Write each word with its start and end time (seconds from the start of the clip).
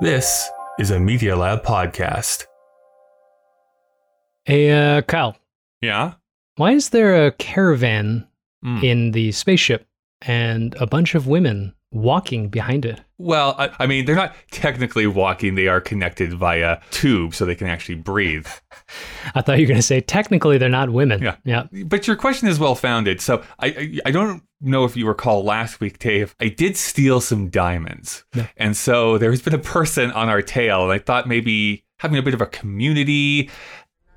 This 0.00 0.50
is 0.78 0.90
a 0.90 0.98
Media 0.98 1.36
Lab 1.36 1.62
podcast. 1.62 2.44
Hey, 4.44 4.70
uh, 4.70 5.02
Kyle, 5.02 5.36
Yeah? 5.80 6.14
why 6.56 6.72
is 6.72 6.90
there 6.90 7.26
a 7.26 7.32
caravan 7.32 8.26
Mm. 8.64 8.82
in 8.84 9.10
the 9.12 9.30
spaceship 9.32 9.86
and 10.22 10.74
a 10.80 10.86
bunch 10.86 11.14
of 11.14 11.26
women 11.26 11.74
walking 11.94 12.48
behind 12.48 12.84
it? 12.84 13.00
Well, 13.16 13.54
I, 13.56 13.70
I 13.78 13.86
mean, 13.86 14.04
they're 14.04 14.16
not 14.16 14.34
technically 14.50 15.06
walking, 15.06 15.54
they 15.54 15.68
are 15.68 15.80
connected 15.80 16.34
via 16.34 16.80
tube 16.90 17.34
so 17.34 17.44
they 17.44 17.54
can 17.54 17.68
actually 17.68 17.94
breathe. 17.94 18.46
I 19.34 19.40
thought 19.40 19.58
you 19.58 19.64
were 19.64 19.68
going 19.68 19.78
to 19.78 19.82
say 19.82 20.00
technically 20.00 20.58
they're 20.58 20.68
not 20.68 20.90
women. 20.90 21.22
Yeah. 21.22 21.36
Yeah. 21.44 21.66
But 21.86 22.06
your 22.06 22.16
question 22.16 22.48
is 22.48 22.58
well 22.58 22.74
founded. 22.74 23.20
So 23.20 23.42
I, 23.60 23.66
I 23.68 23.98
I 24.06 24.10
don't 24.10 24.42
know 24.60 24.84
if 24.84 24.96
you 24.96 25.06
recall 25.06 25.44
last 25.44 25.80
week, 25.80 25.98
Dave. 25.98 26.34
I 26.40 26.48
did 26.48 26.76
steal 26.76 27.20
some 27.20 27.48
diamonds, 27.48 28.24
Yeah. 28.34 28.48
and 28.56 28.76
so 28.76 29.16
there's 29.18 29.40
been 29.42 29.54
a 29.54 29.58
person 29.58 30.10
on 30.12 30.28
our 30.28 30.42
tail, 30.42 30.82
and 30.84 30.92
I 30.92 30.98
thought 30.98 31.28
maybe 31.28 31.84
having 32.00 32.18
a 32.18 32.22
bit 32.22 32.34
of 32.34 32.40
a 32.40 32.46
community. 32.46 33.50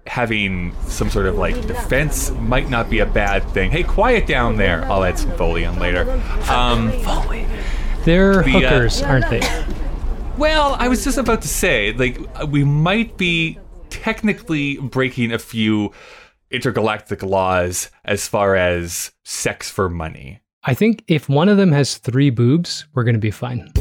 Having 0.05 0.73
some 0.85 1.09
sort 1.09 1.25
of 1.25 1.35
like 1.37 1.53
defense 1.67 2.31
might 2.31 2.69
not 2.69 2.89
be 2.89 2.99
a 2.99 3.05
bad 3.05 3.43
thing. 3.49 3.71
Hey, 3.71 3.83
quiet 3.83 4.25
down 4.25 4.55
there. 4.55 4.85
I'll 4.89 5.03
add 5.03 5.19
some 5.19 5.35
Foley 5.35 5.65
on 5.65 5.79
later. 5.79 6.09
Um, 6.49 6.91
They're 8.07 8.41
The, 8.41 8.55
uh, 8.55 8.59
hookers, 8.61 9.01
aren't 9.01 9.29
they? 9.29 9.41
Well, 10.37 10.77
I 10.79 10.87
was 10.87 11.03
just 11.03 11.17
about 11.17 11.41
to 11.41 11.49
say, 11.49 11.91
like, 11.91 12.17
we 12.47 12.63
might 12.63 13.17
be 13.17 13.59
technically 13.89 14.77
breaking 14.77 15.33
a 15.33 15.39
few 15.39 15.91
intergalactic 16.49 17.21
laws 17.21 17.91
as 18.05 18.25
far 18.25 18.55
as 18.55 19.11
sex 19.25 19.69
for 19.69 19.89
money. 19.89 20.39
I 20.63 20.73
think 20.73 21.03
if 21.09 21.27
one 21.27 21.49
of 21.49 21.57
them 21.57 21.73
has 21.73 21.97
three 21.97 22.29
boobs, 22.29 22.87
we're 22.93 23.03
going 23.03 23.15
to 23.15 23.19
be 23.19 23.29
fine. 23.29 23.73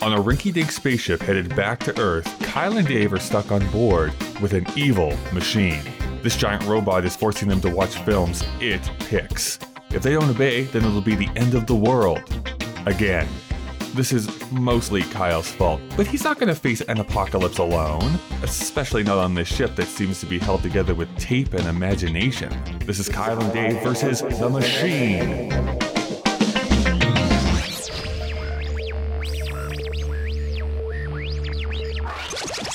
On 0.00 0.14
a 0.14 0.22
rinky 0.22 0.50
dink 0.50 0.72
spaceship 0.72 1.20
headed 1.20 1.54
back 1.54 1.80
to 1.80 2.00
Earth, 2.00 2.34
Kyle 2.40 2.78
and 2.78 2.88
Dave 2.88 3.12
are 3.12 3.18
stuck 3.18 3.52
on 3.52 3.70
board 3.72 4.14
with 4.40 4.54
an 4.54 4.66
evil 4.74 5.14
machine. 5.34 5.82
This 6.22 6.34
giant 6.34 6.64
robot 6.64 7.04
is 7.04 7.14
forcing 7.14 7.50
them 7.50 7.60
to 7.60 7.68
watch 7.68 7.94
films 7.94 8.42
it 8.58 8.90
picks. 9.00 9.58
If 9.90 10.02
they 10.02 10.14
don't 10.14 10.30
obey, 10.30 10.62
then 10.62 10.82
it'll 10.86 11.02
be 11.02 11.14
the 11.14 11.28
end 11.36 11.54
of 11.54 11.66
the 11.66 11.76
world. 11.76 12.22
Again. 12.86 13.28
This 13.94 14.12
is 14.12 14.50
mostly 14.50 15.02
Kyle's 15.02 15.48
fault, 15.48 15.80
but 15.96 16.06
he's 16.06 16.24
not 16.24 16.40
going 16.40 16.48
to 16.48 16.54
face 16.54 16.80
an 16.80 16.98
apocalypse 16.98 17.58
alone, 17.58 18.18
especially 18.42 19.04
not 19.04 19.18
on 19.18 19.34
this 19.34 19.46
ship 19.46 19.76
that 19.76 19.86
seems 19.86 20.18
to 20.18 20.26
be 20.26 20.40
held 20.40 20.62
together 20.62 20.92
with 20.92 21.14
tape 21.16 21.54
and 21.54 21.64
imagination. 21.68 22.52
This 22.84 22.98
is 22.98 23.08
Kyle 23.08 23.40
and 23.40 23.52
Dave 23.52 23.80
versus 23.84 24.22
the 24.22 24.50
machine. 24.50 25.50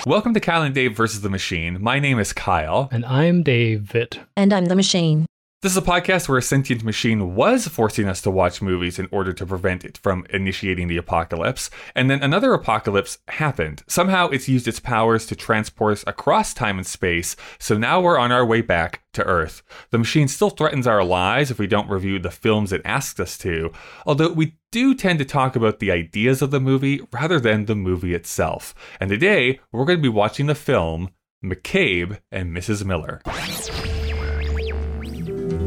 Welcome 0.05 0.33
to 0.35 0.39
Kyle 0.39 0.61
and 0.61 0.73
Dave 0.73 0.95
versus 0.95 1.19
the 1.19 1.29
Machine. 1.29 1.81
My 1.81 1.99
name 1.99 2.17
is 2.17 2.31
Kyle. 2.31 2.87
And 2.93 3.03
I'm 3.03 3.43
David. 3.43 4.21
And 4.37 4.53
I'm 4.53 4.67
the 4.67 4.75
machine. 4.75 5.25
This 5.67 5.73
is 5.73 5.83
a 5.83 5.91
podcast 5.91 6.29
where 6.29 6.37
a 6.37 6.41
sentient 6.41 6.85
machine 6.85 7.35
was 7.35 7.67
forcing 7.67 8.07
us 8.07 8.21
to 8.21 8.31
watch 8.31 8.61
movies 8.61 8.99
in 8.99 9.09
order 9.11 9.33
to 9.33 9.45
prevent 9.45 9.83
it 9.83 9.97
from 9.97 10.25
initiating 10.29 10.87
the 10.87 10.95
apocalypse. 10.95 11.69
And 11.93 12.09
then 12.09 12.23
another 12.23 12.53
apocalypse 12.53 13.17
happened. 13.27 13.83
Somehow 13.85 14.29
it's 14.29 14.47
used 14.47 14.69
its 14.69 14.79
powers 14.79 15.25
to 15.25 15.35
transport 15.35 15.91
us 15.91 16.03
across 16.07 16.53
time 16.53 16.77
and 16.77 16.87
space. 16.87 17.35
So 17.59 17.77
now 17.77 17.99
we're 17.99 18.17
on 18.17 18.31
our 18.31 18.45
way 18.45 18.61
back 18.61 19.01
to 19.11 19.25
Earth. 19.25 19.61
The 19.91 19.97
machine 19.97 20.29
still 20.29 20.51
threatens 20.51 20.87
our 20.87 21.03
lives 21.03 21.51
if 21.51 21.59
we 21.59 21.67
don't 21.67 21.89
review 21.89 22.17
the 22.17 22.31
films 22.31 22.71
it 22.71 22.81
asks 22.85 23.19
us 23.19 23.37
to, 23.39 23.73
although 24.05 24.31
we 24.31 24.55
do 24.71 24.95
tend 24.95 25.19
to 25.19 25.25
talk 25.25 25.57
about 25.57 25.79
the 25.79 25.91
ideas 25.91 26.41
of 26.41 26.51
the 26.51 26.61
movie 26.61 27.01
rather 27.11 27.41
than 27.41 27.65
the 27.65 27.75
movie 27.75 28.13
itself. 28.13 28.73
And 29.01 29.09
today 29.09 29.59
we're 29.73 29.83
going 29.83 29.99
to 29.99 30.01
be 30.01 30.07
watching 30.07 30.45
the 30.45 30.55
film 30.55 31.09
McCabe 31.43 32.19
and 32.31 32.55
Mrs. 32.55 32.85
Miller. 32.85 33.21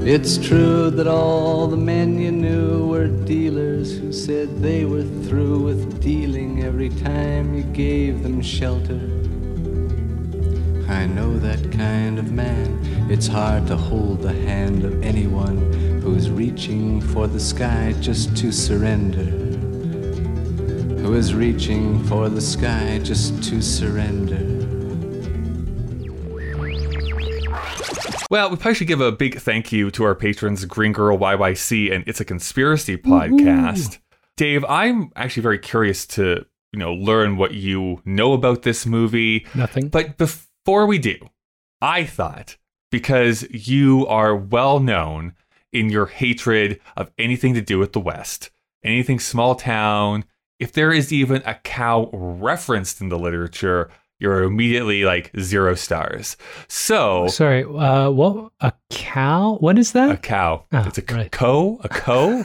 It's 0.03 0.39
true 0.39 0.91
that 0.91 1.06
all 1.06 1.67
the 1.67 1.77
men 1.77 2.19
you 2.19 2.33
knew 2.33 2.87
were 2.87 3.06
dealers 3.06 3.99
who 3.99 4.12
said 4.12 4.62
they 4.62 4.84
were 4.84 5.05
through 5.25 5.61
with 5.61 6.01
dealing 6.03 6.62
every 6.65 6.89
time 6.89 7.55
you 7.55 7.62
gave 7.62 8.23
them 8.23 8.41
shelter. 8.41 9.00
I 10.89 11.06
know 11.06 11.39
that 11.39 11.71
kind 11.71 12.19
of 12.19 12.33
man. 12.33 12.79
It's 13.11 13.27
hard 13.27 13.67
to 13.69 13.77
hold 13.77 14.23
the 14.23 14.33
hand 14.33 14.84
of 14.84 15.03
anyone 15.03 15.73
who's 16.00 16.31
reaching 16.31 17.00
for 17.00 17.27
the 17.27 17.41
sky 17.41 17.95
just 18.00 18.37
to 18.39 18.50
surrender. 18.50 19.25
Who 21.03 21.15
is 21.15 21.34
reaching 21.34 22.03
for 22.05 22.29
the 22.29 22.41
sky 22.41 23.00
just 23.03 23.43
to 23.45 23.61
surrender. 23.62 24.69
Well, 28.31 28.49
we 28.49 28.55
probably 28.55 28.75
should 28.75 28.87
give 28.87 29.01
a 29.01 29.11
big 29.11 29.41
thank 29.41 29.73
you 29.73 29.91
to 29.91 30.05
our 30.05 30.15
patrons, 30.15 30.65
Green 30.65 30.93
Girl 30.93 31.19
YYC 31.19 31.93
and 31.93 32.05
It's 32.07 32.21
a 32.21 32.25
Conspiracy 32.25 32.97
podcast. 32.97 33.99
Dave, 34.37 34.65
I'm 34.67 35.11
actually 35.17 35.43
very 35.43 35.59
curious 35.59 36.07
to, 36.07 36.47
you 36.73 36.79
know, 36.79 36.95
learn 36.95 37.37
what 37.37 37.55
you 37.55 38.01
know 38.05 38.33
about 38.33 38.63
this 38.63 38.87
movie. 38.87 39.49
Nothing. 39.57 39.89
But 39.89 40.17
before 40.17 40.87
we 40.87 40.97
do, 40.99 41.17
I 41.83 42.05
thought 42.05 42.57
because 42.93 43.49
you 43.51 44.07
are 44.07 44.37
well 44.37 44.79
known 44.79 45.35
in 45.73 45.91
your 45.91 46.07
hatred 46.07 46.81
of 46.97 47.11
anything 47.19 47.55
to 47.55 47.61
do 47.61 47.81
with 47.81 47.95
the 47.95 48.01
West, 48.01 48.51
anything 48.85 49.19
small 49.19 49.57
town, 49.57 50.25
if 50.61 50.73
there 50.73 50.93
is 50.93 51.12
even 51.12 51.43
a 51.45 51.55
cow 51.55 52.09
referenced 52.12 53.01
in 53.01 53.09
the 53.09 53.19
literature, 53.19 53.91
you're 54.20 54.42
immediately 54.44 55.04
like 55.04 55.31
zero 55.41 55.75
stars. 55.75 56.36
So 56.69 57.26
Sorry, 57.28 57.64
uh, 57.64 58.10
what? 58.10 58.53
A 58.60 58.72
cow? 58.91 59.56
What 59.60 59.78
is 59.78 59.92
that? 59.92 60.10
a 60.10 60.16
cow. 60.16 60.64
Oh, 60.72 60.84
it's 60.86 60.98
a 60.98 61.03
c- 61.03 61.14
right. 61.14 61.32
co, 61.32 61.81
a 61.82 61.88
co. 61.88 62.44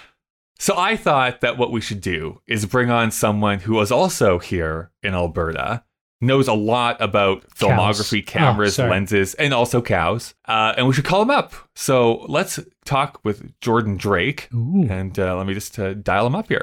so 0.58 0.74
I 0.76 0.96
thought 0.96 1.40
that 1.40 1.58
what 1.58 1.72
we 1.72 1.80
should 1.80 2.00
do 2.00 2.40
is 2.46 2.64
bring 2.66 2.90
on 2.90 3.10
someone 3.10 3.58
who 3.60 3.74
was 3.74 3.90
also 3.92 4.38
here 4.38 4.90
in 5.02 5.14
Alberta, 5.14 5.84
knows 6.20 6.48
a 6.48 6.52
lot 6.54 7.00
about 7.00 7.48
filmography, 7.50 8.26
Cows. 8.26 8.34
Oh, 8.36 8.38
cameras, 8.40 8.74
sorry. 8.74 8.90
lenses, 8.90 9.34
and 9.34 9.54
also 9.54 9.80
cows. 9.80 10.34
Uh, 10.46 10.74
and 10.76 10.86
we 10.88 10.92
should 10.92 11.04
call 11.04 11.22
him 11.22 11.30
up. 11.30 11.52
So 11.76 12.24
let's 12.28 12.58
talk 12.84 13.20
with 13.22 13.52
Jordan 13.60 13.96
Drake. 13.96 14.48
Ooh. 14.52 14.86
And 14.90 15.16
uh, 15.18 15.36
let 15.36 15.46
me 15.46 15.54
just 15.54 15.78
uh, 15.78 15.94
dial 15.94 16.26
him 16.26 16.34
up 16.34 16.48
here. 16.48 16.60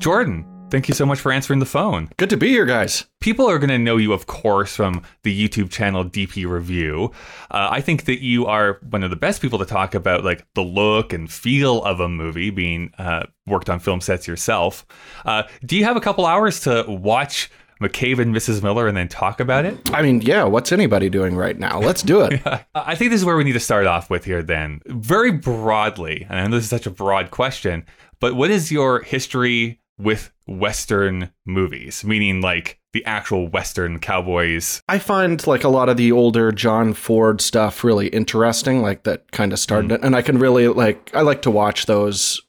Jordan, 0.00 0.46
thank 0.70 0.88
you 0.88 0.94
so 0.94 1.04
much 1.04 1.20
for 1.20 1.30
answering 1.30 1.58
the 1.58 1.66
phone. 1.66 2.08
Good 2.16 2.30
to 2.30 2.38
be 2.38 2.48
here, 2.48 2.64
guys. 2.64 3.04
People 3.20 3.46
are 3.50 3.58
going 3.58 3.68
to 3.68 3.76
know 3.76 3.98
you, 3.98 4.14
of 4.14 4.26
course, 4.26 4.74
from 4.74 5.02
the 5.24 5.48
YouTube 5.48 5.68
channel 5.70 6.06
DP 6.06 6.48
Review. 6.48 7.10
Uh, 7.50 7.68
I 7.70 7.82
think 7.82 8.06
that 8.06 8.24
you 8.24 8.46
are 8.46 8.80
one 8.88 9.02
of 9.02 9.10
the 9.10 9.16
best 9.16 9.42
people 9.42 9.58
to 9.58 9.66
talk 9.66 9.94
about 9.94 10.24
like 10.24 10.46
the 10.54 10.62
look 10.62 11.12
and 11.12 11.30
feel 11.30 11.84
of 11.84 12.00
a 12.00 12.08
movie, 12.08 12.48
being 12.48 12.94
uh, 12.96 13.24
worked 13.46 13.68
on 13.68 13.78
film 13.78 14.00
sets 14.00 14.26
yourself. 14.26 14.86
Uh, 15.26 15.42
do 15.66 15.76
you 15.76 15.84
have 15.84 15.98
a 15.98 16.00
couple 16.00 16.24
hours 16.24 16.60
to 16.60 16.82
watch 16.88 17.50
McCabe 17.82 18.20
and 18.20 18.34
Mrs. 18.34 18.62
Miller 18.62 18.88
and 18.88 18.96
then 18.96 19.08
talk 19.08 19.38
about 19.38 19.66
it? 19.66 19.78
I 19.92 20.00
mean, 20.00 20.22
yeah, 20.22 20.44
what's 20.44 20.72
anybody 20.72 21.10
doing 21.10 21.36
right 21.36 21.58
now? 21.58 21.78
Let's 21.78 22.02
do 22.02 22.22
it. 22.22 22.40
I 22.74 22.94
think 22.94 23.10
this 23.10 23.20
is 23.20 23.26
where 23.26 23.36
we 23.36 23.44
need 23.44 23.52
to 23.52 23.60
start 23.60 23.86
off 23.86 24.08
with 24.08 24.24
here, 24.24 24.42
then. 24.42 24.80
Very 24.86 25.30
broadly, 25.30 26.26
and 26.30 26.38
I 26.38 26.46
know 26.46 26.56
this 26.56 26.64
is 26.64 26.70
such 26.70 26.86
a 26.86 26.90
broad 26.90 27.30
question, 27.30 27.84
but 28.18 28.34
what 28.34 28.50
is 28.50 28.70
your 28.70 29.02
history 29.02 29.79
with 30.00 30.32
Western 30.46 31.30
movies? 31.46 32.04
Meaning, 32.04 32.40
like 32.40 32.80
the 32.92 33.04
actual 33.04 33.46
Western 33.48 33.98
cowboys. 33.98 34.82
I 34.88 34.98
find 34.98 35.46
like 35.46 35.64
a 35.64 35.68
lot 35.68 35.88
of 35.88 35.96
the 35.96 36.12
older 36.12 36.50
John 36.52 36.92
Ford 36.92 37.40
stuff 37.40 37.84
really 37.84 38.08
interesting, 38.08 38.82
like 38.82 39.04
that 39.04 39.30
kind 39.30 39.52
of 39.52 39.58
started 39.58 39.90
mm-hmm. 39.90 40.02
it. 40.02 40.06
And 40.06 40.16
I 40.16 40.22
can 40.22 40.38
really 40.38 40.68
like, 40.68 41.10
I 41.14 41.20
like 41.20 41.42
to 41.42 41.50
watch 41.50 41.86
those 41.86 42.40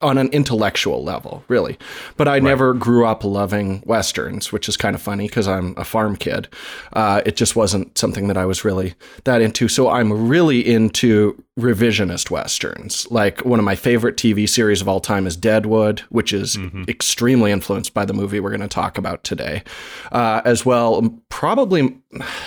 on 0.00 0.16
an 0.16 0.28
intellectual 0.28 1.02
level, 1.02 1.42
really. 1.48 1.76
But 2.16 2.28
I 2.28 2.38
never 2.38 2.72
grew 2.72 3.04
up 3.04 3.24
loving 3.24 3.82
Westerns, 3.84 4.52
which 4.52 4.68
is 4.68 4.76
kind 4.76 4.94
of 4.94 5.02
funny 5.02 5.26
because 5.26 5.48
I'm 5.48 5.74
a 5.76 5.84
farm 5.84 6.14
kid. 6.14 6.46
Uh, 6.92 7.20
it 7.26 7.34
just 7.36 7.56
wasn't 7.56 7.98
something 7.98 8.28
that 8.28 8.36
I 8.36 8.46
was 8.46 8.64
really 8.64 8.94
that 9.24 9.42
into. 9.42 9.66
So 9.66 9.88
I'm 9.88 10.28
really 10.28 10.60
into 10.60 11.42
revisionist 11.58 12.30
Westerns. 12.30 13.10
Like 13.10 13.44
one 13.44 13.58
of 13.58 13.64
my 13.64 13.74
favorite 13.74 14.16
TV 14.16 14.48
series 14.48 14.80
of 14.80 14.88
all 14.88 15.00
time 15.00 15.26
is 15.26 15.36
Deadwood, 15.36 16.00
which 16.10 16.32
is 16.32 16.56
extremely 16.88 17.50
influenced 17.50 17.92
by 17.92 18.04
the 18.04 18.14
movie 18.14 18.38
we're 18.38 18.50
going 18.50 18.60
to 18.60 18.68
talk 18.68 18.98
about 18.98 19.24
today. 19.24 19.64
Uh, 20.12 20.42
as 20.44 20.64
well, 20.64 21.20
probably 21.28 21.98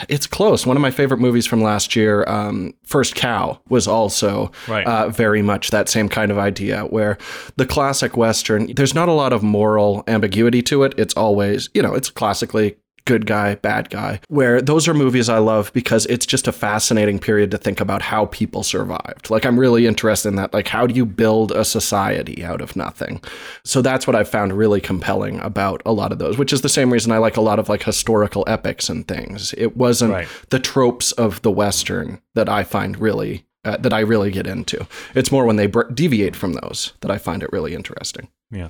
it's 0.10 0.26
close. 0.28 0.66
One 0.66 0.76
of 0.76 0.82
my 0.82 0.92
favorite 0.92 1.20
movies 1.20 1.46
from 1.46 1.62
last 1.62 1.96
year, 1.96 2.24
um, 2.28 2.74
First 2.84 3.14
Cow, 3.16 3.60
was 3.70 3.88
also 3.88 4.52
Right. 4.68 4.86
uh, 4.88 5.10
very 5.10 5.42
much 5.42 5.70
that 5.70 5.88
same 5.88 6.10
kind 6.10 6.32
of 6.32 6.38
idea 6.38 6.84
where 6.86 7.18
the 7.58 7.66
classic 7.66 8.18
Western, 8.18 8.74
there's 8.76 8.96
not 8.96 9.08
a 9.08 9.14
lot 9.14 9.34
of 9.34 9.44
moral 9.44 10.04
ambiguity 10.08 10.62
to 10.64 10.84
it. 10.84 10.94
It's 10.98 11.14
always, 11.14 11.70
you 11.74 11.82
know, 11.82 11.94
it's 11.94 12.10
classically 12.10 12.78
good 13.06 13.26
guy, 13.26 13.56
bad 13.56 13.90
guy, 13.90 14.20
where 14.28 14.62
those 14.62 14.88
are 14.88 14.94
movies 14.94 15.30
I 15.30 15.38
love 15.40 15.72
because 15.74 16.06
it's 16.08 16.26
just 16.26 16.48
a 16.48 16.52
fascinating 16.52 17.20
period 17.20 17.52
to 17.52 17.58
think 17.58 17.80
about 17.82 18.02
how 18.02 18.26
people 18.28 18.64
survived. 18.64 19.30
Like, 19.30 19.46
I'm 19.46 19.60
really 19.60 19.88
interested 19.88 20.30
in 20.30 20.36
that. 20.36 20.54
Like, 20.54 20.68
how 20.68 20.86
do 20.88 20.94
you 20.94 21.06
build 21.06 21.52
a 21.52 21.66
society 21.66 22.44
out 22.44 22.62
of 22.62 22.76
nothing? 22.76 23.22
So 23.64 23.82
that's 23.82 24.06
what 24.08 24.16
I 24.16 24.24
found 24.24 24.54
really 24.54 24.82
compelling 24.82 25.40
about 25.40 25.82
a 25.86 25.92
lot 25.94 26.12
of 26.12 26.20
those, 26.20 26.38
which 26.38 26.54
is 26.54 26.62
the 26.62 26.70
same 26.70 26.92
reason 26.92 27.12
I 27.12 27.18
like 27.18 27.38
a 27.38 27.42
lot 27.42 27.60
of 27.60 27.70
like 27.70 27.84
historical 27.84 28.44
epics 28.48 28.90
and 28.90 29.08
things. 29.08 29.54
It 29.58 29.76
wasn't 29.78 30.12
Right. 30.14 30.28
the 30.50 30.60
tropes 30.60 31.12
of 31.14 31.42
the 31.42 31.52
Western 31.52 32.22
that 32.36 32.50
I 32.50 32.64
find 32.64 32.98
really. 33.00 33.46
Uh, 33.64 33.78
that 33.78 33.94
I 33.94 34.00
really 34.00 34.32
get 34.32 34.48
into. 34.48 34.88
It's 35.14 35.32
more 35.32 35.46
when 35.46 35.56
they 35.56 35.68
br- 35.68 35.84
deviate 35.94 36.36
from 36.36 36.54
those 36.54 36.94
that 37.02 37.12
I 37.12 37.20
find 37.20 37.44
it 37.44 37.52
really 37.54 37.76
interesting. 37.76 38.28
Yeah. 38.50 38.70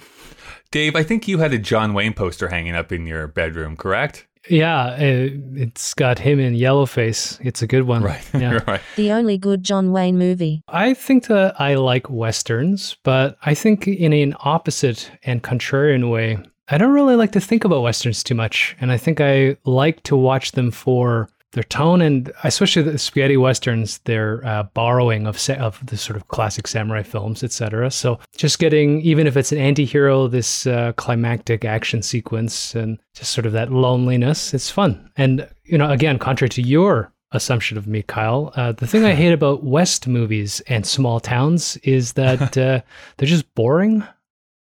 Dave, 0.71 0.95
I 0.95 1.03
think 1.03 1.27
you 1.27 1.39
had 1.39 1.53
a 1.53 1.57
John 1.59 1.93
Wayne 1.93 2.13
poster 2.13 2.47
hanging 2.47 2.75
up 2.75 2.91
in 2.91 3.05
your 3.05 3.27
bedroom, 3.27 3.75
correct? 3.75 4.25
Yeah, 4.49 4.95
it's 4.97 5.93
got 5.93 6.17
him 6.17 6.39
in 6.39 6.55
Yellowface. 6.55 7.39
It's 7.45 7.61
a 7.61 7.67
good 7.67 7.83
one. 7.83 8.01
Yeah. 8.33 8.59
right. 8.65 8.81
The 8.95 9.11
only 9.11 9.37
good 9.37 9.63
John 9.63 9.91
Wayne 9.91 10.17
movie. 10.17 10.63
I 10.67 10.93
think 10.93 11.27
that 11.27 11.59
I 11.59 11.75
like 11.75 12.09
westerns, 12.09 12.97
but 13.03 13.37
I 13.43 13.53
think 13.53 13.87
in 13.87 14.13
an 14.13 14.33
opposite 14.39 15.11
and 15.23 15.43
contrarian 15.43 16.09
way, 16.09 16.39
I 16.69 16.77
don't 16.77 16.93
really 16.93 17.15
like 17.15 17.33
to 17.33 17.41
think 17.41 17.65
about 17.65 17.81
westerns 17.83 18.23
too 18.23 18.35
much, 18.35 18.75
and 18.79 18.91
I 18.91 18.97
think 18.97 19.19
I 19.19 19.57
like 19.65 20.01
to 20.03 20.15
watch 20.15 20.53
them 20.53 20.71
for 20.71 21.29
their 21.51 21.63
tone 21.63 22.01
and 22.01 22.31
especially 22.43 22.81
the 22.81 22.97
spaghetti 22.97 23.37
westerns, 23.37 23.99
their 23.99 24.45
uh, 24.45 24.63
borrowing 24.63 25.27
of 25.27 25.37
sa- 25.37 25.53
of 25.55 25.85
the 25.85 25.97
sort 25.97 26.15
of 26.15 26.27
classic 26.29 26.67
samurai 26.67 27.03
films, 27.03 27.43
etc. 27.43 27.91
So 27.91 28.19
just 28.37 28.59
getting 28.59 29.01
even 29.01 29.27
if 29.27 29.35
it's 29.35 29.51
an 29.51 29.57
anti-hero, 29.57 30.27
this 30.27 30.65
uh, 30.65 30.93
climactic 30.93 31.65
action 31.65 32.01
sequence 32.01 32.73
and 32.75 32.99
just 33.13 33.33
sort 33.33 33.45
of 33.45 33.53
that 33.53 33.71
loneliness, 33.71 34.53
it's 34.53 34.69
fun. 34.69 35.11
And 35.17 35.47
you 35.63 35.77
know, 35.77 35.89
again, 35.89 36.19
contrary 36.19 36.49
to 36.49 36.61
your 36.61 37.11
assumption 37.31 37.77
of 37.77 37.87
me, 37.87 38.03
Kyle. 38.03 38.51
Uh, 38.55 38.71
the 38.71 38.87
thing 38.87 39.05
I 39.05 39.13
hate 39.15 39.33
about 39.33 39.63
West 39.63 40.07
movies 40.07 40.61
and 40.67 40.85
small 40.85 41.19
towns 41.19 41.77
is 41.77 42.13
that 42.13 42.41
uh, 42.57 42.81
they're 43.17 43.27
just 43.27 43.53
boring. 43.55 44.03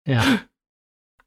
Yeah. 0.06 0.40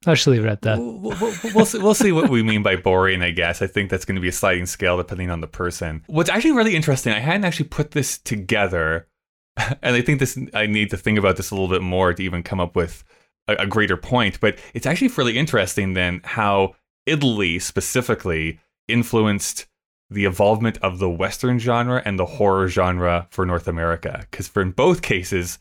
I'll 0.06 0.14
just 0.14 0.26
leave 0.26 0.44
it 0.44 0.48
at 0.48 0.62
that. 0.62 0.78
We'll, 0.78 0.98
we'll, 0.98 1.34
we'll, 1.54 1.64
see, 1.66 1.78
we'll 1.78 1.94
see 1.94 2.12
what 2.12 2.28
we 2.28 2.42
mean 2.42 2.62
by 2.62 2.76
boring, 2.76 3.22
I 3.22 3.30
guess. 3.30 3.62
I 3.62 3.66
think 3.66 3.90
that's 3.90 4.04
going 4.04 4.16
to 4.16 4.20
be 4.20 4.28
a 4.28 4.32
sliding 4.32 4.66
scale 4.66 4.96
depending 4.96 5.30
on 5.30 5.40
the 5.40 5.46
person. 5.46 6.02
What's 6.06 6.30
actually 6.30 6.52
really 6.52 6.74
interesting, 6.74 7.12
I 7.12 7.20
hadn't 7.20 7.44
actually 7.44 7.68
put 7.68 7.92
this 7.92 8.18
together, 8.18 9.06
and 9.56 9.96
I 9.96 10.02
think 10.02 10.18
this 10.18 10.38
I 10.54 10.66
need 10.66 10.90
to 10.90 10.96
think 10.96 11.18
about 11.18 11.36
this 11.36 11.50
a 11.50 11.54
little 11.54 11.68
bit 11.68 11.82
more 11.82 12.12
to 12.12 12.22
even 12.22 12.42
come 12.42 12.60
up 12.60 12.74
with 12.74 13.04
a, 13.46 13.54
a 13.54 13.66
greater 13.66 13.96
point. 13.96 14.40
But 14.40 14.58
it's 14.74 14.86
actually 14.86 15.08
really 15.08 15.38
interesting 15.38 15.94
then 15.94 16.20
how 16.24 16.74
Italy 17.06 17.58
specifically 17.58 18.60
influenced 18.88 19.66
the 20.10 20.24
evolvement 20.24 20.78
of 20.78 20.98
the 20.98 21.08
Western 21.08 21.58
genre 21.58 22.02
and 22.04 22.18
the 22.18 22.26
horror 22.26 22.68
genre 22.68 23.26
for 23.30 23.46
North 23.46 23.66
America. 23.66 24.26
Because 24.30 24.48
for 24.48 24.62
in 24.62 24.72
both 24.72 25.02
cases, 25.02 25.58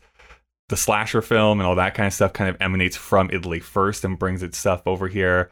the 0.72 0.76
slasher 0.78 1.20
film 1.20 1.60
and 1.60 1.66
all 1.66 1.74
that 1.74 1.92
kind 1.92 2.06
of 2.06 2.14
stuff 2.14 2.32
kind 2.32 2.48
of 2.48 2.56
emanates 2.62 2.96
from 2.96 3.28
Italy 3.30 3.60
first 3.60 4.04
and 4.06 4.18
brings 4.18 4.42
its 4.42 4.56
stuff 4.56 4.80
over 4.86 5.06
here. 5.06 5.50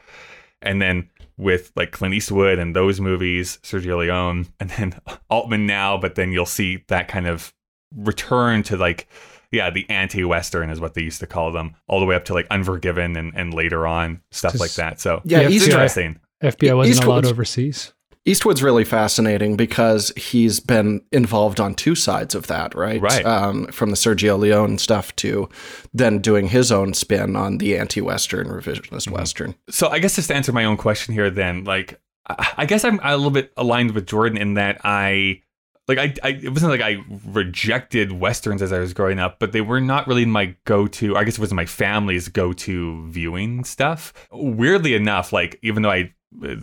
And 0.63 0.81
then 0.81 1.11
with 1.37 1.73
like 1.77 1.93
Clint 1.93 2.15
Eastwood 2.15 2.59
and 2.59 2.75
those 2.75 3.03
movies, 3.03 3.59
Sergio 3.63 3.99
Leone, 3.99 4.47
and 4.59 4.71
then 4.71 4.95
Altman 5.31 5.67
now, 5.67 5.99
but 5.99 6.15
then 6.15 6.33
you'll 6.33 6.47
see 6.47 6.85
that 6.89 7.07
kind 7.09 7.27
of 7.27 7.53
return 7.95 8.63
to 8.63 8.79
like, 8.79 9.09
yeah, 9.53 9.69
the 9.69 9.85
anti 9.91 10.25
Western 10.25 10.71
is 10.71 10.81
what 10.81 10.95
they 10.95 11.03
used 11.03 11.21
to 11.21 11.27
call 11.27 11.53
them, 11.53 11.75
all 11.87 12.01
the 12.01 12.07
way 12.07 12.15
up 12.15 12.25
to 12.27 12.33
like 12.35 12.47
Unforgiven 12.51 13.15
and, 13.17 13.33
and 13.37 13.53
later 13.53 13.87
on, 13.87 14.23
stuff 14.31 14.59
like 14.59 14.73
that. 14.73 15.01
So 15.01 15.21
Yeah, 15.25 15.41
it's 15.41 15.53
Eastwood- 15.57 15.73
interesting. 15.73 16.21
FBI 16.43 16.75
wasn't 16.75 17.05
allowed 17.07 17.27
overseas. 17.27 17.93
Eastwood's 18.27 18.63
really 18.63 18.85
fascinating 18.85 19.57
because 19.57 20.13
he's 20.15 20.61
been 20.61 21.01
involved 21.11 21.59
on 21.59 21.75
two 21.75 21.95
sides 21.95 22.35
of 22.35 22.49
that, 22.49 22.75
right? 22.75 23.01
Right. 23.01 23.25
Um, 23.25 23.67
from 23.69 23.91
the 23.91 23.97
Sergio 23.97 24.39
Leone 24.39 24.77
stuff 24.77 25.17
to 25.17 25.49
then 25.95 26.19
doing 26.19 26.49
his 26.49 26.71
own 26.71 26.93
spin 26.93 27.35
on 27.35 27.59
the 27.59 27.79
anti-Western 27.79 28.49
revisionist 28.49 29.07
Mm-hmm. 29.07 29.15
Western. 29.15 29.55
So 29.71 29.89
I 29.89 29.99
guess 30.01 30.17
just 30.17 30.29
to 30.29 30.35
answer 30.35 30.53
my 30.53 30.67
own 30.67 30.77
question 30.77 31.15
here, 31.15 31.31
then, 31.31 31.65
like, 31.65 31.99
I 32.27 32.67
guess 32.67 32.85
I'm 32.85 33.01
a 33.03 33.17
little 33.17 33.31
bit 33.31 33.53
aligned 33.57 33.93
with 33.93 34.07
Jordan 34.07 34.37
in 34.37 34.55
that 34.55 34.83
I, 34.85 35.41
like, 35.89 35.99
I, 35.99 36.15
I 36.23 36.29
it 36.29 36.51
wasn't 36.51 36.71
like 36.71 36.83
I 36.83 37.03
rejected 37.27 38.13
westerns 38.13 38.61
as 38.61 38.73
I 38.73 38.79
was 38.79 38.93
growing 38.93 39.19
up, 39.19 39.39
but 39.39 39.53
they 39.53 39.63
were 39.63 39.81
not 39.81 40.07
really 40.07 40.27
my 40.27 40.55
go-to. 40.67 41.17
I 41.17 41.25
guess 41.25 41.35
it 41.35 41.41
was 41.41 41.55
my 41.55 41.67
family's 41.67 42.29
go-to 42.29 43.09
viewing 43.09 43.65
stuff. 43.65 44.13
Weirdly 44.31 44.95
enough, 44.95 45.33
like, 45.33 45.59
even 45.63 45.83
though 45.83 45.91
I. 45.91 46.13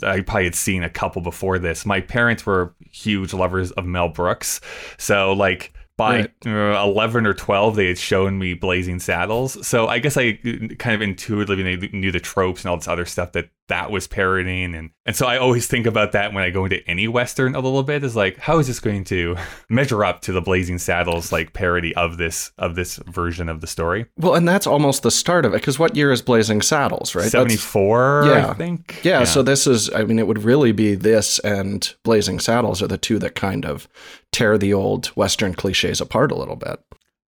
I 0.03 0.21
probably 0.21 0.45
had 0.45 0.55
seen 0.55 0.83
a 0.83 0.89
couple 0.89 1.21
before 1.21 1.59
this. 1.59 1.85
My 1.85 2.01
parents 2.01 2.45
were 2.45 2.73
huge 2.91 3.33
lovers 3.33 3.71
of 3.71 3.85
Mel 3.85 4.09
Brooks. 4.09 4.61
So, 4.97 5.33
like, 5.33 5.73
by 5.97 6.17
Right. 6.19 6.31
uh, 6.45 6.83
11 6.83 7.25
or 7.25 7.33
12 7.33 7.75
they 7.75 7.87
had 7.87 7.97
shown 7.97 8.37
me 8.37 8.53
blazing 8.53 8.99
saddles 8.99 9.65
so 9.67 9.87
i 9.87 9.97
guess 9.99 10.15
i 10.15 10.33
kind 10.77 10.95
of 10.95 11.01
intuitively 11.01 11.89
knew 11.91 12.11
the 12.11 12.19
tropes 12.19 12.61
and 12.63 12.69
all 12.69 12.77
this 12.77 12.87
other 12.87 13.05
stuff 13.05 13.31
that 13.33 13.49
that 13.67 13.91
was 13.91 14.07
parodying 14.07 14.75
and 14.75 14.91
and 15.05 15.15
so 15.15 15.25
i 15.25 15.37
always 15.37 15.67
think 15.67 15.85
about 15.85 16.11
that 16.13 16.33
when 16.33 16.43
i 16.43 16.49
go 16.49 16.63
into 16.65 16.87
any 16.87 17.07
western 17.07 17.53
a 17.55 17.59
little 17.59 17.83
bit 17.83 18.03
is 18.03 18.15
like 18.15 18.37
how 18.37 18.59
is 18.59 18.67
this 18.67 18.79
going 18.79 19.03
to 19.03 19.35
measure 19.69 20.05
up 20.05 20.21
to 20.21 20.31
the 20.31 20.39
blazing 20.41 20.77
saddles 20.77 21.31
like 21.33 21.51
parody 21.51 21.93
of 21.95 22.17
this 22.17 22.51
of 22.59 22.75
this 22.75 22.97
version 23.07 23.49
of 23.49 23.59
the 23.61 23.67
story 23.67 24.05
Well, 24.17 24.35
and 24.35 24.47
that's 24.47 24.67
almost 24.67 25.01
the 25.03 25.11
start 25.11 25.45
of 25.45 25.53
it 25.53 25.57
because 25.61 25.79
what 25.79 25.95
year 25.95 26.11
is 26.11 26.21
Blazing 26.21 26.61
Saddles, 26.61 27.15
right? 27.15 27.23
That's- 27.31 27.31
74 27.61 28.23
i 28.23 28.27
Yeah. 28.37 28.53
think 28.53 29.01
Yeah, 29.03 29.23
so 29.23 29.41
this 29.41 29.65
is, 29.67 29.89
I 29.93 30.03
mean, 30.03 30.19
it 30.19 30.27
would 30.27 30.43
really 30.43 30.71
be 30.71 30.95
this 30.95 31.39
and 31.39 31.93
Blazing 32.03 32.39
Saddles 32.39 32.81
are 32.81 32.87
the 32.87 32.97
two 32.97 33.19
that 33.19 33.35
kind 33.35 33.65
of 33.65 33.87
tear 34.37 34.55
the 34.55 34.71
old 34.71 35.07
Western 35.07 35.55
cliches 35.55 35.99
apart 35.99 36.31
a 36.31 36.35
little 36.35 36.55
bit. 36.55 36.79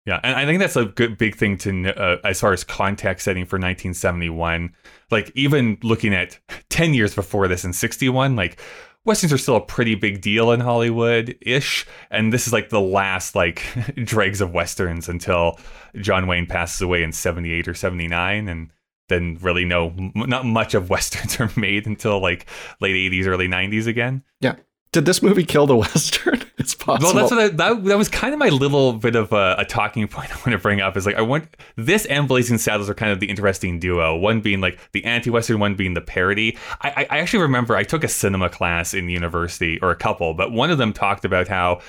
Yeah, 0.06 0.20
and 0.22 0.36
I 0.36 0.46
think 0.46 0.58
that's 0.58 0.76
a 0.76 0.86
good 0.86 1.18
big 1.18 1.34
thing 1.36 1.58
to 1.58 1.94
uh, 1.94 2.16
as 2.24 2.40
far 2.40 2.52
as 2.54 2.64
context 2.64 3.26
setting 3.26 3.44
for 3.44 3.56
1971. 3.56 4.74
Like 5.10 5.30
even 5.34 5.76
looking 5.82 6.14
at 6.14 6.38
10 6.70 6.94
years 6.94 7.14
before 7.14 7.46
this 7.46 7.64
in 7.64 7.74
61, 7.74 8.36
like 8.36 8.58
westerns 9.04 9.34
are 9.34 9.38
still 9.38 9.56
a 9.56 9.64
pretty 9.64 9.94
big 9.94 10.22
deal 10.22 10.50
in 10.50 10.60
Hollywood 10.60 11.36
ish, 11.42 11.86
and 12.10 12.32
this 12.32 12.46
is 12.46 12.52
like 12.54 12.70
the 12.70 12.80
last 12.80 13.34
like 13.34 13.62
dregs 14.04 14.40
of 14.40 14.52
westerns 14.52 15.08
until 15.08 15.58
John 15.96 16.26
Wayne 16.26 16.46
passes 16.46 16.80
away 16.80 17.02
in 17.02 17.12
78 17.12 17.68
or 17.68 17.74
79 17.74 18.48
and 18.48 18.70
then 19.10 19.38
really 19.42 19.66
no 19.66 19.88
m- 19.88 20.12
not 20.14 20.46
much 20.46 20.72
of 20.72 20.88
westerns 20.88 21.38
are 21.40 21.50
made 21.56 21.86
until 21.86 22.20
like 22.20 22.46
late 22.80 23.12
80s 23.12 23.26
early 23.26 23.48
90s 23.48 23.86
again. 23.86 24.22
Yeah. 24.40 24.56
Did 24.94 25.06
this 25.06 25.22
movie 25.24 25.44
kill 25.44 25.66
the 25.66 25.76
Western? 25.84 26.40
It's 26.56 26.72
possible. 26.72 27.12
Well, 27.12 27.14
that's 27.14 27.30
what 27.32 27.40
I, 27.40 27.48
that, 27.48 27.84
that 27.84 27.98
was 27.98 28.08
kind 28.08 28.32
of 28.32 28.38
my 28.38 28.48
little 28.48 28.92
bit 28.92 29.16
of 29.16 29.32
a, 29.32 29.56
a 29.58 29.64
talking 29.64 30.06
point 30.14 30.30
I 30.30 30.36
want 30.36 30.52
to 30.52 30.58
bring 30.58 30.80
up 30.80 30.96
is 30.96 31.04
like 31.04 31.16
I 31.16 31.20
want 31.20 31.48
this 31.74 32.06
and 32.06 32.28
Blazing 32.28 32.58
Saddles 32.58 32.88
are 32.88 32.94
kind 32.94 33.10
of 33.10 33.18
the 33.18 33.28
interesting 33.28 33.80
duo. 33.80 34.16
One 34.16 34.40
being 34.40 34.60
like 34.60 34.78
the 34.92 35.04
anti-western, 35.04 35.58
one 35.58 35.74
being 35.74 35.94
the 35.94 36.00
parody. 36.00 36.56
I, 36.80 36.90
I, 36.90 37.06
I 37.10 37.18
actually 37.18 37.42
remember 37.42 37.74
I 37.74 37.82
took 37.82 38.04
a 38.04 38.08
cinema 38.08 38.48
class 38.48 38.94
in 38.94 39.08
university 39.08 39.80
or 39.80 39.90
a 39.90 39.96
couple, 39.96 40.32
but 40.32 40.52
one 40.52 40.70
of 40.70 40.78
them 40.78 40.92
talked 40.92 41.24
about 41.24 41.48
how 41.48 41.80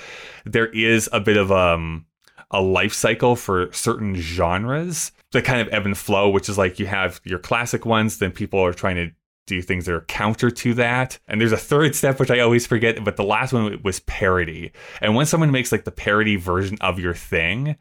there 0.44 0.66
is 0.66 1.08
a 1.12 1.20
bit 1.20 1.36
of 1.36 1.52
um 1.52 2.06
a 2.50 2.60
life 2.60 2.92
cycle 2.92 3.36
for 3.36 3.72
certain 3.72 4.16
genres 4.16 5.12
that 5.30 5.44
kind 5.44 5.60
of 5.60 5.72
ebb 5.72 5.86
and 5.86 5.96
flow, 5.96 6.28
which 6.28 6.48
is 6.48 6.58
like 6.58 6.80
you 6.80 6.86
have 6.86 7.20
your 7.24 7.38
classic 7.38 7.86
ones, 7.86 8.18
then 8.18 8.32
people 8.32 8.58
are 8.58 8.72
trying 8.72 8.96
to 8.96 9.10
do 9.46 9.62
things 9.62 9.86
that 9.86 9.94
are 9.94 10.02
counter 10.02 10.50
to 10.50 10.74
that. 10.74 11.18
And 11.28 11.40
there's 11.40 11.52
a 11.52 11.56
third 11.56 11.94
step, 11.94 12.18
which 12.20 12.30
I 12.30 12.40
always 12.40 12.66
forget, 12.66 13.02
but 13.04 13.16
the 13.16 13.24
last 13.24 13.52
one 13.52 13.80
was 13.82 14.00
parody. 14.00 14.72
And 15.00 15.14
when 15.14 15.26
someone 15.26 15.50
makes 15.50 15.72
like 15.72 15.84
the 15.84 15.92
parody 15.92 16.36
version 16.36 16.78
of 16.80 16.98
your 16.98 17.14
thing, 17.14 17.76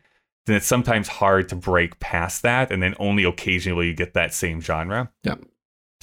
then 0.46 0.56
it's 0.56 0.68
sometimes 0.68 1.08
hard 1.08 1.50
to 1.50 1.56
break 1.56 2.00
past 2.00 2.44
that. 2.44 2.72
And 2.72 2.82
then 2.82 2.96
only 3.00 3.24
occasionally 3.24 3.88
you 3.88 3.94
get 3.94 4.14
that 4.14 4.34
same 4.34 4.62
genre. 4.62 5.12
Yeah. 5.24 5.36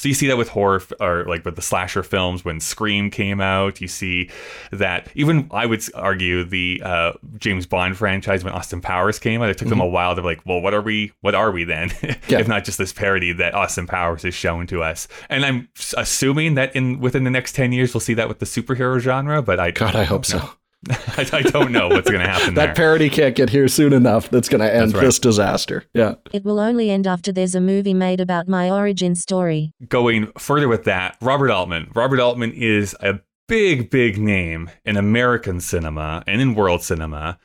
So 0.02 0.08
you 0.08 0.14
see 0.16 0.26
that 0.26 0.36
with 0.36 0.48
horror 0.48 0.82
or 0.98 1.24
like 1.26 1.44
with 1.44 1.54
the 1.54 1.62
slasher 1.62 2.02
films 2.02 2.44
when 2.44 2.58
Scream 2.58 3.08
came 3.08 3.40
out. 3.40 3.80
You 3.80 3.86
see 3.86 4.30
that 4.72 5.06
even 5.14 5.46
I 5.52 5.64
would 5.64 5.80
argue 5.94 6.42
the 6.42 6.82
uh, 6.84 7.12
James 7.38 7.66
Bond 7.66 7.96
franchise 7.96 8.42
when 8.42 8.52
Austin 8.52 8.80
Powers 8.80 9.20
came 9.20 9.42
out. 9.42 9.50
It 9.50 9.58
took 9.58 9.68
them 9.68 9.80
a 9.80 9.86
while 9.86 10.16
to 10.16 10.20
be 10.20 10.26
like, 10.26 10.40
well, 10.44 10.60
what 10.60 10.74
are 10.74 10.82
we? 10.82 11.12
What 11.20 11.36
are 11.36 11.52
we 11.52 11.62
then? 11.62 11.92
Yeah. 12.28 12.38
if 12.40 12.48
not 12.48 12.64
just 12.64 12.78
this 12.78 12.92
parody 12.92 13.32
that 13.34 13.54
Austin 13.54 13.86
Powers 13.86 14.22
has 14.22 14.34
shown 14.34 14.66
to 14.68 14.82
us. 14.82 15.06
And 15.28 15.44
I'm 15.44 15.68
assuming 15.96 16.54
that 16.54 16.74
in 16.74 16.98
within 16.98 17.22
the 17.24 17.30
next 17.30 17.54
ten 17.54 17.70
years 17.72 17.94
we'll 17.94 18.00
see 18.00 18.14
that 18.14 18.28
with 18.28 18.38
the 18.40 18.46
superhero 18.46 18.98
genre. 18.98 19.40
But 19.40 19.60
I 19.60 19.70
God, 19.70 19.94
I 19.94 20.02
hope 20.04 20.24
so. 20.24 20.50
I, 20.90 21.28
I 21.32 21.42
don't 21.42 21.70
know 21.72 21.88
what's 21.88 22.10
going 22.10 22.22
to 22.22 22.28
happen 22.28 22.54
That 22.54 22.66
there. 22.66 22.74
parody 22.74 23.08
can't 23.08 23.34
get 23.36 23.50
here 23.50 23.68
soon 23.68 23.92
enough. 23.92 24.30
That's 24.30 24.48
going 24.48 24.60
to 24.60 24.74
end 24.74 24.94
right. 24.94 25.00
this 25.00 25.18
disaster. 25.18 25.84
Yeah. 25.94 26.14
It 26.32 26.44
will 26.44 26.58
only 26.58 26.90
end 26.90 27.06
after 27.06 27.30
there's 27.32 27.54
a 27.54 27.60
movie 27.60 27.94
made 27.94 28.20
about 28.20 28.48
my 28.48 28.70
origin 28.70 29.14
story. 29.14 29.72
going 29.88 30.32
further 30.38 30.68
with 30.68 30.84
that, 30.84 31.16
Robert 31.20 31.50
Altman. 31.50 31.90
Robert 31.94 32.18
Altman 32.20 32.52
is 32.52 32.96
a 33.00 33.20
big, 33.48 33.90
big 33.90 34.18
name 34.18 34.70
in 34.84 34.96
American 34.96 35.60
cinema 35.60 36.24
and 36.26 36.40
in 36.40 36.54
world 36.54 36.82
cinema. 36.82 37.38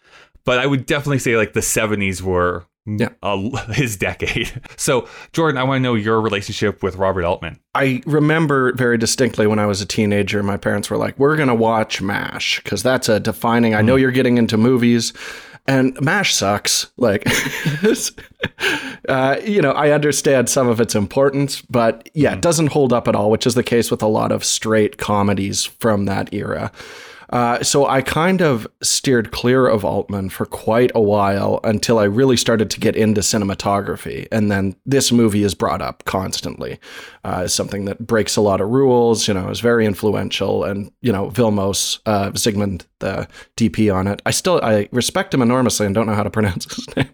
But 0.45 0.59
I 0.59 0.65
would 0.65 0.85
definitely 0.85 1.19
say 1.19 1.35
like 1.37 1.53
the 1.53 1.59
70s 1.59 2.21
were 2.21 2.65
Yeah. 2.87 3.09
uh, 3.21 3.49
his 3.73 3.97
decade. 3.97 4.61
So, 4.77 5.07
Jordan, 5.33 5.57
I 5.57 5.63
want 5.63 5.79
to 5.79 5.83
know 5.83 5.95
your 5.95 6.21
relationship 6.21 6.81
with 6.81 6.95
Robert 6.95 7.25
Altman. 7.25 7.59
I 7.75 8.01
remember 8.05 8.73
very 8.73 8.97
distinctly 8.97 9.45
when 9.45 9.59
I 9.59 9.65
was 9.65 9.81
a 9.81 9.85
teenager, 9.85 10.41
my 10.41 10.55
parents 10.55 10.89
were 10.89 10.97
like, 10.97 11.19
"We're 11.19 11.35
gonna 11.35 11.53
watch 11.53 12.01
MASH 12.01 12.63
because 12.63 12.81
that's 12.83 13.09
a 13.09 13.19
defining." 13.19 13.75
I 13.75 13.81
know 13.81 13.97
you're 13.97 14.11
getting 14.11 14.37
into 14.37 14.57
movies, 14.57 15.11
and 15.67 15.99
MASH 15.99 16.33
sucks. 16.33 16.87
Like, 16.95 17.27
uh, 19.09 19.37
you 19.43 19.61
know, 19.61 19.71
I 19.71 19.91
understand 19.91 20.49
some 20.49 20.69
of 20.69 20.79
its 20.79 20.95
importance, 20.95 21.61
but 21.63 22.09
yeah, 22.13 22.33
it 22.33 22.41
doesn't 22.41 22.71
hold 22.71 22.93
up 22.93 23.07
at 23.07 23.15
all, 23.15 23.29
which 23.29 23.45
is 23.45 23.55
the 23.55 23.63
case 23.63 23.91
with 23.91 24.01
a 24.01 24.07
lot 24.07 24.31
of 24.31 24.45
straight 24.45 24.97
comedies 24.97 25.65
from 25.65 26.05
that 26.05 26.33
era. 26.33 26.71
Uh, 27.29 27.61
so 27.63 27.85
I 27.85 28.01
kind 28.01 28.41
of 28.41 28.67
steered 28.81 29.31
clear 29.31 29.67
of 29.67 29.83
Altman 29.83 30.29
for 30.29 30.45
quite 30.45 30.91
a 30.95 31.01
while 31.01 31.59
until 31.63 31.99
I 31.99 32.05
really 32.05 32.37
started 32.37 32.69
to 32.71 32.79
get 32.79 32.95
into 32.95 33.21
cinematography. 33.21 34.27
And 34.31 34.51
then 34.51 34.75
this 34.85 35.11
movie 35.11 35.43
is 35.43 35.53
brought 35.53 35.81
up 35.81 36.05
constantly 36.05 36.79
uh, 37.23 37.41
as 37.43 37.53
something 37.53 37.85
that 37.85 38.05
breaks 38.05 38.35
a 38.35 38.41
lot 38.41 38.61
of 38.61 38.69
rules, 38.69 39.27
you 39.27 39.33
know, 39.33 39.49
is 39.49 39.59
very 39.59 39.85
influential. 39.85 40.63
And, 40.63 40.91
you 41.01 41.11
know, 41.11 41.29
Vilmos, 41.29 41.99
uh, 42.05 42.31
Zsigmond, 42.31 42.85
the 42.99 43.27
DP 43.57 43.93
on 43.93 44.07
it, 44.07 44.21
I 44.25 44.31
still, 44.31 44.59
I 44.63 44.89
respect 44.91 45.33
him 45.33 45.41
enormously 45.41 45.85
and 45.85 45.93
don't 45.93 46.07
know 46.07 46.15
how 46.15 46.23
to 46.23 46.29
pronounce 46.29 46.73
his 46.73 46.87
name. 46.95 47.09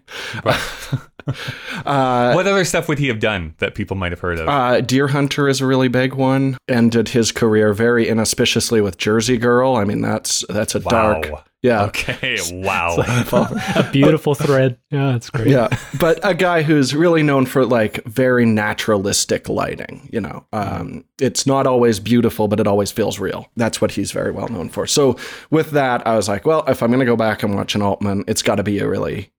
what 1.84 2.46
other 2.46 2.64
stuff 2.64 2.88
would 2.88 2.98
he 2.98 3.08
have 3.08 3.18
done 3.18 3.54
that 3.58 3.74
people 3.74 3.96
might 3.96 4.12
have 4.12 4.20
heard 4.20 4.38
of? 4.38 4.48
Uh, 4.48 4.80
Deer 4.80 5.08
Hunter 5.08 5.48
is 5.48 5.60
a 5.60 5.66
really 5.66 5.88
big 5.88 6.14
one. 6.14 6.56
Ended 6.68 7.08
his 7.08 7.32
career 7.32 7.72
very 7.72 8.08
inauspiciously 8.08 8.80
with 8.80 8.98
Jersey 8.98 9.38
Girl. 9.38 9.76
I 9.76 9.84
mean, 9.84 10.03
that's 10.04 10.44
that's 10.48 10.74
a 10.74 10.80
dark. 10.80 11.26
Yeah. 11.64 11.84
Okay. 11.84 12.36
Wow. 12.52 12.96
a 13.74 13.88
beautiful 13.90 14.34
thread. 14.34 14.76
Yeah, 14.90 15.12
that's 15.12 15.30
great. 15.30 15.46
Yeah, 15.46 15.68
but 15.98 16.20
a 16.22 16.34
guy 16.34 16.60
who's 16.60 16.94
really 16.94 17.22
known 17.22 17.46
for 17.46 17.64
like 17.64 18.04
very 18.04 18.44
naturalistic 18.44 19.48
lighting. 19.48 20.06
You 20.12 20.20
know, 20.20 20.46
um, 20.52 21.06
it's 21.18 21.46
not 21.46 21.66
always 21.66 22.00
beautiful, 22.00 22.48
but 22.48 22.60
it 22.60 22.66
always 22.66 22.90
feels 22.90 23.18
real. 23.18 23.50
That's 23.56 23.80
what 23.80 23.92
he's 23.92 24.12
very 24.12 24.30
well 24.30 24.48
known 24.48 24.68
for. 24.68 24.86
So 24.86 25.16
with 25.50 25.70
that, 25.70 26.06
I 26.06 26.16
was 26.16 26.28
like, 26.28 26.44
well, 26.44 26.64
if 26.68 26.82
I'm 26.82 26.90
going 26.90 27.00
to 27.00 27.06
go 27.06 27.16
back 27.16 27.42
and 27.42 27.54
watch 27.54 27.74
an 27.74 27.80
Altman, 27.80 28.24
it's 28.28 28.42
got 28.42 28.56
to 28.56 28.62
be 28.62 28.78
a 28.80 28.86
really 28.86 29.32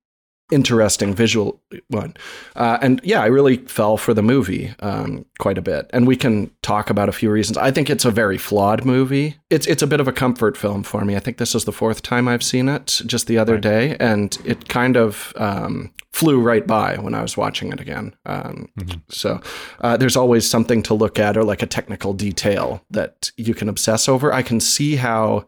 interesting 0.52 1.14
visual 1.14 1.60
one. 1.88 2.16
Uh, 2.56 2.78
and 2.82 3.02
yeah, 3.04 3.22
I 3.22 3.28
really 3.28 3.58
fell 3.58 3.98
for 3.98 4.14
the 4.14 4.22
movie 4.22 4.74
um, 4.80 5.25
quite 5.40 5.58
a 5.58 5.62
bit. 5.62 5.90
And 5.92 6.08
we 6.08 6.16
can 6.16 6.52
talk 6.62 6.90
about 6.90 7.10
a 7.10 7.12
few 7.12 7.32
reasons. 7.32 7.58
I 7.58 7.72
think 7.72 7.90
it's 7.90 8.06
a 8.06 8.12
very 8.12 8.38
flawed 8.38 8.86
movie. 8.86 9.38
It's 9.50 9.66
it's 9.68 9.82
a 9.82 9.88
bit 9.88 10.00
of 10.00 10.08
a 10.08 10.12
comfort 10.12 10.56
film 10.58 10.84
for 10.84 11.04
me. 11.04 11.16
I 11.16 11.20
think 11.20 11.38
this 11.38 11.56
is 11.56 11.66
the 11.66 11.72
fourth 11.72 12.02
time 12.02 12.28
I've 12.28 12.44
seen 12.44 12.70
it 12.70 13.02
just 13.06 13.28
the 13.28 13.38
other 13.38 13.54
right. 13.54 13.62
day, 13.62 13.98
and 14.00 14.38
it 14.46 14.70
kind 14.70 14.98
of 14.98 15.34
um, 15.36 15.92
flew 16.12 16.40
right 16.40 16.66
by 16.66 16.96
when 16.98 17.14
I 17.14 17.22
was 17.22 17.36
watching 17.36 17.72
it 17.72 17.82
again. 17.82 18.16
Um, 18.25 18.70
mm-hmm. 18.80 19.00
So 19.10 19.42
uh, 19.82 19.98
there's 19.98 20.16
always 20.16 20.50
something 20.50 20.82
to 20.84 20.94
look 20.94 21.20
at 21.20 21.36
or 21.36 21.44
like 21.44 21.62
a 21.62 21.68
technical 21.68 22.14
detail 22.14 22.82
that 22.92 23.32
you 23.36 23.54
can 23.54 23.68
obsess 23.68 24.08
over. 24.08 24.32
I 24.32 24.42
can 24.42 24.60
see 24.60 24.96
how 24.96 25.46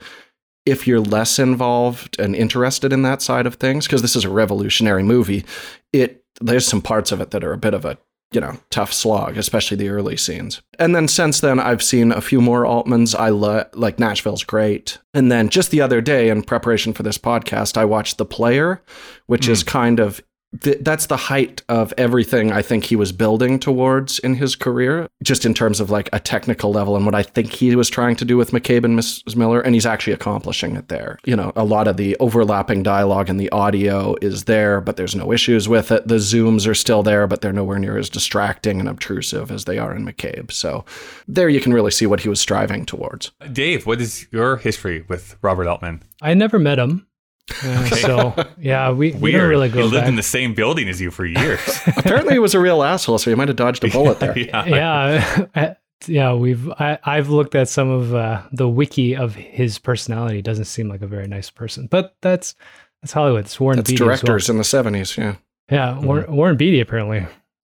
if 0.67 0.85
you're 0.85 0.99
less 0.99 1.39
involved 1.39 2.19
and 2.19 2.35
interested 2.35 2.91
in 2.91 3.01
that 3.01 3.21
side 3.21 3.47
of 3.47 3.55
things, 3.55 3.87
because 3.87 4.01
this 4.01 4.17
is 4.17 4.25
a 4.25 4.29
revolutionary 4.29 5.01
movie, 5.01 5.45
it 5.93 6.23
there's 6.41 6.67
some 6.67 6.81
parts 6.81 7.11
of 7.11 7.21
it 7.21 7.31
that 7.31 7.43
are 7.43 7.53
a 7.53 7.57
bit 7.57 7.73
of 7.73 7.85
a 7.85 7.97
you 8.33 8.41
know 8.41 8.59
tough 8.69 8.91
slog, 8.91 9.37
especially 9.37 9.77
the 9.77 9.87
early 9.87 10.17
scenes. 10.17 10.61
And 10.77 10.93
then 10.93 11.07
since 11.07 11.39
then, 11.39 11.57
I've 11.57 11.81
seen 11.81 12.11
a 12.11 12.19
few 12.19 12.41
more 12.41 12.63
Altmans. 12.63 13.17
I 13.17 13.29
lo- 13.29 13.63
like 13.73 13.97
Nashville's 13.97 14.43
great. 14.43 14.97
And 15.13 15.31
then 15.31 15.47
just 15.47 15.71
the 15.71 15.81
other 15.81 16.01
day, 16.01 16.29
in 16.29 16.43
preparation 16.43 16.91
for 16.91 17.03
this 17.03 17.17
podcast, 17.17 17.77
I 17.77 17.85
watched 17.85 18.17
The 18.17 18.25
Player, 18.25 18.83
which 19.27 19.47
mm. 19.47 19.51
is 19.51 19.63
kind 19.63 20.01
of 20.01 20.21
th- 20.61 20.79
that's 20.81 21.07
the 21.07 21.17
height 21.17 21.61
of 21.69 21.93
everything 21.97 22.51
I 22.51 22.61
think 22.61 22.85
he 22.85 22.95
was 22.95 23.11
building 23.11 23.59
towards 23.59 24.19
in 24.19 24.35
his 24.35 24.55
career, 24.55 25.07
just 25.23 25.45
in 25.45 25.53
terms 25.53 25.79
of 25.79 25.89
like 25.89 26.09
a 26.13 26.19
technical 26.19 26.71
level 26.71 26.95
and 26.95 27.05
what 27.05 27.15
I 27.15 27.23
think 27.23 27.51
he 27.51 27.75
was 27.75 27.89
trying 27.89 28.15
to 28.17 28.25
do 28.25 28.37
with 28.37 28.51
McCabe 28.51 28.83
and 28.83 28.97
Mrs. 28.97 29.35
Miller. 29.35 29.61
And 29.61 29.75
he's 29.75 29.85
actually 29.85 30.13
accomplishing 30.13 30.75
it 30.75 30.87
there. 30.87 31.19
You 31.25 31.35
know, 31.35 31.51
a 31.55 31.63
lot 31.63 31.87
of 31.87 31.97
the 31.97 32.15
overlapping 32.17 32.83
dialogue 32.83 33.29
and 33.29 33.39
the 33.39 33.51
audio 33.51 34.15
is 34.21 34.45
there, 34.45 34.81
but 34.81 34.97
there's 34.97 35.15
no 35.15 35.31
issues 35.31 35.67
with 35.67 35.91
it. 35.91 36.07
The 36.07 36.15
zooms 36.15 36.67
are 36.67 36.75
still 36.75 37.03
there, 37.03 37.27
but 37.27 37.41
they're 37.41 37.53
nowhere 37.53 37.79
near 37.79 37.97
as 37.97 38.09
distracting 38.09 38.79
and 38.79 38.89
obtrusive 38.89 39.51
as 39.51 39.65
they 39.65 39.77
are 39.77 39.95
in 39.95 40.05
McCabe. 40.05 40.51
So 40.51 40.85
there 41.27 41.49
you 41.49 41.61
can 41.61 41.73
really 41.73 41.91
see 41.91 42.05
what 42.05 42.21
he 42.21 42.29
was 42.29 42.39
striving 42.39 42.85
towards. 42.85 43.31
Dave, 43.51 43.85
what 43.85 44.01
is 44.01 44.27
your 44.31 44.57
history 44.57 45.03
with 45.07 45.37
Robert 45.41 45.67
Altman? 45.67 46.03
I 46.21 46.33
never 46.33 46.59
met 46.59 46.79
him. 46.79 47.07
Okay. 47.51 47.95
So 47.95 48.33
yeah, 48.59 48.91
we, 48.91 49.11
we 49.13 49.31
don't 49.31 49.49
really 49.49 49.69
go. 49.69 49.79
He 49.79 49.83
lived 49.83 50.03
back. 50.03 50.07
in 50.07 50.15
the 50.15 50.23
same 50.23 50.53
building 50.53 50.89
as 50.89 50.99
you 50.99 51.11
for 51.11 51.25
years. 51.25 51.59
Apparently, 51.87 52.33
he 52.33 52.39
was 52.39 52.53
a 52.53 52.59
real 52.59 52.83
asshole, 52.83 53.17
so 53.17 53.29
you 53.29 53.35
might 53.35 53.47
have 53.47 53.57
dodged 53.57 53.83
a 53.83 53.89
bullet 53.89 54.19
there. 54.19 54.37
yeah, 54.39 55.45
yeah, 55.55 55.73
yeah. 56.07 56.33
We've 56.33 56.69
I, 56.71 56.99
have 57.03 57.29
looked 57.29 57.55
at 57.55 57.69
some 57.69 57.89
of 57.89 58.13
uh, 58.13 58.43
the 58.51 58.67
wiki 58.67 59.15
of 59.15 59.35
his 59.35 59.79
personality. 59.79 60.41
Doesn't 60.41 60.65
seem 60.65 60.89
like 60.89 61.01
a 61.01 61.07
very 61.07 61.27
nice 61.27 61.49
person, 61.49 61.87
but 61.87 62.15
that's 62.21 62.55
that's 63.01 63.13
Hollywood. 63.13 63.45
It's 63.45 63.59
Warren. 63.59 63.77
That's 63.77 63.89
Beatty 63.89 64.03
directors 64.03 64.47
well. 64.47 64.55
in 64.55 64.57
the 64.57 64.63
seventies. 64.63 65.17
Yeah. 65.17 65.35
Yeah, 65.69 65.91
mm-hmm. 65.91 66.05
Warren, 66.05 66.35
Warren 66.35 66.57
Beatty 66.57 66.79
apparently 66.79 67.27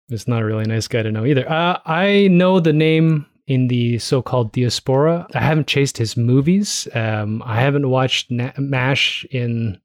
is 0.10 0.28
not 0.28 0.42
a 0.42 0.46
really 0.46 0.66
nice 0.66 0.88
guy 0.88 1.04
to 1.04 1.12
know 1.12 1.26
either. 1.26 1.50
Uh, 1.50 1.80
I 1.86 2.28
know 2.28 2.60
the 2.60 2.74
name 2.74 3.26
in 3.50 3.68
the 3.68 3.98
so-called 3.98 4.52
diaspora. 4.54 5.28
I 5.34 5.42
haven't 5.42 5.68
chased 5.68 5.98
his 5.98 6.16
movies. 6.16 6.88
Um, 6.94 7.42
I 7.46 7.60
haven't 7.60 7.90
watched 7.90 8.30
Na- 8.30 8.52
Mash 8.58 9.26
in 9.32 9.82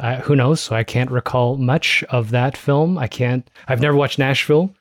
uh, 0.00 0.16
who 0.22 0.34
knows. 0.34 0.60
So 0.60 0.74
I 0.74 0.82
can't 0.82 1.10
recall 1.10 1.58
much 1.58 2.02
of 2.08 2.30
that 2.30 2.56
film. 2.56 2.98
I 2.98 3.06
can't. 3.06 3.48
I've 3.68 3.80
never 3.80 3.96
watched 3.96 4.18
Nashville, 4.18 4.74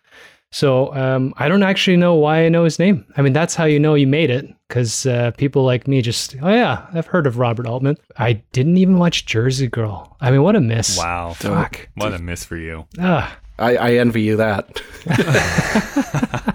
so 0.52 0.94
um, 0.96 1.34
I 1.38 1.50
don't 1.50 1.64
actually 1.64 1.98
know 1.98 2.16
why 2.16 2.46
I 2.46 2.50
know 2.50 2.64
his 2.64 2.80
name. 2.80 3.06
I 3.18 3.22
mean, 3.22 3.34
that's 3.34 3.56
how 3.56 3.66
you 3.66 3.80
know 3.80 3.96
you 3.96 4.08
made 4.08 4.30
it, 4.30 4.48
because 4.68 5.06
uh, 5.06 5.32
people 5.38 5.64
like 5.64 5.88
me 5.88 6.02
just, 6.02 6.36
oh 6.42 6.50
yeah, 6.50 6.88
I've 6.94 7.08
heard 7.08 7.28
of 7.28 7.38
Robert 7.38 7.68
Altman. 7.68 7.98
I 8.18 8.34
didn't 8.54 8.78
even 8.78 8.98
watch 8.98 9.26
Jersey 9.26 9.68
Girl. 9.68 10.16
I 10.22 10.32
mean, 10.32 10.44
what 10.44 10.56
a 10.56 10.62
miss! 10.62 10.98
Wow, 10.98 11.34
fuck, 11.34 11.90
what 11.96 12.14
a 12.14 12.20
miss 12.20 12.46
for 12.46 12.58
you. 12.58 12.86
Ah. 13.00 13.38
I, 13.58 13.78
I 13.78 13.94
envy 13.94 14.22
you 14.22 14.36
that. 14.36 14.82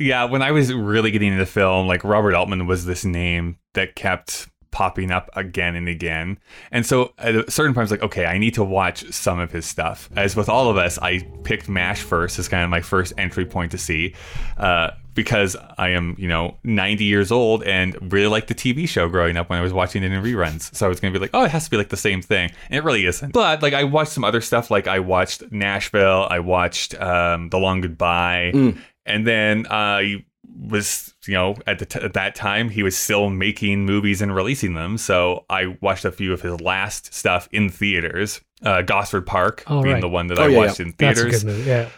yeah, 0.00 0.24
when 0.24 0.40
I 0.40 0.50
was 0.50 0.72
really 0.72 1.10
getting 1.10 1.32
into 1.32 1.46
film, 1.46 1.86
like 1.86 2.02
Robert 2.04 2.34
Altman 2.34 2.66
was 2.66 2.86
this 2.86 3.04
name 3.04 3.58
that 3.74 3.94
kept 3.94 4.48
popping 4.70 5.10
up 5.10 5.28
again 5.34 5.76
and 5.76 5.88
again. 5.88 6.38
And 6.72 6.86
so 6.86 7.12
at 7.18 7.34
a 7.34 7.50
certain 7.50 7.74
point, 7.74 7.82
I 7.82 7.84
was 7.84 7.90
like, 7.90 8.02
okay, 8.04 8.24
I 8.24 8.38
need 8.38 8.54
to 8.54 8.64
watch 8.64 9.04
some 9.12 9.38
of 9.38 9.52
his 9.52 9.66
stuff. 9.66 10.08
As 10.16 10.34
with 10.34 10.48
all 10.48 10.70
of 10.70 10.78
us, 10.78 10.98
I 10.98 11.20
picked 11.44 11.68
MASH 11.68 12.00
first 12.00 12.38
as 12.38 12.48
kind 12.48 12.64
of 12.64 12.70
my 12.70 12.80
first 12.80 13.12
entry 13.18 13.44
point 13.44 13.72
to 13.72 13.78
see. 13.78 14.14
Uh, 14.56 14.92
because 15.14 15.56
I 15.76 15.90
am, 15.90 16.14
you 16.18 16.28
know, 16.28 16.56
90 16.64 17.04
years 17.04 17.32
old 17.32 17.62
and 17.64 18.12
really 18.12 18.28
liked 18.28 18.48
the 18.48 18.54
TV 18.54 18.88
show 18.88 19.08
growing 19.08 19.36
up 19.36 19.50
when 19.50 19.58
I 19.58 19.62
was 19.62 19.72
watching 19.72 20.02
it 20.02 20.12
in 20.12 20.22
reruns. 20.22 20.74
So 20.74 20.86
I 20.86 20.88
was 20.88 21.00
going 21.00 21.12
to 21.12 21.18
be 21.18 21.22
like, 21.22 21.32
oh, 21.34 21.44
it 21.44 21.50
has 21.50 21.64
to 21.64 21.70
be 21.70 21.76
like 21.76 21.88
the 21.88 21.96
same 21.96 22.22
thing. 22.22 22.50
And 22.68 22.78
it 22.78 22.84
really 22.84 23.04
isn't. 23.06 23.32
But 23.32 23.62
like 23.62 23.74
I 23.74 23.84
watched 23.84 24.12
some 24.12 24.24
other 24.24 24.40
stuff. 24.40 24.70
Like 24.70 24.86
I 24.86 25.00
watched 25.00 25.50
Nashville, 25.50 26.26
I 26.30 26.38
watched 26.38 26.94
um, 27.00 27.48
The 27.50 27.58
Long 27.58 27.80
Goodbye. 27.80 28.52
Mm. 28.54 28.78
And 29.06 29.26
then 29.26 29.66
I 29.70 30.24
was 30.58 31.14
you 31.26 31.34
know 31.34 31.54
at 31.66 31.78
the 31.78 31.86
t- 31.86 32.00
at 32.00 32.12
that 32.14 32.34
time 32.34 32.70
he 32.70 32.82
was 32.82 32.96
still 32.96 33.30
making 33.30 33.84
movies 33.84 34.20
and 34.20 34.34
releasing 34.34 34.74
them 34.74 34.98
so 34.98 35.44
i 35.48 35.66
watched 35.80 36.04
a 36.04 36.10
few 36.10 36.32
of 36.32 36.40
his 36.42 36.60
last 36.60 37.12
stuff 37.14 37.48
in 37.52 37.68
theaters 37.68 38.40
uh 38.64 38.82
gosford 38.82 39.26
park 39.26 39.62
oh, 39.68 39.82
being 39.82 39.94
right. 39.94 40.00
the 40.00 40.08
one 40.08 40.26
that 40.26 40.38
oh, 40.38 40.44
i 40.44 40.48
yeah, 40.48 40.56
watched 40.56 40.80
yeah. 40.80 40.86
in 40.86 40.92
theaters 40.92 41.44
yeah 41.66 41.88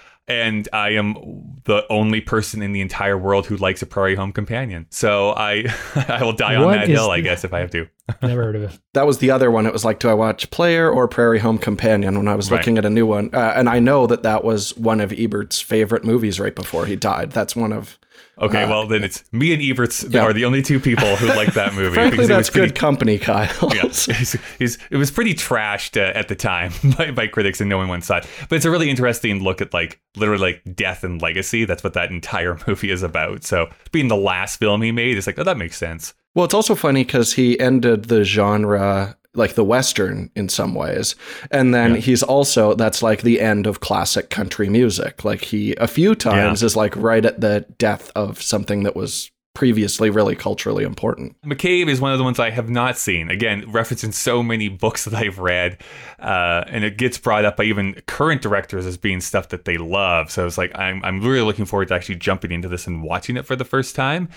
and 0.41 0.69
I 0.73 0.91
am 0.91 1.61
the 1.65 1.87
only 1.91 2.21
person 2.21 2.63
in 2.63 2.73
the 2.73 2.81
entire 2.81 3.17
world 3.17 3.47
who 3.47 3.57
likes 3.57 3.83
a 3.83 3.87
Prairie 3.87 4.15
Home 4.15 4.33
Companion. 4.33 4.87
So 4.91 5.31
I 5.31 5.65
I 6.09 6.23
will 6.23 6.33
die 6.33 6.57
on 6.57 6.65
what 6.65 6.73
that 6.73 6.89
hill, 6.89 7.11
I 7.11 7.21
guess, 7.21 7.45
if 7.45 7.53
I 7.53 7.61
have 7.61 7.71
to. 7.73 7.89
Never 8.23 8.43
heard 8.43 8.57
of 8.57 8.63
it. 8.63 8.79
That 8.95 9.07
was 9.07 9.19
the 9.19 9.31
other 9.31 9.51
one. 9.51 9.67
It 9.67 9.73
was 9.73 9.85
like, 9.85 10.01
do 10.01 10.09
I 10.09 10.15
watch 10.15 10.51
Player 10.51 10.91
or 10.91 11.07
Prairie 11.09 11.39
Home 11.39 11.59
Companion 11.59 12.17
when 12.17 12.29
I 12.29 12.35
was 12.35 12.51
looking 12.51 12.77
at 12.79 12.85
a 12.85 12.91
new 12.91 13.07
one? 13.07 13.31
Uh, 13.33 13.53
and 13.55 13.69
I 13.69 13.79
know 13.79 14.07
that 14.07 14.25
that 14.25 14.45
was 14.45 14.77
one 14.77 15.01
of 15.01 15.13
Ebert's 15.13 15.61
favorite 15.61 16.05
movies 16.05 16.41
right 16.41 16.55
before 16.55 16.87
he 16.87 16.97
died. 16.97 17.31
That's 17.31 17.55
one 17.55 17.73
of 17.73 17.99
Okay, 18.39 18.63
uh, 18.63 18.69
well 18.69 18.87
then 18.87 19.05
it's 19.05 19.25
me 19.33 19.53
and 19.53 19.63
Ebert's 19.63 20.05
yeah. 20.05 20.23
are 20.23 20.33
the 20.33 20.47
only 20.47 20.63
two 20.63 20.81
people 20.81 21.17
who 21.17 21.27
like 21.29 21.53
that 21.55 21.75
movie. 21.75 21.95
Frankly, 21.95 22.27
that's 22.27 22.49
pretty, 22.49 22.69
good 22.69 22.75
company, 22.75 23.19
Kyle. 23.19 23.71
yeah, 23.75 23.83
he's, 23.83 24.37
he's, 24.59 24.79
it 24.91 24.97
was 24.97 25.11
pretty 25.11 25.35
trashed 25.35 26.01
uh, 26.01 26.17
at 26.17 26.29
the 26.29 26.35
time 26.35 26.73
by, 26.99 27.11
by, 27.11 27.27
critics, 27.27 27.61
and 27.61 27.69
no 27.69 27.77
one 27.77 27.89
went 27.89 28.05
saw. 28.05 28.21
But 28.49 28.57
it's 28.57 28.65
a 28.65 28.71
really 28.71 28.89
interesting 28.89 29.43
look 29.43 29.61
at 29.61 29.75
like 29.75 30.01
literally 30.17 30.55
like 30.55 30.75
death 30.75 31.05
and 31.05 31.21
legacy. 31.21 31.67
That's 31.67 31.85
what 31.85 31.93
that 31.95 32.11
entire 32.11 32.59
movie 32.67 32.91
is 32.91 33.03
about. 33.03 33.45
So 33.45 33.69
being 33.93 34.09
the 34.09 34.17
last 34.17 34.59
film 34.59 34.81
he 34.81 34.93
made, 34.93 35.19
it's 35.19 35.27
like 35.27 35.39
oh 35.39 35.45
that 35.45 35.59
makes 35.59 35.77
sense. 35.77 36.15
Well, 36.35 36.47
it's 36.47 36.55
also 36.55 36.75
funny 36.75 37.05
because 37.05 37.35
he 37.35 37.61
ended 37.61 38.07
the 38.07 38.25
genre 38.25 39.17
like 39.35 39.55
the 39.55 39.65
western 39.65 40.31
in 40.35 40.49
some 40.49 40.75
ways 40.75 41.15
and 41.51 41.75
then 41.75 41.95
yeah. 41.95 42.01
he's 42.01 42.23
also 42.23 42.75
that's 42.75 43.03
like 43.03 43.23
the 43.23 43.41
end 43.41 43.67
of 43.67 43.81
classic 43.81 44.31
country 44.31 44.69
music 44.69 45.25
like 45.25 45.43
he 45.43 45.75
a 45.77 45.89
few 45.89 46.15
times 46.15 46.63
yeah. 46.63 46.67
is 46.67 46.77
like 46.77 46.95
right 46.97 47.25
at 47.25 47.41
the 47.41 47.65
death 47.79 48.11
of 48.15 48.41
something 48.43 48.83
that 48.83 48.95
was 48.95 49.31
previously 49.55 50.09
really 50.09 50.35
culturally 50.35 50.85
important. 50.85 51.37
McCabe 51.43 51.89
is 51.89 52.01
one 52.01 52.13
of 52.13 52.19
the 52.19 52.25
ones 52.25 52.39
I 52.39 52.51
have 52.51 52.71
not 52.71 52.97
seen. 52.97 53.31
Again, 53.31 53.63
referencing 53.65 54.15
so 54.15 54.43
many 54.43 54.69
books 54.69 55.05
that 55.07 55.15
I've 55.15 55.39
read, 55.39 55.83
uh, 56.19 56.65
and 56.67 56.85
it 56.85 56.97
gets 56.97 57.19
brought 57.19 57.45
up 57.45 57.57
by 57.57 57.65
even 57.65 57.95
current 58.07 58.43
directors 58.43 58.87
as 58.87 58.97
being 58.97 59.21
stuff 59.21 59.49
that 59.51 59.65
they 59.65 59.77
love. 59.77 60.31
So 60.31 60.47
it's 60.47 60.59
like 60.59 60.77
I'm 60.77 61.05
I'm 61.05 61.21
really 61.21 61.43
looking 61.43 61.65
forward 61.65 61.89
to 61.89 61.95
actually 61.95 62.17
jumping 62.17 62.53
into 62.53 62.69
this 62.69 62.87
and 62.87 63.03
watching 63.03 63.37
it 63.37 63.47
for 63.47 63.57
the 63.57 63.65
first 63.65 63.95
time, 63.95 64.29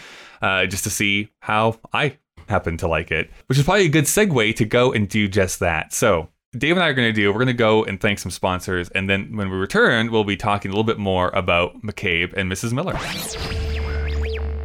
uh, 0.42 0.66
just 0.66 0.84
to 0.84 0.90
see 0.90 1.30
how 1.40 1.80
I 1.94 2.18
happen 2.48 2.78
to 2.78 2.88
like 2.88 3.12
it. 3.12 3.30
Which 3.48 3.58
is 3.58 3.64
probably 3.64 3.86
a 3.86 3.90
good 3.90 4.06
segue 4.06 4.56
to 4.56 4.66
go 4.66 4.94
and 4.94 5.08
do 5.08 5.28
just 5.28 5.60
that. 5.60 5.94
So. 5.94 6.30
Dave 6.58 6.78
and 6.78 6.84
I 6.84 6.88
are 6.88 6.94
going 6.94 7.10
to 7.10 7.14
do, 7.14 7.34
we're 7.34 7.40
going 7.40 7.48
to 7.48 7.54
go 7.54 7.84
and 7.84 8.00
thank 8.00 8.18
some 8.18 8.32
sponsors. 8.32 8.88
And 8.90 9.10
then 9.10 9.36
when 9.36 9.50
we 9.50 9.58
return, 9.58 10.10
we'll 10.10 10.24
be 10.24 10.38
talking 10.38 10.72
a 10.72 10.74
little 10.74 10.86
bit 10.86 10.98
more 10.98 11.30
about 11.34 11.82
McCabe 11.82 12.32
and 12.32 12.50
Mrs. 12.50 12.72
Miller. 12.72 12.94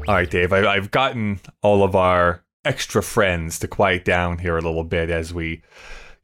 All 0.07 0.15
right, 0.15 0.31
Dave, 0.31 0.53
I, 0.53 0.67
I've 0.67 0.93
gotten 0.93 1.41
all 1.63 1.83
of 1.83 1.97
our 1.97 2.45
extra 2.65 3.03
friends 3.03 3.59
to 3.61 3.69
quiet 3.69 4.05
down 4.05 4.39
here 4.39 4.57
a 4.57 4.61
little 4.61 4.85
bit 4.85 5.11
as 5.11 5.35
we, 5.35 5.63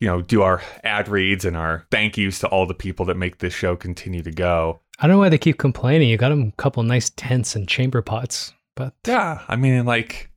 you 0.01 0.07
know, 0.07 0.23
do 0.23 0.43
our 0.43 0.63
ad 0.85 1.09
reads 1.09 1.45
and 1.45 1.57
our 1.57 1.87
thank 1.91 2.17
yous 2.17 2.39
to 2.41 2.49
all 2.49 2.67
the 2.67 2.75
people 2.75 3.07
that 3.07 3.17
make 3.17 3.39
this 3.39 3.55
show 3.55 3.77
continue 3.77 4.23
to 4.23 4.31
go. 4.31 4.81
I 4.99 5.07
don't 5.07 5.17
know 5.17 5.19
why 5.21 5.29
they 5.29 5.39
keep 5.39 5.59
complaining. 5.59 6.09
You 6.09 6.17
got 6.17 6.31
them 6.31 6.53
a 6.57 6.63
couple 6.63 6.83
nice 6.83 7.11
tents 7.11 7.55
and 7.55 7.69
chamber 7.69 8.03
pots, 8.03 8.55
but 8.75 8.95
Yeah, 9.07 9.43
I 9.49 9.57
mean, 9.57 9.85
like, 9.85 10.31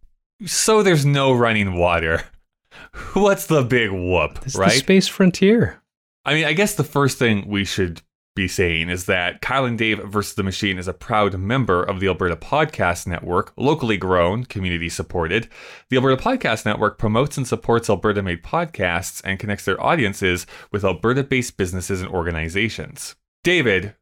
so 0.45 0.83
there's 0.83 1.05
no 1.05 1.31
running 1.33 1.75
water. 1.75 2.23
What's 3.13 3.45
the 3.47 3.63
big 3.63 3.91
whoop, 3.91 4.45
is 4.45 4.55
right? 4.55 4.71
space 4.71 5.07
frontier. 5.07 5.81
I 6.25 6.33
mean, 6.33 6.45
I 6.45 6.53
guess 6.53 6.75
the 6.75 6.83
first 6.83 7.17
thing 7.17 7.47
we 7.47 7.65
should 7.65 8.01
be 8.35 8.47
saying 8.47 8.89
is 8.89 9.05
that 9.05 9.41
Kyle 9.41 9.65
and 9.65 9.77
Dave 9.77 9.99
versus 10.05 10.35
the 10.35 10.43
Machine 10.43 10.77
is 10.77 10.87
a 10.87 10.93
proud 10.93 11.37
member 11.37 11.83
of 11.83 11.99
the 11.99 12.07
Alberta 12.07 12.35
Podcast 12.35 13.05
Network, 13.07 13.51
locally 13.57 13.97
grown, 13.97 14.45
community 14.45 14.87
supported. 14.87 15.49
The 15.89 15.97
Alberta 15.97 16.21
Podcast 16.21 16.65
Network 16.65 16.97
promotes 16.97 17.35
and 17.37 17.47
supports 17.47 17.89
Alberta 17.89 18.21
made 18.21 18.43
podcasts 18.43 19.21
and 19.25 19.39
connects 19.39 19.65
their 19.65 19.81
audiences 19.83 20.45
with 20.71 20.85
Alberta 20.85 21.23
based 21.23 21.57
businesses 21.57 22.01
and 22.01 22.09
organizations. 22.09 23.15
David, 23.43 23.95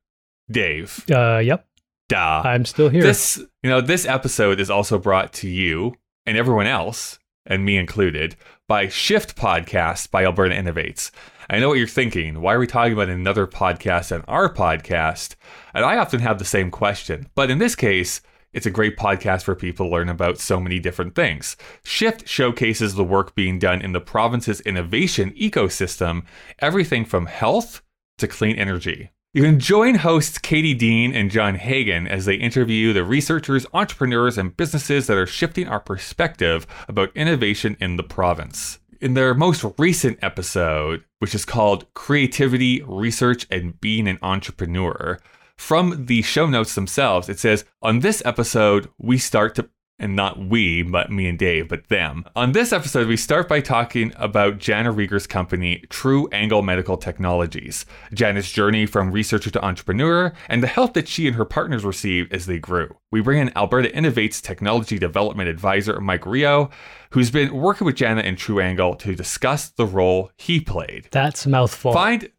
Dave, 0.52 1.04
Uh, 1.12 1.40
yep, 1.40 1.68
duh. 2.10 2.42
I'm 2.46 2.66
still 2.66 2.90
here. 2.90 3.02
This, 3.02 3.38
you 3.64 3.70
know, 3.70 3.82
this 3.82 4.06
episode 4.06 4.60
is 4.60 4.70
also 4.70 4.98
brought 5.00 5.34
to 5.34 5.50
you 5.50 5.96
and 6.28 6.38
everyone 6.38 6.68
else, 6.68 7.18
and 7.46 7.64
me 7.64 7.78
included, 7.78 8.36
by 8.68 8.90
Shift 8.90 9.38
Podcast 9.38 10.12
by 10.12 10.26
Alberta 10.26 10.54
Innovates. 10.54 11.10
I 11.50 11.60
know 11.60 11.70
what 11.70 11.78
you're 11.78 11.88
thinking. 11.88 12.42
Why 12.42 12.54
are 12.54 12.60
we 12.60 12.68
talking 12.68 12.92
about 12.92 13.08
another 13.08 13.48
podcast 13.48 14.12
and 14.12 14.26
our 14.28 14.54
podcast? 14.54 15.36
And 15.74 15.86
I 15.86 15.98
often 15.98 16.20
have 16.20 16.38
the 16.38 16.46
same 16.46 16.70
question. 16.70 17.30
But 17.34 17.50
in 17.50 17.60
this 17.60 17.76
case, 17.76 18.20
it's 18.52 18.66
a 18.66 18.72
great 18.72 18.98
podcast 18.98 19.44
for 19.44 19.56
people 19.56 19.86
to 19.86 19.92
learn 19.92 20.10
about 20.10 20.40
so 20.40 20.60
many 20.60 20.80
different 20.80 21.16
things. 21.16 21.56
Shift 21.86 22.28
showcases 22.28 22.96
the 22.96 23.06
work 23.06 23.34
being 23.34 23.58
done 23.58 23.82
in 23.82 23.94
the 23.94 24.02
province's 24.02 24.60
innovation 24.62 25.32
ecosystem, 25.32 26.26
everything 26.60 27.06
from 27.06 27.28
health 27.28 27.82
to 28.18 28.28
clean 28.28 28.58
energy. 28.58 29.12
You 29.38 29.44
can 29.44 29.60
join 29.60 29.94
hosts 29.94 30.40
Katie 30.40 30.74
Dean 30.74 31.14
and 31.14 31.30
John 31.30 31.54
Hagen 31.54 32.08
as 32.08 32.26
they 32.26 32.34
interview 32.34 32.92
the 32.92 33.04
researchers, 33.04 33.68
entrepreneurs, 33.72 34.36
and 34.36 34.58
businesses 34.58 35.06
that 35.06 35.16
are 35.16 35.28
shifting 35.28 35.68
our 35.68 35.80
perspective 35.80 36.66
about 36.88 37.16
innovation 37.16 37.78
in 37.80 37.98
the 37.98 38.04
province. 38.04 38.80
In 39.00 39.14
their 39.14 39.36
most 39.36 39.64
recent 39.78 40.18
episode, 40.24 41.04
which 41.20 41.36
is 41.36 41.46
called 41.46 41.86
Creativity, 41.94 42.82
Research, 42.82 43.46
and 43.52 43.80
Being 43.80 44.08
an 44.08 44.18
Entrepreneur, 44.24 45.20
from 45.56 46.08
the 46.08 46.24
show 46.24 46.48
notes 46.48 46.74
themselves, 46.74 47.30
it 47.30 47.38
says, 47.38 47.64
On 47.84 48.00
this 48.00 48.24
episode, 48.26 48.90
we 48.98 49.20
start 49.20 49.54
to 49.54 49.70
and 50.00 50.16
not 50.16 50.40
we, 50.40 50.84
but 50.84 51.12
me 51.12 51.28
and 51.28 51.40
Dave, 51.40 51.68
but 51.68 51.88
them. 51.90 52.24
On 52.36 52.52
this 52.52 52.72
episode, 52.72 53.08
we 53.08 53.18
start 53.18 53.48
by 53.48 53.62
talking 53.62 54.14
about 54.16 54.60
Jana 54.60 54.92
Rieger's 54.92 55.28
company, 55.28 55.84
True 55.90 56.28
Angle 56.32 56.62
Medical 56.62 56.98
Technologies, 56.98 57.86
Jana's 58.14 58.52
journey 58.52 58.86
from 58.86 59.12
researcher 59.12 59.50
to 59.50 59.66
entrepreneur, 59.66 60.34
and 60.50 60.62
the 60.62 60.68
help 60.68 60.94
that 60.94 61.08
she 61.08 61.28
and 61.28 61.36
her 61.36 61.46
partners 61.46 61.84
received 61.84 62.34
as 62.34 62.46
they 62.46 62.60
grew. 62.60 62.96
We 63.12 63.22
bring 63.22 63.40
in 63.40 63.58
Alberta 63.58 63.90
Innovates 63.90 64.42
Technology 64.42 65.00
Development 65.00 65.50
Advisor 65.50 66.00
Mike 66.00 66.26
Rio, 66.26 66.70
who's 67.12 67.32
been 67.32 67.56
working 67.56 67.86
with 67.86 67.96
Jana 67.96 68.22
and 68.22 68.38
True 68.38 68.60
Angle 68.60 68.96
to 68.96 69.16
discuss 69.16 69.70
the 69.70 69.86
role 69.86 70.32
he 70.38 70.60
played. 70.60 71.08
That's 71.12 71.46
a 71.46 71.50
mouthful. 71.50 71.94
Find 71.94 72.30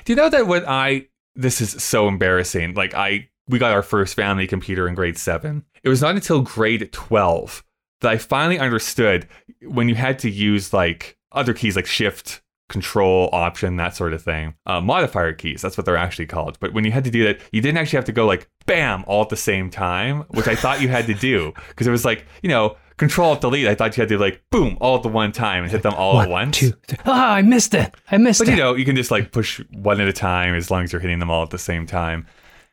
Do 0.04 0.12
you 0.12 0.16
know 0.16 0.28
that 0.30 0.46
when 0.46 0.64
I 0.66 1.08
this 1.34 1.60
is 1.60 1.82
so 1.82 2.08
embarrassing. 2.08 2.74
Like 2.74 2.94
I 2.94 3.28
we 3.52 3.58
got 3.58 3.72
our 3.72 3.82
first 3.82 4.14
family 4.14 4.46
computer 4.46 4.88
in 4.88 4.94
grade 4.94 5.18
7. 5.18 5.64
It 5.84 5.88
was 5.88 6.00
not 6.00 6.14
until 6.14 6.40
grade 6.40 6.90
12 6.92 7.62
that 8.00 8.10
I 8.10 8.16
finally 8.16 8.58
understood 8.58 9.28
when 9.62 9.88
you 9.88 9.94
had 9.94 10.18
to 10.20 10.30
use 10.30 10.72
like 10.72 11.16
other 11.30 11.54
keys 11.54 11.76
like 11.76 11.86
shift 11.86 12.42
control 12.68 13.28
option 13.32 13.76
that 13.76 13.94
sort 13.94 14.14
of 14.14 14.22
thing 14.22 14.54
uh, 14.64 14.80
modifier 14.80 15.34
keys 15.34 15.60
that's 15.60 15.76
what 15.76 15.84
they're 15.84 15.96
actually 15.96 16.24
called 16.24 16.58
but 16.58 16.72
when 16.72 16.84
you 16.84 16.90
had 16.90 17.04
to 17.04 17.10
do 17.10 17.22
that 17.22 17.38
you 17.52 17.60
didn't 17.60 17.76
actually 17.76 17.98
have 17.98 18.04
to 18.04 18.12
go 18.12 18.24
like 18.24 18.48
bam 18.64 19.04
all 19.06 19.20
at 19.20 19.28
the 19.28 19.36
same 19.36 19.68
time 19.68 20.22
which 20.28 20.48
i 20.48 20.54
thought 20.54 20.80
you 20.80 20.88
had 20.88 21.04
to 21.04 21.12
do 21.12 21.52
because 21.68 21.86
it 21.86 21.90
was 21.90 22.06
like 22.06 22.24
you 22.42 22.48
know 22.48 22.74
control 22.96 23.34
delete 23.36 23.66
i 23.66 23.74
thought 23.74 23.94
you 23.94 24.00
had 24.00 24.08
to 24.08 24.16
like 24.16 24.42
boom 24.50 24.78
all 24.80 24.96
at 24.96 25.02
the 25.02 25.08
one 25.08 25.32
time 25.32 25.64
and 25.64 25.70
hit 25.70 25.82
them 25.82 25.92
all 25.92 26.14
one, 26.14 26.24
at 26.24 26.30
once 26.30 26.58
two, 26.58 26.72
three. 26.86 26.98
Ah, 27.04 27.34
I 27.34 27.42
missed 27.42 27.74
it. 27.74 27.94
I 28.10 28.16
missed 28.16 28.38
but 28.40 28.48
it. 28.48 28.52
But 28.52 28.56
you 28.56 28.62
know 28.62 28.74
you 28.74 28.86
can 28.86 28.96
just 28.96 29.10
like 29.10 29.32
push 29.32 29.60
one 29.72 30.00
at 30.00 30.08
a 30.08 30.12
time 30.14 30.54
as 30.54 30.70
long 30.70 30.84
as 30.84 30.92
you're 30.92 31.00
hitting 31.00 31.18
them 31.18 31.30
all 31.30 31.42
at 31.42 31.50
the 31.50 31.58
same 31.58 31.84
time 31.84 32.26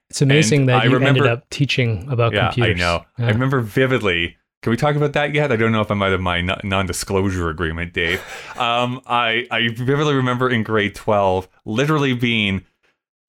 it's 0.10 0.22
amazing 0.22 0.62
and 0.62 0.70
that 0.70 0.82
I 0.82 0.86
you 0.86 0.92
remember- 0.94 1.20
ended 1.20 1.32
up 1.32 1.50
teaching 1.50 2.08
about 2.10 2.34
yeah 2.34 2.48
computers. 2.52 2.76
i 2.76 2.80
know 2.80 3.06
Yeah. 3.18 3.28
i 3.28 3.30
remember 3.30 3.62
vividly 3.62 4.38
can 4.62 4.72
we 4.72 4.76
talk 4.76 4.98
about 4.98 5.14
that 5.14 5.34
yet? 5.34 5.54
I 5.54 5.56
don't 5.56 5.72
know 5.72 5.80
if 5.80 5.90
I'm 5.90 6.02
out 6.04 6.12
of 6.12 6.20
my 6.20 6.42
non- 6.42 6.60
non-disclosure 6.66 7.48
agreement, 7.50 7.94
Dave. 7.94 8.20
Um, 8.58 9.00
I 9.08 9.48
I 9.50 9.70
vividly 9.70 10.14
remember 10.16 10.50
in 10.50 10.64
grade 10.64 10.96
12 10.96 11.48
literally 11.64 12.14
being 12.14 12.66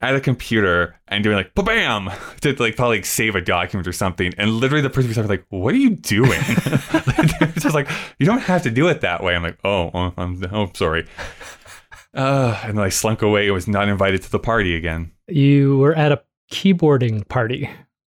at 0.00 0.16
a 0.16 0.20
computer 0.20 0.96
and 1.06 1.22
doing 1.22 1.36
like 1.36 1.54
bam 1.54 2.10
to 2.40 2.52
like 2.54 2.74
probably 2.74 2.96
like 2.96 3.04
save 3.04 3.36
a 3.36 3.40
document 3.40 3.86
or 3.86 3.92
something, 3.92 4.32
and 4.38 4.50
literally 4.54 4.82
the 4.82 4.90
person 4.90 5.08
was 5.08 5.28
like, 5.28 5.44
"What 5.50 5.72
are 5.72 5.76
you 5.78 5.90
doing?" 5.90 6.30
They're 7.38 7.52
just 7.60 7.74
like, 7.76 7.88
"You 8.18 8.26
don't 8.26 8.40
have 8.40 8.64
to 8.64 8.70
do 8.72 8.88
it 8.88 9.02
that 9.02 9.22
way." 9.22 9.36
I'm 9.36 9.44
like, 9.44 9.58
"Oh, 9.62 9.92
oh 9.94 10.12
I'm 10.16 10.42
oh 10.50 10.68
sorry." 10.74 11.06
Uh, 12.12 12.58
and 12.64 12.76
then 12.76 12.84
I 12.84 12.88
slunk 12.88 13.22
away 13.22 13.44
and 13.44 13.54
was 13.54 13.68
not 13.68 13.88
invited 13.88 14.22
to 14.22 14.30
the 14.32 14.40
party 14.40 14.74
again. 14.74 15.12
You 15.28 15.78
were 15.78 15.94
at 15.94 16.10
a 16.10 16.20
keyboarding 16.50 17.26
party. 17.28 17.70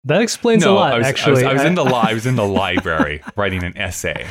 That 0.05 0.21
explains 0.21 0.63
a 0.65 0.71
lot, 0.71 0.93
I 0.93 0.97
was, 0.97 1.07
actually. 1.07 1.45
I 1.45 1.53
was, 1.53 1.61
I 1.61 1.63
was 1.63 1.63
in 1.63 1.75
the 1.75 1.85
li- 1.85 1.91
I 1.93 2.13
was 2.13 2.25
in 2.25 2.35
the 2.35 2.47
library 2.47 3.21
writing 3.37 3.63
an 3.63 3.77
essay. 3.77 4.27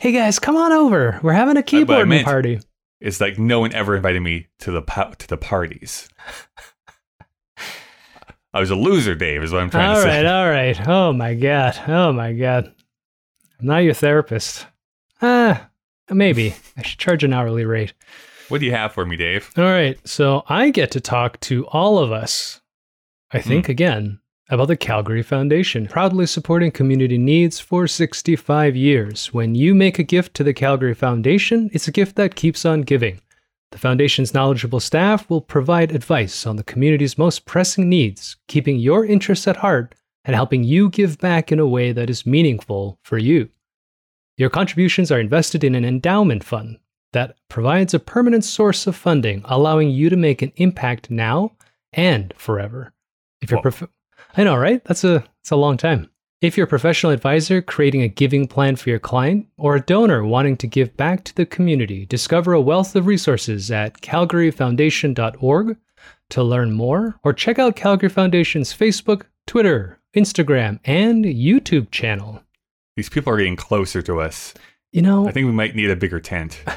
hey 0.00 0.12
guys, 0.12 0.38
come 0.38 0.56
on 0.56 0.72
over. 0.72 1.20
We're 1.22 1.32
having 1.32 1.56
a 1.56 1.62
keyboarding 1.62 2.08
meant- 2.08 2.24
party. 2.24 2.60
It's 3.00 3.20
like 3.20 3.38
no 3.38 3.60
one 3.60 3.72
ever 3.74 3.94
invited 3.96 4.20
me 4.22 4.46
to 4.60 4.70
the 4.70 4.80
to 4.80 5.26
the 5.28 5.36
parties. 5.36 6.08
I 8.52 8.60
was 8.60 8.70
a 8.70 8.76
loser, 8.76 9.14
Dave. 9.14 9.42
Is 9.42 9.52
what 9.52 9.62
I'm 9.62 9.70
trying 9.70 9.88
All 9.90 9.96
to 9.96 10.02
say. 10.02 10.24
right, 10.24 10.26
all 10.26 10.48
right. 10.48 10.88
Oh 10.88 11.12
my 11.12 11.34
god. 11.34 11.78
Oh 11.88 12.12
my 12.12 12.32
god. 12.32 12.72
I'm 13.60 13.66
not 13.66 13.78
your 13.78 13.94
therapist. 13.94 14.66
Ah, 15.20 15.68
maybe. 16.10 16.54
I 16.76 16.82
should 16.82 16.98
charge 16.98 17.24
an 17.24 17.32
hourly 17.32 17.64
rate. 17.64 17.94
What 18.48 18.60
do 18.60 18.66
you 18.66 18.72
have 18.72 18.92
for 18.92 19.04
me, 19.06 19.16
Dave? 19.16 19.50
All 19.56 19.64
right. 19.64 19.98
So 20.06 20.44
I 20.48 20.70
get 20.70 20.90
to 20.92 21.00
talk 21.00 21.40
to 21.40 21.66
all 21.68 21.98
of 21.98 22.12
us, 22.12 22.60
I 23.34 23.40
think 23.40 23.66
hmm. 23.66 23.72
again, 23.72 24.20
about 24.48 24.68
the 24.68 24.76
Calgary 24.76 25.22
Foundation, 25.22 25.88
proudly 25.88 26.26
supporting 26.26 26.70
community 26.70 27.18
needs 27.18 27.58
for 27.58 27.88
65 27.88 28.76
years. 28.76 29.34
When 29.34 29.56
you 29.56 29.74
make 29.74 29.98
a 29.98 30.04
gift 30.04 30.34
to 30.34 30.44
the 30.44 30.54
Calgary 30.54 30.94
Foundation, 30.94 31.68
it's 31.72 31.88
a 31.88 31.92
gift 31.92 32.14
that 32.14 32.36
keeps 32.36 32.64
on 32.64 32.82
giving. 32.82 33.20
The 33.72 33.78
Foundation's 33.78 34.34
knowledgeable 34.34 34.78
staff 34.78 35.28
will 35.28 35.40
provide 35.40 35.90
advice 35.90 36.46
on 36.46 36.54
the 36.54 36.62
community's 36.62 37.18
most 37.18 37.44
pressing 37.44 37.88
needs, 37.88 38.36
keeping 38.46 38.78
your 38.78 39.04
interests 39.04 39.48
at 39.48 39.56
heart 39.56 39.96
and 40.24 40.36
helping 40.36 40.62
you 40.62 40.88
give 40.88 41.18
back 41.18 41.50
in 41.50 41.58
a 41.58 41.66
way 41.66 41.90
that 41.90 42.08
is 42.08 42.24
meaningful 42.24 43.00
for 43.02 43.18
you. 43.18 43.48
Your 44.36 44.48
contributions 44.48 45.10
are 45.10 45.18
invested 45.18 45.64
in 45.64 45.74
an 45.74 45.84
endowment 45.84 46.44
fund 46.44 46.78
that 47.12 47.36
provides 47.48 47.94
a 47.94 47.98
permanent 47.98 48.44
source 48.44 48.86
of 48.86 48.94
funding, 48.94 49.42
allowing 49.46 49.90
you 49.90 50.08
to 50.08 50.16
make 50.16 50.40
an 50.40 50.52
impact 50.54 51.10
now 51.10 51.56
and 51.92 52.32
forever. 52.36 52.93
If 53.44 53.50
you're 53.50 53.60
prof- 53.60 53.88
I 54.36 54.44
know, 54.44 54.56
right? 54.56 54.84
That's 54.84 55.04
a 55.04 55.24
it's 55.40 55.50
a 55.50 55.56
long 55.56 55.76
time. 55.76 56.10
If 56.40 56.56
you're 56.56 56.66
a 56.66 56.68
professional 56.68 57.12
advisor 57.12 57.62
creating 57.62 58.02
a 58.02 58.08
giving 58.08 58.46
plan 58.46 58.76
for 58.76 58.90
your 58.90 58.98
client, 58.98 59.46
or 59.56 59.76
a 59.76 59.80
donor 59.80 60.24
wanting 60.24 60.56
to 60.58 60.66
give 60.66 60.96
back 60.96 61.24
to 61.24 61.34
the 61.34 61.46
community, 61.46 62.04
discover 62.04 62.52
a 62.52 62.60
wealth 62.60 62.94
of 62.96 63.06
resources 63.06 63.70
at 63.70 64.02
calgaryfoundation.org 64.02 65.76
to 66.30 66.42
learn 66.42 66.72
more, 66.72 67.18
or 67.22 67.32
check 67.32 67.58
out 67.58 67.76
Calgary 67.76 68.10
Foundation's 68.10 68.74
Facebook, 68.74 69.22
Twitter, 69.46 70.00
Instagram, 70.14 70.80
and 70.84 71.24
YouTube 71.24 71.90
channel. 71.90 72.42
These 72.96 73.08
people 73.08 73.32
are 73.32 73.38
getting 73.38 73.56
closer 73.56 74.02
to 74.02 74.20
us. 74.20 74.52
You 74.92 75.02
know, 75.02 75.26
I 75.26 75.32
think 75.32 75.46
we 75.46 75.52
might 75.52 75.74
need 75.74 75.90
a 75.90 75.96
bigger 75.96 76.20
tent. 76.20 76.62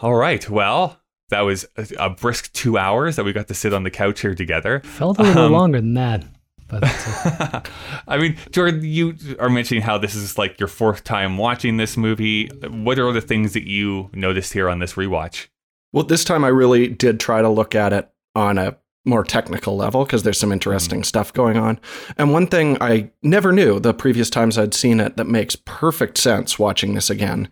All 0.00 0.14
right. 0.14 0.48
Well, 0.50 1.00
that 1.30 1.40
was 1.40 1.66
a, 1.76 1.86
a 1.98 2.10
brisk 2.10 2.52
two 2.52 2.76
hours 2.78 3.16
that 3.16 3.24
we 3.24 3.32
got 3.32 3.48
to 3.48 3.54
sit 3.54 3.72
on 3.72 3.82
the 3.82 3.90
couch 3.90 4.20
here 4.20 4.34
together. 4.34 4.80
felt 4.80 5.18
a 5.18 5.22
little 5.22 5.44
Um, 5.46 5.52
longer 5.52 5.80
than 5.80 5.94
that. 5.94 6.24
But 6.68 6.84
okay. 6.84 7.60
I 8.08 8.16
mean, 8.16 8.36
Jordan, 8.50 8.82
you 8.84 9.14
are 9.38 9.50
mentioning 9.50 9.82
how 9.82 9.98
this 9.98 10.14
is 10.14 10.38
like 10.38 10.58
your 10.58 10.68
fourth 10.68 11.04
time 11.04 11.36
watching 11.36 11.76
this 11.76 11.96
movie. 11.96 12.46
What 12.68 12.98
are 12.98 13.12
the 13.12 13.20
things 13.20 13.52
that 13.52 13.68
you 13.68 14.08
noticed 14.14 14.52
here 14.54 14.68
on 14.70 14.78
this 14.78 14.94
rewatch? 14.94 15.48
Well, 15.92 16.04
this 16.04 16.24
time 16.24 16.42
I 16.44 16.48
really 16.48 16.88
did 16.88 17.20
try 17.20 17.42
to 17.42 17.48
look 17.48 17.74
at 17.74 17.92
it 17.92 18.10
on 18.34 18.56
a 18.58 18.76
more 19.04 19.22
technical 19.22 19.76
level 19.76 20.04
because 20.04 20.22
there's 20.22 20.40
some 20.40 20.50
interesting 20.52 21.04
stuff 21.04 21.32
going 21.34 21.58
on. 21.58 21.78
And 22.16 22.32
one 22.32 22.46
thing 22.46 22.78
I 22.80 23.10
never 23.22 23.52
knew 23.52 23.78
the 23.78 23.92
previous 23.92 24.30
times 24.30 24.56
I'd 24.56 24.72
seen 24.72 24.98
it 24.98 25.16
that 25.18 25.26
makes 25.26 25.56
perfect 25.56 26.16
sense 26.16 26.58
watching 26.58 26.94
this 26.94 27.10
again 27.10 27.48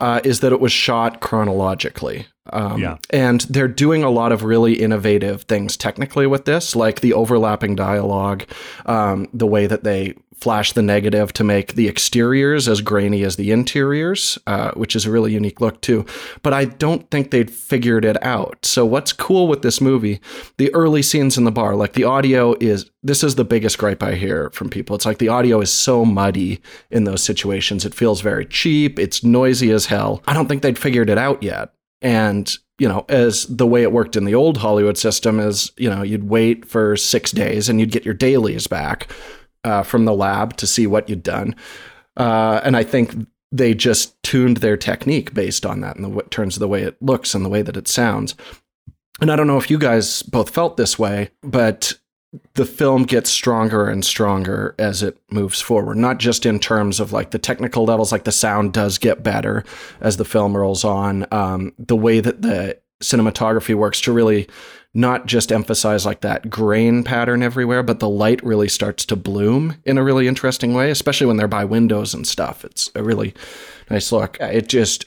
uh, 0.00 0.20
is 0.22 0.38
that 0.40 0.52
it 0.52 0.60
was 0.60 0.70
shot 0.72 1.20
chronologically. 1.20 2.26
Um, 2.50 2.80
Yeah. 2.80 2.96
And 3.10 3.42
they're 3.42 3.68
doing 3.68 4.02
a 4.02 4.10
lot 4.10 4.32
of 4.32 4.42
really 4.42 4.74
innovative 4.74 5.42
things 5.42 5.76
technically 5.76 6.26
with 6.26 6.44
this, 6.44 6.74
like 6.74 7.00
the 7.00 7.12
overlapping 7.12 7.76
dialogue, 7.76 8.44
um, 8.86 9.28
the 9.32 9.46
way 9.46 9.66
that 9.66 9.84
they 9.84 10.14
flash 10.34 10.72
the 10.72 10.82
negative 10.82 11.32
to 11.32 11.44
make 11.44 11.74
the 11.74 11.86
exteriors 11.86 12.66
as 12.66 12.80
grainy 12.80 13.22
as 13.22 13.36
the 13.36 13.52
interiors, 13.52 14.36
uh, 14.48 14.72
which 14.72 14.96
is 14.96 15.06
a 15.06 15.10
really 15.10 15.32
unique 15.32 15.60
look 15.60 15.80
too. 15.80 16.04
But 16.42 16.52
I 16.52 16.64
don't 16.64 17.08
think 17.12 17.30
they'd 17.30 17.48
figured 17.48 18.04
it 18.04 18.20
out. 18.24 18.66
So 18.66 18.84
what's 18.84 19.12
cool 19.12 19.46
with 19.46 19.62
this 19.62 19.80
movie, 19.80 20.20
the 20.56 20.74
early 20.74 21.00
scenes 21.00 21.38
in 21.38 21.44
the 21.44 21.52
bar, 21.52 21.76
like 21.76 21.92
the 21.92 22.02
audio 22.02 22.56
is 22.58 22.90
this 23.04 23.22
is 23.22 23.36
the 23.36 23.44
biggest 23.44 23.78
gripe 23.78 24.02
I 24.02 24.14
hear 24.14 24.50
from 24.50 24.68
people. 24.68 24.96
It's 24.96 25.06
like 25.06 25.18
the 25.18 25.28
audio 25.28 25.60
is 25.60 25.72
so 25.72 26.04
muddy 26.04 26.60
in 26.90 27.04
those 27.04 27.22
situations. 27.22 27.84
It 27.84 27.94
feels 27.94 28.20
very 28.20 28.44
cheap. 28.44 28.98
It's 28.98 29.22
noisy 29.22 29.70
as 29.70 29.86
hell. 29.86 30.24
I 30.26 30.34
don't 30.34 30.48
think 30.48 30.62
they'd 30.62 30.78
figured 30.78 31.08
it 31.08 31.18
out 31.18 31.44
yet. 31.44 31.72
And 32.02 32.54
you 32.78 32.88
know, 32.88 33.04
as 33.08 33.46
the 33.46 33.66
way 33.66 33.82
it 33.82 33.92
worked 33.92 34.16
in 34.16 34.24
the 34.24 34.34
old 34.34 34.56
Hollywood 34.56 34.98
system 34.98 35.38
is, 35.38 35.70
you 35.76 35.88
know, 35.88 36.02
you'd 36.02 36.28
wait 36.28 36.64
for 36.64 36.96
six 36.96 37.30
days 37.30 37.68
and 37.68 37.78
you'd 37.78 37.92
get 37.92 38.04
your 38.04 38.14
dailies 38.14 38.66
back 38.66 39.08
uh, 39.62 39.82
from 39.84 40.04
the 40.04 40.14
lab 40.14 40.56
to 40.56 40.66
see 40.66 40.86
what 40.86 41.08
you'd 41.08 41.22
done. 41.22 41.54
Uh, 42.16 42.60
and 42.64 42.76
I 42.76 42.82
think 42.82 43.14
they 43.52 43.74
just 43.74 44.20
tuned 44.22 44.56
their 44.58 44.76
technique 44.76 45.34
based 45.34 45.64
on 45.64 45.80
that 45.82 45.96
in 45.96 46.02
the 46.02 46.08
w- 46.08 46.28
terms 46.30 46.56
of 46.56 46.60
the 46.60 46.68
way 46.68 46.82
it 46.82 47.00
looks 47.00 47.34
and 47.34 47.44
the 47.44 47.48
way 47.48 47.62
that 47.62 47.76
it 47.76 47.86
sounds. 47.86 48.34
And 49.20 49.30
I 49.30 49.36
don't 49.36 49.46
know 49.46 49.58
if 49.58 49.70
you 49.70 49.78
guys 49.78 50.22
both 50.22 50.50
felt 50.50 50.76
this 50.76 50.98
way, 50.98 51.30
but 51.42 51.94
the 52.54 52.64
film 52.64 53.02
gets 53.04 53.30
stronger 53.30 53.88
and 53.88 54.04
stronger 54.04 54.74
as 54.78 55.02
it 55.02 55.18
moves 55.30 55.60
forward, 55.60 55.96
not 55.96 56.18
just 56.18 56.46
in 56.46 56.58
terms 56.58 56.98
of 56.98 57.12
like 57.12 57.30
the 57.30 57.38
technical 57.38 57.84
levels, 57.84 58.10
like 58.10 58.24
the 58.24 58.32
sound 58.32 58.72
does 58.72 58.98
get 58.98 59.22
better 59.22 59.64
as 60.00 60.16
the 60.16 60.24
film 60.24 60.56
rolls 60.56 60.84
on. 60.84 61.26
Um, 61.30 61.74
the 61.78 61.96
way 61.96 62.20
that 62.20 62.42
the 62.42 62.78
cinematography 63.02 63.74
works 63.74 64.00
to 64.02 64.12
really 64.12 64.48
not 64.94 65.26
just 65.26 65.52
emphasize 65.52 66.04
like 66.06 66.20
that 66.20 66.48
grain 66.50 67.02
pattern 67.02 67.42
everywhere, 67.42 67.82
but 67.82 67.98
the 67.98 68.08
light 68.08 68.42
really 68.44 68.68
starts 68.68 69.04
to 69.06 69.16
bloom 69.16 69.76
in 69.84 69.98
a 69.98 70.04
really 70.04 70.28
interesting 70.28 70.74
way, 70.74 70.90
especially 70.90 71.26
when 71.26 71.36
they're 71.36 71.48
by 71.48 71.64
windows 71.64 72.14
and 72.14 72.26
stuff. 72.26 72.64
It's 72.64 72.90
a 72.94 73.02
really 73.02 73.34
nice 73.90 74.12
look. 74.12 74.38
It 74.40 74.68
just 74.68 75.06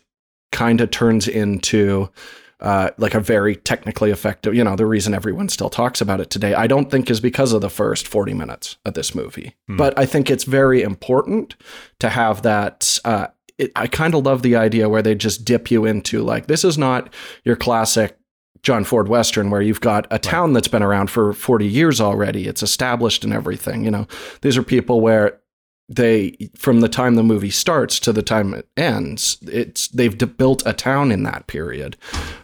kind 0.51 0.81
of 0.81 0.91
turns 0.91 1.27
into 1.27 2.09
uh, 2.61 2.89
like 2.97 3.13
a 3.13 3.19
very 3.19 3.55
technically 3.55 4.11
effective, 4.11 4.55
you 4.55 4.63
know, 4.63 4.75
the 4.75 4.85
reason 4.85 5.13
everyone 5.13 5.49
still 5.49 5.69
talks 5.69 6.01
about 6.01 6.21
it 6.21 6.29
today, 6.29 6.53
I 6.53 6.67
don't 6.67 6.89
think 6.89 7.09
is 7.09 7.19
because 7.19 7.51
of 7.53 7.61
the 7.61 7.69
first 7.69 8.07
40 8.07 8.33
minutes 8.33 8.77
of 8.85 8.93
this 8.93 9.13
movie. 9.13 9.55
But 9.77 9.97
I 9.99 10.05
think 10.05 10.29
it's 10.29 10.45
very 10.45 10.81
important 10.81 11.55
to 11.99 12.09
have 12.09 12.43
that. 12.43 12.97
Uh, 13.03 13.27
it, 13.57 13.71
I 13.75 13.87
kind 13.87 14.13
of 14.13 14.25
love 14.25 14.41
the 14.41 14.55
idea 14.55 14.89
where 14.89 15.01
they 15.01 15.15
just 15.15 15.45
dip 15.45 15.69
you 15.71 15.85
into 15.85 16.21
like, 16.23 16.47
this 16.47 16.63
is 16.63 16.77
not 16.77 17.13
your 17.43 17.55
classic 17.55 18.17
John 18.63 18.83
Ford 18.83 19.07
Western 19.07 19.51
where 19.51 19.61
you've 19.61 19.81
got 19.81 20.07
a 20.09 20.17
town 20.17 20.53
that's 20.53 20.67
been 20.67 20.81
around 20.81 21.11
for 21.11 21.33
40 21.33 21.67
years 21.67 22.01
already. 22.01 22.47
It's 22.47 22.63
established 22.63 23.23
and 23.23 23.31
everything. 23.31 23.85
You 23.85 23.91
know, 23.91 24.07
these 24.41 24.57
are 24.57 24.63
people 24.63 25.01
where 25.01 25.39
they 25.87 26.35
from 26.55 26.81
the 26.81 26.89
time 26.89 27.15
the 27.15 27.23
movie 27.23 27.51
starts 27.51 27.99
to 27.99 28.11
the 28.11 28.23
time 28.23 28.55
it 28.55 28.67
ends 28.75 29.37
it's 29.43 29.87
they've 29.89 30.17
d- 30.17 30.25
built 30.25 30.63
a 30.65 30.73
town 30.73 31.11
in 31.11 31.23
that 31.23 31.45
period. 31.47 31.95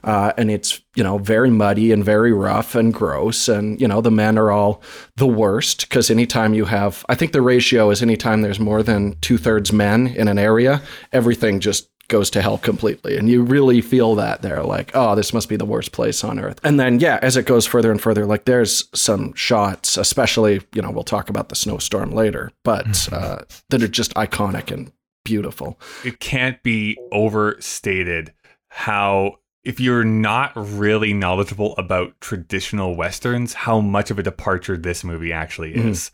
Uh, 0.04 0.32
and 0.38 0.52
it's 0.52 0.82
you 0.96 1.04
know 1.04 1.18
very 1.18 1.50
muddy 1.50 1.92
and 1.92 2.06
very 2.06 2.32
rough 2.32 2.76
and 2.76 2.94
gross. 2.94 3.48
And 3.48 3.80
you 3.82 3.88
know 3.88 4.02
the 4.02 4.12
men 4.12 4.38
are 4.38 4.52
all 4.52 4.84
the 5.16 5.28
worst 5.28 5.82
because 5.90 6.10
anytime 6.10 6.54
you 6.54 6.66
have 6.66 7.06
i 7.10 7.16
think 7.16 7.32
the 7.32 7.42
ratio 7.42 7.90
is 7.90 8.02
anytime 8.02 8.42
there's 8.42 8.60
more 8.60 8.84
than 8.84 9.16
two-thirds 9.22 9.72
men 9.72 10.08
in 10.08 10.28
an 10.28 10.40
area 10.40 10.82
everything 11.12 11.60
just 11.60 11.90
goes 12.08 12.30
to 12.32 12.42
hell 12.42 12.58
completely. 12.58 13.18
And 13.18 13.30
you 13.30 13.44
really 13.44 13.82
feel 13.82 14.16
that 14.16 14.42
there 14.42 14.64
like 14.64 14.92
oh 14.94 15.16
this 15.16 15.34
must 15.34 15.50
be 15.50 15.56
the 15.56 15.66
worst 15.66 15.92
place 15.92 16.24
on 16.24 16.40
earth. 16.40 16.60
And 16.64 16.80
then 16.80 17.00
yeah 17.00 17.20
as 17.22 17.38
it 17.38 17.46
goes 17.46 17.66
further 17.66 17.92
and 17.92 18.02
further 18.02 18.26
like 18.26 18.46
there's 18.46 18.90
some 18.94 19.34
shots 19.34 19.98
especially 19.98 20.62
you 20.74 20.82
know 20.82 20.92
we'll 20.92 21.04
talk 21.04 21.30
about 21.30 21.50
the 21.50 21.56
snowstorm 21.56 22.12
later 22.12 22.52
but 22.64 23.12
uh, 23.12 23.40
that 23.70 23.84
are 23.84 23.88
just 23.88 24.14
iconic 24.16 24.72
and 24.72 24.92
beautiful. 25.24 25.80
It 26.04 26.20
can't 26.20 26.62
be 26.64 26.98
overstated 27.12 28.34
how 28.70 29.38
if 29.64 29.80
you're 29.80 30.04
not 30.04 30.52
really 30.56 31.14
knowledgeable 31.14 31.76
about 31.78 32.20
traditional 32.20 32.96
westerns, 32.96 33.54
how 33.54 33.80
much 33.80 34.10
of 34.10 34.18
a 34.18 34.24
departure 34.24 34.76
this 34.76 35.04
movie 35.04 35.32
actually 35.32 35.76
is. 35.76 36.12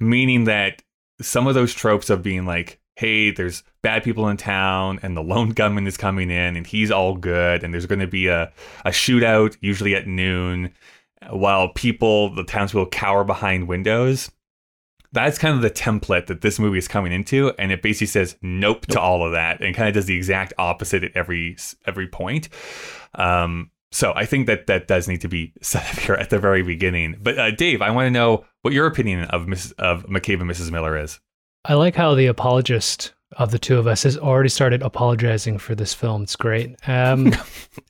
Meaning 0.00 0.44
that 0.44 0.82
some 1.20 1.46
of 1.46 1.54
those 1.54 1.72
tropes 1.72 2.10
of 2.10 2.22
being 2.22 2.44
like, 2.44 2.80
hey, 2.98 3.30
there's 3.30 3.62
bad 3.80 4.02
people 4.02 4.28
in 4.28 4.36
town 4.36 4.98
and 5.04 5.16
the 5.16 5.22
lone 5.22 5.50
gunman 5.50 5.86
is 5.86 5.96
coming 5.96 6.30
in 6.32 6.56
and 6.56 6.66
he's 6.66 6.90
all 6.90 7.14
good 7.14 7.62
and 7.62 7.72
there's 7.72 7.86
going 7.86 8.00
to 8.00 8.08
be 8.08 8.26
a, 8.26 8.52
a 8.84 8.90
shootout, 8.90 9.56
usually 9.60 9.94
at 9.94 10.08
noon, 10.08 10.74
while 11.30 11.68
people, 11.74 12.34
the 12.34 12.42
townspeople 12.42 12.90
cower 12.90 13.22
behind 13.22 13.68
windows. 13.68 14.32
That's 15.12 15.38
kind 15.38 15.54
of 15.54 15.62
the 15.62 15.70
template 15.70 16.26
that 16.26 16.40
this 16.40 16.58
movie 16.58 16.78
is 16.78 16.88
coming 16.88 17.12
into, 17.12 17.52
and 17.56 17.70
it 17.70 17.82
basically 17.82 18.08
says 18.08 18.36
nope, 18.42 18.84
to 18.86 19.00
all 19.00 19.24
of 19.24 19.30
that, 19.32 19.62
and 19.62 19.76
kind 19.76 19.88
of 19.88 19.94
does 19.94 20.06
the 20.06 20.16
exact 20.16 20.52
opposite 20.58 21.02
at 21.04 21.12
every 21.14 21.56
every 21.86 22.08
point. 22.08 22.50
Um, 23.14 23.70
so 23.90 24.12
I 24.14 24.26
think 24.26 24.48
that 24.48 24.66
that 24.66 24.86
does 24.86 25.08
need 25.08 25.22
to 25.22 25.28
be 25.28 25.54
said 25.62 25.82
up 25.82 25.98
here 26.00 26.14
at 26.14 26.28
the 26.28 26.38
very 26.38 26.62
beginning. 26.62 27.16
But 27.22 27.38
uh, 27.38 27.50
Dave, 27.52 27.80
I 27.80 27.90
want 27.90 28.06
to 28.06 28.10
know 28.10 28.44
what 28.60 28.74
your 28.74 28.86
opinion 28.86 29.24
of 29.24 29.48
Miss 29.48 29.72
of 29.78 30.04
McCabe 30.06 30.42
and 30.42 30.50
Mrs. 30.50 30.70
Miller 30.70 30.98
is. 30.98 31.20
I 31.64 31.74
like 31.74 31.94
how 31.94 32.14
the 32.14 32.26
apologist 32.26 33.12
of 33.32 33.50
the 33.50 33.58
two 33.58 33.78
of 33.78 33.86
us 33.86 34.04
has 34.04 34.16
already 34.16 34.48
started 34.48 34.82
apologizing 34.82 35.58
for 35.58 35.74
this 35.74 35.92
film. 35.92 36.22
It's 36.22 36.36
great. 36.36 36.76
Um, 36.88 37.32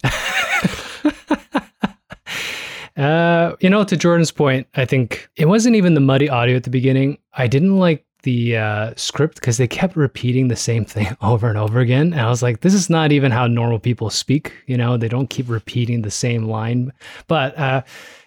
uh, 2.96 3.54
you 3.60 3.70
know, 3.70 3.84
to 3.84 3.96
Jordan's 3.96 4.32
point, 4.32 4.66
I 4.74 4.84
think 4.84 5.28
it 5.36 5.46
wasn't 5.46 5.76
even 5.76 5.94
the 5.94 6.00
muddy 6.00 6.28
audio 6.28 6.56
at 6.56 6.64
the 6.64 6.70
beginning. 6.70 7.18
I 7.34 7.46
didn't 7.46 7.78
like 7.78 8.04
the 8.22 8.56
uh, 8.56 8.92
script 8.96 9.36
because 9.36 9.58
they 9.58 9.68
kept 9.68 9.96
repeating 9.96 10.48
the 10.48 10.56
same 10.56 10.84
thing 10.94 11.16
over 11.22 11.48
and 11.48 11.58
over 11.58 11.80
again. 11.80 12.12
And 12.12 12.20
I 12.20 12.28
was 12.28 12.42
like, 12.42 12.60
this 12.60 12.74
is 12.74 12.90
not 12.90 13.12
even 13.12 13.30
how 13.30 13.46
normal 13.46 13.78
people 13.78 14.10
speak. 14.10 14.52
You 14.66 14.76
know, 14.76 14.96
they 14.96 15.08
don't 15.08 15.30
keep 15.30 15.48
repeating 15.48 16.02
the 16.02 16.10
same 16.10 16.44
line. 16.44 16.92
But 17.26 17.56
uh, 17.58 17.82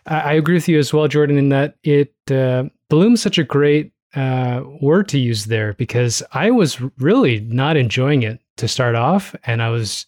I, 0.06 0.20
I 0.20 0.34
agree 0.34 0.56
with 0.56 0.68
you 0.68 0.80
as 0.80 0.94
well, 0.94 1.08
Jordan, 1.08 1.38
in 1.38 1.50
that 1.50 1.76
it 1.84 2.14
uh, 2.32 2.66
Bloom's 2.90 3.22
such 3.22 3.38
a 3.38 3.44
great 3.44 3.92
uh, 4.16 4.64
word 4.82 5.08
to 5.10 5.20
use 5.20 5.46
there 5.46 5.74
because 5.74 6.22
I 6.34 6.52
was 6.52 6.82
really 7.00 7.42
not 7.42 7.78
enjoying 7.78 8.24
it 8.24 8.42
to 8.58 8.68
start 8.68 8.96
off, 8.96 9.36
and 9.46 9.62
I 9.62 9.70
was, 9.70 10.06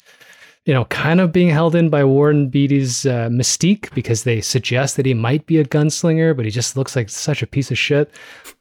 you 0.66 0.74
know, 0.74 0.86
kind 0.86 1.22
of 1.22 1.32
being 1.32 1.50
held 1.50 1.76
in 1.76 1.90
by 1.90 2.04
Warren 2.04 2.50
Beatty's 2.50 3.06
uh, 3.06 3.30
mystique 3.30 3.94
because 3.94 4.24
they 4.24 4.42
suggest 4.42 4.98
that 4.98 5.06
he 5.06 5.14
might 5.14 5.46
be 5.46 5.58
a 5.58 5.66
gunslinger, 5.66 6.36
but 6.36 6.46
he 6.46 6.52
just 6.52 6.76
looks 6.76 6.96
like 6.96 7.10
such 7.10 7.42
a 7.42 7.48
piece 7.48 7.72
of 7.72 7.78
shit. 7.78 8.12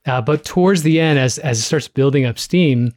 Uh, 0.06 0.20
but 0.20 0.44
towards 0.44 0.82
the 0.82 1.00
end, 1.00 1.18
as 1.18 1.38
as 1.38 1.58
it 1.58 1.62
starts 1.62 1.88
building 1.88 2.24
up 2.24 2.38
steam, 2.38 2.92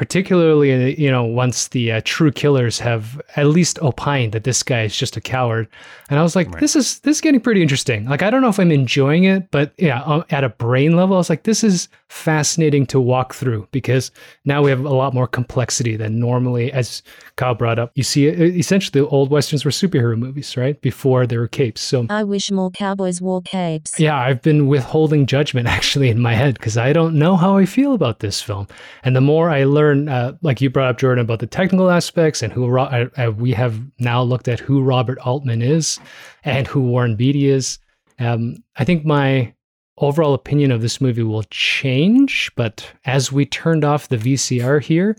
particularly 0.00 0.72
uh, 0.72 0.96
you 0.96 1.10
know 1.10 1.24
once 1.24 1.68
the 1.68 1.92
uh, 1.92 2.00
true 2.06 2.32
killers 2.32 2.78
have 2.78 3.20
at 3.36 3.46
least 3.48 3.78
opined 3.82 4.32
that 4.32 4.44
this 4.44 4.62
guy 4.62 4.82
is 4.84 4.96
just 4.96 5.14
a 5.14 5.20
coward 5.20 5.68
and 6.08 6.18
i 6.18 6.22
was 6.22 6.34
like 6.34 6.48
Right. 6.50 6.58
this 6.58 6.74
is 6.74 7.00
this 7.00 7.18
is 7.18 7.20
getting 7.20 7.38
pretty 7.38 7.60
interesting 7.60 8.06
like 8.06 8.22
i 8.22 8.30
don't 8.30 8.40
know 8.40 8.48
if 8.48 8.58
i'm 8.58 8.72
enjoying 8.72 9.24
it 9.24 9.50
but 9.50 9.74
yeah 9.76 10.00
uh, 10.12 10.22
at 10.30 10.42
a 10.42 10.48
brain 10.48 10.96
level 10.96 11.16
i 11.16 11.18
was 11.18 11.28
like 11.28 11.42
this 11.42 11.62
is 11.62 11.88
fascinating 12.08 12.86
to 12.86 12.98
walk 12.98 13.34
through 13.34 13.68
because 13.72 14.10
now 14.46 14.62
we 14.62 14.70
have 14.70 14.84
a 14.86 14.94
lot 15.02 15.12
more 15.12 15.26
complexity 15.26 15.96
than 15.96 16.18
normally 16.18 16.72
as 16.72 17.02
kyle 17.36 17.54
brought 17.54 17.78
up 17.78 17.92
you 17.94 18.02
see 18.02 18.28
uh, 18.30 18.32
essentially 18.62 18.98
the 19.02 19.06
old 19.08 19.30
westerns 19.30 19.66
were 19.66 19.70
superhero 19.70 20.16
movies 20.18 20.56
right 20.56 20.80
before 20.80 21.26
there 21.26 21.40
were 21.40 21.46
capes 21.60 21.82
so 21.82 22.06
I 22.08 22.24
wish 22.24 22.50
more 22.50 22.70
cowboys 22.70 23.20
wore 23.20 23.42
capes. 23.42 23.98
yeah, 24.00 24.16
I've 24.16 24.42
been 24.42 24.66
withholding 24.66 25.26
judgment 25.26 25.66
actually 25.78 26.08
in 26.08 26.18
my 26.20 26.34
head 26.34 26.54
because 26.54 26.76
I 26.78 26.92
don't 26.92 27.14
know 27.22 27.36
how 27.36 27.56
I 27.58 27.66
feel 27.66 27.92
about 27.94 28.20
this 28.20 28.40
film. 28.48 28.66
And 29.04 29.14
the 29.14 29.20
more 29.20 29.50
I 29.58 29.64
learn, 29.64 29.89
uh, 29.94 30.32
like 30.42 30.60
you 30.60 30.70
brought 30.70 30.90
up, 30.90 30.98
Jordan, 30.98 31.22
about 31.24 31.38
the 31.40 31.46
technical 31.46 31.90
aspects 31.90 32.42
and 32.42 32.52
who 32.52 32.66
Ro- 32.68 32.84
uh, 32.84 33.08
uh, 33.16 33.30
we 33.32 33.52
have 33.52 33.80
now 33.98 34.22
looked 34.22 34.48
at 34.48 34.60
who 34.60 34.82
Robert 34.82 35.18
Altman 35.20 35.62
is 35.62 35.98
and 36.44 36.66
who 36.66 36.80
Warren 36.80 37.16
Beatty 37.16 37.48
is, 37.48 37.78
um, 38.18 38.56
I 38.76 38.84
think 38.84 39.04
my 39.04 39.54
overall 39.98 40.32
opinion 40.32 40.70
of 40.72 40.80
this 40.80 41.00
movie 41.00 41.22
will 41.22 41.42
change. 41.50 42.50
But 42.56 42.90
as 43.04 43.30
we 43.32 43.44
turned 43.46 43.84
off 43.84 44.08
the 44.08 44.16
VCR 44.16 44.82
here, 44.82 45.16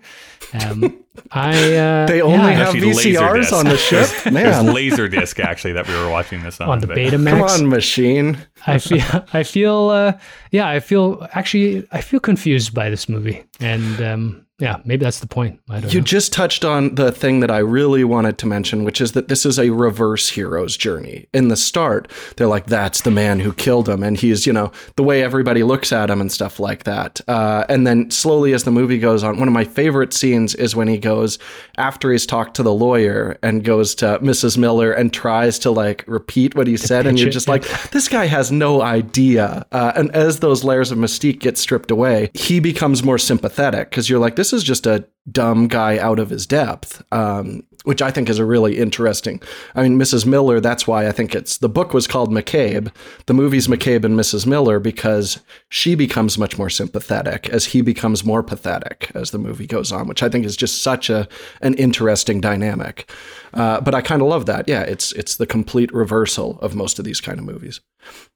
um, 0.53 0.97
I 1.31 1.75
uh, 1.75 2.05
They 2.07 2.21
only 2.21 2.37
yeah, 2.51 2.65
have 2.65 2.73
VCRs 2.73 3.51
on 3.53 3.65
the 3.65 3.77
ship? 3.89 4.07
There's 4.23 4.33
Man. 4.33 4.65
Laserdisc 4.73 5.39
actually 5.43 5.73
that 5.73 5.87
we 5.87 5.93
were 5.95 6.09
watching 6.09 6.41
this 6.41 6.59
on. 6.61 6.69
on 6.69 6.79
the 6.79 6.87
but- 6.87 6.95
Come 6.95 7.25
Betamax. 7.25 7.59
on, 7.59 7.69
machine. 7.69 8.37
I 8.65 8.77
feel 8.79 9.01
I 9.33 9.43
feel 9.43 9.89
uh, 9.89 10.13
yeah 10.51 10.67
I 10.69 10.79
feel 10.79 11.27
actually 11.33 11.85
I 11.91 12.01
feel 12.01 12.19
confused 12.19 12.73
by 12.73 12.89
this 12.89 13.09
movie 13.09 13.43
and 13.59 14.01
um, 14.01 14.45
yeah 14.61 14.79
maybe 14.85 15.03
that's 15.03 15.19
the 15.19 15.27
point 15.27 15.59
You 15.67 15.99
know. 15.99 16.05
just 16.05 16.31
touched 16.33 16.63
on 16.63 16.95
the 16.95 17.11
thing 17.11 17.39
that 17.41 17.51
I 17.51 17.57
really 17.57 18.03
wanted 18.03 18.37
to 18.39 18.45
mention, 18.45 18.83
which 18.83 19.01
is 19.01 19.11
that 19.13 19.27
this 19.27 19.45
is 19.45 19.57
a 19.59 19.69
reverse 19.71 20.29
hero's 20.29 20.77
journey. 20.77 21.27
In 21.33 21.47
the 21.47 21.55
start, 21.55 22.09
they're 22.37 22.47
like, 22.47 22.65
that's 22.67 23.01
the 23.01 23.11
man 23.11 23.39
who 23.39 23.53
killed 23.53 23.87
him. 23.89 24.03
And 24.03 24.17
he's, 24.17 24.45
you 24.45 24.53
know, 24.53 24.71
the 24.95 25.03
way 25.03 25.23
everybody 25.23 25.63
looks 25.63 25.91
at 25.91 26.09
him 26.09 26.21
and 26.21 26.31
stuff 26.31 26.59
like 26.59 26.83
that. 26.83 27.21
Uh, 27.27 27.65
and 27.69 27.87
then 27.87 28.11
slowly, 28.11 28.53
as 28.53 28.63
the 28.63 28.71
movie 28.71 28.99
goes 28.99 29.23
on, 29.23 29.39
one 29.39 29.47
of 29.47 29.53
my 29.53 29.63
favorite 29.63 30.13
scenes 30.13 30.55
is 30.55 30.75
when 30.75 30.87
he 30.87 30.97
goes 30.97 31.39
after 31.77 32.11
he's 32.11 32.25
talked 32.25 32.55
to 32.55 32.63
the 32.63 32.73
lawyer 32.73 33.37
and 33.41 33.63
goes 33.63 33.95
to 33.95 34.19
Mrs. 34.19 34.57
Miller 34.57 34.91
and 34.91 35.13
tries 35.13 35.57
to 35.59 35.71
like 35.71 36.03
repeat 36.07 36.55
what 36.55 36.67
he 36.67 36.77
said. 36.77 37.07
And 37.07 37.19
you're 37.19 37.29
just 37.29 37.47
like, 37.47 37.63
this 37.91 38.07
guy 38.07 38.25
has 38.25 38.51
no 38.51 38.81
idea. 38.81 39.65
Uh, 39.71 39.93
and 39.95 40.11
as 40.11 40.39
those 40.39 40.63
layers 40.63 40.91
of 40.91 40.97
mystique 40.97 41.39
get 41.39 41.57
stripped 41.57 41.91
away, 41.91 42.29
he 42.33 42.59
becomes 42.59 43.03
more 43.03 43.17
sympathetic 43.17 43.89
because 43.89 44.09
you're 44.09 44.19
like, 44.19 44.35
this 44.51 44.61
is 44.61 44.63
just 44.63 44.85
a 44.85 45.05
dumb 45.31 45.67
guy 45.67 45.97
out 45.97 46.19
of 46.19 46.29
his 46.29 46.45
depth. 46.45 47.01
Um, 47.11 47.63
which 47.83 48.01
I 48.01 48.11
think 48.11 48.29
is 48.29 48.37
a 48.37 48.45
really 48.45 48.77
interesting. 48.77 49.41
I 49.73 49.83
mean, 49.83 49.97
Mrs. 49.97 50.25
Miller. 50.25 50.59
That's 50.59 50.85
why 50.85 51.07
I 51.07 51.11
think 51.11 51.33
it's 51.33 51.57
the 51.57 51.69
book 51.69 51.93
was 51.93 52.05
called 52.05 52.31
McCabe. 52.31 52.91
The 53.25 53.33
movie's 53.33 53.67
McCabe 53.67 54.05
and 54.05 54.19
Mrs. 54.19 54.45
Miller 54.45 54.79
because 54.79 55.39
she 55.69 55.95
becomes 55.95 56.37
much 56.37 56.59
more 56.59 56.69
sympathetic 56.69 57.49
as 57.49 57.65
he 57.65 57.81
becomes 57.81 58.23
more 58.23 58.43
pathetic 58.43 59.11
as 59.15 59.31
the 59.31 59.39
movie 59.39 59.65
goes 59.65 59.91
on, 59.91 60.07
which 60.07 60.21
I 60.21 60.29
think 60.29 60.45
is 60.45 60.55
just 60.55 60.83
such 60.83 61.09
a 61.09 61.27
an 61.61 61.73
interesting 61.73 62.39
dynamic. 62.39 63.09
Uh, 63.53 63.81
but 63.81 63.95
I 63.95 64.01
kind 64.01 64.21
of 64.21 64.27
love 64.27 64.45
that. 64.45 64.67
Yeah, 64.67 64.81
it's 64.81 65.11
it's 65.13 65.37
the 65.37 65.47
complete 65.47 65.91
reversal 65.91 66.59
of 66.59 66.75
most 66.75 66.99
of 66.99 67.05
these 67.05 67.19
kind 67.19 67.39
of 67.39 67.45
movies. 67.45 67.81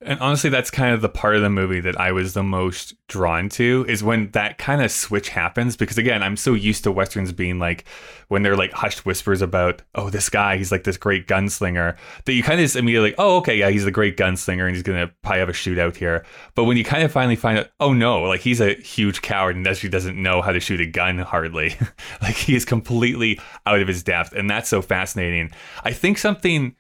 And 0.02 0.20
honestly, 0.20 0.50
that's 0.50 0.70
kind 0.70 0.94
of 0.94 1.02
the 1.02 1.10
part 1.10 1.36
of 1.36 1.42
the 1.42 1.50
movie 1.50 1.80
that 1.80 2.00
I 2.00 2.12
was 2.12 2.34
the 2.34 2.44
most 2.44 2.94
drawn 3.08 3.50
to 3.50 3.86
is 3.88 4.04
when 4.04 4.30
that 4.32 4.58
kind 4.58 4.82
of 4.84 4.92
switch 4.92 5.30
happens. 5.30 5.76
Because 5.76 5.98
again, 5.98 6.22
I'm 6.22 6.38
so 6.38 6.54
used 6.54 6.84
to 6.84 6.92
westerns 6.92 7.32
being 7.32 7.60
like 7.60 7.86
when 8.28 8.44
they're 8.44 8.56
like 8.56 8.72
hushed 8.72 9.06
whispers 9.06 9.42
about, 9.42 9.82
oh, 9.96 10.10
this 10.10 10.30
guy, 10.30 10.58
he's 10.58 10.72
like 10.72 10.84
this 10.84 10.98
great 10.98 11.28
gunslinger, 11.28 11.96
that 12.26 12.34
you 12.34 12.44
kind 12.44 12.60
of 12.60 12.66
just 12.66 12.76
immediately 12.76 13.10
like, 13.10 13.20
oh, 13.20 13.38
okay, 13.38 13.56
yeah, 13.56 13.70
he's 13.70 13.86
the 13.86 13.92
great 13.92 14.18
gunslinger 14.18 14.66
and 14.66 14.76
he's 14.76 14.84
gonna 14.84 15.12
probably 15.24 15.40
have 15.40 15.50
a 15.50 15.54
shootout 15.54 15.96
here. 15.96 16.26
But 16.56 16.66
when 16.66 16.78
you 16.78 16.84
kind 16.84 17.04
of 17.04 17.12
finally 17.12 17.36
find 17.36 17.60
out, 17.60 17.70
oh 17.80 17.94
no, 17.94 18.24
like 18.24 18.42
he's 18.42 18.62
a 18.62 18.76
huge 18.76 19.22
coward 19.22 19.56
and 19.56 19.68
actually 19.68 19.90
doesn't 19.90 20.22
know 20.22 20.42
how 20.42 20.52
to 20.52 20.60
shoot 20.60 20.82
a 20.82 20.86
gun 20.86 21.20
hardly, 21.20 21.76
like 22.22 22.36
he 22.36 22.56
is 22.56 22.66
completely 22.66 23.40
out 23.66 23.80
of 23.80 23.88
his 23.88 24.04
depth, 24.04 24.34
and 24.34 24.50
that's 24.50 24.70
so 24.70 24.82
fascinating. 24.82 25.52
I 25.84 25.92
think 25.92 26.18
something 26.18 26.76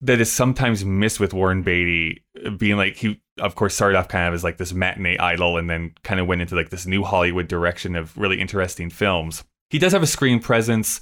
that 0.00 0.20
is 0.20 0.30
sometimes 0.30 0.84
missed 0.84 1.20
with 1.20 1.32
Warren 1.32 1.62
Beatty 1.62 2.24
being 2.58 2.76
like 2.76 2.96
he 2.96 3.20
of 3.38 3.54
course 3.54 3.74
started 3.74 3.96
off 3.96 4.08
kind 4.08 4.28
of 4.28 4.34
as 4.34 4.44
like 4.44 4.58
this 4.58 4.72
matinee 4.72 5.18
idol 5.18 5.56
and 5.56 5.68
then 5.68 5.94
kind 6.02 6.20
of 6.20 6.26
went 6.26 6.42
into 6.42 6.54
like 6.54 6.70
this 6.70 6.86
new 6.86 7.02
Hollywood 7.02 7.48
direction 7.48 7.96
of 7.96 8.16
really 8.16 8.40
interesting 8.40 8.90
films. 8.90 9.44
He 9.70 9.78
does 9.78 9.92
have 9.92 10.02
a 10.02 10.06
screen 10.06 10.40
presence. 10.40 11.00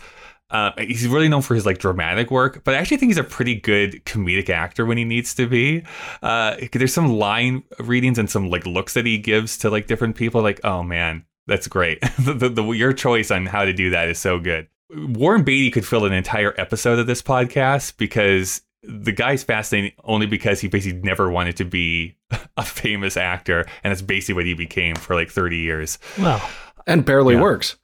Uh, 0.50 0.70
he's 0.78 1.08
really 1.08 1.28
known 1.28 1.42
for 1.42 1.54
his 1.54 1.66
like 1.66 1.78
dramatic 1.78 2.30
work, 2.30 2.62
but 2.64 2.74
I 2.74 2.78
actually 2.78 2.98
think 2.98 3.10
he's 3.10 3.18
a 3.18 3.24
pretty 3.24 3.54
good 3.54 4.04
comedic 4.04 4.50
actor 4.50 4.86
when 4.86 4.98
he 4.98 5.04
needs 5.04 5.34
to 5.34 5.46
be. 5.46 5.84
Uh, 6.22 6.56
there's 6.72 6.94
some 6.94 7.18
line 7.18 7.64
readings 7.78 8.18
and 8.18 8.30
some 8.30 8.50
like 8.50 8.66
looks 8.66 8.94
that 8.94 9.06
he 9.06 9.18
gives 9.18 9.58
to 9.58 9.70
like 9.70 9.86
different 9.86 10.16
people. 10.16 10.42
Like, 10.42 10.60
oh 10.62 10.82
man, 10.82 11.24
that's 11.46 11.66
great. 11.66 12.00
the, 12.18 12.34
the, 12.34 12.48
the, 12.48 12.62
your 12.70 12.92
choice 12.92 13.30
on 13.30 13.46
how 13.46 13.64
to 13.64 13.72
do 13.72 13.90
that 13.90 14.08
is 14.08 14.18
so 14.18 14.38
good. 14.38 14.68
Warren 14.94 15.42
Beatty 15.42 15.70
could 15.70 15.86
fill 15.86 16.04
an 16.04 16.12
entire 16.12 16.54
episode 16.58 16.98
of 16.98 17.06
this 17.06 17.22
podcast 17.22 17.96
because 17.96 18.60
the 18.86 19.12
guy's 19.12 19.42
fascinating 19.42 19.92
only 20.04 20.26
because 20.26 20.60
he 20.60 20.68
basically 20.68 21.00
never 21.00 21.30
wanted 21.30 21.56
to 21.56 21.64
be 21.64 22.16
a 22.56 22.62
famous 22.64 23.16
actor, 23.16 23.64
and 23.82 23.90
that's 23.90 24.02
basically 24.02 24.34
what 24.34 24.46
he 24.46 24.54
became 24.54 24.94
for 24.96 25.14
like 25.14 25.30
30 25.30 25.56
years, 25.56 25.98
well 26.18 26.40
And 26.86 27.04
barely 27.04 27.34
Yeah. 27.34 27.40
works. 27.40 27.76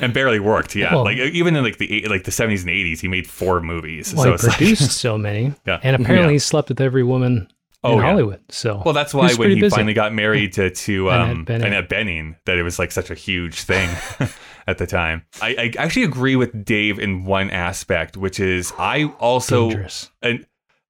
and 0.00 0.12
barely 0.12 0.40
worked. 0.40 0.74
Yeah, 0.74 0.94
Well- 0.94 1.04
like 1.04 1.16
even 1.18 1.54
in 1.54 1.62
like 1.62 1.78
the 1.78 1.92
eight- 1.92 2.10
like 2.10 2.24
the 2.24 2.32
70s 2.32 2.62
and 2.62 2.70
80s, 2.70 3.00
he 3.00 3.08
made 3.08 3.26
four 3.28 3.60
movies. 3.60 4.12
well 4.14 4.24
so 4.24 4.28
he 4.30 4.34
it's 4.34 4.44
like, 4.48 4.56
produced 4.56 4.90
so 5.06 5.16
many 5.16 5.54
Yeah. 5.66 5.78
and 5.82 5.94
apparently 5.94 6.28
Yeah. 6.28 6.32
he 6.32 6.38
slept 6.40 6.68
with 6.70 6.80
every 6.80 7.04
woman 7.04 7.48
Oh, 7.84 7.94
in 7.94 7.98
yeah. 7.98 8.04
Hollywood 8.10 8.40
so 8.48 8.80
well, 8.84 8.94
that's 8.94 9.12
why 9.12 9.24
was 9.24 9.38
when 9.38 9.50
he 9.50 9.60
busy. 9.60 9.74
finally 9.74 9.92
got 9.94 10.12
married 10.14 10.52
to 10.54 10.70
to 10.70 11.08
Annette 11.10 11.30
um, 11.30 11.44
Bening. 11.46 11.64
Annette 11.66 11.88
Bening, 11.88 12.36
that 12.46 12.56
it 12.56 12.62
was 12.62 12.78
like 12.78 12.90
such 12.92 13.10
a 13.10 13.14
huge 13.14 13.60
thing. 13.62 13.88
At 14.66 14.78
the 14.78 14.86
time, 14.86 15.26
I, 15.40 15.72
I 15.76 15.82
actually 15.82 16.04
agree 16.04 16.36
with 16.36 16.64
Dave 16.64 16.98
in 16.98 17.24
one 17.24 17.50
aspect, 17.50 18.16
which 18.16 18.38
is 18.38 18.72
I 18.78 19.04
also 19.18 19.68
dangerous 19.68 20.10
and 20.22 20.46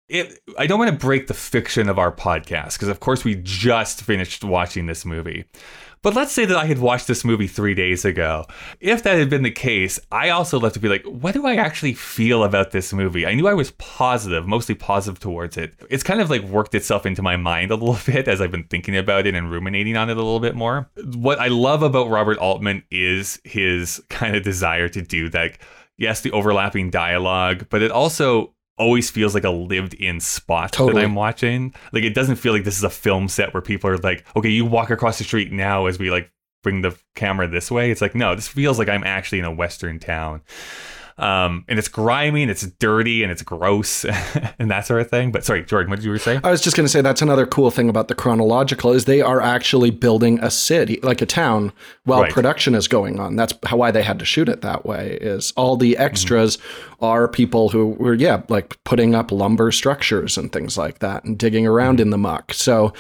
it, 0.10 0.40
I 0.58 0.68
don't 0.68 0.80
want 0.80 0.92
to 0.92 0.98
break 0.98 1.28
the 1.28 1.34
fiction 1.34 1.90
of 1.90 2.00
our 2.00 2.12
podcast 2.12 2.74
because, 2.74 2.88
of 2.88 3.00
course, 3.00 3.26
we 3.26 3.36
just 3.36 4.02
finished 4.02 4.44
watching 4.44 4.86
this 4.86 5.06
movie. 5.06 5.46
But 6.08 6.16
let's 6.16 6.32
say 6.32 6.46
that 6.46 6.56
I 6.56 6.68
had 6.68 6.80
watched 6.80 7.08
this 7.08 7.26
movie 7.26 7.48
three 7.48 7.74
days 7.74 8.06
ago. 8.06 8.46
If 8.80 9.04
that 9.04 9.20
had 9.20 9.30
been 9.30 9.44
the 9.44 9.52
case, 9.52 10.00
I 10.10 10.30
also 10.30 10.58
left 10.58 10.76
to 10.76 10.80
be 10.80 10.88
like, 10.88 11.04
what 11.04 11.34
do 11.34 11.46
I 11.46 11.56
actually 11.56 11.96
feel 11.96 12.46
about 12.46 12.72
this 12.72 12.94
movie? 12.94 13.26
I 13.26 13.34
knew 13.34 13.46
I 13.46 13.54
was 13.54 13.72
positive, 13.72 14.48
mostly 14.48 14.74
positive 14.74 15.20
towards 15.20 15.58
it. 15.58 15.74
It's 15.90 16.04
kind 16.04 16.22
of 16.22 16.30
like 16.30 16.44
worked 16.44 16.74
itself 16.76 17.06
into 17.06 17.22
my 17.22 17.36
mind 17.36 17.72
a 17.72 17.76
little 17.76 18.00
bit 18.06 18.30
as 18.30 18.40
I've 18.40 18.52
been 18.52 18.64
thinking 18.64 18.96
about 18.96 19.28
it 19.28 19.36
and 19.36 19.52
ruminating 19.52 19.98
on 19.98 20.10
it 20.10 20.14
a 20.14 20.24
little 20.24 20.40
bit 20.40 20.56
more. 20.56 20.90
What 21.14 21.42
I 21.42 21.50
love 21.50 21.84
about 21.84 22.10
Robert 22.10 22.38
Altman 22.38 22.84
is 22.90 23.42
his 23.44 24.02
kind 24.08 24.34
of 24.34 24.44
desire 24.44 24.88
to 24.88 25.02
do 25.02 25.28
that. 25.32 25.58
Yes, 25.98 26.22
the 26.22 26.32
overlapping 26.32 26.90
dialogue, 26.90 27.66
but 27.70 27.82
it 27.82 27.92
also 27.92 28.54
always 28.78 29.10
feels 29.10 29.34
like 29.34 29.44
a 29.44 29.50
lived 29.50 29.94
in 29.96 30.20
spot 30.20 30.72
Totally. 30.72 31.02
that 31.02 31.06
I'm 31.06 31.16
watching. 31.16 31.74
Like 31.92 32.04
it 32.04 32.14
doesn't 32.14 32.36
feel 32.36 32.54
like 32.54 32.64
this 32.64 32.78
is 32.78 32.84
a 32.84 32.90
film 32.90 33.28
set 33.28 33.54
where 33.54 33.62
people 33.62 33.90
are 33.90 33.98
like, 33.98 34.26
okay, 34.36 34.50
you 34.50 34.66
walk 34.66 34.90
across 34.90 35.18
the 35.18 35.24
street 35.24 35.52
now 35.52 35.86
as 35.88 36.00
we 36.00 36.12
like 36.12 36.32
bring 36.64 36.82
the 36.82 36.98
camera 37.16 37.48
this 37.48 37.72
way. 37.72 37.92
It's 37.92 38.02
like, 38.02 38.16
no, 38.16 38.36
this 38.36 38.48
feels 38.48 38.80
like 38.80 38.90
I'm 38.90 39.04
actually 39.04 39.40
in 39.40 39.46
a 39.46 39.52
Western 39.52 40.00
town. 40.00 40.42
Um, 41.20 41.66
and 41.68 41.80
it's 41.80 41.88
grimy 41.88 42.44
and 42.44 42.52
it's 42.52 42.62
dirty 42.64 43.24
and 43.24 43.32
it's 43.32 43.42
gross 43.42 44.06
and 44.60 44.70
that 44.70 44.86
sort 44.86 45.02
of 45.02 45.10
thing. 45.10 45.32
But 45.32 45.44
sorry, 45.44 45.64
Jordan, 45.64 45.90
what 45.90 45.96
did 45.98 46.06
you 46.06 46.18
saying? 46.20 46.42
I 46.44 46.52
was 46.52 46.62
just 46.62 46.76
going 46.76 46.86
to 46.86 46.92
say 46.92 47.02
that's 47.02 47.24
another 47.24 47.46
cool 47.48 47.72
thing 47.72 47.90
about 47.90 48.08
the 48.08 48.14
chronological 48.16 48.92
is 48.92 49.06
they 49.06 49.22
are 49.22 49.42
actually 49.42 49.90
building 49.90 50.40
a 50.44 50.52
city, 50.52 51.00
like 51.02 51.22
a 51.22 51.26
town, 51.26 51.72
while 52.04 52.22
Right. 52.22 52.32
production 52.32 52.76
is 52.76 52.88
going 52.88 53.20
on. 53.20 53.36
That's 53.36 53.54
how 53.66 53.78
why 53.78 53.90
they 53.92 54.04
had 54.04 54.20
to 54.20 54.26
shoot 54.26 54.48
it 54.48 54.62
that 54.62 54.86
way. 54.86 55.18
Is 55.20 55.54
all 55.58 55.76
the 55.76 55.98
extras 55.98 56.58
are 57.02 57.28
people 57.28 57.70
who 57.70 57.88
were 57.88 58.14
yeah 58.14 58.42
like 58.50 58.78
putting 58.84 59.16
up 59.16 59.32
lumber 59.32 59.72
structures 59.72 60.38
and 60.38 60.52
things 60.52 60.78
like 60.78 61.00
that 61.00 61.24
and 61.24 61.38
digging 61.38 61.66
around 61.66 62.00
in 62.00 62.10
the 62.12 62.18
muck. 62.18 62.54
So 62.54 62.94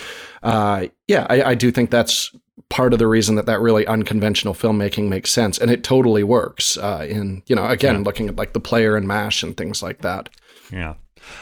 uh, 0.44 0.88
yeah, 1.08 1.28
I, 1.30 1.44
I 1.52 1.56
do 1.56 1.72
think 1.72 1.90
that's 1.92 2.32
part 2.70 2.94
of 2.94 3.00
the 3.00 3.08
reason 3.08 3.36
that 3.36 3.46
that 3.46 3.62
really 3.62 3.88
unconventional 3.88 4.54
filmmaking 4.54 5.08
makes 5.08 5.32
sense 5.32 5.58
and 5.58 5.72
it 5.72 5.84
totally 5.84 6.24
works 6.24 6.78
uh, 6.78 7.06
in 7.10 7.42
you 7.48 7.56
know 7.56 7.66
again 7.68 8.04
looking 8.04 8.28
at 8.28 8.36
like 8.36 8.54
the 8.54 8.60
player 8.60 8.96
and 8.96 9.08
mash 9.08 9.44
and 9.44 9.58
things 9.58 9.82
like 9.82 10.02
that 10.02 10.30
Yeah. 10.72 10.96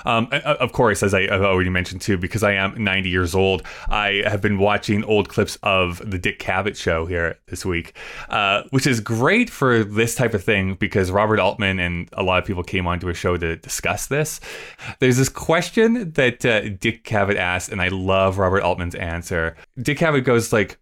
Um, 0.05 0.27
of 0.31 0.71
course, 0.71 1.03
as 1.03 1.13
I, 1.13 1.21
I've 1.21 1.41
already 1.41 1.69
mentioned 1.69 2.01
too, 2.01 2.17
because 2.17 2.43
I 2.43 2.53
am 2.53 2.83
90 2.83 3.09
years 3.09 3.35
old, 3.35 3.63
I 3.89 4.23
have 4.25 4.41
been 4.41 4.57
watching 4.57 5.03
old 5.03 5.29
clips 5.29 5.57
of 5.63 6.01
the 6.09 6.17
Dick 6.17 6.39
Cavett 6.39 6.75
show 6.75 7.05
here 7.05 7.37
this 7.47 7.65
week, 7.65 7.95
uh, 8.29 8.63
which 8.71 8.87
is 8.87 8.99
great 8.99 9.49
for 9.49 9.83
this 9.83 10.15
type 10.15 10.33
of 10.33 10.43
thing 10.43 10.75
because 10.75 11.11
Robert 11.11 11.39
Altman 11.39 11.79
and 11.79 12.09
a 12.13 12.23
lot 12.23 12.39
of 12.39 12.45
people 12.45 12.63
came 12.63 12.87
onto 12.87 13.09
a 13.09 13.13
show 13.13 13.37
to 13.37 13.55
discuss 13.57 14.07
this. 14.07 14.39
There's 14.99 15.17
this 15.17 15.29
question 15.29 16.11
that 16.11 16.45
uh, 16.45 16.69
Dick 16.69 17.03
Cavett 17.03 17.37
asked, 17.37 17.71
and 17.71 17.81
I 17.81 17.89
love 17.89 18.37
Robert 18.37 18.61
Altman's 18.61 18.95
answer. 18.95 19.55
Dick 19.81 19.99
Cavett 19.99 20.23
goes 20.23 20.51
like, 20.51 20.77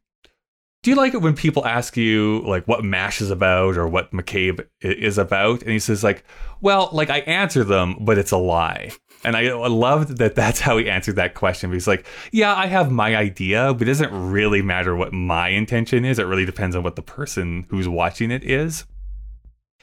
do 0.84 0.90
you 0.90 0.98
like 0.98 1.14
it 1.14 1.22
when 1.22 1.34
people 1.34 1.66
ask 1.66 1.96
you 1.96 2.42
like 2.46 2.68
what 2.68 2.84
MASH 2.84 3.22
is 3.22 3.32
about 3.32 3.78
or 3.78 3.88
what 3.88 4.12
McCabe 4.12 4.68
is 4.82 5.18
about? 5.18 5.62
And 5.62 5.72
he 5.72 5.80
says 5.80 6.04
like, 6.04 6.26
well, 6.60 6.90
like 6.92 7.10
I 7.10 7.20
answer 7.20 7.64
them, 7.64 7.96
but 8.02 8.18
it's 8.18 8.32
a 8.32 8.38
lie. 8.38 8.92
And 9.24 9.38
I, 9.38 9.54
loved 9.54 10.18
that 10.18 10.36
that's 10.36 10.60
how 10.60 10.78
he 10.78 10.90
answered 10.90 11.16
that 11.16 11.36
question. 11.36 11.72
He's 11.72 11.88
like, 11.88 12.06
yeah, 12.34 12.54
I 12.54 12.66
have 12.66 12.92
my 12.92 13.16
idea, 13.16 13.74
but 13.74 13.84
it 13.84 13.92
doesn't 13.92 14.12
really 14.32 14.62
matter 14.62 14.94
what 14.94 15.14
my 15.14 15.48
intention 15.48 16.04
is. 16.04 16.20
It 16.20 16.24
really 16.24 16.46
depends 16.46 16.76
on 16.76 16.84
what 16.84 16.98
the 16.98 17.02
person 17.02 17.66
who's 17.70 17.88
watching 17.88 18.30
it 18.30 18.44
is. 18.44 18.84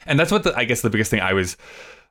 And 0.05 0.19
that's 0.19 0.31
what 0.31 0.43
the, 0.43 0.55
I 0.55 0.65
guess 0.65 0.81
the 0.81 0.91
biggest 0.91 1.09
thing 1.09 1.21
I 1.21 1.33
was 1.33 1.57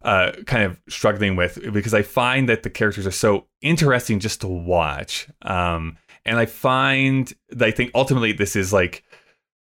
uh, 0.03 0.33
kind 0.47 0.65
of 0.65 0.81
struggling 0.89 1.37
with 1.37 1.61
because 1.73 1.95
I 1.95 2.03
find 2.03 2.49
that 2.49 2.65
the 2.65 2.71
characters 2.71 3.07
are 3.07 3.13
so 3.13 3.47
interesting 3.63 4.19
just 4.19 4.41
to 4.41 4.49
watch. 4.49 5.29
Um, 5.43 5.97
and 6.25 6.39
I 6.39 6.47
find 6.47 7.33
that 7.51 7.67
I 7.67 7.71
think 7.71 7.91
ultimately 7.95 8.33
this 8.33 8.57
is 8.57 8.73
like 8.73 9.05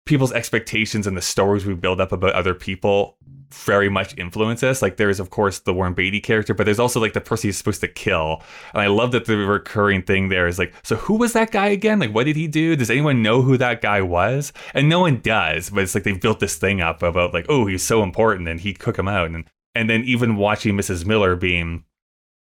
people's 0.07 0.33
expectations 0.33 1.07
and 1.07 1.17
the 1.17 1.23
stories 1.23 1.65
we 1.65 1.75
build 1.75 2.01
up 2.01 2.13
about 2.13 2.33
other 2.33 2.55
people 2.55 3.17
very 3.53 3.89
much 3.89 4.17
influence 4.17 4.63
us. 4.63 4.83
Like 4.83 4.97
there 4.97 5.11
is 5.11 5.21
of 5.21 5.31
course 5.31 5.61
the 5.61 5.75
Warren 5.75 5.95
Beatty 5.95 6.21
character, 6.21 6.55
but 6.55 6.65
there's 6.65 6.79
also 6.79 7.01
like 7.01 7.13
the 7.13 7.21
person 7.21 7.49
he's 7.49 7.59
supposed 7.59 7.81
to 7.81 7.89
kill. 7.89 8.43
And 8.73 8.81
I 8.81 8.87
love 8.87 9.13
that 9.13 9.25
the 9.25 9.37
recurring 9.37 10.03
thing 10.03 10.29
there 10.29 10.47
is 10.47 10.59
like, 10.59 10.75
so 10.83 10.97
who 10.97 11.15
was 11.15 11.33
that 11.33 11.51
guy 11.51 11.69
again? 11.69 11.99
Like 11.99 12.15
what 12.15 12.27
did 12.27 12.37
he 12.37 12.47
do? 12.47 12.77
Does 12.77 12.91
anyone 12.91 13.23
know 13.23 13.43
who 13.43 13.57
that 13.57 13.83
guy 13.83 14.03
was? 14.03 14.53
And 14.75 14.89
no 14.89 15.01
one 15.01 15.21
does, 15.21 15.71
but 15.71 15.83
it's 15.83 15.95
like 15.95 16.05
they've 16.05 16.21
built 16.21 16.41
this 16.41 16.57
thing 16.57 16.81
up 16.81 17.03
about 17.03 17.35
like, 17.35 17.47
oh, 17.49 17.67
he's 17.67 17.83
so 17.83 18.03
important 18.03 18.49
and 18.49 18.61
he 18.61 18.73
cook 18.73 18.99
him 18.99 19.09
out. 19.09 19.31
And 19.31 19.45
and 19.75 19.89
then 19.89 20.03
even 20.03 20.37
watching 20.37 20.77
Mrs. 20.77 21.07
Miller 21.07 21.37
being 21.37 21.85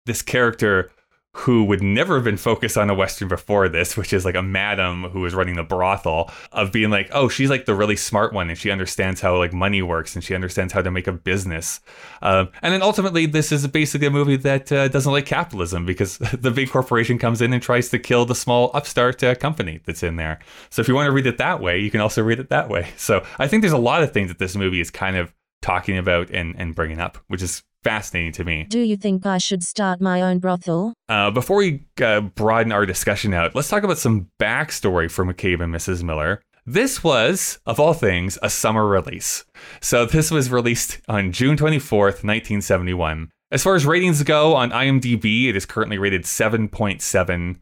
this 0.06 0.22
character 0.22 0.90
who 1.36 1.64
would 1.64 1.82
never 1.82 2.14
have 2.14 2.24
been 2.24 2.38
focused 2.38 2.78
on 2.78 2.88
a 2.88 2.94
western 2.94 3.28
before 3.28 3.68
this, 3.68 3.94
which 3.94 4.12
is 4.14 4.24
like 4.24 4.34
a 4.34 4.42
madam 4.42 5.04
who 5.04 5.24
is 5.26 5.34
running 5.34 5.54
the 5.54 5.62
brothel, 5.62 6.30
of 6.50 6.72
being 6.72 6.88
like, 6.88 7.10
oh, 7.12 7.28
she's 7.28 7.50
like 7.50 7.66
the 7.66 7.74
really 7.74 7.94
smart 7.94 8.32
one, 8.32 8.48
and 8.48 8.58
she 8.58 8.70
understands 8.70 9.20
how 9.20 9.36
like 9.36 9.52
money 9.52 9.82
works, 9.82 10.14
and 10.14 10.24
she 10.24 10.34
understands 10.34 10.72
how 10.72 10.80
to 10.80 10.90
make 10.90 11.06
a 11.06 11.12
business. 11.12 11.80
Um, 12.22 12.48
and 12.62 12.72
then 12.72 12.82
ultimately, 12.82 13.26
this 13.26 13.52
is 13.52 13.66
basically 13.66 14.06
a 14.06 14.10
movie 14.10 14.36
that 14.36 14.72
uh, 14.72 14.88
doesn't 14.88 15.12
like 15.12 15.26
capitalism 15.26 15.84
because 15.84 16.16
the 16.32 16.50
big 16.50 16.70
corporation 16.70 17.18
comes 17.18 17.42
in 17.42 17.52
and 17.52 17.62
tries 17.62 17.90
to 17.90 17.98
kill 17.98 18.24
the 18.24 18.34
small 18.34 18.70
upstart 18.72 19.22
uh, 19.22 19.34
company 19.34 19.80
that's 19.84 20.02
in 20.02 20.16
there. 20.16 20.38
So 20.70 20.80
if 20.80 20.88
you 20.88 20.94
want 20.94 21.06
to 21.06 21.12
read 21.12 21.26
it 21.26 21.36
that 21.36 21.60
way, 21.60 21.78
you 21.78 21.90
can 21.90 22.00
also 22.00 22.22
read 22.22 22.40
it 22.40 22.48
that 22.48 22.70
way. 22.70 22.88
So 22.96 23.24
I 23.38 23.46
think 23.46 23.60
there's 23.60 23.72
a 23.74 23.78
lot 23.78 24.02
of 24.02 24.10
things 24.12 24.28
that 24.28 24.38
this 24.38 24.56
movie 24.56 24.80
is 24.80 24.90
kind 24.90 25.16
of 25.16 25.34
talking 25.60 25.98
about 25.98 26.30
and, 26.30 26.54
and 26.56 26.74
bringing 26.74 27.00
up, 27.00 27.18
which 27.28 27.42
is 27.42 27.62
fascinating 27.86 28.32
to 28.32 28.44
me. 28.44 28.64
Do 28.68 28.80
you 28.80 28.96
think 28.96 29.24
I 29.24 29.38
should 29.38 29.62
start 29.62 30.00
my 30.00 30.20
own 30.20 30.38
brothel? 30.40 30.92
Uh, 31.08 31.30
before 31.30 31.58
we 31.58 31.86
uh, 32.02 32.20
broaden 32.20 32.72
our 32.72 32.84
discussion 32.84 33.32
out, 33.32 33.54
let's 33.54 33.68
talk 33.68 33.84
about 33.84 33.98
some 33.98 34.28
backstory 34.40 35.10
for 35.10 35.24
McCabe 35.24 35.62
and 35.62 35.72
Mrs. 35.72 36.02
Miller. 36.02 36.42
This 36.66 37.04
was, 37.04 37.60
of 37.64 37.78
all 37.78 37.94
things, 37.94 38.40
a 38.42 38.50
summer 38.50 38.86
release. 38.86 39.44
So 39.80 40.04
this 40.04 40.32
was 40.32 40.50
released 40.50 41.00
on 41.08 41.30
June 41.30 41.56
24th, 41.56 42.24
1971. 42.24 43.30
As 43.52 43.62
far 43.62 43.76
as 43.76 43.86
ratings 43.86 44.24
go 44.24 44.56
on 44.56 44.72
IMDb, 44.72 45.48
it 45.48 45.54
is 45.54 45.64
currently 45.64 45.96
rated 45.96 46.24
7.7. 46.24 47.60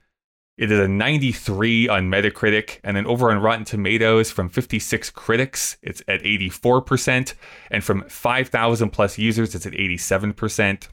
It 0.56 0.70
is 0.70 0.78
a 0.78 0.86
93 0.86 1.88
on 1.88 2.08
Metacritic, 2.10 2.78
and 2.84 2.96
then 2.96 3.06
over 3.06 3.30
on 3.30 3.38
Rotten 3.38 3.64
Tomatoes 3.64 4.30
from 4.30 4.48
56 4.48 5.10
critics, 5.10 5.76
it's 5.82 6.00
at 6.06 6.22
84%, 6.22 7.34
and 7.72 7.82
from 7.82 8.04
5,000 8.08 8.90
plus 8.90 9.18
users, 9.18 9.54
it's 9.56 9.66
at 9.66 9.72
87%. 9.72 10.88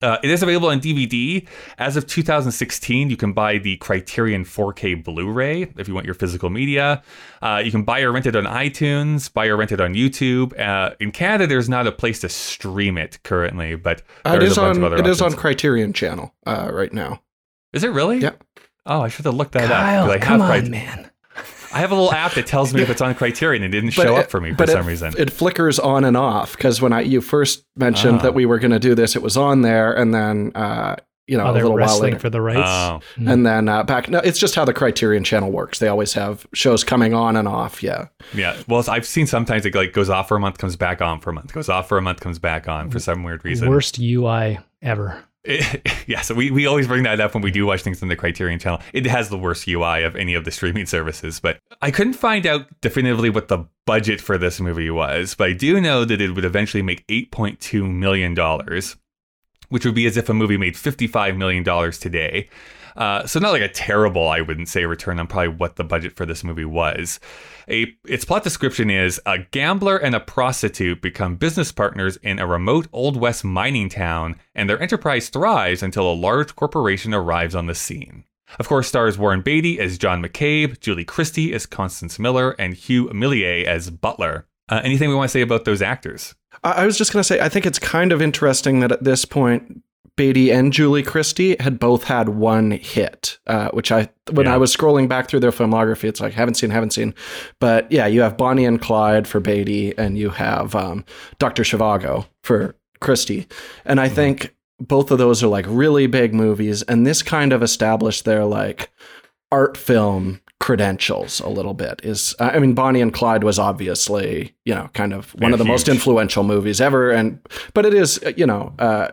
Uh, 0.00 0.16
it 0.22 0.30
is 0.30 0.44
available 0.44 0.68
on 0.68 0.78
DVD. 0.80 1.44
As 1.76 1.96
of 1.96 2.06
2016, 2.06 3.10
you 3.10 3.16
can 3.16 3.32
buy 3.32 3.58
the 3.58 3.76
Criterion 3.78 4.44
4K 4.44 5.02
Blu 5.02 5.28
ray 5.32 5.62
if 5.76 5.88
you 5.88 5.94
want 5.94 6.06
your 6.06 6.14
physical 6.14 6.50
media. 6.50 7.02
Uh, 7.42 7.60
you 7.64 7.72
can 7.72 7.82
buy 7.82 8.02
or 8.02 8.12
rent 8.12 8.24
it 8.26 8.36
on 8.36 8.44
iTunes, 8.44 9.32
buy 9.32 9.46
or 9.48 9.56
rent 9.56 9.72
it 9.72 9.80
on 9.80 9.94
YouTube. 9.94 10.56
Uh, 10.56 10.94
in 11.00 11.10
Canada, 11.10 11.48
there's 11.48 11.68
not 11.68 11.88
a 11.88 11.90
place 11.90 12.20
to 12.20 12.28
stream 12.28 12.96
it 12.96 13.18
currently, 13.24 13.74
but 13.74 14.02
Uh, 14.24 14.34
it 14.36 14.44
is 14.44 14.52
is 14.52 14.58
a 14.58 14.60
bunch 14.60 14.78
on 14.78 14.98
it 15.00 15.06
is 15.08 15.20
on. 15.20 15.32
Criterion 15.32 15.92
Channel 15.92 16.32
uh, 16.46 16.70
right 16.72 16.92
now. 16.92 17.20
Is 17.72 17.82
it 17.82 17.90
really? 17.90 18.18
Yeah. 18.18 18.34
Oh, 18.88 19.02
I 19.02 19.08
should 19.08 19.24
have 19.26 19.34
looked 19.34 19.52
that 19.52 19.64
up. 19.70 19.70
Kyle, 19.70 20.06
'cause 20.06 20.14
I 20.14 20.18
come 20.18 20.40
have 20.40 20.50
on, 20.50 20.60
Cri- 20.62 20.70
man. 20.70 21.10
I 21.72 21.80
have 21.80 21.90
a 21.92 21.94
little 21.94 22.12
app 22.12 22.32
that 22.32 22.46
tells 22.46 22.72
me 22.72 22.80
if 22.80 22.88
it's 22.90 23.02
on 23.02 23.14
Criterion. 23.14 23.62
It 23.62 23.68
didn't 23.68 23.90
show 23.90 24.16
it- 24.16 24.20
up 24.20 24.30
for 24.30 24.40
me 24.40 24.50
for 24.52 24.56
but 24.56 24.70
some 24.70 24.86
it, 24.86 24.90
reason. 24.90 25.14
It 25.18 25.30
flickers 25.30 25.78
on 25.78 26.04
and 26.04 26.16
off 26.16 26.56
because 26.56 26.80
when 26.80 26.92
I 26.94 27.02
you 27.02 27.20
first 27.20 27.64
mentioned 27.76 28.20
Ah. 28.20 28.22
that 28.22 28.34
we 28.34 28.46
were 28.46 28.58
going 28.58 28.70
to 28.72 28.78
do 28.78 28.94
this, 28.94 29.14
it 29.14 29.22
was 29.22 29.36
on 29.36 29.60
there, 29.62 29.92
and 29.92 30.14
then 30.14 30.52
uh, 30.54 30.96
you 31.26 31.36
know 31.36 31.44
Oh, 31.44 31.50
a 31.50 31.52
they're 31.52 31.62
little 31.64 31.72
while 31.76 31.80
wrestling 31.86 32.12
later, 32.12 32.18
for 32.20 32.30
the 32.30 32.40
rights. 32.40 32.60
oh, 32.64 33.00
Mm. 33.20 33.30
and 33.30 33.46
then 33.46 33.68
uh, 33.68 33.82
back. 33.82 34.08
No, 34.08 34.18
it's 34.20 34.38
just 34.38 34.54
how 34.54 34.64
the 34.64 34.72
Criterion 34.72 35.24
Channel 35.24 35.50
works. 35.52 35.78
They 35.78 35.88
always 35.88 36.14
have 36.14 36.46
shows 36.54 36.82
coming 36.84 37.12
on 37.12 37.36
and 37.36 37.46
off. 37.46 37.82
Yeah, 37.82 38.06
yeah. 38.32 38.56
Well, 38.66 38.82
I've 38.88 39.04
seen 39.06 39.26
sometimes 39.26 39.66
it 39.66 39.74
like 39.74 39.92
goes 39.92 40.08
off 40.08 40.28
for 40.28 40.38
a 40.38 40.40
month, 40.40 40.56
comes 40.56 40.76
back 40.76 41.02
on 41.02 41.20
for 41.20 41.28
a 41.28 41.32
month, 41.34 41.52
goes 41.52 41.68
off 41.68 41.86
for 41.86 41.98
a 41.98 42.02
month, 42.02 42.20
comes 42.20 42.38
back 42.38 42.66
on 42.66 42.90
for 42.90 42.98
some 42.98 43.22
weird 43.24 43.44
reason. 43.44 43.68
Worst 43.68 43.98
UI 44.00 44.58
ever. 44.80 45.22
yeah, 46.06 46.20
so 46.20 46.34
we, 46.34 46.50
we 46.50 46.66
always 46.66 46.86
bring 46.86 47.04
that 47.04 47.20
up 47.20 47.32
when 47.32 47.42
we 47.42 47.50
do 47.50 47.64
watch 47.64 47.82
things 47.82 48.02
on 48.02 48.08
the 48.08 48.16
Criterion 48.16 48.58
channel. 48.58 48.80
It 48.92 49.06
has 49.06 49.28
the 49.28 49.38
worst 49.38 49.68
UI 49.68 50.02
of 50.02 50.16
any 50.16 50.34
of 50.34 50.44
the 50.44 50.50
streaming 50.50 50.86
services, 50.86 51.40
but 51.40 51.58
I 51.80 51.90
couldn't 51.90 52.14
find 52.14 52.46
out 52.46 52.66
definitively 52.80 53.30
what 53.30 53.48
the 53.48 53.64
budget 53.86 54.20
for 54.20 54.36
this 54.36 54.60
movie 54.60 54.90
was, 54.90 55.34
but 55.34 55.48
I 55.48 55.52
do 55.52 55.80
know 55.80 56.04
that 56.04 56.20
it 56.20 56.34
would 56.34 56.44
eventually 56.44 56.82
make 56.82 57.06
$8.2 57.06 57.90
million, 57.90 58.34
which 59.68 59.84
would 59.84 59.94
be 59.94 60.06
as 60.06 60.16
if 60.16 60.28
a 60.28 60.34
movie 60.34 60.56
made 60.56 60.74
$55 60.74 61.36
million 61.36 61.92
today. 61.92 62.48
Uh, 62.96 63.24
so 63.26 63.38
not 63.38 63.52
like 63.52 63.62
a 63.62 63.68
terrible, 63.68 64.28
I 64.28 64.40
wouldn't 64.40 64.68
say, 64.68 64.84
return 64.84 65.20
on 65.20 65.28
probably 65.28 65.48
what 65.48 65.76
the 65.76 65.84
budget 65.84 66.16
for 66.16 66.26
this 66.26 66.42
movie 66.42 66.64
was. 66.64 67.20
A 67.70 67.94
its 68.06 68.24
plot 68.24 68.44
description 68.44 68.90
is 68.90 69.20
a 69.26 69.38
gambler 69.38 69.96
and 69.96 70.14
a 70.14 70.20
prostitute 70.20 71.02
become 71.02 71.36
business 71.36 71.70
partners 71.70 72.16
in 72.22 72.38
a 72.38 72.46
remote 72.46 72.88
old 72.92 73.16
west 73.16 73.44
mining 73.44 73.88
town, 73.88 74.36
and 74.54 74.68
their 74.68 74.80
enterprise 74.80 75.28
thrives 75.28 75.82
until 75.82 76.10
a 76.10 76.14
large 76.14 76.56
corporation 76.56 77.12
arrives 77.12 77.54
on 77.54 77.66
the 77.66 77.74
scene. 77.74 78.24
Of 78.58 78.68
course, 78.68 78.88
stars 78.88 79.18
Warren 79.18 79.42
Beatty 79.42 79.78
as 79.78 79.98
John 79.98 80.22
McCabe, 80.22 80.80
Julie 80.80 81.04
Christie 81.04 81.52
as 81.52 81.66
Constance 81.66 82.18
Miller, 82.18 82.52
and 82.58 82.72
Hugh 82.72 83.10
Millais 83.12 83.66
as 83.66 83.90
Butler. 83.90 84.46
Uh, 84.70 84.80
anything 84.82 85.08
we 85.08 85.14
want 85.14 85.28
to 85.28 85.32
say 85.32 85.42
about 85.42 85.64
those 85.64 85.82
actors? 85.82 86.34
I, 86.64 86.86
was 86.86 86.96
just 86.98 87.12
going 87.12 87.20
to 87.20 87.24
say 87.24 87.40
I 87.40 87.48
think 87.48 87.66
it's 87.66 87.78
kind 87.78 88.12
of 88.12 88.22
interesting 88.22 88.80
that 88.80 88.92
at 88.92 89.04
this 89.04 89.24
point. 89.24 89.82
Beatty 90.18 90.50
and 90.52 90.70
Julie 90.72 91.02
Christie 91.02 91.56
had 91.58 91.78
both 91.78 92.04
had 92.04 92.28
one 92.28 92.72
hit, 92.72 93.38
uh, 93.46 93.70
which 93.70 93.90
I 93.90 94.10
when 94.32 94.44
Yeah. 94.44 94.54
I 94.54 94.58
was 94.58 94.76
scrolling 94.76 95.08
back 95.08 95.28
through 95.28 95.40
their 95.40 95.50
filmography, 95.52 96.04
it's 96.04 96.20
like 96.20 96.34
haven't 96.34 96.54
seen, 96.56 96.68
haven't 96.68 96.92
seen. 96.92 97.14
But 97.60 97.90
yeah, 97.90 98.06
you 98.06 98.20
have 98.20 98.36
Bonnie 98.36 98.66
and 98.66 98.78
Clyde 98.78 99.26
for 99.26 99.40
Beatty, 99.40 99.96
and 99.96 100.18
you 100.18 100.28
have 100.30 100.74
um, 100.74 101.04
Doctor 101.38 101.62
Zhivago 101.62 102.26
for 102.42 102.76
Christie, 103.00 103.46
and 103.86 103.98
I 104.00 104.08
think 104.10 104.54
both 104.80 105.10
of 105.10 105.18
those 105.18 105.42
are 105.42 105.48
like 105.48 105.64
really 105.68 106.06
big 106.06 106.34
movies, 106.34 106.82
and 106.82 107.06
this 107.06 107.22
kind 107.22 107.52
of 107.54 107.62
established 107.62 108.24
their 108.26 108.44
like 108.44 108.90
art 109.50 109.76
film 109.78 110.40
credentials 110.60 111.38
a 111.40 111.48
little 111.48 111.72
bit 111.72 112.00
is 112.02 112.34
i 112.40 112.58
mean 112.58 112.74
bonnie 112.74 113.00
and 113.00 113.14
clyde 113.14 113.44
was 113.44 113.60
obviously 113.60 114.52
you 114.64 114.74
know 114.74 114.90
kind 114.92 115.12
of 115.14 115.30
one 115.36 115.52
of 115.52 115.58
the 115.60 115.64
most 115.64 115.88
influential 115.88 116.42
movies 116.42 116.80
ever 116.80 117.10
and 117.12 117.38
but 117.74 117.86
it 117.86 117.94
is 117.94 118.20
you 118.36 118.44
know 118.44 118.74
uh 118.80 119.08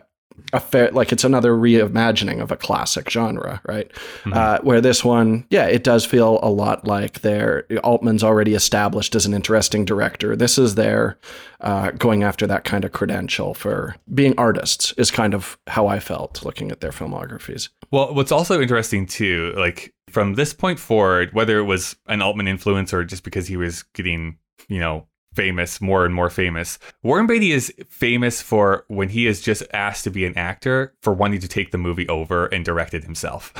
a 0.52 0.60
fair 0.60 0.90
like 0.92 1.12
it's 1.12 1.24
another 1.24 1.52
reimagining 1.52 2.40
of 2.40 2.50
a 2.50 2.56
classic 2.56 3.10
genre 3.10 3.60
right? 3.64 3.90
Uh, 4.26 4.58
where 4.60 4.80
this 4.80 5.04
one 5.04 5.46
yeah 5.50 5.66
it 5.66 5.84
does 5.84 6.04
feel 6.04 6.38
a 6.42 6.50
lot 6.50 6.86
like 6.86 7.20
their 7.20 7.64
altman's 7.82 8.22
already 8.22 8.54
established 8.54 9.14
as 9.14 9.26
an 9.26 9.34
interesting 9.34 9.84
director. 9.84 10.36
This 10.36 10.58
is 10.58 10.74
their 10.74 11.18
uh, 11.60 11.90
going 11.92 12.22
after 12.22 12.46
that 12.46 12.64
kind 12.64 12.84
of 12.84 12.92
credential 12.92 13.54
for 13.54 13.96
being 14.12 14.34
artists 14.38 14.92
is 14.98 15.10
kind 15.10 15.34
of 15.34 15.58
how 15.66 15.86
i 15.86 15.98
felt 15.98 16.44
looking 16.44 16.70
at 16.70 16.80
their 16.80 16.90
filmographies. 16.90 17.70
Well, 17.90 18.14
what's 18.14 18.32
also 18.32 18.60
interesting 18.60 19.06
too, 19.06 19.54
like 19.56 19.94
from 20.10 20.34
this 20.34 20.52
point 20.52 20.78
forward, 20.78 21.32
whether 21.32 21.58
it 21.58 21.64
was 21.64 21.96
an 22.06 22.22
Altman 22.22 22.48
influence 22.48 22.92
or 22.92 23.04
just 23.04 23.24
because 23.24 23.46
he 23.48 23.56
was 23.56 23.82
getting, 23.94 24.38
you 24.68 24.80
know, 24.80 25.06
famous, 25.36 25.80
more 25.80 26.04
and 26.04 26.14
more 26.14 26.30
famous, 26.30 26.78
Warren 27.02 27.26
Beatty 27.26 27.52
is 27.52 27.72
famous 27.88 28.42
for 28.42 28.84
when 28.88 29.10
he 29.10 29.26
is 29.26 29.40
just 29.40 29.62
asked 29.72 30.04
to 30.04 30.10
be 30.10 30.24
an 30.24 30.36
actor 30.36 30.94
for 31.02 31.12
wanting 31.12 31.40
to 31.40 31.48
take 31.48 31.70
the 31.70 31.78
movie 31.78 32.08
over 32.08 32.46
and 32.46 32.64
direct 32.64 32.94
it 32.94 33.04
himself. 33.04 33.52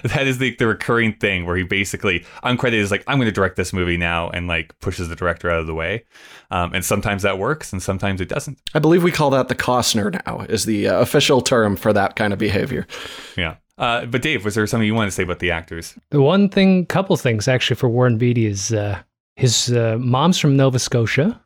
that 0.02 0.26
is 0.26 0.38
the, 0.38 0.56
the 0.56 0.66
recurring 0.66 1.12
thing 1.12 1.46
where 1.46 1.56
he 1.56 1.62
basically 1.62 2.24
uncredited 2.42 2.74
is 2.74 2.90
like, 2.90 3.04
I'm 3.06 3.18
going 3.18 3.26
to 3.26 3.32
direct 3.32 3.56
this 3.56 3.72
movie 3.72 3.98
now 3.98 4.30
and 4.30 4.48
like 4.48 4.78
pushes 4.80 5.08
the 5.08 5.16
director 5.16 5.50
out 5.50 5.60
of 5.60 5.66
the 5.66 5.74
way. 5.74 6.04
Um, 6.50 6.74
and 6.74 6.84
sometimes 6.84 7.22
that 7.22 7.38
works 7.38 7.72
and 7.72 7.82
sometimes 7.82 8.20
it 8.20 8.28
doesn't. 8.28 8.58
I 8.74 8.78
believe 8.78 9.02
we 9.02 9.12
call 9.12 9.30
that 9.30 9.48
the 9.48 9.54
Costner 9.54 10.24
now, 10.26 10.40
is 10.48 10.64
the 10.64 10.88
uh, 10.88 11.00
official 11.00 11.42
term 11.42 11.76
for 11.76 11.92
that 11.92 12.16
kind 12.16 12.32
of 12.32 12.38
behavior. 12.38 12.86
Yeah. 13.36 13.56
Uh, 13.78 14.04
but 14.04 14.20
Dave, 14.20 14.44
was 14.44 14.54
there 14.54 14.66
something 14.66 14.86
you 14.86 14.94
wanted 14.94 15.08
to 15.08 15.12
say 15.12 15.22
about 15.22 15.38
the 15.38 15.50
actors? 15.50 15.94
The 16.10 16.20
one 16.20 16.50
thing, 16.50 16.84
couple 16.86 17.16
things 17.16 17.48
actually 17.48 17.76
for 17.76 17.88
Warren 17.88 18.18
Beatty 18.18 18.44
is 18.44 18.74
uh, 18.74 19.00
his 19.36 19.72
uh, 19.72 19.96
mom's 19.98 20.38
from 20.38 20.56
Nova 20.56 20.78
Scotia, 20.78 21.40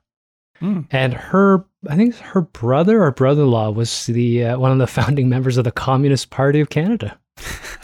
Hmm. 0.60 0.82
and 0.92 1.12
her, 1.12 1.64
I 1.88 1.96
think 1.96 2.14
her 2.16 2.40
brother 2.42 3.02
or 3.02 3.10
brother-in-law 3.10 3.70
was 3.72 4.06
the 4.06 4.44
uh, 4.44 4.58
one 4.58 4.70
of 4.70 4.78
the 4.78 4.86
founding 5.00 5.28
members 5.28 5.56
of 5.56 5.64
the 5.64 5.72
Communist 5.72 6.30
Party 6.30 6.60
of 6.60 6.70
Canada. 6.70 7.18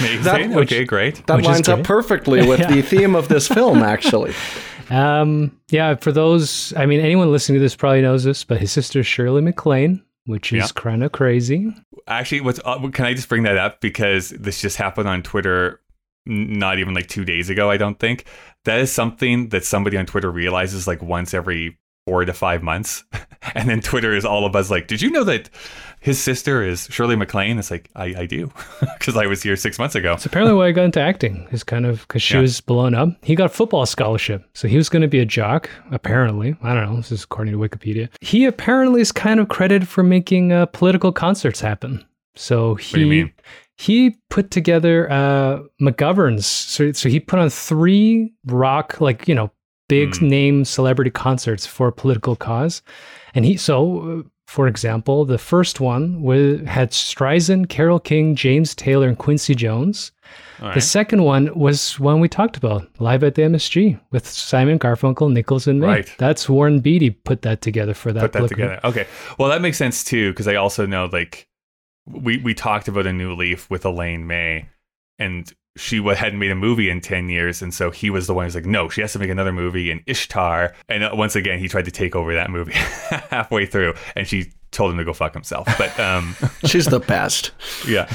Amazing. 0.00 0.22
That- 0.22 0.50
okay, 0.62 0.84
great. 0.84 1.24
That 1.26 1.36
Which 1.36 1.46
lines 1.46 1.68
up 1.68 1.84
perfectly 1.84 2.46
with 2.48 2.66
the 2.68 2.82
theme 2.82 3.14
of 3.14 3.28
this 3.28 3.48
film, 3.48 3.78
actually. 3.82 4.34
Um, 4.90 5.56
yeah, 5.70 5.94
for 5.94 6.10
those, 6.10 6.72
I 6.76 6.86
mean, 6.86 7.00
anyone 7.00 7.30
listening 7.30 7.58
to 7.58 7.62
this 7.62 7.76
probably 7.76 8.02
knows 8.02 8.24
this, 8.24 8.42
but 8.44 8.60
his 8.60 8.72
sister 8.72 9.04
Shirley 9.04 9.40
MacLaine, 9.40 10.02
which 10.26 10.52
is 10.52 10.58
Yeah. 10.64 10.66
kind 10.74 11.04
of 11.04 11.12
crazy. 11.12 11.72
Actually, 12.08 12.40
what's 12.40 12.58
uh, 12.64 12.88
can 12.88 13.04
I 13.04 13.14
just 13.14 13.28
bring 13.28 13.44
that 13.44 13.56
up 13.56 13.80
because 13.80 14.30
this 14.30 14.60
just 14.60 14.76
happened 14.78 15.08
on 15.08 15.22
Twitter, 15.22 15.68
n- 15.70 15.79
not 16.26 16.78
even 16.78 16.94
like 16.94 17.08
two 17.08 17.24
days 17.24 17.50
ago. 17.50 17.70
I 17.70 17.76
don't 17.76 17.98
think 17.98 18.24
that 18.64 18.78
is 18.78 18.92
something 18.92 19.48
that 19.50 19.64
somebody 19.64 19.96
on 19.96 20.06
Twitter 20.06 20.30
realizes 20.30 20.86
like 20.86 21.02
once 21.02 21.34
every 21.34 21.78
four 22.06 22.24
to 22.24 22.32
five 22.32 22.62
months, 22.62 23.04
and 23.54 23.68
then 23.68 23.80
Twitter 23.80 24.14
is 24.14 24.24
all 24.24 24.44
of 24.46 24.56
us 24.56 24.70
like, 24.70 24.86
"Did 24.86 25.02
you 25.02 25.10
know 25.10 25.24
that 25.24 25.48
his 26.00 26.18
sister 26.18 26.62
is 26.62 26.86
Shirley 26.90 27.14
MacLaine?" 27.16 27.58
It's 27.58 27.70
like 27.70 27.90
I, 27.94 28.04
I 28.20 28.26
do 28.26 28.50
because 28.98 29.16
I 29.16 29.26
was 29.26 29.42
here 29.42 29.54
six 29.56 29.78
months 29.78 29.94
ago. 29.94 30.14
It's 30.14 30.26
apparently 30.26 30.54
why 30.56 30.68
I 30.68 30.72
got 30.72 30.84
into 30.84 31.00
acting 31.00 31.46
is 31.52 31.62
kind 31.62 31.84
of 31.86 32.00
because 32.02 32.22
she 32.22 32.34
Yeah. 32.34 32.40
was 32.40 32.60
blown 32.60 32.94
up. 32.94 33.10
He 33.22 33.34
got 33.34 33.46
a 33.46 33.48
football 33.50 33.86
scholarship, 33.86 34.44
so 34.54 34.66
he 34.68 34.76
was 34.76 34.88
going 34.88 35.02
to 35.02 35.08
be 35.08 35.20
a 35.20 35.26
jock. 35.26 35.68
Apparently, 35.90 36.56
I 36.62 36.74
don't 36.74 36.90
know. 36.90 36.96
This 36.96 37.12
is 37.12 37.24
according 37.24 37.52
to 37.52 37.58
Wikipedia. 37.58 38.08
He 38.20 38.44
apparently 38.46 39.00
is 39.02 39.12
kind 39.12 39.38
of 39.40 39.48
credited 39.48 39.88
for 39.88 40.02
making 40.02 40.52
uh, 40.52 40.66
political 40.66 41.12
concerts 41.12 41.60
happen. 41.60 42.04
So 42.34 42.76
he 42.76 42.94
do 42.94 43.00
you 43.00 43.06
mean? 43.06 43.32
He 43.80 44.16
put 44.28 44.50
together 44.50 45.10
uh, 45.10 45.60
McGovern's. 45.80 46.46
So 46.46 46.92
so 46.92 47.08
he 47.08 47.18
put 47.20 47.38
on 47.38 47.48
three 47.50 48.32
rock 48.46 49.00
like 49.00 49.26
you 49.28 49.34
know 49.34 49.50
big 49.88 50.16
Hmm. 50.16 50.28
name 50.28 50.64
celebrity 50.64 51.10
concerts 51.10 51.66
for 51.66 51.88
a 51.88 51.92
political 51.92 52.36
cause, 52.36 52.82
and 53.34 53.44
he 53.44 53.56
so. 53.56 53.78
Uh, 54.20 54.22
for 54.50 54.66
example, 54.66 55.24
the 55.24 55.38
first 55.38 55.78
one 55.78 56.22
was, 56.22 56.60
had 56.66 56.90
Streisand, 56.90 57.68
Carole 57.68 58.00
King, 58.00 58.34
James 58.34 58.74
Taylor, 58.74 59.06
and 59.06 59.16
Quincy 59.16 59.54
Jones. 59.54 60.10
All 60.60 60.74
The 60.74 60.80
second 60.80 61.22
one 61.22 61.56
was 61.56 62.00
one 62.00 62.18
we 62.18 62.28
talked 62.28 62.56
about, 62.56 62.82
live 62.98 63.22
at 63.22 63.36
the 63.36 63.42
MSG 63.42 64.00
with 64.10 64.26
Simon 64.26 64.76
Garfunkel, 64.76 65.30
Nichols, 65.32 65.68
and 65.68 65.78
May. 65.78 65.86
Right. 65.86 66.14
That's 66.18 66.48
Warren 66.48 66.80
Beatty 66.80 67.10
put 67.10 67.42
that 67.42 67.60
together 67.60 67.94
for 67.94 68.12
that. 68.12 68.22
Put 68.22 68.32
that 68.32 68.48
together. 68.48 68.80
Okay. 68.82 69.06
Well, 69.38 69.48
that 69.50 69.62
makes 69.62 69.78
sense 69.78 70.02
too 70.02 70.32
because 70.32 70.48
I 70.48 70.56
also 70.56 70.84
know 70.84 71.08
like 71.12 71.46
we 72.06 72.38
we 72.38 72.54
talked 72.54 72.88
about 72.88 73.06
a 73.06 73.12
new 73.12 73.34
leaf 73.34 73.68
with 73.70 73.84
Elaine 73.84 74.26
May, 74.26 74.68
and 75.18 75.52
she 75.76 76.00
wa- 76.00 76.14
hadn't 76.14 76.38
made 76.38 76.50
a 76.50 76.54
movie 76.56 76.90
in 76.90 77.00
10 77.00 77.28
years 77.28 77.62
and 77.62 77.72
so 77.72 77.92
he 77.92 78.10
was 78.10 78.26
the 78.26 78.34
one 78.34 78.44
who's 78.44 78.56
like 78.56 78.66
no 78.66 78.88
she 78.88 79.00
has 79.00 79.12
to 79.12 79.20
make 79.20 79.30
another 79.30 79.52
movie 79.52 79.88
in 79.92 80.02
ishtar 80.04 80.74
and 80.88 81.04
uh, 81.04 81.10
once 81.14 81.36
again 81.36 81.60
he 81.60 81.68
tried 81.68 81.84
to 81.84 81.92
take 81.92 82.16
over 82.16 82.34
that 82.34 82.50
movie 82.50 82.72
halfway 83.30 83.64
through 83.64 83.94
and 84.16 84.26
she 84.26 84.50
told 84.72 84.90
him 84.90 84.98
to 84.98 85.04
go 85.04 85.12
fuck 85.12 85.32
himself 85.32 85.68
but 85.78 85.98
um 86.00 86.34
She's 86.66 86.86
the 86.86 86.98
best. 86.98 87.52
yeah 87.86 88.12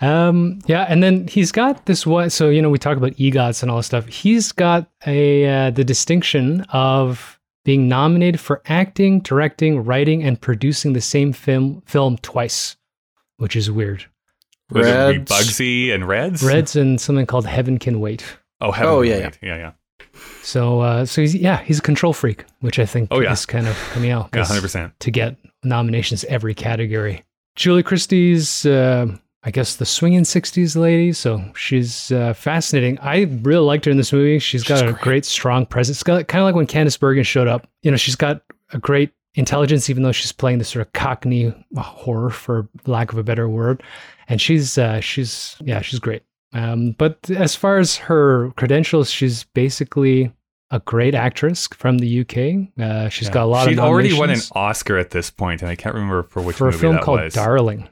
Um, 0.00 0.60
yeah, 0.66 0.82
and 0.88 1.02
then 1.02 1.26
he's 1.28 1.50
got 1.52 1.86
this 1.86 2.06
one. 2.06 2.30
So 2.30 2.50
you 2.50 2.60
know, 2.62 2.70
we 2.70 2.78
talk 2.78 2.96
about 2.96 3.12
EGOTs 3.12 3.62
and 3.62 3.70
all 3.70 3.76
this 3.78 3.86
stuff. 3.86 4.06
He's 4.06 4.50
got 4.52 4.88
a 5.06 5.46
uh, 5.46 5.70
the 5.70 5.84
distinction 5.84 6.62
of 6.70 7.38
being 7.64 7.88
nominated 7.88 8.40
for 8.40 8.62
acting, 8.66 9.20
directing, 9.20 9.84
writing, 9.84 10.24
and 10.24 10.40
producing 10.40 10.92
the 10.92 11.00
same 11.00 11.32
film 11.32 11.82
film 11.86 12.16
twice, 12.18 12.76
which 13.42 13.56
is 13.56 13.70
weird. 13.70 14.04
was 14.70 14.86
it 14.86 15.24
Bugsy 15.26 15.92
and 15.94 16.06
Reds 16.08 16.42
Reds 16.42 16.76
and 16.76 17.00
something 17.00 17.26
called 17.26 17.46
Heaven 17.46 17.78
Can 17.78 18.00
Wait. 18.00 18.24
oh 18.60 18.70
heaven 18.72 18.92
Oh, 18.92 19.00
yeah, 19.02 19.16
yeah 19.18 19.30
yeah 19.42 19.56
yeah 19.56 19.72
So, 20.42 20.80
uh, 20.80 21.04
so 21.04 21.20
he's 21.22 21.34
yeah, 21.34 21.58
he's 21.62 21.78
a 21.78 21.82
control 21.82 22.12
freak, 22.12 22.44
which 22.60 22.78
I 22.78 22.86
think 22.86 23.08
Oh, 23.10 23.20
yeah. 23.20 23.32
is 23.32 23.44
kind 23.46 23.66
of 23.66 23.76
coming 23.92 24.10
out. 24.10 24.30
yeah 24.32 24.40
'cause 24.44 24.50
100% 24.50 24.92
to 25.00 25.10
get 25.10 25.36
nominations 25.64 26.24
every 26.24 26.54
category. 26.54 27.22
Julie 27.56 27.82
Christie's, 27.82 28.64
uh, 28.66 29.06
I 29.44 29.50
guess, 29.50 29.76
the 29.76 29.84
swinging 29.84 30.22
'60s 30.24 30.76
lady. 30.76 31.12
So 31.12 31.42
she's 31.56 32.10
uh, 32.12 32.32
fascinating. 32.32 32.98
I 33.00 33.22
really 33.42 33.64
liked 33.64 33.84
her 33.86 33.90
in 33.90 33.96
this 33.96 34.12
movie. 34.12 34.38
she's 34.38 34.62
got 34.64 34.78
She's 34.80 34.82
a 34.88 34.92
great. 34.92 35.02
great. 35.02 35.24
strong 35.24 35.66
presence. 35.66 35.96
It's 35.98 36.02
got, 36.04 36.28
kind 36.28 36.40
of 36.42 36.46
like 36.46 36.54
when 36.54 36.66
Candice 36.66 36.98
Bergen 36.98 37.24
showed 37.24 37.48
up. 37.48 37.66
You 37.82 37.90
know, 37.90 37.96
she's 37.96 38.16
got 38.16 38.42
a 38.72 38.78
great 38.78 39.10
intelligence, 39.34 39.88
even 39.90 40.02
though 40.02 40.12
she's 40.12 40.32
playing 40.32 40.58
this 40.58 40.68
sort 40.68 40.86
of 40.86 40.92
Cockney 40.92 41.54
horror, 41.76 42.30
for 42.30 42.68
lack 42.86 43.12
of 43.12 43.18
a 43.18 43.22
better 43.22 43.48
word. 43.48 43.82
And 44.28 44.40
she's 44.40 44.78
uh, 44.78 45.00
she's 45.00 45.56
yeah, 45.60 45.80
she's 45.82 45.98
great. 45.98 46.22
Um, 46.54 46.92
but 46.98 47.30
as 47.30 47.54
far 47.54 47.78
as 47.78 47.96
her 47.96 48.50
credentials, 48.56 49.10
she's 49.10 49.44
basically 49.44 50.32
a 50.70 50.80
great 50.80 51.14
actress 51.14 51.66
from 51.68 51.98
the 51.98 52.20
UK. 52.20 52.68
Uh, 52.82 53.08
she's 53.08 53.28
Yeah. 53.28 53.34
got 53.34 53.44
a 53.44 53.46
lot 53.46 53.66
of 53.66 53.70
she'd 53.72 53.78
of 53.78 53.84
already 53.84 54.12
won 54.18 54.30
an 54.30 54.38
oscar 54.52 54.96
at 54.96 55.10
this 55.10 55.30
point 55.30 55.60
and 55.60 55.70
i 55.70 55.76
can't 55.76 55.94
remember 55.94 56.22
for 56.22 56.40
which 56.40 56.56
for 56.56 56.68
a 56.68 56.72
film 56.72 56.98
called 56.98 57.20
was 57.20 57.34
Darling. 57.34 57.88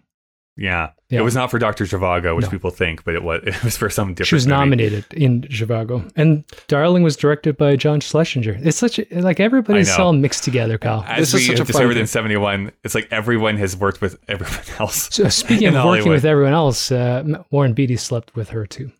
yeah. 0.56 0.90
Yeah. 1.10 1.20
it 1.20 1.22
was 1.22 1.34
not 1.34 1.50
for 1.50 1.58
dr 1.58 1.82
zhivago 1.84 2.36
which 2.36 2.44
No. 2.46 2.50
people 2.50 2.70
think 2.70 3.04
but 3.04 3.14
it 3.14 3.22
was 3.22 3.42
it 3.46 3.62
was 3.64 3.76
for 3.76 3.90
some 3.90 4.14
different 4.14 4.28
She 4.28 4.34
was 4.36 4.46
movie. 4.46 4.58
nominated 4.58 5.04
in 5.12 5.42
Zhivago, 5.42 6.10
and 6.16 6.44
Darling 6.68 7.02
was 7.02 7.16
directed 7.16 7.56
by 7.56 7.74
John 7.76 8.00
Schlesinger. 8.00 8.56
It's 8.62 8.76
such 8.78 8.98
a, 9.00 9.04
like 9.20 9.40
everybody's 9.40 9.90
I 9.90 10.02
all 10.02 10.12
mixed 10.12 10.44
together, 10.44 10.78
Kyle. 10.78 11.04
As 11.08 11.32
This 11.32 11.34
is 11.34 11.34
we 11.34 11.40
such 11.46 11.54
a 11.54 11.58
fun 11.58 11.66
discovered 11.66 11.92
thing. 11.94 12.00
in 12.02 12.06
71, 12.06 12.72
it's 12.84 12.94
like 12.94 13.08
everyone 13.10 13.56
has 13.56 13.76
worked 13.76 14.00
with 14.00 14.18
everyone 14.28 14.60
else. 14.78 15.08
So 15.12 15.28
speaking 15.28 15.68
in 15.68 15.74
of 15.76 15.84
working 15.84 16.02
Hollywood. 16.02 16.10
with 16.12 16.24
everyone 16.24 16.52
else, 16.52 16.92
uh, 16.92 17.24
Warren 17.50 17.72
Beatty 17.74 17.96
slept 17.96 18.34
with 18.36 18.50
her 18.50 18.64
too. 18.66 18.92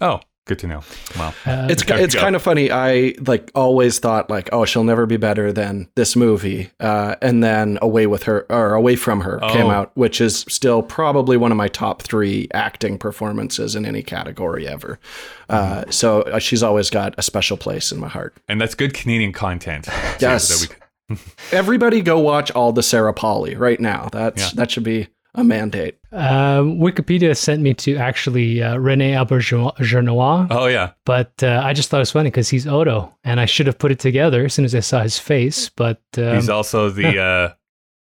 Oh, 0.00 0.20
good 0.46 0.58
to 0.60 0.66
know. 0.66 0.82
Wow. 1.18 1.32
Uh, 1.46 1.68
It's 1.70 1.82
it's 1.88 2.14
kind 2.14 2.36
of 2.36 2.42
funny. 2.42 2.70
I 2.70 3.14
like 3.26 3.50
always 3.54 3.98
thought 3.98 4.28
like, 4.28 4.48
oh, 4.52 4.64
she'll 4.64 4.84
never 4.84 5.06
be 5.06 5.16
better 5.16 5.52
than 5.52 5.88
this 5.94 6.14
movie. 6.16 6.70
Uh, 6.80 7.14
and 7.22 7.42
then 7.42 7.78
Away 7.80 8.06
with 8.06 8.24
Her 8.24 8.44
or 8.50 8.74
Away 8.74 8.96
from 8.96 9.22
Her 9.22 9.38
came 9.50 9.66
Oh. 9.66 9.70
out, 9.70 9.90
which 9.94 10.20
is 10.20 10.44
still 10.48 10.82
probably 10.82 11.36
one 11.36 11.50
of 11.50 11.56
my 11.56 11.68
top 11.68 12.02
three 12.02 12.48
acting 12.52 12.98
performances 12.98 13.74
in 13.74 13.86
any 13.86 14.02
category 14.02 14.68
ever. 14.68 14.98
Uh, 15.48 15.84
so 15.90 16.22
uh, 16.22 16.38
she's 16.38 16.62
always 16.62 16.90
got 16.90 17.14
a 17.18 17.22
special 17.22 17.56
place 17.56 17.90
in 17.92 17.98
my 17.98 18.08
heart. 18.08 18.36
And 18.48 18.60
that's 18.60 18.74
good 18.74 18.92
Canadian 18.94 19.32
content. 19.32 19.88
Yes. 20.20 20.68
we 21.08 21.16
Everybody, 21.52 22.00
go 22.00 22.18
watch 22.18 22.50
all 22.52 22.72
the 22.72 22.82
Sarah 22.82 23.12
Polley 23.14 23.54
right 23.56 23.78
now. 23.80 24.08
That's 24.12 24.42
Yeah. 24.42 24.50
that 24.54 24.70
should 24.70 24.84
be 24.84 25.08
a 25.34 25.44
mandate. 25.44 25.98
um, 26.12 26.78
Wikipedia 26.78 27.36
sent 27.36 27.62
me 27.62 27.74
to 27.74 27.96
actually 27.96 28.62
uh, 28.62 28.76
Rene 28.76 29.12
Auberjonois, 29.12 30.46
oh, 30.50 30.66
yeah. 30.66 30.92
but 31.04 31.42
uh, 31.42 31.60
I 31.64 31.72
just 31.72 31.88
thought 31.88 31.98
it 31.98 32.00
was 32.00 32.10
funny 32.12 32.30
because 32.30 32.48
he's 32.48 32.66
Odo, 32.66 33.14
and 33.24 33.40
I 33.40 33.46
should 33.46 33.66
have 33.66 33.78
put 33.78 33.90
it 33.90 33.98
together 33.98 34.44
as 34.44 34.54
soon 34.54 34.64
as 34.64 34.74
I 34.74 34.80
saw 34.80 35.02
his 35.02 35.18
face. 35.18 35.68
But 35.68 36.02
um, 36.16 36.36
He's 36.36 36.48
also 36.48 36.90
the, 36.90 37.18
uh, 37.20 37.54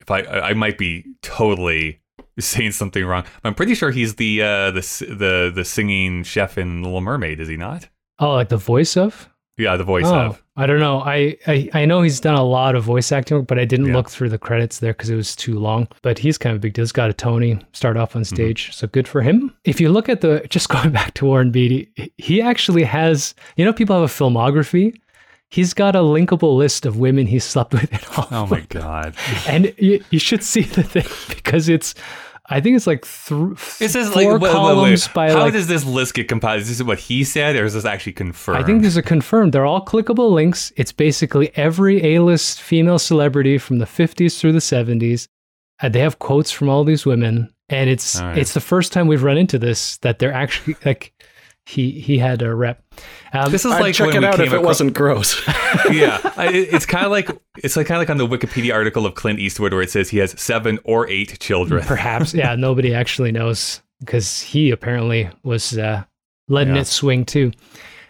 if 0.02 0.12
I, 0.12 0.22
I 0.22 0.54
might 0.54 0.78
be 0.78 1.06
totally 1.22 2.02
saying 2.40 2.72
something 2.72 3.04
wrong. 3.04 3.24
I'm 3.44 3.56
pretty 3.56 3.76
sure 3.76 3.92
he's 3.92 4.16
the, 4.16 4.42
uh, 4.42 4.72
the, 4.72 4.82
the, 5.08 5.52
the 5.56 5.66
singing 5.66 6.24
chef 6.24 6.58
in 6.58 6.84
Little 6.84 7.02
Mermaid, 7.02 7.40
is 7.40 7.48
he 7.48 7.58
not? 7.58 7.90
oh, 8.20 8.34
like 8.34 8.50
the 8.50 8.58
voice 8.58 8.98
of. 8.98 9.30
Yeah, 9.58 9.78
the 9.78 9.84
voice 9.84 10.06
oh, 10.06 10.16
of. 10.16 10.44
I 10.58 10.66
don't 10.68 10.80
know. 10.80 11.00
I, 11.02 11.38
I 11.48 11.70
I 11.74 11.86
know 11.86 12.02
he's 12.02 12.20
done 12.22 12.36
a 12.36 12.44
lot 12.44 12.76
of 12.76 12.84
voice 12.86 13.12
acting 13.12 13.38
work, 13.38 13.48
but 13.48 13.60
I 13.60 13.66
didn't 13.66 13.88
Yeah. 13.88 13.94
look 13.96 14.10
through 14.10 14.30
the 14.30 14.38
credits 14.38 14.80
there 14.80 14.94
because 14.94 15.10
it 15.10 15.16
was 15.16 15.36
too 15.36 15.60
long. 15.60 15.88
But 16.02 16.18
he's 16.20 16.38
kind 16.38 16.52
of 16.54 16.58
a 16.58 16.62
big 16.62 16.74
deal. 16.74 16.84
He's 16.84 16.94
got 16.94 17.10
a 17.10 17.14
Tony, 17.14 17.60
start 17.74 17.98
off 17.98 18.16
on 18.16 18.22
Mm-hmm. 18.22 18.36
stage, 18.36 18.74
so 18.74 18.88
good 18.88 19.08
for 19.08 19.22
him. 19.22 19.54
If 19.66 19.82
you 19.82 19.90
look 19.90 20.08
at 20.08 20.22
the, 20.22 20.46
just 20.50 20.70
going 20.70 20.92
back 20.92 21.14
to 21.16 21.26
Warren 21.26 21.52
Beatty, 21.52 22.12
he 22.18 22.42
actually 22.42 22.84
has. 22.84 23.36
You 23.58 23.66
know, 23.66 23.74
people 23.74 24.00
have 24.00 24.10
a 24.10 24.14
filmography. 24.14 24.96
He's 25.50 25.74
got 25.74 25.96
a 25.96 26.00
linkable 26.00 26.58
list 26.58 26.86
of 26.86 26.98
women 26.98 27.28
he 27.28 27.40
slept 27.52 27.74
with 27.74 27.90
Oh, 28.32 28.48
my 28.50 28.62
God. 28.62 29.14
and 29.48 29.74
you, 29.78 30.04
you 30.10 30.20
should 30.20 30.42
see 30.44 30.62
the 30.62 30.84
thing 30.84 31.06
because 31.36 31.68
it's. 31.70 31.96
I 32.48 32.62
think 32.62 32.76
it's 32.76 32.86
like 32.86 33.06
th- 33.06 33.82
Is 33.82 33.94
this 33.94 34.14
four 34.14 34.16
like, 34.16 34.16
wait, 34.16 34.28
wait, 34.28 34.42
wait. 34.42 34.52
columns 34.52 35.08
by 35.08 35.32
How 35.32 35.40
like 35.40 35.54
does 35.54 35.68
this 35.68 35.84
list 35.84 36.14
get 36.14 36.28
compiled? 36.28 36.62
Is 36.62 36.78
this 36.78 36.86
what 36.86 37.00
he 37.00 37.24
said 37.24 37.56
or 37.56 37.66
is 37.66 37.74
this 37.74 37.86
actually 37.86 38.14
confirmed? 38.14 38.60
I 38.60 38.64
think 38.64 38.84
these 38.84 38.98
are 38.98 39.02
confirmed. 39.02 39.52
They're 39.52 39.66
all 39.66 39.84
clickable 39.84 40.32
links. 40.32 40.72
It's 40.76 40.92
basically 40.92 41.52
every 41.56 42.16
A-list 42.16 42.62
female 42.62 43.00
celebrity 43.00 43.58
from 43.58 43.80
the 43.80 43.86
50s 43.86 44.40
through 44.40 44.52
the 44.52 44.60
70s. 44.60 45.28
And 45.82 45.90
uh, 45.92 45.94
they 45.94 46.00
have 46.00 46.20
quotes 46.20 46.52
from 46.52 46.70
all 46.70 46.84
these 46.84 47.06
women, 47.06 47.54
and 47.68 47.90
it's 47.90 48.22
right. 48.22 48.38
it's 48.38 48.54
the 48.54 48.62
first 48.62 48.94
time 48.94 49.08
we've 49.08 49.24
run 49.24 49.38
into 49.38 49.60
this 49.60 49.98
that 49.98 50.20
they're 50.20 50.32
actually 50.32 50.78
like 50.86 51.14
he 51.66 51.92
he 51.92 52.18
had 52.18 52.42
a 52.42 52.54
rep. 52.54 52.84
Um, 53.34 53.52
this 53.52 53.66
is 53.66 53.72
I'd 53.72 53.82
like 53.82 53.96
check 53.96 54.08
when 54.08 54.18
it 54.18 54.20
we 54.20 54.26
out 54.26 54.36
came 54.36 54.46
if 54.46 54.54
it 54.54 54.56
across- 54.58 54.66
wasn't 54.66 54.94
gross. 54.94 55.42
yeah, 55.92 56.20
I, 56.38 56.48
it- 56.50 56.74
it's 56.74 56.86
kind 56.86 57.06
of 57.06 57.12
like 57.12 57.30
it's 57.58 57.76
like 57.76 57.88
kind 57.88 57.98
of 57.98 58.02
like 58.02 58.10
on 58.10 58.18
the 58.18 58.28
Wikipedia 58.28 58.74
article 58.74 59.06
of 59.06 59.16
Clint 59.16 59.40
Eastwood 59.40 59.74
where 59.74 59.82
it 59.82 59.90
says 59.92 60.10
he 60.10 60.20
has 60.20 60.40
seven 60.40 60.80
or 60.84 61.08
eight 61.10 61.40
children. 61.40 61.84
perhaps 61.88 62.34
yeah 62.34 62.56
nobody 62.56 62.94
actually 62.94 63.32
knows 63.32 63.82
because 64.00 64.42
he 64.42 64.72
apparently 64.72 65.30
was 65.44 65.78
uh, 65.78 66.04
letting 66.48 66.76
Yeah. 66.76 66.82
it 66.82 66.86
swing 66.88 67.26
too. 67.26 67.52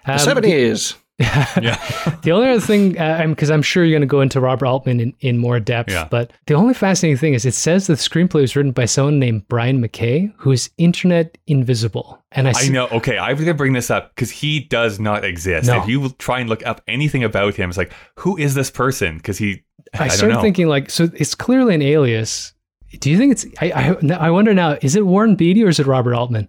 Um, 0.06 0.20
Seventies. 0.20 0.96
Yeah, 1.20 2.18
The 2.24 2.32
only 2.32 2.50
other 2.50 2.60
thing, 2.60 2.98
uh, 3.00 3.26
because 3.28 3.50
I'm 3.50 3.62
sure 3.62 3.84
you're 3.86 3.94
going 3.94 4.02
to 4.02 4.12
go 4.12 4.22
into 4.22 4.40
Robert 4.42 4.66
Altman 4.66 5.00
in, 5.00 5.14
in 5.22 5.38
more 5.38 5.60
depth, 5.60 5.90
Yeah. 5.92 6.08
but 6.12 6.32
the 6.48 6.56
only 6.56 6.74
fascinating 6.74 7.18
thing 7.18 7.34
is 7.34 7.46
it 7.46 7.54
says 7.54 7.88
the 7.88 7.94
screenplay 7.94 8.42
was 8.42 8.56
written 8.56 8.72
by 8.74 8.86
someone 8.86 9.18
named 9.20 9.48
Brian 9.48 9.82
McKay, 9.82 10.34
who 10.38 10.52
is 10.52 10.70
internet 10.78 11.38
invisible. 11.48 12.22
And 12.32 12.48
I, 12.50 12.54
I 12.56 12.68
know. 12.68 12.88
Okay, 12.88 13.18
I'm 13.18 13.38
gonna 13.38 13.54
bring 13.54 13.74
this 13.74 13.90
up 13.90 14.14
because 14.14 14.30
he 14.30 14.60
does 14.60 15.00
not 15.00 15.24
exist. 15.24 15.68
No. 15.68 15.82
If 15.82 15.88
you 15.88 16.10
try 16.20 16.40
and 16.42 16.50
look 16.50 16.66
up 16.66 16.82
anything 16.88 17.24
about 17.24 17.56
him, 17.56 17.70
it's 17.70 17.78
like, 17.78 17.94
who 18.18 18.38
is 18.38 18.54
this 18.56 18.70
person? 18.70 19.18
Because 19.18 19.38
he, 19.38 19.64
I, 19.94 20.06
I 20.06 20.08
don't 20.08 20.18
started 20.18 20.34
know. 20.36 20.42
thinking 20.42 20.68
like, 20.68 20.90
so 20.90 21.10
it's 21.16 21.34
clearly 21.36 21.76
an 21.76 21.82
alias. 21.82 22.54
Do 23.00 23.10
you 23.10 23.18
think 23.18 23.32
it's? 23.32 23.46
I, 23.62 23.72
I 24.12 24.16
I 24.28 24.30
wonder 24.32 24.54
now, 24.54 24.78
is 24.82 24.96
it 24.96 25.06
Warren 25.06 25.36
Beatty 25.36 25.64
or 25.64 25.70
is 25.70 25.80
it 25.80 25.88
Robert 25.88 26.14
Altman? 26.14 26.48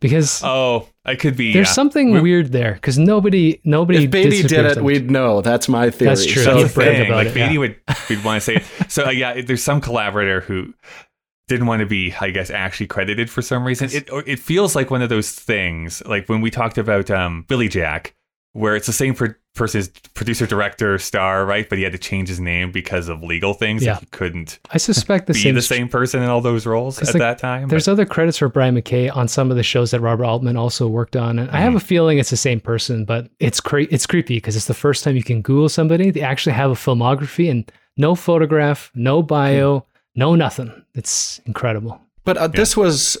Because 0.00 0.42
Oh, 0.44 0.88
it 1.06 1.16
could 1.20 1.36
be. 1.36 1.52
there's 1.52 1.68
yeah. 1.68 1.72
something 1.72 2.12
We- 2.12 2.20
weird 2.20 2.52
there 2.52 2.74
because 2.74 2.98
nobody 2.98 3.60
nobody 3.64 4.04
If 4.04 4.10
Beatty 4.10 4.42
did 4.42 4.64
it, 4.76 4.82
we'd 4.82 5.10
know. 5.10 5.40
That's 5.42 5.68
my 5.68 5.90
theory. 5.90 6.08
That's 6.10 6.26
true. 6.26 6.42
So 6.42 6.56
He'd 6.56 6.62
that's 6.64 6.74
the 6.74 6.80
thing. 6.84 7.06
About 7.06 7.16
like 7.16 7.26
it, 7.28 7.34
Beatty 7.34 7.54
yeah. 7.54 7.58
would 7.60 7.76
would 8.08 8.24
want 8.24 8.42
to 8.42 8.44
say 8.44 8.54
it. 8.56 8.90
So 8.90 9.06
uh, 9.06 9.10
yeah, 9.10 9.40
there's 9.40 9.62
some 9.62 9.80
collaborator 9.80 10.40
who 10.40 10.74
didn't 11.48 11.66
want 11.66 11.78
to 11.80 11.86
be, 11.86 12.12
I 12.20 12.30
guess, 12.30 12.50
actually 12.50 12.88
credited 12.88 13.30
for 13.30 13.40
some 13.42 13.64
reason. 13.64 13.88
It 13.92 14.10
or 14.10 14.24
it 14.26 14.38
feels 14.40 14.74
like 14.74 14.90
one 14.90 15.02
of 15.02 15.08
those 15.08 15.30
things, 15.30 16.02
like 16.06 16.28
when 16.28 16.40
we 16.40 16.50
talked 16.50 16.76
about 16.78 17.10
um, 17.10 17.44
Billy 17.48 17.68
Jack, 17.68 18.14
where 18.52 18.74
it's 18.74 18.86
the 18.88 18.92
same 18.92 19.14
person's 19.56 19.88
producer, 20.14 20.46
director, 20.46 20.98
star, 20.98 21.44
right? 21.44 21.68
But 21.68 21.78
he 21.78 21.84
had 21.84 21.92
to 21.92 21.98
change 21.98 22.28
his 22.28 22.38
name 22.38 22.70
because 22.70 23.08
of 23.08 23.22
legal 23.22 23.54
things. 23.54 23.84
Yeah. 23.84 23.98
He 23.98 24.06
couldn't 24.06 24.58
I 24.70 24.78
suspect 24.78 25.26
the 25.26 25.32
be 25.32 25.40
same. 25.40 25.54
the 25.54 25.62
same 25.62 25.88
person 25.88 26.22
in 26.22 26.28
all 26.28 26.40
those 26.40 26.66
roles 26.66 27.00
at 27.00 27.06
like, 27.08 27.16
that 27.18 27.38
time. 27.38 27.68
There's 27.68 27.88
other 27.88 28.06
credits 28.06 28.38
for 28.38 28.48
Brian 28.48 28.76
McKay 28.76 29.14
on 29.14 29.26
some 29.28 29.50
of 29.50 29.56
the 29.56 29.62
shows 29.64 29.90
that 29.90 30.00
Robert 30.00 30.24
Altman 30.24 30.56
also 30.56 30.86
worked 30.86 31.16
on, 31.16 31.38
and 31.38 31.50
I 31.50 31.54
Mm-hmm. 31.54 31.62
have 31.62 31.74
a 31.74 31.80
feeling 31.80 32.18
it's 32.18 32.30
the 32.30 32.36
same 32.36 32.60
person. 32.60 33.04
But 33.04 33.28
it's 33.40 33.60
cra- 33.60 33.88
it's 33.90 34.06
creepy 34.06 34.36
because 34.36 34.54
it's 34.56 34.66
the 34.66 34.74
first 34.74 35.02
time 35.02 35.16
you 35.16 35.24
can 35.24 35.42
Google 35.42 35.68
somebody. 35.68 36.10
They 36.10 36.20
actually 36.22 36.52
have 36.52 36.70
a 36.70 36.74
filmography 36.74 37.50
and 37.50 37.70
no 37.96 38.14
photograph, 38.14 38.92
no 38.94 39.22
bio, 39.22 39.86
no 40.14 40.34
nothing. 40.34 40.70
It's 40.94 41.40
incredible. 41.46 42.00
But 42.26 42.36
uh, 42.36 42.48
this 42.48 42.76
was 42.76 43.16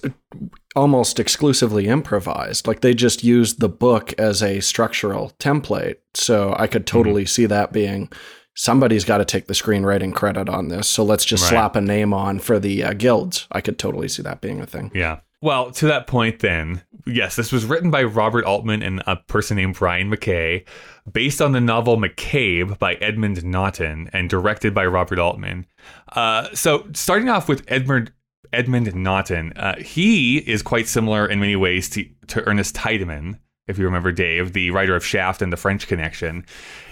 almost 0.74 1.18
exclusively 1.18 1.86
improvised. 1.86 2.66
Like 2.66 2.82
they 2.82 2.92
just 2.92 3.24
used 3.24 3.60
the 3.60 3.68
book 3.68 4.12
as 4.18 4.42
a 4.42 4.60
structural 4.60 5.32
template. 5.38 5.96
So 6.14 6.54
I 6.58 6.66
could 6.66 6.86
totally 6.86 7.24
see 7.24 7.46
that 7.46 7.72
being 7.72 8.10
somebody's 8.54 9.04
got 9.04 9.18
to 9.18 9.24
take 9.24 9.46
the 9.46 9.54
screenwriting 9.54 10.14
credit 10.14 10.48
on 10.48 10.68
this. 10.68 10.88
So 10.88 11.02
let's 11.04 11.24
just 11.24 11.44
Right. 11.44 11.50
slap 11.50 11.76
a 11.76 11.80
name 11.80 12.12
on 12.12 12.38
for 12.40 12.58
the 12.58 12.84
uh, 12.84 12.92
guilds. 12.92 13.46
I 13.52 13.60
could 13.62 13.78
totally 13.78 14.08
see 14.08 14.22
that 14.22 14.40
being 14.42 14.60
a 14.60 14.66
thing. 14.66 14.90
Yeah. 14.94 15.20
Well, 15.42 15.70
to 15.72 15.86
that 15.86 16.06
point, 16.06 16.40
then, 16.40 16.82
yes, 17.06 17.36
this 17.36 17.52
was 17.52 17.66
written 17.66 17.90
by 17.90 18.02
Robert 18.02 18.46
Altman 18.46 18.82
and 18.82 19.02
a 19.06 19.16
person 19.16 19.58
named 19.58 19.74
Brian 19.74 20.10
McKay, 20.10 20.66
based 21.12 21.42
on 21.42 21.52
the 21.52 21.60
novel 21.60 21.98
McCabe 21.98 22.78
by 22.78 22.94
Edmund 22.94 23.44
Naughton 23.44 24.08
and 24.14 24.30
directed 24.30 24.74
by 24.74 24.86
Robert 24.86 25.18
Altman. 25.18 25.66
Uh, 26.12 26.48
so, 26.54 26.86
starting 26.94 27.28
off 27.28 27.48
with 27.50 27.62
Edmund 27.68 28.12
Edmund 28.52 28.94
Naughton, 28.94 29.52
uh, 29.54 29.76
he 29.78 30.38
is 30.38 30.62
quite 30.62 30.88
similar 30.88 31.26
in 31.26 31.40
many 31.40 31.56
ways 31.56 31.88
to, 31.90 32.04
to 32.28 32.42
Ernest 32.46 32.74
Tidyman, 32.74 33.38
if 33.68 33.78
you 33.78 33.84
remember 33.84 34.12
Dave, 34.12 34.52
the 34.52 34.70
writer 34.70 34.94
of 34.94 35.04
Shaft 35.04 35.42
and 35.42 35.52
The 35.52 35.56
French 35.56 35.88
Connection, 35.88 36.46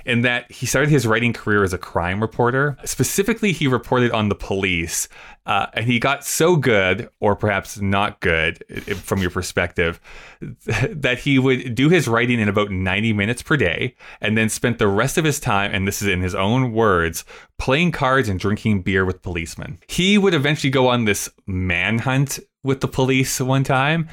in 0.04 0.22
that 0.22 0.50
he 0.50 0.66
started 0.66 0.90
his 0.90 1.06
writing 1.06 1.32
career 1.32 1.62
as 1.62 1.72
a 1.72 1.78
crime 1.78 2.20
reporter. 2.20 2.76
Specifically, 2.84 3.52
he 3.52 3.68
reported 3.68 4.10
on 4.10 4.28
the 4.28 4.34
police, 4.34 5.08
uh, 5.46 5.66
and 5.74 5.86
he 5.86 6.00
got 6.00 6.24
so 6.24 6.56
good, 6.56 7.08
or 7.20 7.36
perhaps 7.36 7.80
not 7.80 8.18
good 8.18 8.64
from 8.96 9.20
your 9.20 9.30
perspective, 9.30 10.00
that 10.40 11.20
he 11.20 11.38
would 11.38 11.76
do 11.76 11.88
his 11.88 12.08
writing 12.08 12.40
in 12.40 12.48
about 12.48 12.72
90 12.72 13.12
minutes 13.12 13.42
per 13.42 13.56
day, 13.56 13.94
and 14.20 14.36
then 14.36 14.48
spent 14.48 14.78
the 14.78 14.88
rest 14.88 15.16
of 15.16 15.24
his 15.24 15.38
time, 15.38 15.70
and 15.72 15.86
this 15.86 16.02
is 16.02 16.08
in 16.08 16.22
his 16.22 16.34
own 16.34 16.72
words, 16.72 17.24
playing 17.56 17.92
cards 17.92 18.28
and 18.28 18.40
drinking 18.40 18.82
beer 18.82 19.04
with 19.04 19.22
policemen. 19.22 19.78
He 19.86 20.18
would 20.18 20.34
eventually 20.34 20.70
go 20.70 20.88
on 20.88 21.04
this 21.04 21.30
manhunt 21.46 22.40
with 22.64 22.80
the 22.80 22.88
police 22.88 23.40
one 23.40 23.62
time 23.62 24.08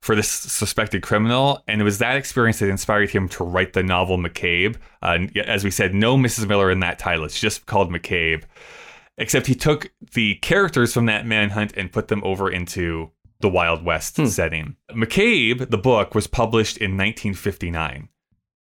for 0.00 0.16
this 0.16 0.30
suspected 0.30 1.02
criminal, 1.02 1.62
and 1.68 1.80
it 1.80 1.84
was 1.84 1.98
that 1.98 2.16
experience 2.16 2.58
that 2.58 2.70
inspired 2.70 3.10
him 3.10 3.28
to 3.28 3.44
write 3.44 3.74
the 3.74 3.82
novel 3.82 4.16
McCabe. 4.16 4.76
Uh, 5.02 5.18
as 5.44 5.62
we 5.62 5.70
said, 5.70 5.94
no 5.94 6.16
Mrs. 6.16 6.48
Miller 6.48 6.70
in 6.70 6.80
that 6.80 6.98
title; 6.98 7.24
it's 7.24 7.40
just 7.40 7.66
called 7.66 7.90
McCabe. 7.90 8.44
Except 9.18 9.46
he 9.46 9.54
took 9.54 9.92
the 10.14 10.36
characters 10.36 10.94
from 10.94 11.06
that 11.06 11.26
manhunt 11.26 11.74
and 11.76 11.92
put 11.92 12.08
them 12.08 12.22
over 12.24 12.50
into 12.50 13.10
the 13.40 13.50
Wild 13.50 13.84
West 13.84 14.16
setting. 14.16 14.76
McCabe, 14.90 15.68
the 15.68 15.78
book, 15.78 16.14
was 16.14 16.26
published 16.26 16.78
in 16.78 16.92
1959. 16.92 18.08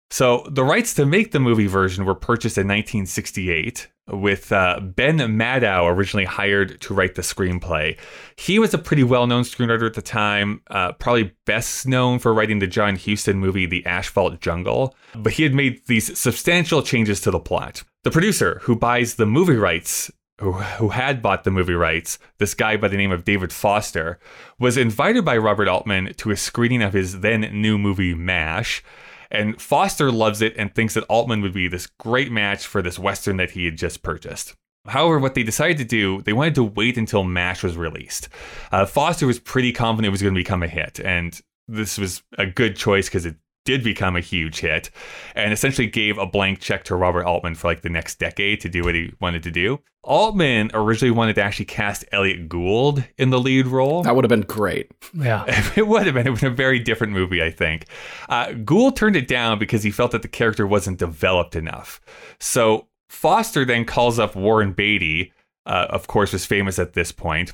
So 0.10 0.46
the 0.50 0.64
rights 0.64 0.94
to 0.96 1.06
make 1.06 1.32
the 1.32 1.40
movie 1.40 1.68
version 1.68 2.06
were 2.06 2.16
purchased 2.16 2.58
in 2.58 2.68
1968, 2.68 3.90
with 4.08 4.52
uh, 4.54 4.80
Ben 4.80 5.18
Maddow 5.18 5.86
originally 5.86 6.26
hired 6.26 6.80
to 6.82 6.94
write 6.94 7.16
the 7.16 7.22
screenplay. 7.22 7.98
He 8.38 8.58
was 8.58 8.74
a 8.74 8.78
pretty 8.78 9.04
well-known 9.04 9.44
screenwriter 9.44 9.86
at 9.86 9.96
the 9.96 10.02
time, 10.02 10.62
uh, 10.70 10.94
probably 10.94 11.36
best 11.46 11.88
known 11.88 12.20
for 12.20 12.34
writing 12.34 12.60
the 12.60 12.68
John 12.68 12.96
Huston 12.96 13.38
movie 13.38 13.66
The 13.66 13.86
Asphalt 13.86 14.40
Jungle, 14.40 14.96
but 15.14 15.34
he 15.34 15.44
had 15.44 15.54
made 15.54 15.86
these 15.88 16.18
substantial 16.18 16.82
changes 16.82 17.20
to 17.22 17.32
the 17.32 17.40
plot. 17.40 17.84
The 18.04 18.12
producer 18.12 18.60
who 18.64 18.78
buys 18.78 19.16
the 19.16 19.26
movie 19.26 19.58
rights 19.58 20.10
who, 20.40 20.54
who 20.54 20.90
had 20.90 21.22
bought 21.22 21.44
the 21.44 21.52
movie 21.52 21.74
rights, 21.74 22.20
this 22.38 22.54
guy 22.54 22.78
by 22.78 22.88
the 22.88 22.98
name 22.98 23.12
of 23.12 23.26
David 23.26 23.52
Foster, 23.52 24.20
was 24.60 24.78
invited 24.78 25.26
by 25.26 25.38
Robert 25.38 25.68
Altman 25.68 26.14
to 26.16 26.32
a 26.32 26.38
screening 26.38 26.82
of 26.82 26.94
his 26.94 27.22
then 27.22 27.42
new 27.62 27.78
movie 27.78 28.14
MASH. 28.14 28.84
And 29.30 29.62
Foster 29.62 30.12
loves 30.12 30.42
it 30.42 30.56
and 30.58 30.74
thinks 30.74 30.94
that 30.94 31.04
Altman 31.06 31.42
would 31.42 31.54
be 31.54 31.68
this 31.68 31.88
great 32.00 32.32
match 32.32 32.66
for 32.66 32.82
this 32.82 33.00
Western 33.00 33.38
that 33.38 33.52
he 33.52 33.66
had 33.66 33.78
just 33.78 34.04
purchased. 34.04 34.56
However, 34.88 35.20
what 35.20 35.36
they 35.36 35.44
decided 35.44 35.78
to 35.78 35.86
do, 35.86 36.22
they 36.22 36.34
wanted 36.34 36.56
to 36.56 36.64
wait 36.64 36.98
until 36.98 37.24
MASH 37.24 37.64
was 37.64 37.76
released. 37.76 38.30
Uh, 38.72 38.86
Foster 38.86 39.28
was 39.28 39.40
pretty 39.40 39.74
confident 39.74 40.08
it 40.08 40.12
was 40.12 40.22
going 40.22 40.34
to 40.34 40.40
become 40.40 40.64
a 40.64 40.68
hit, 40.68 41.00
and 41.00 41.40
this 41.68 41.98
was 41.98 42.24
a 42.38 42.46
good 42.46 42.76
choice 42.78 43.08
because 43.08 43.26
it 43.26 43.36
did 43.68 43.84
become 43.84 44.16
a 44.16 44.22
huge 44.22 44.62
hit 44.62 44.90
and 45.36 45.52
essentially 45.52 45.88
gave 45.88 46.18
a 46.18 46.26
blank 46.26 46.62
check 46.62 46.86
to 46.86 46.96
Robert 46.96 47.26
Altman 47.26 47.54
for 47.54 47.68
like 47.68 47.82
the 47.82 47.90
next 47.90 48.18
decade 48.18 48.62
to 48.62 48.70
do 48.70 48.82
what 48.82 48.96
he 48.96 49.14
wanted 49.20 49.44
to 49.44 49.52
do. 49.52 49.82
Altman 50.04 50.72
originally 50.74 51.12
wanted 51.12 51.36
to 51.36 51.44
actually 51.44 51.66
cast 51.66 52.06
Elliott 52.14 52.48
Gould 52.48 53.04
in 53.18 53.30
the 53.30 53.42
lead 53.42 53.68
role. 53.68 54.04
That 54.04 54.16
would 54.16 54.24
have 54.24 54.30
been 54.30 54.40
great. 54.40 54.90
Yeah. 55.14 55.44
It 55.76 55.86
would 55.86 56.06
have 56.06 56.16
been. 56.16 56.26
It 56.26 56.30
would 56.30 56.40
have 56.40 56.42
been 56.42 56.54
a 56.54 56.56
very 56.56 56.80
different 56.80 57.12
movie, 57.12 57.44
I 57.44 57.52
think. 57.52 57.88
Uh, 58.30 58.54
Gould 58.54 58.96
turned 58.96 59.18
it 59.18 59.28
down 59.28 59.60
because 59.60 59.84
he 59.84 59.92
felt 59.92 60.12
that 60.12 60.22
the 60.22 60.30
character 60.30 60.66
wasn't 60.66 60.98
developed 60.98 61.58
enough. 61.58 62.00
So 62.40 62.88
Foster 63.10 63.66
then 63.66 63.84
calls 63.84 64.18
up 64.18 64.34
Warren 64.34 64.72
Beatty, 64.72 65.34
uh, 65.66 65.88
of 65.90 66.08
course, 66.08 66.32
was 66.32 66.46
famous 66.46 66.80
at 66.80 66.94
this 66.94 67.12
point, 67.12 67.52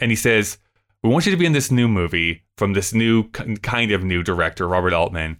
and 0.00 0.10
he 0.10 0.16
says, 0.16 0.58
"We 1.02 1.10
want 1.10 1.26
you 1.26 1.32
to 1.32 1.38
be 1.38 1.46
in 1.46 1.52
this 1.52 1.70
new 1.70 1.88
movie 1.88 2.44
from 2.56 2.72
this 2.72 2.92
new 2.94 3.28
kind 3.30 3.90
of 3.90 4.04
new 4.04 4.22
director, 4.22 4.68
Robert 4.68 4.92
Altman." 4.92 5.38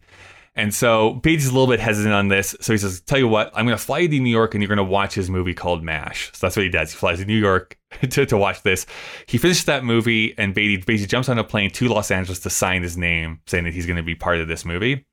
And 0.55 0.75
so 0.75 1.15
Beatty's 1.15 1.47
a 1.47 1.53
little 1.53 1.67
bit 1.67 1.81
hesitant 1.81 2.15
on 2.15 2.29
this. 2.29 2.55
So 2.61 2.73
he 2.73 2.79
says, 2.79 3.01
Tell 3.01 3.19
you 3.19 3.29
what, 3.29 3.51
I'm 3.55 3.65
going 3.65 3.77
to 3.77 3.83
fly 3.83 4.01
you 4.01 4.09
to 4.09 4.21
New 4.21 4.31
York 4.31 4.55
and 4.55 4.63
you're 4.63 4.69
going 4.69 4.77
to 4.77 4.85
watch 4.85 5.15
his 5.15 5.31
movie 5.31 5.55
called 5.55 5.83
MASH. 5.83 6.31
So 6.35 6.47
that's 6.47 6.57
what 6.57 6.65
he 6.65 6.69
does. 6.69 6.93
He 6.93 6.97
flies 6.97 7.21
to 7.21 7.25
New 7.25 7.39
York 7.39 7.79
to, 8.11 8.27
to 8.27 8.37
watch 8.37 8.63
this. 8.63 8.85
He 9.27 9.39
finishes 9.39 9.65
that 9.65 9.85
movie 9.85 10.35
and 10.37 10.55
Beatty 10.55 10.77
basically 10.77 11.07
jumps 11.07 11.29
on 11.31 11.39
a 11.39 11.45
plane 11.45 11.71
to 11.71 11.89
Los 11.89 12.11
Angeles 12.11 12.41
to 12.41 12.51
sign 12.51 12.83
his 12.83 12.99
name, 12.99 13.41
saying 13.47 13.65
that 13.65 13.73
he's 13.73 13.87
going 13.87 13.97
to 13.97 14.03
be 14.03 14.15
part 14.15 14.41
of 14.41 14.49
this 14.49 14.65
movie. 14.65 15.07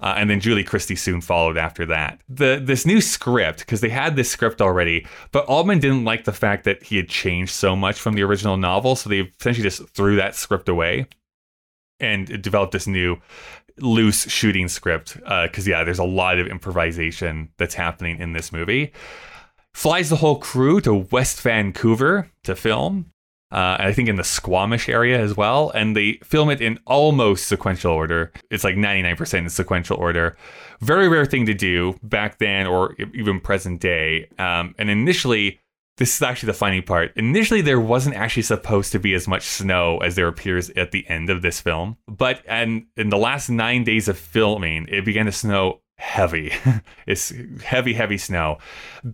Uh, 0.00 0.14
and 0.16 0.28
then 0.28 0.40
Julie 0.40 0.64
Christie 0.64 0.96
soon 0.96 1.20
followed 1.20 1.56
after 1.56 1.86
that. 1.86 2.20
The 2.28 2.60
this 2.62 2.84
new 2.84 3.00
script, 3.00 3.60
because 3.60 3.80
they 3.80 3.88
had 3.88 4.16
this 4.16 4.30
script 4.30 4.60
already, 4.60 5.06
but 5.32 5.46
Altman 5.46 5.78
didn't 5.78 6.04
like 6.04 6.24
the 6.24 6.32
fact 6.32 6.64
that 6.64 6.82
he 6.82 6.96
had 6.96 7.08
changed 7.08 7.52
so 7.52 7.74
much 7.74 7.98
from 7.98 8.14
the 8.14 8.22
original 8.22 8.56
novel, 8.56 8.96
so 8.96 9.08
they 9.08 9.20
essentially 9.20 9.62
just 9.62 9.88
threw 9.90 10.16
that 10.16 10.34
script 10.34 10.68
away 10.68 11.06
and 12.00 12.42
developed 12.42 12.72
this 12.72 12.86
new 12.86 13.16
loose 13.78 14.30
shooting 14.30 14.68
script. 14.68 15.14
Because 15.14 15.66
yeah, 15.66 15.82
there's 15.84 15.98
a 15.98 16.04
lot 16.04 16.38
of 16.38 16.46
improvisation 16.46 17.50
that's 17.56 17.74
happening 17.74 18.18
in 18.18 18.32
this 18.32 18.52
movie. 18.52 18.92
Flies 19.72 20.10
the 20.10 20.16
whole 20.16 20.38
crew 20.38 20.80
to 20.82 20.94
West 20.94 21.40
Vancouver 21.40 22.30
to 22.44 22.54
film. 22.54 23.12
Uh, 23.54 23.76
I 23.78 23.92
think 23.92 24.08
in 24.08 24.16
the 24.16 24.24
Squamish 24.24 24.88
area 24.88 25.20
as 25.20 25.36
well. 25.36 25.70
And 25.70 25.96
they 25.96 26.14
film 26.24 26.50
it 26.50 26.60
in 26.60 26.80
almost 26.86 27.46
sequential 27.46 27.92
order. 27.92 28.32
It's 28.50 28.64
like 28.64 28.74
99% 28.74 29.34
in 29.38 29.48
sequential 29.48 29.96
order. 29.96 30.36
Very 30.80 31.08
rare 31.08 31.24
thing 31.24 31.46
to 31.46 31.54
do 31.54 31.96
back 32.02 32.38
then 32.38 32.66
or 32.66 32.96
even 33.14 33.40
present 33.40 33.80
day. 33.80 34.28
Um, 34.38 34.74
and 34.76 34.90
initially, 34.90 35.60
this 35.98 36.16
is 36.16 36.22
actually 36.22 36.48
the 36.48 36.54
funny 36.54 36.80
part. 36.80 37.12
Initially, 37.16 37.60
there 37.60 37.78
wasn't 37.78 38.16
actually 38.16 38.42
supposed 38.42 38.90
to 38.90 38.98
be 38.98 39.14
as 39.14 39.28
much 39.28 39.42
snow 39.42 39.98
as 39.98 40.16
there 40.16 40.26
appears 40.26 40.70
at 40.70 40.90
the 40.90 41.08
end 41.08 41.30
of 41.30 41.42
this 41.42 41.60
film. 41.60 41.96
But 42.08 42.42
and 42.48 42.86
in 42.96 43.10
the 43.10 43.16
last 43.16 43.48
nine 43.48 43.84
days 43.84 44.08
of 44.08 44.18
filming, 44.18 44.88
it 44.90 45.04
began 45.04 45.26
to 45.26 45.32
snow 45.32 45.82
heavy. 45.98 46.52
it's 47.06 47.32
heavy, 47.62 47.94
heavy 47.94 48.18
snow. 48.18 48.58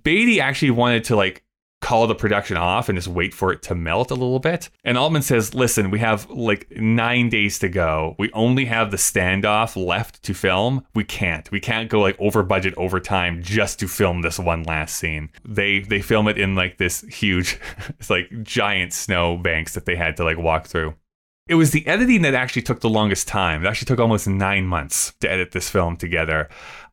Beatty 0.03 0.41
actually 0.41 0.71
wanted 0.71 1.05
to 1.05 1.17
like 1.17 1.45
call 1.81 2.07
the 2.07 2.15
production 2.15 2.57
off 2.57 2.89
and 2.89 2.97
just 2.97 3.09
wait 3.09 3.33
for 3.33 3.53
it 3.53 3.63
to 3.63 3.75
melt 3.75 4.11
a 4.11 4.15
little 4.15 4.39
bit. 4.39 4.69
And 4.85 4.99
Altman 4.99 5.23
says, 5.23 5.55
listen, 5.55 5.91
we 5.91 5.99
have 5.99 6.29
like 6.31 6.71
nine 6.77 7.29
days 7.29 7.59
to 7.61 7.69
go. 7.69 8.17
We 8.19 8.31
only 8.33 8.67
have 8.67 8.91
the 8.91 8.97
standoff 8.97 9.77
left 9.77 10.23
to 10.25 10.35
film. 10.35 10.87
We 10.95 11.05
can't. 11.05 11.51
We 11.51 11.61
can't 11.61 11.89
go 11.89 12.01
like 12.01 12.21
over 12.21 12.43
budget 12.43 12.75
over 12.77 13.01
time 13.01 13.43
just 13.43 13.81
to 13.81 13.89
film 13.89 14.23
this 14.23 14.39
one 14.39 14.63
last 14.65 14.97
scene. 14.97 15.31
They 15.45 15.81
they 15.81 16.03
film 16.03 16.29
it 16.29 16.39
in 16.39 16.55
like 16.55 16.79
this 16.79 17.01
huge, 17.03 17.59
it's 17.99 18.11
like 18.11 18.43
giant 18.43 18.93
snow 18.93 19.37
banks 19.37 19.75
that 19.75 19.87
they 19.87 19.97
had 19.97 20.17
to 20.19 20.25
like 20.25 20.39
walk 20.39 20.67
through. 20.67 20.95
It 21.49 21.55
was 21.55 21.73
the 21.73 21.85
editing 21.89 22.23
that 22.23 22.35
actually 22.35 22.63
took 22.63 22.81
the 22.81 22.89
longest 22.89 23.27
time. 23.27 23.65
It 23.65 23.69
actually 23.69 23.87
took 23.87 23.99
almost 23.99 24.29
nine 24.29 24.67
months 24.67 25.15
to 25.21 25.29
edit 25.29 25.51
this 25.51 25.69
film 25.69 25.97
together. 25.97 26.49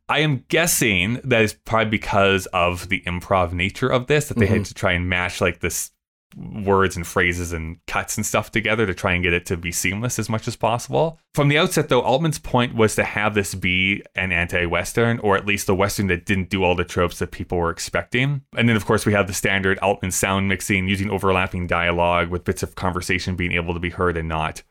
I 0.10 0.20
am 0.20 0.45
guessing 0.47 1.20
that 1.24 1.41
is 1.41 1.53
probably 1.53 1.89
because 1.89 2.45
of 2.47 2.89
the 2.89 3.01
improv 3.01 3.51
nature 3.51 3.89
of 3.89 4.08
this, 4.08 4.30
that 4.30 4.38
they 4.38 4.45
had 4.45 4.58
mm-hmm. 4.58 4.64
to 4.64 4.74
try 4.74 4.93
and 4.93 5.10
match 5.10 5.41
like 5.41 5.60
this 5.60 5.91
words 6.36 6.95
and 6.95 7.08
phrases 7.08 7.53
and 7.53 7.80
cuts 7.88 8.18
and 8.18 8.26
stuff 8.26 8.51
together 8.51 8.86
to 8.86 8.93
try 8.93 9.14
and 9.14 9.24
get 9.24 9.34
it 9.34 9.45
to 9.45 9.58
be 9.58 9.72
seamless 9.72 10.20
as 10.20 10.30
much 10.30 10.47
as 10.47 10.55
possible. 10.55 11.20
From 11.34 11.47
the 11.47 11.58
outset, 11.58 11.89
though, 11.89 12.01
Altman's 12.01 12.39
point 12.39 12.76
was 12.76 12.95
to 12.95 13.03
have 13.03 13.34
this 13.34 13.55
be 13.55 14.03
an 14.16 14.32
anti 14.32 14.66
Western, 14.66 15.20
or 15.20 15.36
at 15.38 15.45
least 15.45 15.70
a 15.70 15.76
Western 15.76 16.08
that 16.08 16.26
didn't 16.26 16.49
do 16.49 16.64
all 16.64 16.76
the 16.76 16.84
tropes 16.84 17.20
that 17.20 17.32
people 17.32 17.58
were 17.58 17.70
expecting. 17.70 18.41
And 18.55 18.68
then, 18.68 18.76
of 18.76 18.86
course, 18.86 19.05
we 19.05 19.14
have 19.14 19.28
the 19.28 19.34
standard 19.34 19.80
Altman 19.80 20.12
sound 20.12 20.47
mixing 20.47 20.88
using 20.88 21.10
overlapping 21.10 21.68
dialogue 21.68 22.30
with 22.30 22.43
bits 22.43 22.64
of 22.64 22.76
conversation 22.76 23.36
being 23.36 23.53
able 23.53 23.74
to 23.74 23.80
be 23.80 23.89
heard 23.89 24.18
and 24.18 24.28
not. 24.28 24.64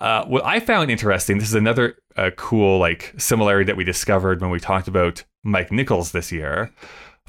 Uh, 0.00 0.24
what 0.26 0.44
I 0.44 0.60
found 0.60 0.90
interesting, 0.90 1.38
this 1.38 1.48
is 1.48 1.54
another 1.54 1.96
uh, 2.16 2.30
cool 2.36 2.78
like 2.78 3.14
similarity 3.18 3.64
that 3.66 3.76
we 3.76 3.84
discovered 3.84 4.40
when 4.40 4.50
we 4.50 4.60
talked 4.60 4.88
about 4.88 5.24
Mike 5.42 5.72
Nichols 5.72 6.12
this 6.12 6.30
year. 6.30 6.72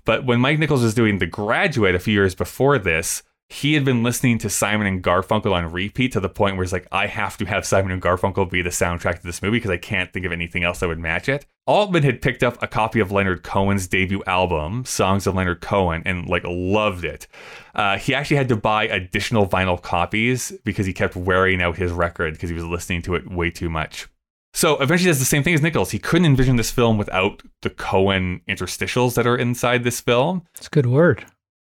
But 0.05 0.25
when 0.25 0.39
Mike 0.39 0.59
Nichols 0.59 0.83
was 0.83 0.93
doing 0.93 1.17
The 1.17 1.25
Graduate 1.25 1.95
a 1.95 1.99
few 1.99 2.13
years 2.13 2.35
before 2.35 2.77
this, 2.77 3.23
he 3.49 3.73
had 3.73 3.83
been 3.83 4.03
listening 4.03 4.37
to 4.37 4.49
Simon 4.49 4.85
and 4.85 5.03
Garfunkel 5.03 5.51
on 5.51 5.71
repeat 5.71 6.11
to 6.11 6.19
the 6.19 6.29
point 6.29 6.55
where 6.55 6.63
he's 6.63 6.71
like, 6.71 6.87
I 6.91 7.07
have 7.07 7.35
to 7.37 7.45
have 7.45 7.65
Simon 7.65 7.91
and 7.91 8.01
Garfunkel 8.01 8.49
be 8.49 8.61
the 8.61 8.69
soundtrack 8.69 9.19
to 9.19 9.23
this 9.25 9.41
movie 9.41 9.57
because 9.57 9.71
I 9.71 9.77
can't 9.77 10.13
think 10.13 10.23
of 10.25 10.31
anything 10.31 10.63
else 10.63 10.79
that 10.79 10.87
would 10.87 10.99
match 10.99 11.27
it. 11.27 11.47
Altman 11.65 12.03
had 12.03 12.21
picked 12.21 12.43
up 12.43 12.61
a 12.61 12.67
copy 12.67 12.99
of 12.99 13.11
Leonard 13.11 13.43
Cohen's 13.43 13.87
debut 13.87 14.23
album, 14.27 14.85
Songs 14.85 15.25
of 15.25 15.33
Leonard 15.33 15.61
Cohen, 15.61 16.03
and 16.05 16.27
like 16.29 16.43
loved 16.45 17.03
it. 17.03 17.27
Uh, 17.73 17.97
he 17.97 18.13
actually 18.13 18.37
had 18.37 18.49
to 18.49 18.55
buy 18.55 18.83
additional 18.83 19.47
vinyl 19.47 19.81
copies 19.81 20.53
because 20.63 20.85
he 20.85 20.93
kept 20.93 21.15
wearing 21.15 21.59
out 21.59 21.77
his 21.77 21.91
record 21.91 22.33
because 22.33 22.49
he 22.49 22.55
was 22.55 22.65
listening 22.65 23.01
to 23.01 23.15
it 23.15 23.31
way 23.31 23.49
too 23.49 23.69
much. 23.69 24.07
So 24.53 24.77
eventually 24.79 25.09
does 25.09 25.19
the 25.19 25.25
same 25.25 25.41
thing 25.41 25.53
as 25.55 25.61
Nichols. 25.61 25.91
He 25.91 25.99
couldn't 25.99 26.25
envision 26.25 26.55
this 26.55 26.71
film 26.71 26.97
without 26.99 27.41
the 27.61 27.69
Cohen 27.69 28.41
interstitials 28.47 29.15
that 29.15 29.25
are 29.25 29.37
inside 29.37 29.83
this 29.83 30.01
film. 30.01 30.43
It's 30.55 30.67
a 30.67 30.71
good 30.71 30.87
word. 30.87 31.25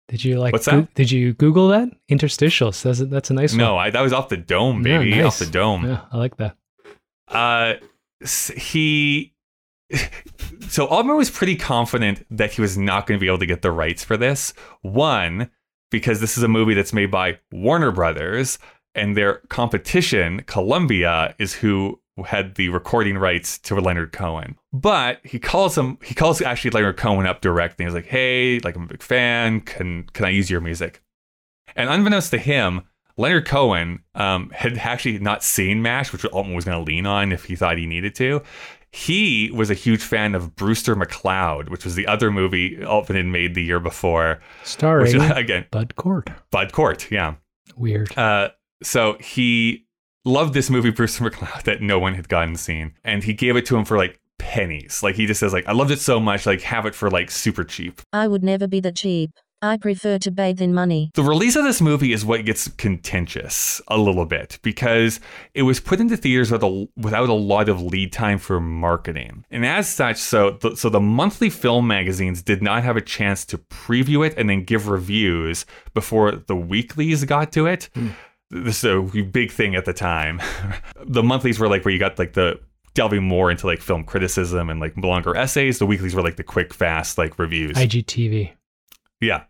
Did 0.09 0.25
you 0.25 0.39
like? 0.39 0.53
What's 0.53 0.65
that? 0.67 0.93
did 0.95 1.11
you 1.11 1.35
Google 1.35 1.69
that 1.69 1.89
interstitials? 2.11 2.83
That's 2.83 3.01
a, 3.01 3.05
that's 3.07 3.31
a 3.31 3.35
nice 3.35 3.53
No, 3.55 3.65
one. 3.65 3.73
No, 3.75 3.79
I, 3.79 3.91
that 3.91 4.01
was 4.01 4.13
off 4.13 4.29
the 4.31 4.37
dome, 4.39 4.83
baby, 4.83 5.11
Yeah, 5.11 5.25
off 5.25 5.39
the 5.39 5.47
dome. 5.47 5.85
Yeah, 5.85 6.01
I 6.11 6.17
like 6.17 6.37
that. 6.39 6.57
uh 7.29 7.75
he 8.57 9.35
so 10.69 10.87
Altman 10.87 11.17
was 11.17 11.31
pretty 11.31 11.57
confident 11.57 12.27
that 12.31 12.53
he 12.53 12.61
was 12.61 12.77
not 12.77 13.07
going 13.07 13.19
to 13.19 13.21
be 13.21 13.27
able 13.29 13.39
to 13.39 13.47
get 13.47 13.63
the 13.63 13.71
rights 13.71 14.05
for 14.05 14.17
this. 14.17 14.53
One, 14.83 15.51
because 15.91 16.21
this 16.21 16.37
is 16.37 16.43
a 16.43 16.49
movie 16.49 16.75
that's 16.75 16.93
made 16.93 17.11
by 17.11 17.39
Warner 17.53 17.91
Brothers, 17.91 18.59
and 18.95 19.17
their 19.17 19.37
competition, 19.49 20.43
Columbia, 20.47 21.35
is 21.39 21.55
who 21.55 22.01
had 22.25 22.55
the 22.55 22.69
recording 22.69 23.19
rights 23.19 23.59
to 23.59 23.75
Leonard 23.75 24.13
Cohen. 24.13 24.57
But 24.73 25.21
he 25.25 25.39
calls 25.39 25.77
him 25.77 25.99
he 26.05 26.15
calls 26.15 26.41
actually 26.41 26.71
Leonard 26.73 26.97
Cohen 26.97 27.27
up 27.27 27.41
direct 27.41 27.79
and 27.79 27.89
he's 27.89 27.95
like, 27.95 28.07
Hey, 28.07 28.59
like 28.61 28.77
I'm 28.77 28.85
a 28.85 28.87
big 28.87 29.03
fan. 29.03 29.61
Can 29.61 30.05
can 30.13 30.25
I 30.25 30.31
use 30.31 30.51
your 30.51 30.61
music? 30.61 31.03
And 31.77 31.89
unbeknownst 31.91 32.31
to 32.33 32.39
him, 32.39 32.83
Leonard 33.17 33.47
Cohen 33.47 34.03
um, 34.15 34.51
had 34.51 34.79
actually 34.79 35.19
not 35.19 35.43
seen 35.43 35.83
MASH, 35.83 36.13
which 36.13 36.25
Altman 36.27 36.55
was 36.55 36.65
going 36.65 36.79
to 36.79 36.85
lean 36.85 37.05
on 37.05 37.33
if 37.33 37.45
he 37.45 37.57
thought 37.57 37.77
he 37.77 37.87
needed 37.87 38.15
to. 38.17 38.43
He 38.91 39.51
was 39.53 39.71
a 39.71 39.75
huge 39.75 40.03
fan 40.03 40.35
of 40.35 40.57
Brewster 40.57 40.97
McCloud, 40.97 41.69
which 41.69 41.85
was 41.85 41.95
the 41.95 42.07
other 42.07 42.31
movie 42.31 42.83
Altman 42.83 43.17
had 43.17 43.27
made 43.27 43.55
the 43.55 43.63
year 43.63 43.81
before, 43.81 44.41
which 45.03 45.15
again, 45.37 45.67
Bud 45.71 45.95
Cort. 45.97 46.31
Bud 46.51 46.73
Cort, 46.73 47.11
yeah. 47.11 47.35
Weird. 47.77 48.17
Uh, 48.17 48.51
so 48.83 49.19
he 49.21 49.87
loved 50.29 50.55
this 50.55 50.71
movie, 50.71 50.91
Bruce 50.91 51.19
McCloud, 51.19 51.63
that 51.65 51.81
no 51.81 51.99
one 51.99 52.15
had 52.15 52.29
gotten 52.29 52.57
seen, 52.57 52.95
and 53.05 53.25
he 53.25 53.33
gave 53.33 53.57
it 53.57 53.67
to 53.67 53.77
him 53.77 53.85
for 53.85 53.97
like 53.97 54.21
pennies. 54.39 55.03
Like 55.03 55.17
he 55.17 55.27
just 55.27 55.41
says, 55.41 55.53
like, 55.53 55.67
I 55.67 55.73
loved 55.73 55.91
it 55.91 56.01
so 56.01 56.21
much, 56.21 56.47
like 56.47 56.61
have 56.63 56.87
it 56.87 56.95
for 56.95 57.11
like 57.11 57.31
super 57.31 57.65
cheap. 57.65 58.01
I 58.13 58.29
would 58.29 58.45
never 58.45 58.69
be 58.69 58.81
that 58.81 58.97
cheap. 58.97 59.31
I 59.61 59.77
prefer 59.77 60.19
to 60.19 60.31
bathe 60.31 60.63
in 60.63 60.73
money. 60.73 61.11
The 61.15 61.25
release 61.25 61.57
of 61.57 61.65
this 61.65 61.81
movie 61.81 62.13
is 62.13 62.25
what 62.25 62.45
gets 62.45 62.69
contentious 62.69 63.81
a 63.89 63.99
little 63.99 64.25
bit 64.25 64.61
because 64.63 65.19
it 65.53 65.63
was 65.63 65.81
put 65.81 65.99
into 65.99 66.17
theaters 66.17 66.53
with 66.53 66.63
a, 66.63 66.87
without 66.97 67.29
a 67.29 67.35
lot 67.35 67.69
of 67.69 67.83
lead 67.83 68.13
time 68.13 68.39
for 68.39 68.61
marketing. 68.61 69.45
And 69.51 69.67
as 69.67 69.89
such, 69.89 70.19
so 70.19 70.53
the, 70.53 70.77
so 70.77 70.89
the 70.89 71.01
monthly 71.01 71.51
film 71.51 71.89
magazines 71.89 72.41
did 72.41 72.63
not 72.63 72.85
have 72.85 72.97
a 72.97 73.01
chance 73.01 73.45
to 73.47 73.59
preview 73.59 74.25
it 74.25 74.35
and 74.37 74.49
then 74.49 74.63
give 74.63 74.87
reviews 74.87 75.67
before 75.93 76.31
the 76.31 76.55
weeklies 76.55 77.25
got 77.25 77.51
to 77.53 77.67
it. 77.67 77.91
Hmm. 77.95 78.11
This 78.51 78.83
is 78.83 79.15
a 79.15 79.23
big 79.23 79.51
thing 79.51 79.75
at 79.75 79.85
the 79.85 79.93
time. 79.93 80.41
the 81.05 81.23
monthlies 81.23 81.59
were 81.59 81.69
like 81.69 81.85
where 81.85 81.93
you 81.93 82.01
got 82.01 82.19
like 82.19 82.33
the 82.33 82.61
delving 82.95 83.23
more 83.23 83.51
into 83.51 83.67
like 83.67 83.81
film 83.81 84.05
criticism 84.05 84.71
and 84.71 84.81
like 84.81 84.97
longer 84.97 85.37
essays. 85.37 85.79
The 85.79 85.87
weeklies 85.87 86.15
were 86.15 86.23
like 86.23 86.37
the 86.37 86.43
quick, 86.43 86.73
fast 86.73 87.19
like 87.19 87.39
reviews. 87.39 87.77
IGTV. 87.77 88.53
Yeah. 89.21 89.45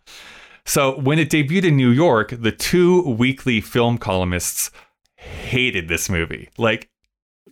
So 0.67 0.99
when 0.99 1.19
it 1.19 1.31
debuted 1.31 1.65
in 1.65 1.77
New 1.77 1.91
York, 1.91 2.35
the 2.39 2.53
two 2.53 3.03
weekly 3.03 3.61
film 3.61 3.97
columnists 3.97 4.71
hated 5.17 5.89
this 5.89 6.11
movie, 6.11 6.51
like 6.59 6.91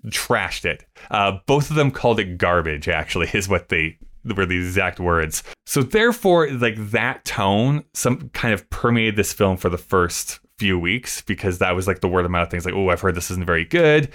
trashed 0.08 0.64
it. 0.64 0.84
Uh, 1.10 1.38
both 1.46 1.70
of 1.70 1.76
them 1.76 1.90
called 1.90 2.20
it 2.20 2.38
garbage. 2.38 2.88
Actually, 2.88 3.30
is 3.34 3.48
what 3.48 3.68
they 3.68 3.98
were 4.24 4.46
the 4.46 4.56
exact 4.56 5.00
words. 5.00 5.42
So 5.64 5.82
therefore, 5.82 6.50
like 6.50 6.74
that 6.90 7.24
tone, 7.24 7.84
some 7.94 8.28
kind 8.30 8.52
of 8.52 8.68
permeated 8.70 9.16
this 9.16 9.32
film 9.32 9.56
for 9.56 9.68
the 9.68 9.78
first 9.78 10.40
few 10.58 10.78
weeks 10.78 11.20
because 11.22 11.58
that 11.58 11.72
was 11.76 11.86
like 11.86 12.00
the 12.00 12.08
word 12.08 12.24
of 12.24 12.30
mouth 12.30 12.50
things 12.50 12.64
like 12.64 12.74
oh 12.74 12.88
i've 12.88 13.00
heard 13.00 13.14
this 13.14 13.30
isn't 13.30 13.44
very 13.44 13.64
good. 13.64 14.08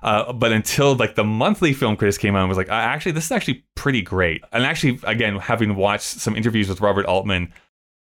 Uh, 0.00 0.32
but 0.32 0.52
until 0.52 0.94
like 0.94 1.16
the 1.16 1.24
monthly 1.24 1.72
film 1.72 1.96
critics 1.96 2.16
came 2.16 2.36
out 2.36 2.40
and 2.40 2.48
was 2.48 2.56
like 2.58 2.68
actually 2.68 3.12
this 3.12 3.24
is 3.24 3.32
actually 3.32 3.64
pretty 3.74 4.00
great. 4.02 4.42
And 4.52 4.64
actually 4.64 5.00
again 5.04 5.36
having 5.38 5.74
watched 5.74 6.04
some 6.04 6.36
interviews 6.36 6.68
with 6.68 6.80
robert 6.80 7.06
altman 7.06 7.52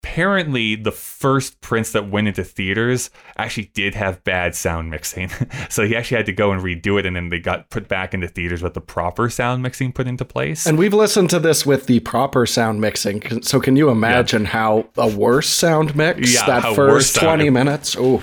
apparently 0.03 0.75
the 0.75 0.91
first 0.91 1.61
prints 1.61 1.91
that 1.91 2.09
went 2.09 2.27
into 2.27 2.43
theaters 2.43 3.09
actually 3.37 3.71
did 3.73 3.93
have 3.95 4.23
bad 4.23 4.55
sound 4.55 4.89
mixing. 4.89 5.29
So 5.69 5.85
he 5.87 5.95
actually 5.95 6.17
had 6.17 6.25
to 6.25 6.33
go 6.33 6.51
and 6.51 6.61
redo 6.61 6.99
it 6.99 7.05
and 7.05 7.15
then 7.15 7.29
they 7.29 7.39
got 7.39 7.69
put 7.69 7.87
back 7.87 8.13
into 8.13 8.27
theaters 8.27 8.61
with 8.61 8.73
the 8.73 8.81
proper 8.81 9.29
sound 9.29 9.61
mixing 9.63 9.93
put 9.93 10.05
into 10.07 10.25
place. 10.25 10.65
And 10.65 10.77
we've 10.77 10.93
listened 10.93 11.29
to 11.29 11.39
this 11.39 11.65
with 11.65 11.85
the 11.85 11.99
proper 12.01 12.45
sound 12.45 12.81
mixing. 12.81 13.41
So 13.43 13.59
can 13.61 13.75
you 13.77 13.89
imagine 13.89 14.45
how 14.45 14.87
a 14.97 15.07
worse 15.09 15.47
sound 15.47 15.95
mix 15.95 16.33
Yeah, 16.33 16.45
that 16.45 16.75
first 16.75 17.13
sound- 17.13 17.39
20 17.39 17.49
minutes? 17.51 17.95
Oh, 17.97 18.21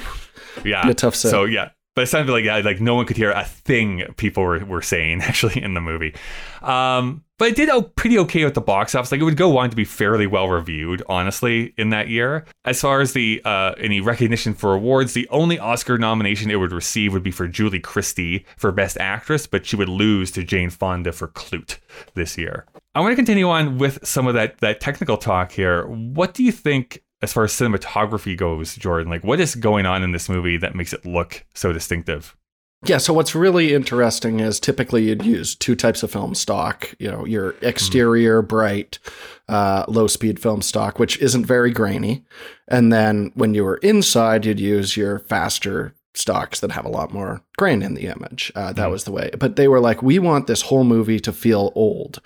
yeah. 0.65 0.89
a 0.89 0.95
tough 0.95 1.15
so 1.15 1.45
yeah. 1.45 1.71
But 1.95 2.03
it 2.03 2.07
sounded 2.09 2.33
like 2.33 2.45
yeah, 2.45 2.59
like 2.59 2.81
no 2.81 2.95
one 2.95 3.07
could 3.07 3.17
hear 3.17 3.31
a 3.31 3.45
thing 3.45 4.03
people 4.17 4.43
were, 4.43 4.65
were 4.65 4.83
saying 4.83 5.23
actually 5.23 5.63
in 5.63 5.75
the 5.75 5.81
movie. 5.81 6.15
Um 6.61 7.25
but 7.39 7.49
it 7.49 7.57
did 7.57 7.69
pretty 7.97 8.19
okay 8.19 8.45
at 8.45 8.55
the 8.55 8.61
box 8.61 8.95
office. 8.95 9.13
Like 9.13 9.21
it 9.21 9.25
would 9.25 9.37
go 9.37 9.59
on 9.59 9.71
to 9.71 9.77
be 9.77 9.85
fairly 9.85 10.27
well 10.27 10.49
reviewed 10.49 11.03
honestly 11.09 11.73
in 11.79 11.91
that 11.91 12.09
year. 12.09 12.45
As 12.65 12.81
far 12.81 13.01
as 13.01 13.13
the 13.13 13.41
uh 13.45 13.75
any 13.79 14.01
recognition 14.01 14.55
for 14.55 14.75
awards 14.75 15.15
the 15.15 15.29
only 15.29 15.59
oscar 15.59 15.99
nomination 15.99 16.51
it 16.51 16.57
would 16.57 16.73
receive 16.73 17.13
would 17.13 17.23
be 17.23 17.31
for 17.31 17.47
julie 17.47 17.81
christie 17.81 18.45
for 18.57 18.73
best 18.73 18.99
actress 18.99 19.47
but 19.47 19.65
she 19.67 19.77
would 19.77 19.89
lose 19.89 20.31
to 20.33 20.43
jane 20.43 20.71
fonda 20.71 21.13
for 21.13 21.29
Klute 21.29 21.79
this 22.15 22.37
year. 22.37 22.67
I 22.95 23.01
want 23.01 23.13
to 23.13 23.17
continue 23.17 23.49
on 23.49 23.79
with 23.79 24.05
some 24.07 24.27
of 24.27 24.35
that 24.35 24.59
that 24.59 24.81
technical 24.81 25.17
talk 25.17 25.53
here. 25.53 25.87
What 25.87 26.35
do 26.35 26.43
you 26.43 26.53
think 26.53 27.03
as 27.23 27.33
far 27.33 27.45
as 27.45 27.53
cinematography 27.53 28.37
goes, 28.37 28.77
Jordan, 28.77 29.11
like 29.11 29.25
what 29.25 29.41
is 29.41 29.55
going 29.55 29.87
on 29.87 30.03
in 30.03 30.13
this 30.13 30.29
movie 30.29 30.57
that 30.57 30.75
makes 30.75 30.93
it 30.93 31.05
look 31.07 31.45
so 31.55 31.73
distinctive? 31.73 32.37
Yeah, 32.85 32.99
so 32.99 33.13
what's 33.13 33.35
really 33.35 33.75
interesting 33.75 34.39
is 34.39 34.61
typically 34.61 35.09
you'd 35.09 35.25
use 35.25 35.57
two 35.57 35.75
types 35.75 36.05
of 36.05 36.13
film 36.13 36.35
stock. 36.35 36.95
You 37.01 37.11
know, 37.11 37.25
your 37.25 37.57
exterior 37.61 38.41
bright, 38.41 39.01
uh, 39.49 39.85
low 39.89 40.07
speed 40.07 40.39
film 40.41 40.63
stock, 40.63 40.99
which 40.99 41.19
isn't 41.19 41.45
very 41.45 41.73
grainy, 41.73 42.25
and 42.69 42.93
then 42.93 43.33
when 43.35 43.53
you 43.55 43.65
were 43.65 43.79
inside, 43.79 44.47
you'd 44.47 44.61
use 44.61 44.97
your 44.97 45.19
faster 45.19 45.95
stocks 46.15 46.61
that 46.61 46.71
have 46.71 46.85
a 46.85 46.89
lot 46.89 47.13
more 47.13 47.43
grain 47.57 47.83
in 47.83 47.95
the 47.95 48.07
image. 48.07 48.53
Uh, 48.55 48.73
that 48.73 48.89
Mhm. 48.89 48.91
was 48.93 49.05
the 49.05 49.13
way. 49.13 49.31
But 49.39 49.57
they 49.57 49.67
were 49.69 49.81
like, 49.81 50.03
we 50.03 50.19
want 50.21 50.47
this 50.47 50.63
whole 50.63 50.85
movie 50.85 51.21
to 51.21 51.33
feel 51.33 51.73
old, 51.75 52.21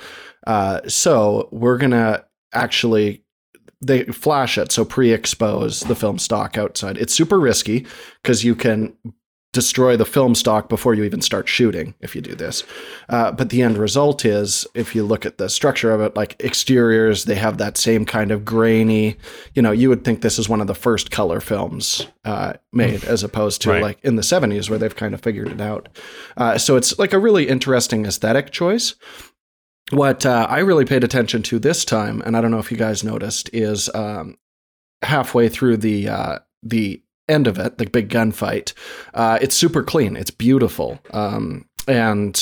uh, 0.47 0.81
so 0.87 1.49
we're 1.51 1.79
gonna 1.79 2.25
actually 2.53 3.25
they 3.85 4.05
flash 4.05 4.59
it 4.59 4.71
so 4.71 4.85
pre-expose 4.85 5.81
the 5.81 5.97
film 5.97 6.17
stock 6.17 6.57
outside 6.57 6.97
it's 6.99 7.13
super 7.13 7.41
risky 7.41 7.85
because 8.23 8.45
you 8.45 8.55
can 8.55 8.93
destroy 9.53 9.97
the 9.97 10.05
film 10.07 10.35
stock 10.35 10.69
before 10.69 10.95
you 10.95 11.05
even 11.05 11.21
start 11.21 11.47
shooting 11.47 11.95
if 12.01 12.15
you 12.17 12.23
do 12.23 12.35
this. 12.35 12.65
Uh, 13.11 13.31
but 13.31 13.51
the 13.51 13.61
end 13.61 13.77
result 13.77 14.25
is 14.25 14.67
if 14.75 14.95
you 14.95 15.05
look 15.05 15.27
at 15.27 15.37
the 15.37 15.49
structure 15.49 15.93
of 15.93 16.01
it 16.01 16.17
like 16.17 16.37
exteriors 16.43 17.25
they 17.27 17.35
have 17.35 17.59
that 17.59 17.77
same 17.77 18.07
kind 18.07 18.31
of 18.31 18.45
grainy 18.47 19.17
you 19.55 19.61
know 19.61 19.71
you 19.71 19.89
would 19.91 20.05
think 20.05 20.23
this 20.23 20.39
is 20.39 20.49
one 20.49 20.61
of 20.63 20.67
the 20.69 20.75
first 20.75 21.11
color 21.11 21.39
films 21.41 22.07
uh, 22.25 22.55
made 22.73 23.05
as 23.05 23.23
opposed 23.23 23.61
to 23.63 23.71
Right. 23.71 23.83
like 23.83 23.99
in 24.03 24.17
the 24.17 24.23
70s 24.23 24.71
where 24.71 24.79
they've 24.79 24.97
kind 24.97 25.13
of 25.15 25.21
figured 25.21 25.49
it 25.49 25.61
out. 25.61 25.89
Uh, 26.37 26.57
so 26.57 26.77
it's 26.77 26.99
like 26.99 27.13
a 27.13 27.19
really 27.19 27.47
interesting 27.49 28.07
aesthetic 28.07 28.51
choice. 28.53 28.95
What 29.91 30.25
uh, 30.25 30.47
I 30.49 30.61
really 30.61 30.87
paid 30.87 31.05
attention 31.05 31.43
to 31.45 31.59
this 31.59 31.85
time, 31.85 32.23
and 32.25 32.37
I 32.37 32.41
don't 32.41 32.51
know 32.51 32.59
if 32.59 32.71
you 32.71 32.79
guys 32.79 33.05
noticed, 33.05 33.51
is 33.53 33.91
um, 33.95 34.39
halfway 35.03 35.51
through 35.51 35.77
the 35.79 36.09
uh, 36.09 36.39
the 36.63 37.03
end 37.33 37.47
of 37.47 37.59
it, 37.59 37.79
the 37.79 37.87
big 37.87 38.09
gunfight. 38.09 38.73
Uh, 39.15 39.39
it's 39.41 39.57
super 39.57 39.83
clean. 39.83 40.17
It's 40.17 40.31
beautiful, 40.31 41.01
um, 41.13 41.67
and 41.89 42.41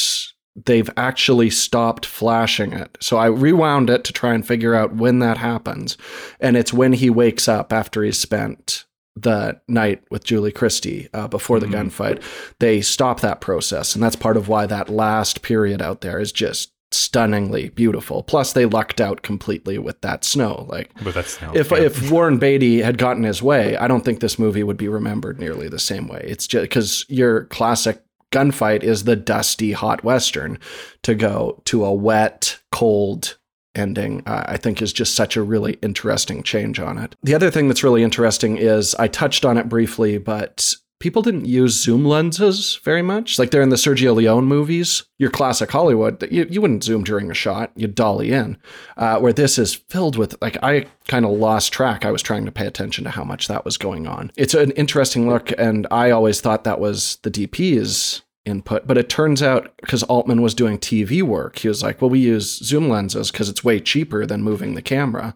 they've 0.67 0.91
actually 0.97 1.51
stopped 1.51 2.05
flashing 2.05 2.73
it. 2.73 2.99
So 3.01 3.17
I 3.17 3.27
rewound 3.27 3.89
it 3.89 4.05
to 4.05 4.13
try 4.13 4.35
and 4.35 4.47
figure 4.47 4.75
out 4.75 4.97
when 4.97 5.21
that 5.21 5.39
happens, 5.39 5.97
and 6.41 6.57
it's 6.57 6.73
when 6.73 6.93
he 6.93 7.11
wakes 7.11 7.49
up 7.49 7.73
after 7.73 8.03
he's 8.03 8.19
spent 8.19 8.85
the 9.17 9.61
night 9.69 10.03
with 10.11 10.25
Julie 10.25 10.53
Christie 10.53 11.09
uh, 11.13 11.29
before 11.29 11.61
the 11.61 11.67
gunfight, 11.67 12.23
they 12.59 12.81
stop 12.81 13.21
that 13.21 13.41
process, 13.41 13.95
and 13.95 14.03
that's 14.03 14.17
part 14.17 14.37
of 14.37 14.49
why 14.49 14.67
that 14.67 14.89
last 14.89 15.43
period 15.43 15.83
out 15.83 16.01
there 16.01 16.21
is 16.21 16.33
just 16.33 16.73
stunningly 16.93 17.71
beautiful. 17.71 18.23
Plus, 18.23 18.53
they 18.53 18.67
lucked 18.67 19.01
out 19.01 19.23
completely 19.23 19.79
with 19.79 20.01
that 20.01 20.25
snow. 20.25 20.67
Like, 20.69 20.91
But 21.03 21.15
that's 21.15 21.41
no. 21.41 21.53
if 21.55 21.71
yeah. 21.71 21.79
if 21.79 22.11
Warren 22.11 22.39
Beatty 22.39 22.83
had 22.83 22.99
gotten 22.99 23.23
his 23.23 23.43
way, 23.43 23.77
I 23.77 23.89
don't 23.89 24.05
think 24.05 24.21
this 24.21 24.39
movie 24.39 24.63
would 24.63 24.77
be 24.77 24.89
remembered 24.89 25.39
nearly 25.39 25.69
the 25.69 25.79
same 25.79 26.09
way. 26.09 26.25
It's 26.27 26.47
just 26.47 26.63
because 26.63 27.05
your 27.09 27.45
classic 27.45 28.03
gunfight 28.33 28.83
is 28.83 29.05
the 29.05 29.17
dusty 29.17 29.73
hot 29.73 30.05
western. 30.05 30.59
To 31.03 31.15
go 31.15 31.63
to 31.67 31.85
a 31.85 31.93
wet, 31.93 32.59
cold 32.73 33.39
ending, 33.75 34.23
uh, 34.27 34.45
I 34.47 34.57
think 34.57 34.83
is 34.83 34.93
just 34.93 35.15
such 35.15 35.37
a 35.37 35.43
really 35.43 35.75
interesting 35.83 36.43
change 36.43 36.81
on 36.81 36.99
it. 36.99 37.15
The 37.23 37.35
other 37.35 37.51
thing 37.51 37.69
that's 37.69 37.85
really 37.85 38.03
interesting 38.03 38.57
is 38.57 38.95
I 38.97 39.09
touched 39.09 39.45
on 39.45 39.59
it 39.59 39.69
briefly, 39.69 40.19
but. 40.19 40.75
People 41.01 41.23
didn't 41.23 41.47
use 41.47 41.83
zoom 41.83 42.05
lenses 42.05 42.79
very 42.85 43.01
much. 43.01 43.39
Like 43.39 43.51
they're 43.51 43.63
in 43.63 43.71
the 43.71 43.77
Sergio 43.77 44.15
Leone 44.15 44.45
movies, 44.45 45.05
your 45.19 45.31
classic 45.31 45.71
Hollywood, 45.71 46.23
you, 46.31 46.47
you 46.51 46.61
wouldn't 46.61 46.85
zoom 46.85 47.05
during 47.05 47.31
a 47.31 47.35
shot, 47.35 47.73
you'd 47.75 47.95
dolly 47.95 48.33
in 48.33 48.59
uh, 48.99 49.19
where 49.19 49.33
this 49.33 49.59
is 49.59 49.75
filled 49.75 50.17
with 50.17 50.37
like 50.43 50.63
I 50.63 50.87
kind 51.09 51.25
of 51.25 51.33
lost 51.33 51.73
track. 51.73 52.05
I 52.05 52.11
was 52.11 52.23
trying 52.23 52.45
to 52.45 52.53
pay 52.53 52.67
attention 52.67 53.05
to 53.05 53.11
how 53.11 53.25
much 53.25 53.49
that 53.49 53.65
was 53.65 53.79
going 53.79 54.07
on. 54.07 54.31
It's 54.37 54.55
an 54.55 54.73
interesting 54.73 55.29
look, 55.29 55.53
and 55.59 55.87
I 55.91 56.11
always 56.11 56.41
thought 56.41 56.65
that 56.65 56.81
was 56.81 57.19
the 57.23 57.31
DP's 57.31 58.23
input, 58.45 58.87
but 58.87 58.99
it 58.99 59.09
turns 59.09 59.43
out 59.43 59.75
because 59.81 60.03
Altman 60.05 60.43
was 60.43 60.55
doing 60.55 60.79
TV 60.79 61.23
work, 61.23 61.59
he 61.59 61.69
was 61.69 61.83
like, 61.83 62.01
"Well, 62.01 62.11
we 62.11 62.21
use 62.21 62.59
zoom 62.59 62.89
lenses 62.89 63.31
because 63.31 63.49
it's 63.49 63.65
way 63.65 63.81
cheaper 63.81 64.27
than 64.27 64.43
moving 64.43 64.75
the 64.75 64.83
camera." 64.83 65.35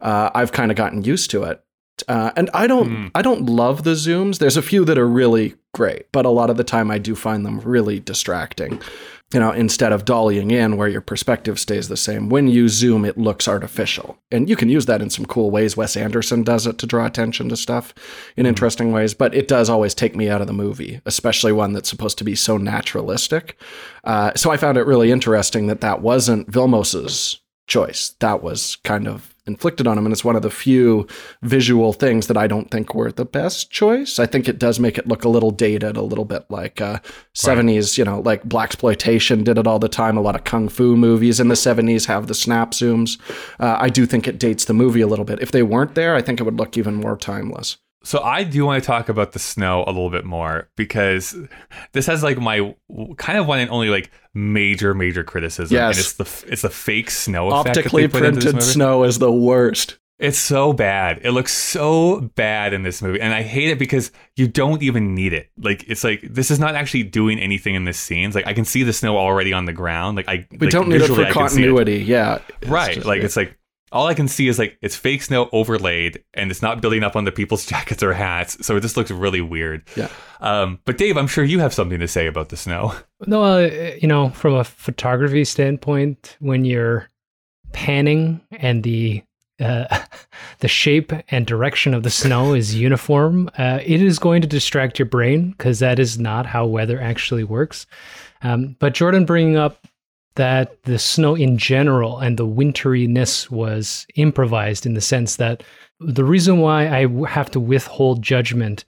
Uh, 0.00 0.30
I've 0.34 0.52
kind 0.52 0.70
of 0.70 0.76
gotten 0.76 1.04
used 1.04 1.30
to 1.30 1.42
it. 1.44 1.62
Uh, 2.08 2.30
and 2.36 2.50
I 2.52 2.66
don't, 2.66 2.88
Hmm. 2.88 3.06
I 3.14 3.22
don't 3.22 3.46
love 3.46 3.84
the 3.84 3.92
zooms. 3.92 4.38
There's 4.38 4.56
a 4.56 4.62
few 4.62 4.84
that 4.84 4.98
are 4.98 5.08
really 5.08 5.54
great, 5.74 6.06
but 6.12 6.26
a 6.26 6.30
lot 6.30 6.50
of 6.50 6.56
the 6.56 6.64
time 6.64 6.90
I 6.90 6.98
do 6.98 7.14
find 7.14 7.44
them 7.44 7.60
really 7.60 8.00
distracting 8.00 8.80
you 9.34 9.40
know, 9.40 9.50
instead 9.50 9.92
of 9.92 10.04
dollying 10.04 10.52
in 10.52 10.76
where 10.76 10.86
your 10.86 11.00
perspective 11.00 11.58
stays 11.58 11.88
the 11.88 11.96
same, 11.96 12.28
when 12.28 12.46
you 12.46 12.68
zoom, 12.68 13.04
it 13.04 13.18
looks 13.18 13.48
artificial. 13.48 14.16
And 14.30 14.48
you 14.48 14.54
can 14.54 14.68
use 14.68 14.86
that 14.86 15.02
in 15.02 15.10
some 15.10 15.26
cool 15.26 15.50
ways. 15.50 15.76
Wes 15.76 15.96
Anderson 15.96 16.44
does 16.44 16.64
it 16.66 16.78
to 16.78 16.86
draw 16.86 17.06
attention 17.06 17.48
to 17.48 17.56
stuff 17.56 17.92
in 18.36 18.46
interesting 18.46 18.92
ways, 18.92 19.14
but 19.14 19.34
it 19.34 19.48
does 19.48 19.68
always 19.68 19.94
take 19.94 20.14
me 20.14 20.28
out 20.28 20.40
of 20.40 20.46
the 20.46 20.52
movie, 20.52 21.00
especially 21.06 21.50
one 21.50 21.72
that's 21.72 21.90
supposed 21.90 22.18
to 22.18 22.24
be 22.24 22.36
so 22.36 22.56
naturalistic. 22.56 23.60
Uh, 24.04 24.30
so 24.36 24.52
I 24.52 24.56
found 24.56 24.78
it 24.78 24.86
really 24.86 25.10
interesting 25.10 25.66
that 25.66 25.80
that 25.80 26.02
wasn't 26.02 26.48
Vilmos's 26.48 27.40
choice. 27.66 28.14
That 28.20 28.44
was 28.44 28.76
kind 28.84 29.08
of 29.08 29.34
inflicted 29.46 29.86
on 29.86 29.96
him. 29.98 30.06
And 30.06 30.12
it's 30.12 30.24
one 30.24 30.36
of 30.36 30.42
the 30.42 30.50
few 30.50 31.06
visual 31.42 31.92
things 31.92 32.26
that 32.26 32.36
I 32.36 32.46
don't 32.46 32.70
think 32.70 32.94
were 32.94 33.12
the 33.12 33.24
best 33.24 33.70
choice. 33.70 34.18
I 34.18 34.26
think 34.26 34.48
it 34.48 34.58
does 34.58 34.80
make 34.80 34.98
it 34.98 35.06
look 35.06 35.24
a 35.24 35.28
little 35.28 35.50
dated, 35.50 35.96
a 35.96 36.02
little 36.02 36.24
bit 36.24 36.44
like 36.50 36.80
uh, 36.80 36.98
70s, 37.34 37.96
you 37.98 38.04
know, 38.04 38.20
like 38.20 38.44
Blaxploitation 38.44 39.44
did 39.44 39.58
it 39.58 39.66
all 39.66 39.78
the 39.78 39.88
time. 39.88 40.16
A 40.16 40.22
lot 40.22 40.36
of 40.36 40.44
kung 40.44 40.68
fu 40.68 40.96
movies 40.96 41.40
in 41.40 41.48
the 41.48 41.54
70s 41.54 42.06
have 42.06 42.26
the 42.26 42.34
snap 42.34 42.72
zooms. 42.72 43.18
Uh, 43.60 43.76
I 43.78 43.88
do 43.88 44.06
think 44.06 44.26
it 44.26 44.38
dates 44.38 44.64
the 44.64 44.74
movie 44.74 45.00
a 45.00 45.06
little 45.06 45.24
bit. 45.24 45.40
If 45.40 45.52
they 45.52 45.62
weren't 45.62 45.94
there, 45.94 46.14
I 46.14 46.22
think 46.22 46.40
it 46.40 46.44
would 46.44 46.58
look 46.58 46.76
even 46.76 46.94
more 46.94 47.16
timeless. 47.16 47.76
So 48.06 48.20
I 48.22 48.44
do 48.44 48.64
want 48.64 48.80
to 48.82 48.86
talk 48.86 49.08
about 49.08 49.32
the 49.32 49.40
snow 49.40 49.82
a 49.84 49.90
little 49.90 50.10
bit 50.10 50.24
more 50.24 50.68
because 50.76 51.36
this 51.92 52.06
has 52.06 52.22
like 52.22 52.38
my 52.38 52.74
kind 53.16 53.36
of 53.38 53.46
one 53.48 53.58
and 53.58 53.68
only 53.70 53.88
like 53.88 54.12
major 54.32 54.94
major 54.94 55.24
criticism. 55.24 55.74
Yes. 55.74 55.96
and 55.96 55.98
it's 55.98 56.12
the 56.44 56.52
it's 56.52 56.62
the 56.62 56.70
fake 56.70 57.10
snow 57.10 57.50
Optically 57.50 58.02
they 58.06 58.08
put 58.20 58.34
this 58.34 58.44
printed 58.44 58.62
snow 58.62 59.02
is 59.02 59.18
the 59.18 59.32
worst. 59.32 59.98
It's 60.18 60.38
so 60.38 60.72
bad. 60.72 61.20
It 61.24 61.32
looks 61.32 61.52
so 61.52 62.20
bad 62.36 62.72
in 62.72 62.84
this 62.84 63.02
movie, 63.02 63.20
and 63.20 63.34
I 63.34 63.42
hate 63.42 63.68
it 63.68 63.78
because 63.78 64.12
you 64.34 64.48
don't 64.48 64.82
even 64.82 65.14
need 65.14 65.34
it. 65.34 65.50
Like 65.58 65.84
it's 65.88 66.04
like 66.04 66.22
this 66.22 66.50
is 66.50 66.58
not 66.60 66.74
actually 66.74 67.02
doing 67.02 67.38
anything 67.38 67.74
in 67.74 67.84
this 67.84 67.98
scene. 67.98 68.26
It's 68.28 68.34
like 68.36 68.46
I 68.46 68.54
can 68.54 68.64
see 68.64 68.82
the 68.82 68.92
snow 68.94 69.18
already 69.18 69.52
on 69.52 69.64
the 69.66 69.74
ground. 69.74 70.16
Like 70.16 70.28
I 70.28 70.46
We 70.52 70.58
like, 70.58 70.70
don't 70.70 70.88
need 70.88 71.02
it 71.02 71.08
for 71.08 71.14
I 71.14 71.16
can 71.16 71.26
it. 71.26 71.32
continuity. 71.34 71.98
Yeah. 72.04 72.38
Right 72.66 72.94
just- 72.94 73.06
like 73.06 73.22
it's 73.22 73.36
like 73.36 73.58
all 73.92 74.06
i 74.06 74.14
can 74.14 74.26
see 74.28 74.48
is 74.48 74.58
like 74.58 74.76
it's 74.82 74.96
fake 74.96 75.22
snow 75.22 75.48
overlaid 75.52 76.22
and 76.34 76.50
it's 76.50 76.62
not 76.62 76.80
building 76.80 77.02
up 77.04 77.14
on 77.16 77.24
the 77.24 77.32
people's 77.32 77.64
jackets 77.72 78.02
or 78.02 78.12
hats 78.12 78.64
so 78.66 78.76
it 78.76 78.80
just 78.80 78.96
looks 78.96 79.10
really 79.10 79.40
weird 79.40 79.82
Yeah. 79.96 80.08
um 80.40 80.80
but 80.84 80.98
dave 80.98 81.16
i'm 81.16 81.26
sure 81.28 81.44
you 81.44 81.58
have 81.60 81.72
something 81.74 82.00
to 82.00 82.08
say 82.08 82.26
about 82.26 82.48
the 82.48 82.56
snow 82.56 82.94
No, 83.26 83.42
uh, 83.44 83.94
you 84.00 84.06
know, 84.06 84.28
from 84.30 84.52
a 84.52 84.62
photography 84.62 85.44
standpoint, 85.46 86.36
when 86.40 86.66
you're 86.66 87.08
panning 87.72 88.42
and 88.52 88.82
the 88.82 89.22
uh, 89.58 90.02
the 90.58 90.68
shape 90.68 91.14
and 91.30 91.46
direction 91.46 91.94
of 91.94 92.02
the 92.02 92.10
snow 92.10 92.52
is 92.52 92.74
uniform, 92.74 93.48
uh, 93.56 93.78
it 93.82 94.02
is 94.02 94.18
going 94.18 94.42
to 94.42 94.46
distract 94.48 94.98
your 94.98 95.06
brain 95.06 95.52
because 95.52 95.78
that 95.78 95.98
is 95.98 96.18
not 96.18 96.44
how 96.44 96.66
weather 96.66 97.00
actually 97.00 97.42
works. 97.42 97.86
Um, 98.42 98.76
but 98.80 98.92
Jordan 98.92 99.24
bringing 99.24 99.56
up 99.56 99.86
that 100.36 100.82
the 100.84 100.98
snow 100.98 101.34
in 101.34 101.58
general 101.58 102.18
and 102.18 102.38
the 102.38 102.46
winteriness 102.46 103.50
was 103.50 104.06
improvised 104.14 104.86
in 104.86 104.94
the 104.94 105.00
sense 105.00 105.36
that 105.36 105.62
the 106.00 106.24
reason 106.24 106.60
why 106.60 106.88
I 106.88 107.06
have 107.28 107.50
to 107.52 107.60
withhold 107.60 108.22
judgment 108.22 108.84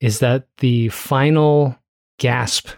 is 0.00 0.20
that 0.20 0.46
the 0.58 0.88
final 0.88 1.76
gasp 2.18 2.70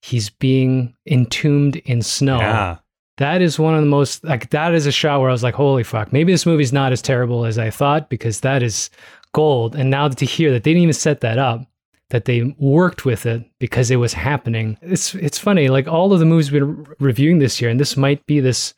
he's 0.00 0.30
being 0.30 0.94
entombed 1.06 1.76
in 1.76 2.02
snow. 2.02 2.38
yeah 2.38 2.76
That 3.18 3.42
is 3.42 3.58
one 3.58 3.74
of 3.74 3.80
the 3.82 3.88
most 3.88 4.24
like 4.24 4.50
that 4.50 4.74
is 4.74 4.86
a 4.86 4.92
shot 4.92 5.20
where 5.20 5.28
I 5.28 5.32
was 5.32 5.42
like, 5.42 5.54
holy 5.54 5.84
fuck, 5.84 6.12
maybe 6.12 6.32
this 6.32 6.46
movie's 6.46 6.72
not 6.72 6.92
as 6.92 7.02
terrible 7.02 7.44
as 7.44 7.58
I 7.58 7.70
thought 7.70 8.08
because 8.08 8.40
that 8.40 8.62
is 8.62 8.90
gold. 9.32 9.74
And 9.74 9.90
now 9.90 10.08
to 10.08 10.24
hear 10.24 10.50
that 10.52 10.64
they 10.64 10.70
didn't 10.70 10.82
even 10.82 10.92
set 10.92 11.20
that 11.20 11.38
up, 11.38 11.66
that 12.12 12.26
they 12.26 12.54
worked 12.58 13.06
with 13.06 13.24
it 13.24 13.42
because 13.58 13.90
it 13.90 13.96
was 13.96 14.12
happening. 14.12 14.76
It's 14.82 15.14
it's 15.14 15.38
funny, 15.38 15.68
like 15.68 15.88
all 15.88 16.12
of 16.12 16.20
the 16.20 16.26
movies 16.26 16.52
we've 16.52 16.60
been 16.60 16.84
re- 16.84 16.94
reviewing 17.00 17.38
this 17.38 17.60
year, 17.60 17.70
and 17.70 17.80
this 17.80 17.96
might 17.96 18.24
be 18.26 18.38
this, 18.38 18.74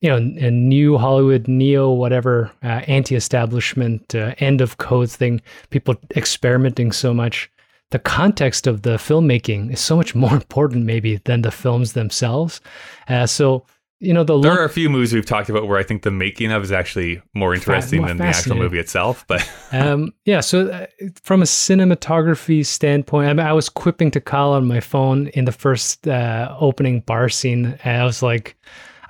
you 0.00 0.08
know, 0.08 0.16
a 0.16 0.50
new 0.52 0.96
Hollywood 0.96 1.48
neo 1.48 1.90
whatever 1.90 2.52
uh, 2.62 2.82
anti-establishment 2.86 4.14
uh, 4.14 4.36
end 4.38 4.60
of 4.60 4.78
code 4.78 5.10
thing. 5.10 5.42
People 5.70 5.96
experimenting 6.14 6.92
so 6.92 7.12
much 7.12 7.50
the 7.90 7.98
context 7.98 8.68
of 8.68 8.82
the 8.82 8.96
filmmaking 8.98 9.72
is 9.72 9.80
so 9.80 9.96
much 9.96 10.14
more 10.22 10.32
important 10.32 10.84
maybe 10.84 11.16
than 11.24 11.42
the 11.42 11.50
films 11.50 11.92
themselves. 11.92 12.60
Uh, 13.08 13.26
so 13.26 13.66
you 13.98 14.12
know 14.12 14.24
the 14.24 14.38
there 14.40 14.50
look, 14.52 14.60
are 14.60 14.64
a 14.64 14.70
few 14.70 14.90
movies 14.90 15.12
we've 15.12 15.26
talked 15.26 15.48
about 15.48 15.66
where 15.66 15.78
i 15.78 15.82
think 15.82 16.02
the 16.02 16.10
making 16.10 16.52
of 16.52 16.62
is 16.62 16.72
actually 16.72 17.22
more 17.34 17.54
interesting 17.54 18.00
more 18.00 18.08
than 18.08 18.18
the 18.18 18.24
actual 18.24 18.56
movie 18.56 18.78
itself 18.78 19.24
but 19.26 19.48
um, 19.72 20.12
yeah. 20.24 20.40
So 20.40 20.68
uh, 20.68 20.86
from 21.22 21.42
a 21.42 21.44
cinematography 21.44 22.64
standpoint, 22.64 23.28
I, 23.28 23.32
mean, 23.32 23.46
I 23.46 23.52
was 23.52 23.68
quipping 23.68 24.10
to 24.12 24.20
Kyle 24.20 24.52
on 24.52 24.66
my 24.66 24.80
phone 24.80 25.28
in 25.28 25.44
the 25.44 25.52
first 25.52 26.06
uh, 26.06 26.54
opening 26.58 27.00
bar 27.00 27.28
scene. 27.28 27.78
And 27.84 28.02
I 28.02 28.04
was 28.04 28.22
like, 28.22 28.56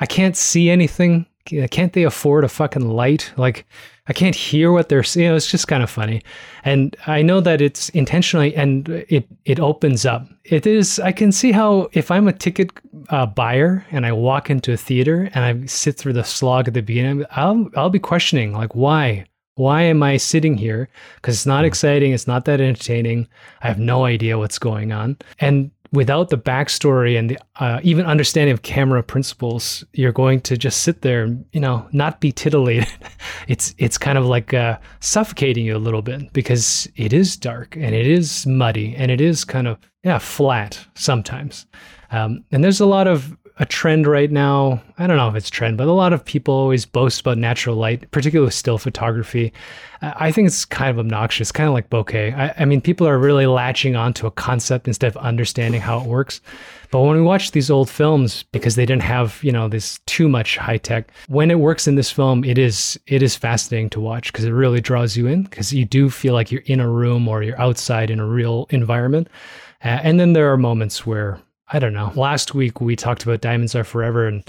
I 0.01 0.07
can't 0.07 0.37
see 0.37 0.71
anything. 0.71 1.27
Can't 1.71 1.93
they 1.93 2.03
afford 2.03 2.45
a 2.45 2.49
fucking 2.49 2.89
light? 2.89 3.33
Like, 3.37 3.67
I 4.09 4.13
can't 4.13 4.35
hear 4.35 4.73
what 4.73 4.89
they're 4.89 5.03
saying. 5.03 5.35
It's 5.35 5.51
just 5.51 5.69
kind 5.69 5.83
of 5.83 5.91
funny, 5.91 6.23
and 6.65 6.97
I 7.07 7.23
know 7.23 7.41
that 7.41 7.61
it's 7.61 7.89
intentionally, 7.91 8.55
and 8.55 8.89
it 9.09 9.27
it 9.45 9.61
opens 9.61 10.07
up. 10.07 10.27
It 10.45 10.67
is. 10.67 11.01
I 11.01 11.13
can 11.13 11.33
see 11.33 11.53
how 11.53 11.89
if 11.93 12.11
I'm 12.11 12.29
a 12.29 12.33
ticket 12.33 12.71
uh, 13.11 13.27
buyer 13.27 13.85
and 13.91 14.07
I 14.07 14.13
walk 14.13 14.51
into 14.51 14.73
a 14.73 14.77
theater 14.77 15.31
and 15.35 15.45
I 15.45 15.67
sit 15.67 15.97
through 15.97 16.15
the 16.15 16.25
slog 16.25 16.69
at 16.69 16.75
the 16.75 16.83
beginning, 16.83 17.25
I'll 17.33 17.69
I'll 17.77 17.91
be 17.91 17.99
questioning 17.99 18.53
like 18.53 18.75
why 18.75 19.27
why 19.57 19.83
am 19.83 20.03
I 20.03 20.19
sitting 20.19 20.59
here? 20.59 20.89
Because 21.17 21.35
it's 21.35 21.47
not 21.47 21.65
exciting. 21.65 22.13
It's 22.13 22.27
not 22.27 22.45
that 22.45 22.61
entertaining. 22.61 23.27
I 23.63 23.69
have 23.69 23.79
no 23.79 24.05
idea 24.05 24.39
what's 24.39 24.59
going 24.59 24.93
on. 24.93 25.17
And 25.41 25.71
without 25.93 26.31
the 26.31 26.39
backstory 26.39 27.19
and 27.19 27.31
the 27.31 27.39
uh, 27.57 27.81
even 27.83 28.07
understanding 28.07 28.53
of 28.53 28.63
camera 28.63 29.03
principles, 29.03 29.85
you're 29.93 30.13
going 30.13 30.41
to 30.43 30.57
just 30.57 30.83
sit 30.83 31.03
there 31.03 31.37
you 31.53 31.61
know 31.61 31.87
not 31.93 32.21
be 32.21 32.33
titillated. 32.33 32.89
it's 33.49 33.75
it's 33.79 33.99
kind 33.99 34.19
of 34.19 34.27
like 34.27 34.55
uh, 34.55 34.79
suffocating 35.01 35.65
you 35.65 35.77
a 35.77 35.79
little 35.79 36.03
bit 36.03 36.33
because 36.33 36.89
it 36.97 37.13
is 37.13 37.37
dark 37.37 37.77
and 37.77 37.95
it 37.95 38.07
is 38.07 38.47
muddy 38.47 38.95
and 38.97 39.11
it 39.11 39.21
is 39.21 39.45
kind 39.45 39.67
of 39.67 39.79
yeah 40.03 40.19
flat 40.19 40.87
sometimes. 40.95 41.67
Um, 42.11 42.45
and 42.53 42.63
there's 42.63 42.81
a 42.81 42.87
lot 42.87 43.09
of 43.09 43.37
a 43.59 43.65
trend 43.65 44.07
right 44.07 44.31
now. 44.31 44.83
I 44.99 45.07
don't 45.07 45.17
know 45.17 45.29
if 45.29 45.35
it's 45.35 45.49
trend, 45.49 45.79
but 45.79 45.89
a 45.89 45.93
lot 45.93 46.13
of 46.13 46.25
people 46.25 46.53
always 46.53 46.85
boast 46.85 47.21
about 47.21 47.39
natural 47.39 47.77
light, 47.77 48.11
particularly 48.11 48.51
still 48.51 48.77
photography. 48.77 49.53
I 50.03 50.31
think 50.31 50.47
it's 50.47 50.67
kind 50.67 50.91
of 50.91 50.99
obnoxious, 50.99 51.53
kind 51.53 51.67
of 51.67 51.73
like 51.73 51.89
bokeh. 51.89 52.37
I, 52.37 52.55
I 52.59 52.65
mean, 52.67 52.83
people 52.83 53.09
are 53.09 53.19
really 53.19 53.47
latching 53.47 53.97
onto 53.97 54.27
a 54.27 54.31
concept 54.31 54.87
instead 54.87 55.09
of 55.09 55.17
understanding 55.17 55.81
how 55.81 56.01
it 56.01 56.07
works. 56.07 56.43
But 56.91 57.01
when 57.01 57.17
we 57.17 57.23
watch 57.23 57.53
these 57.53 57.71
old 57.71 57.89
films, 57.89 58.43
because 58.53 58.77
they 58.77 58.85
didn't 58.85 59.03
have, 59.03 59.43
you 59.43 59.53
know, 59.53 59.69
this 59.69 59.99
too 60.07 60.29
much 60.29 60.59
high 60.59 60.79
tech, 60.79 61.11
when 61.29 61.51
it 61.51 61.59
works 61.59 61.89
in 61.89 61.95
this 61.95 62.11
film, 62.11 62.45
it 62.45 62.59
is 62.59 63.01
it 63.07 63.23
is 63.23 63.37
fascinating 63.37 63.91
to 63.91 64.01
watch 64.01 64.33
because 64.33 64.45
it 64.45 64.53
really 64.53 64.83
draws 64.83 65.17
you 65.17 65.27
in 65.27 65.45
because 65.45 65.73
you 65.73 65.87
do 65.87 66.11
feel 66.11 66.35
like 66.35 66.53
you're 66.53 66.63
in 66.67 66.79
a 66.79 66.89
room 66.89 67.27
or 67.27 67.43
you're 67.43 67.61
outside 67.61 68.11
in 68.11 68.21
a 68.21 68.27
real 68.27 68.67
environment. 68.71 69.29
Uh, 69.85 70.01
and 70.03 70.21
then 70.21 70.33
there 70.35 70.53
are 70.53 70.57
moments 70.57 71.07
where 71.07 71.41
I 71.69 71.79
don't 71.79 71.93
know. 71.93 72.13
Last 72.15 72.55
week 72.55 72.81
we 72.81 72.95
talked 72.97 73.23
about 73.25 73.41
Diamonds 73.41 73.75
Are 73.75 73.85
Forever, 73.85 74.27
and 74.29 74.49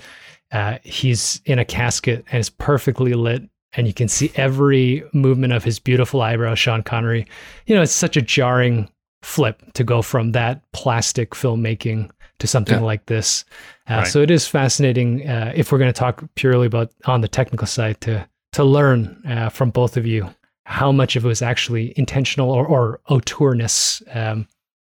uh, 0.51 0.77
he's 0.83 1.41
in 1.45 1.59
a 1.59 1.65
casket 1.65 2.23
and 2.31 2.39
it's 2.39 2.49
perfectly 2.49 3.13
lit. 3.13 3.43
and 3.75 3.85
you 3.85 3.93
can 3.93 4.07
see 4.07 4.31
every 4.35 5.03
movement 5.13 5.51
of 5.53 5.63
his 5.63 5.77
beautiful 5.77 6.21
eyebrows, 6.21 6.57
Sean 6.57 6.81
Connery. 6.81 7.27
You 7.65 7.75
know, 7.75 7.81
it's 7.81 7.91
such 7.91 8.15
a 8.17 8.21
jarring 8.21 8.89
flip 9.23 9.61
to 9.73 9.83
go 9.83 10.01
from 10.01 10.31
that 10.31 10.61
plastic 10.71 11.31
filmmaking 11.31 12.09
to 12.39 12.47
something 12.47 12.79
Yeah. 12.79 12.85
like 12.85 13.05
this. 13.07 13.43
Uh, 13.89 13.95
Right. 13.95 14.07
So 14.07 14.21
it 14.21 14.31
is 14.31 14.47
fascinating 14.47 15.27
uh, 15.27 15.51
if 15.55 15.71
we're 15.71 15.79
going 15.79 15.91
to 15.93 15.99
talk 15.99 16.23
purely 16.35 16.65
about 16.67 16.91
on 17.05 17.21
the 17.21 17.27
technical 17.27 17.67
side 17.67 17.99
to 18.01 18.27
to 18.53 18.63
learn 18.63 19.21
uh, 19.27 19.49
from 19.49 19.69
both 19.69 19.97
of 19.97 20.05
you 20.07 20.29
how 20.65 20.91
much 20.91 21.15
of 21.15 21.25
it 21.25 21.27
was 21.27 21.41
actually 21.41 21.93
intentional 21.97 22.49
or, 22.51 22.65
or 22.65 22.99
auteurness. 23.09 24.01
Um, 24.15 24.47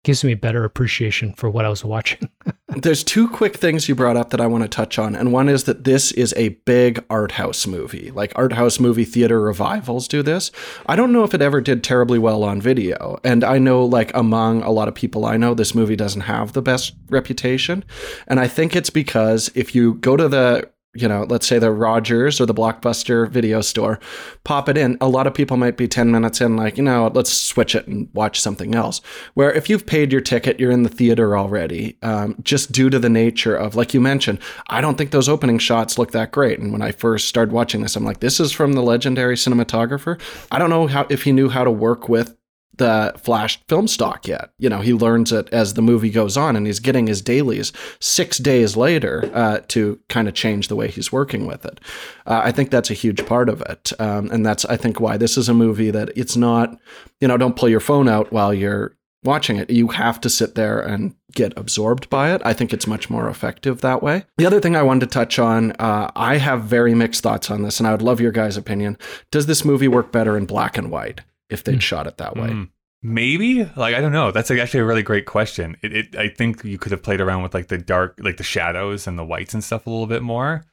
gives 0.04 0.24
me 0.24 0.34
better 0.34 0.64
appreciation 0.64 1.34
for 1.34 1.50
what 1.50 1.64
I 1.64 1.68
was 1.68 1.84
watching. 1.84 2.30
There's 2.68 3.02
two 3.02 3.28
quick 3.28 3.56
things 3.56 3.88
you 3.88 3.94
brought 3.94 4.16
up 4.16 4.30
that 4.30 4.40
I 4.40 4.46
want 4.46 4.62
to 4.62 4.68
touch 4.68 4.98
on, 4.98 5.16
and 5.16 5.32
one 5.32 5.48
is 5.48 5.64
that 5.64 5.84
this 5.84 6.12
is 6.12 6.32
a 6.36 6.50
big 6.64 7.04
art 7.10 7.32
house 7.32 7.66
movie. 7.66 8.10
Like 8.10 8.32
art 8.36 8.52
house 8.52 8.78
movie 8.78 9.04
theater 9.04 9.40
revivals 9.40 10.06
do 10.06 10.22
this. 10.22 10.50
I 10.86 10.94
don't 10.94 11.12
know 11.12 11.24
if 11.24 11.34
it 11.34 11.42
ever 11.42 11.60
did 11.60 11.82
terribly 11.82 12.18
well 12.18 12.44
on 12.44 12.60
video, 12.60 13.18
and 13.24 13.42
I 13.42 13.58
know 13.58 13.84
like 13.84 14.14
among 14.14 14.62
a 14.62 14.70
lot 14.70 14.88
of 14.88 14.94
people 14.94 15.26
I 15.26 15.36
know, 15.36 15.54
this 15.54 15.74
movie 15.74 15.96
doesn't 15.96 16.22
have 16.22 16.52
the 16.52 16.62
best 16.62 16.94
reputation, 17.08 17.84
and 18.26 18.38
I 18.38 18.48
think 18.48 18.76
it's 18.76 18.90
because 18.90 19.50
if 19.54 19.74
you 19.74 19.94
go 19.94 20.16
to 20.16 20.28
the 20.28 20.70
you 20.94 21.06
know, 21.06 21.26
let's 21.28 21.46
say 21.46 21.58
the 21.58 21.70
Rogers 21.70 22.40
or 22.40 22.46
the 22.46 22.54
Blockbuster 22.54 23.28
video 23.28 23.60
store, 23.60 24.00
pop 24.44 24.70
it 24.70 24.78
in. 24.78 24.96
A 25.02 25.08
lot 25.08 25.26
of 25.26 25.34
people 25.34 25.58
might 25.58 25.76
be 25.76 25.86
10 25.86 26.10
minutes 26.10 26.40
in, 26.40 26.56
like, 26.56 26.78
you 26.78 26.82
know, 26.82 27.10
let's 27.14 27.30
switch 27.30 27.74
it 27.74 27.86
and 27.86 28.08
watch 28.14 28.40
something 28.40 28.74
else. 28.74 29.02
Where 29.34 29.52
if 29.52 29.68
you've 29.68 29.84
paid 29.84 30.12
your 30.12 30.22
ticket, 30.22 30.58
you're 30.58 30.70
in 30.70 30.84
the 30.84 30.88
theater 30.88 31.36
already, 31.36 31.98
um, 32.02 32.36
just 32.42 32.72
due 32.72 32.88
to 32.88 32.98
the 32.98 33.10
nature 33.10 33.54
of, 33.54 33.76
like 33.76 33.92
you 33.92 34.00
mentioned, 34.00 34.38
I 34.68 34.80
don't 34.80 34.96
think 34.96 35.10
those 35.10 35.28
opening 35.28 35.58
shots 35.58 35.98
look 35.98 36.12
that 36.12 36.32
great. 36.32 36.58
And 36.58 36.72
when 36.72 36.82
I 36.82 36.92
first 36.92 37.28
started 37.28 37.52
watching 37.52 37.82
this, 37.82 37.94
I'm 37.94 38.04
like, 38.04 38.20
this 38.20 38.40
is 38.40 38.50
from 38.50 38.72
the 38.72 38.82
legendary 38.82 39.36
cinematographer. 39.36 40.18
I 40.50 40.58
don't 40.58 40.70
know 40.70 40.86
how 40.86 41.06
if 41.10 41.24
he 41.24 41.32
knew 41.32 41.50
how 41.50 41.64
to 41.64 41.70
work 41.70 42.08
with 42.08 42.37
the 42.76 43.12
flash 43.18 43.60
film 43.68 43.88
stock 43.88 44.26
yet. 44.26 44.50
You 44.58 44.68
know, 44.68 44.80
he 44.80 44.92
learns 44.92 45.32
it 45.32 45.48
as 45.52 45.74
the 45.74 45.82
movie 45.82 46.10
goes 46.10 46.36
on, 46.36 46.56
and 46.56 46.66
he's 46.66 46.80
getting 46.80 47.06
his 47.06 47.20
dailies 47.20 47.72
six 48.00 48.38
days 48.38 48.76
later 48.76 49.30
uh, 49.34 49.60
to 49.68 49.98
kind 50.08 50.28
of 50.28 50.34
change 50.34 50.68
the 50.68 50.76
way 50.76 50.88
he's 50.88 51.12
working 51.12 51.46
with 51.46 51.64
it. 51.64 51.80
Uh, 52.26 52.40
I 52.44 52.52
think 52.52 52.70
that's 52.70 52.90
a 52.90 52.94
huge 52.94 53.26
part 53.26 53.48
of 53.48 53.60
it, 53.62 53.92
um, 54.00 54.30
and 54.30 54.46
that's 54.46 54.64
I 54.64 54.76
think 54.76 55.00
why 55.00 55.16
this 55.16 55.36
is 55.36 55.48
a 55.48 55.54
movie 55.54 55.90
that 55.90 56.10
it's 56.16 56.36
not. 56.36 56.78
You 57.20 57.28
know, 57.28 57.36
don't 57.36 57.56
pull 57.56 57.68
your 57.68 57.80
phone 57.80 58.08
out 58.08 58.32
while 58.32 58.54
you're 58.54 58.96
watching 59.24 59.56
it. 59.56 59.70
You 59.70 59.88
have 59.88 60.20
to 60.20 60.30
sit 60.30 60.54
there 60.54 60.80
and 60.80 61.14
get 61.32 61.52
absorbed 61.56 62.08
by 62.08 62.32
it. 62.32 62.40
I 62.44 62.52
think 62.52 62.72
it's 62.72 62.86
much 62.86 63.10
more 63.10 63.28
effective 63.28 63.80
that 63.80 64.02
way. 64.02 64.24
The 64.38 64.46
other 64.46 64.60
thing 64.60 64.76
I 64.76 64.82
wanted 64.82 65.00
to 65.00 65.12
touch 65.12 65.38
on, 65.38 65.72
uh, 65.72 66.10
I 66.14 66.36
have 66.36 66.62
very 66.62 66.94
mixed 66.94 67.22
thoughts 67.22 67.50
on 67.50 67.62
this, 67.62 67.80
and 67.80 67.86
I 67.86 67.92
would 67.92 68.02
love 68.02 68.20
your 68.20 68.32
guys' 68.32 68.56
opinion. 68.56 68.96
Does 69.30 69.46
this 69.46 69.64
movie 69.64 69.88
work 69.88 70.12
better 70.12 70.36
in 70.36 70.46
black 70.46 70.78
and 70.78 70.90
white 70.90 71.20
if 71.50 71.64
they'd 71.64 71.82
shot 71.82 72.06
it 72.06 72.18
that 72.18 72.36
way? 72.36 72.48
Mm. 72.48 72.68
Maybe 73.02 73.64
like 73.76 73.94
I 73.94 74.00
don't 74.00 74.12
know. 74.12 74.32
That's 74.32 74.50
like, 74.50 74.58
actually 74.58 74.80
a 74.80 74.84
really 74.84 75.02
great 75.02 75.26
question. 75.26 75.76
It, 75.82 75.92
it 75.96 76.16
I 76.16 76.28
think 76.28 76.64
you 76.64 76.78
could 76.78 76.92
have 76.92 77.02
played 77.02 77.20
around 77.20 77.42
with 77.42 77.54
like 77.54 77.68
the 77.68 77.78
dark, 77.78 78.18
like 78.20 78.38
the 78.38 78.42
shadows 78.42 79.06
and 79.06 79.18
the 79.18 79.24
whites 79.24 79.54
and 79.54 79.62
stuff 79.62 79.86
a 79.86 79.90
little 79.90 80.06
bit 80.06 80.22
more. 80.22 80.64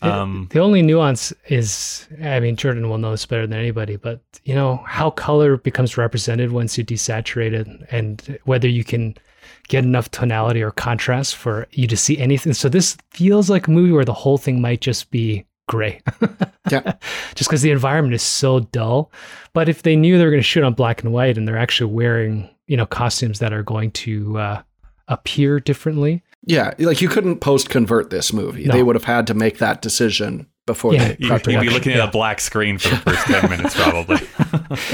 Um, 0.00 0.48
the 0.50 0.58
only 0.58 0.82
nuance 0.82 1.32
is, 1.48 2.08
I 2.22 2.40
mean, 2.40 2.56
Jordan 2.56 2.88
will 2.88 2.98
know 2.98 3.12
this 3.12 3.26
better 3.26 3.46
than 3.46 3.58
anybody, 3.58 3.96
but 3.96 4.20
you 4.44 4.54
know 4.54 4.82
how 4.86 5.10
color 5.10 5.56
becomes 5.56 5.96
represented 5.96 6.50
once 6.50 6.76
you 6.76 6.84
desaturate 6.84 7.52
it, 7.52 7.68
and 7.90 8.38
whether 8.44 8.68
you 8.68 8.82
can 8.82 9.14
get 9.68 9.84
enough 9.84 10.10
tonality 10.10 10.62
or 10.62 10.70
contrast 10.72 11.36
for 11.36 11.68
you 11.70 11.86
to 11.86 11.96
see 11.96 12.18
anything. 12.18 12.52
So 12.52 12.68
this 12.68 12.96
feels 13.10 13.48
like 13.48 13.68
a 13.68 13.70
movie 13.70 13.92
where 13.92 14.04
the 14.04 14.12
whole 14.12 14.38
thing 14.38 14.60
might 14.60 14.80
just 14.80 15.10
be 15.10 15.44
gray. 15.72 16.00
Yeah. 16.70 16.94
just 17.34 17.50
because 17.50 17.60
the 17.60 17.72
environment 17.72 18.14
is 18.14 18.22
so 18.22 18.60
dull. 18.60 19.10
But 19.52 19.68
if 19.68 19.82
they 19.82 19.96
knew 19.96 20.16
they 20.16 20.24
were 20.24 20.30
going 20.30 20.40
to 20.40 20.46
shoot 20.46 20.62
on 20.62 20.74
black 20.74 21.02
and 21.02 21.12
white 21.12 21.36
and 21.36 21.46
they're 21.46 21.58
actually 21.58 21.92
wearing, 21.92 22.48
you 22.66 22.76
know, 22.76 22.86
costumes 22.86 23.40
that 23.40 23.52
are 23.52 23.64
going 23.64 23.90
to 23.90 24.38
uh, 24.38 24.62
appear 25.08 25.58
differently, 25.60 26.22
Yeah, 26.46 26.72
like 26.78 27.02
you 27.02 27.08
couldn't 27.08 27.40
post 27.40 27.68
convert 27.68 28.10
this 28.10 28.32
movie. 28.32 28.64
No. 28.64 28.72
They 28.72 28.82
would 28.82 28.94
have 28.94 29.04
had 29.04 29.26
to 29.26 29.34
make 29.34 29.58
that 29.58 29.82
decision 29.82 30.46
before 30.66 30.94
Yeah, 30.94 31.08
they 31.08 31.16
you, 31.18 31.28
cut 31.28 31.46
you'd 31.46 31.60
be 31.60 31.68
looking 31.68 31.92
at 31.92 31.98
yeah. 31.98 32.08
a 32.08 32.10
black 32.10 32.40
screen 32.40 32.78
for 32.78 32.90
the 32.90 32.96
first 32.98 33.26
ten 33.26 33.50
minutes, 33.50 33.74
probably. 33.74 34.20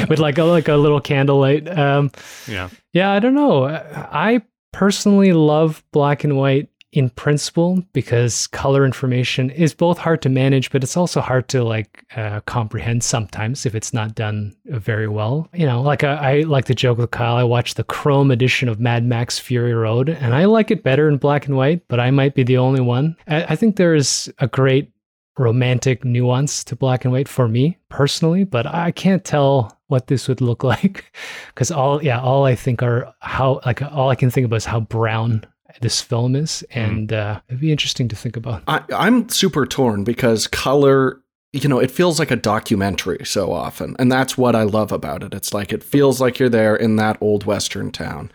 with 0.08 0.18
like 0.18 0.38
a 0.38 0.44
like 0.44 0.68
a 0.68 0.76
little 0.76 1.00
candlelight. 1.00 1.68
Um, 1.68 2.10
yeah. 2.48 2.70
yeah, 2.92 3.10
I 3.10 3.18
don't 3.20 3.34
know. 3.34 3.66
I 3.66 4.42
personally 4.72 5.32
love 5.32 5.84
black 5.92 6.24
and 6.24 6.36
white 6.36 6.70
in 6.92 7.10
principle 7.10 7.82
because 7.92 8.46
color 8.46 8.84
information 8.84 9.50
is 9.50 9.74
both 9.74 9.98
hard 9.98 10.22
to 10.22 10.28
manage, 10.28 10.70
but 10.70 10.82
it's 10.82 10.96
also 10.96 11.20
hard 11.20 11.48
to 11.48 11.62
like 11.62 12.04
uh, 12.16 12.40
comprehend 12.40 13.04
sometimes 13.04 13.66
if 13.66 13.74
it's 13.74 13.92
not 13.92 14.14
done 14.14 14.56
very 14.66 15.08
well. 15.08 15.48
You 15.52 15.66
know, 15.66 15.82
like 15.82 16.02
I, 16.02 16.14
I 16.14 16.40
like 16.42 16.64
to 16.66 16.74
joke 16.74 16.98
with 16.98 17.10
Kyle. 17.10 17.36
I 17.36 17.44
watched 17.44 17.76
the 17.76 17.84
Chrome 17.84 18.30
edition 18.30 18.68
of 18.68 18.80
Mad 18.80 19.04
Max 19.04 19.38
Fury 19.38 19.74
Road, 19.74 20.08
and 20.08 20.34
I 20.34 20.46
like 20.46 20.70
it 20.70 20.82
better 20.82 21.08
in 21.08 21.18
black 21.18 21.46
and 21.46 21.56
white, 21.56 21.86
but 21.88 22.00
I 22.00 22.10
might 22.10 22.34
be 22.34 22.42
the 22.42 22.58
only 22.58 22.80
one. 22.80 23.16
I, 23.26 23.44
I 23.44 23.56
think 23.56 23.76
there 23.76 23.94
is 23.94 24.32
a 24.38 24.48
great 24.48 24.90
romantic 25.38 26.04
nuance 26.04 26.64
to 26.64 26.74
black 26.74 27.04
and 27.04 27.12
white 27.12 27.28
for 27.28 27.48
me 27.48 27.78
personally, 27.90 28.44
but 28.44 28.66
I 28.66 28.90
can't 28.90 29.24
tell 29.24 29.78
what 29.88 30.06
this 30.06 30.28
would 30.28 30.40
look 30.40 30.64
like 30.64 31.12
because 31.48 31.70
all 31.70 32.02
yeah 32.02 32.20
all 32.20 32.44
I 32.44 32.54
think 32.54 32.82
are 32.82 33.12
how 33.20 33.60
like 33.66 33.82
all 33.82 34.10
I 34.10 34.14
can 34.14 34.30
think 34.30 34.46
about 34.46 34.56
is 34.56 34.64
how 34.64 34.80
brown 34.80 35.44
this 35.80 36.00
film 36.00 36.34
is, 36.36 36.64
and 36.70 37.12
uh, 37.12 37.40
it'd 37.48 37.60
be 37.60 37.72
interesting 37.72 38.08
to 38.08 38.16
think 38.16 38.36
about. 38.36 38.62
I, 38.66 38.82
I'm 38.94 39.28
super 39.28 39.66
torn 39.66 40.04
because 40.04 40.46
color, 40.46 41.20
you 41.52 41.68
know, 41.68 41.78
it 41.78 41.90
feels 41.90 42.18
like 42.18 42.30
a 42.30 42.36
documentary 42.36 43.24
so 43.24 43.52
often. 43.52 43.96
And 43.98 44.10
that's 44.12 44.36
what 44.36 44.54
I 44.54 44.64
love 44.64 44.92
about 44.92 45.22
it. 45.22 45.32
It's 45.32 45.54
like 45.54 45.72
it 45.72 45.82
feels 45.82 46.20
like 46.20 46.38
you're 46.38 46.48
there 46.48 46.76
in 46.76 46.96
that 46.96 47.16
old 47.20 47.44
Western 47.44 47.90
town. 47.90 48.30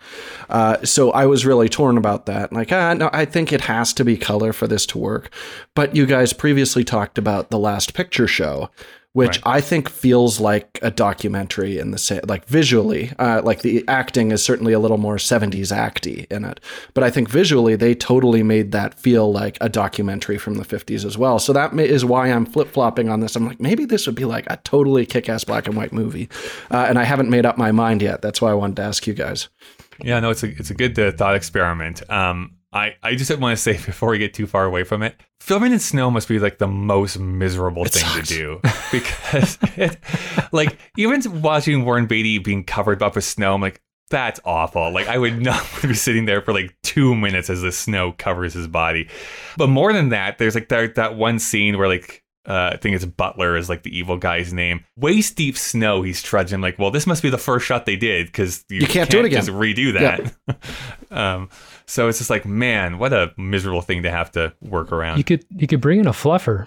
Uh, 0.48 0.82
so 0.84 1.10
I 1.12 1.26
was 1.26 1.46
really 1.46 1.68
torn 1.68 1.96
about 1.96 2.26
that. 2.26 2.52
Like, 2.52 2.72
ah, 2.72 2.94
no, 2.94 3.10
I 3.12 3.24
think 3.24 3.52
it 3.52 3.62
has 3.62 3.92
to 3.94 4.04
be 4.04 4.16
color 4.16 4.52
for 4.52 4.66
this 4.66 4.86
to 4.86 4.98
work. 4.98 5.30
But 5.74 5.94
you 5.94 6.06
guys 6.06 6.32
previously 6.32 6.84
talked 6.84 7.18
about 7.18 7.50
the 7.50 7.58
last 7.58 7.94
picture 7.94 8.26
show. 8.26 8.70
Which 9.14 9.36
Right. 9.46 9.56
I 9.58 9.60
think 9.60 9.88
feels 9.88 10.40
like 10.40 10.80
a 10.82 10.90
documentary 10.90 11.78
in 11.78 11.92
the 11.92 11.98
sa- 11.98 12.18
like 12.26 12.44
visually, 12.46 13.12
uh, 13.16 13.42
like 13.44 13.62
the 13.62 13.84
acting 13.86 14.32
is 14.32 14.42
certainly 14.42 14.72
a 14.72 14.80
little 14.80 14.98
more 14.98 15.18
'70s 15.18 15.70
acty 15.70 16.26
in 16.32 16.44
it, 16.44 16.58
but 16.94 17.04
I 17.04 17.10
think 17.10 17.28
visually 17.30 17.76
they 17.76 17.94
totally 17.94 18.42
made 18.42 18.72
that 18.72 18.98
feel 18.98 19.32
like 19.32 19.56
a 19.60 19.68
documentary 19.68 20.36
from 20.36 20.54
the 20.54 20.64
'50s 20.64 21.04
as 21.04 21.16
well. 21.16 21.38
So 21.38 21.52
that 21.52 21.72
ma- 21.72 21.82
is 21.82 22.04
why 22.04 22.28
I'm 22.28 22.44
flip 22.44 22.68
flopping 22.72 23.08
on 23.08 23.20
this. 23.20 23.36
I'm 23.36 23.46
like, 23.46 23.60
maybe 23.60 23.84
this 23.84 24.04
would 24.06 24.16
be 24.16 24.24
like 24.24 24.46
a 24.50 24.56
totally 24.64 25.06
kick 25.06 25.28
ass 25.28 25.44
black 25.44 25.68
and 25.68 25.76
white 25.76 25.92
movie, 25.92 26.28
uh, 26.72 26.86
and 26.88 26.98
I 26.98 27.04
haven't 27.04 27.30
made 27.30 27.46
up 27.46 27.56
my 27.56 27.70
mind 27.70 28.02
yet. 28.02 28.20
That's 28.20 28.42
why 28.42 28.50
I 28.50 28.54
wanted 28.54 28.76
to 28.76 28.82
ask 28.82 29.06
you 29.06 29.14
guys. 29.14 29.48
Yeah, 30.02 30.18
no, 30.18 30.30
it's 30.30 30.42
a 30.42 30.48
it's 30.48 30.70
a 30.70 30.74
good 30.74 30.98
uh, 30.98 31.12
thought 31.12 31.36
experiment. 31.36 32.02
Um, 32.10 32.53
I 32.74 32.96
I 33.02 33.14
just 33.14 33.34
want 33.38 33.56
to 33.56 33.62
say 33.62 33.72
before 33.86 34.10
we 34.10 34.18
get 34.18 34.34
too 34.34 34.46
far 34.46 34.64
away 34.64 34.84
from 34.84 35.02
it, 35.02 35.14
filming 35.40 35.72
in 35.72 35.78
snow 35.78 36.10
must 36.10 36.28
be 36.28 36.38
like 36.38 36.58
the 36.58 36.68
most 36.68 37.18
miserable 37.18 37.84
thing 37.84 38.02
sucks. 38.02 38.28
to 38.28 38.34
do 38.34 38.60
because, 38.92 39.58
it, 39.76 39.96
like, 40.52 40.76
even 40.98 41.40
watching 41.40 41.84
Warren 41.84 42.06
Beatty 42.06 42.38
being 42.38 42.64
covered 42.64 43.02
up 43.02 43.14
with 43.14 43.24
snow, 43.24 43.54
I'm 43.54 43.60
like. 43.60 43.80
That's 44.10 44.38
awful. 44.44 44.92
Like 44.92 45.08
I 45.08 45.16
would 45.16 45.40
not 45.42 45.56
want 45.56 45.80
to 45.80 45.88
be 45.88 45.94
sitting 45.94 46.26
there 46.26 46.42
for 46.42 46.52
like 46.52 46.76
two 46.82 47.14
minutes 47.14 47.48
as 47.48 47.62
the 47.62 47.72
snow 47.72 48.12
covers 48.12 48.52
his 48.52 48.68
body. 48.68 49.08
But 49.56 49.68
more 49.70 49.94
than 49.94 50.10
that, 50.10 50.36
there's 50.36 50.54
like 50.54 50.68
that 50.68 50.96
that 50.96 51.16
one 51.16 51.38
scene 51.38 51.78
where 51.78 51.88
like 51.88 52.22
uh, 52.46 52.72
I 52.74 52.76
think 52.76 52.94
it's 52.94 53.06
Butler 53.06 53.56
is 53.56 53.70
like 53.70 53.82
the 53.82 53.96
evil 53.96 54.18
guy's 54.18 54.52
name. 54.52 54.84
Waist 54.96 55.36
deep 55.36 55.56
snow, 55.56 56.02
he's 56.02 56.22
trudging. 56.22 56.60
Like, 56.60 56.78
well, 56.78 56.90
this 56.90 57.06
must 57.06 57.22
be 57.22 57.30
the 57.30 57.38
first 57.38 57.64
shot 57.64 57.86
they 57.86 57.96
did 57.96 58.26
because 58.26 58.64
you, 58.68 58.80
You 58.80 58.86
can't 58.86 59.08
do 59.08 59.20
it 59.20 59.24
again. 59.24 59.46
Just 59.46 59.56
redo 59.56 59.94
that. 59.94 60.34
um, 61.10 61.48
so 61.86 62.08
it's 62.08 62.18
just 62.18 62.30
like, 62.30 62.46
man, 62.46 62.98
what 62.98 63.12
a 63.12 63.32
miserable 63.36 63.82
thing 63.82 64.02
to 64.02 64.10
have 64.10 64.30
to 64.32 64.52
work 64.62 64.92
around. 64.92 65.18
You 65.18 65.24
could 65.24 65.44
you 65.50 65.66
could 65.66 65.80
bring 65.80 66.00
in 66.00 66.06
a 66.06 66.12
fluffer. 66.12 66.66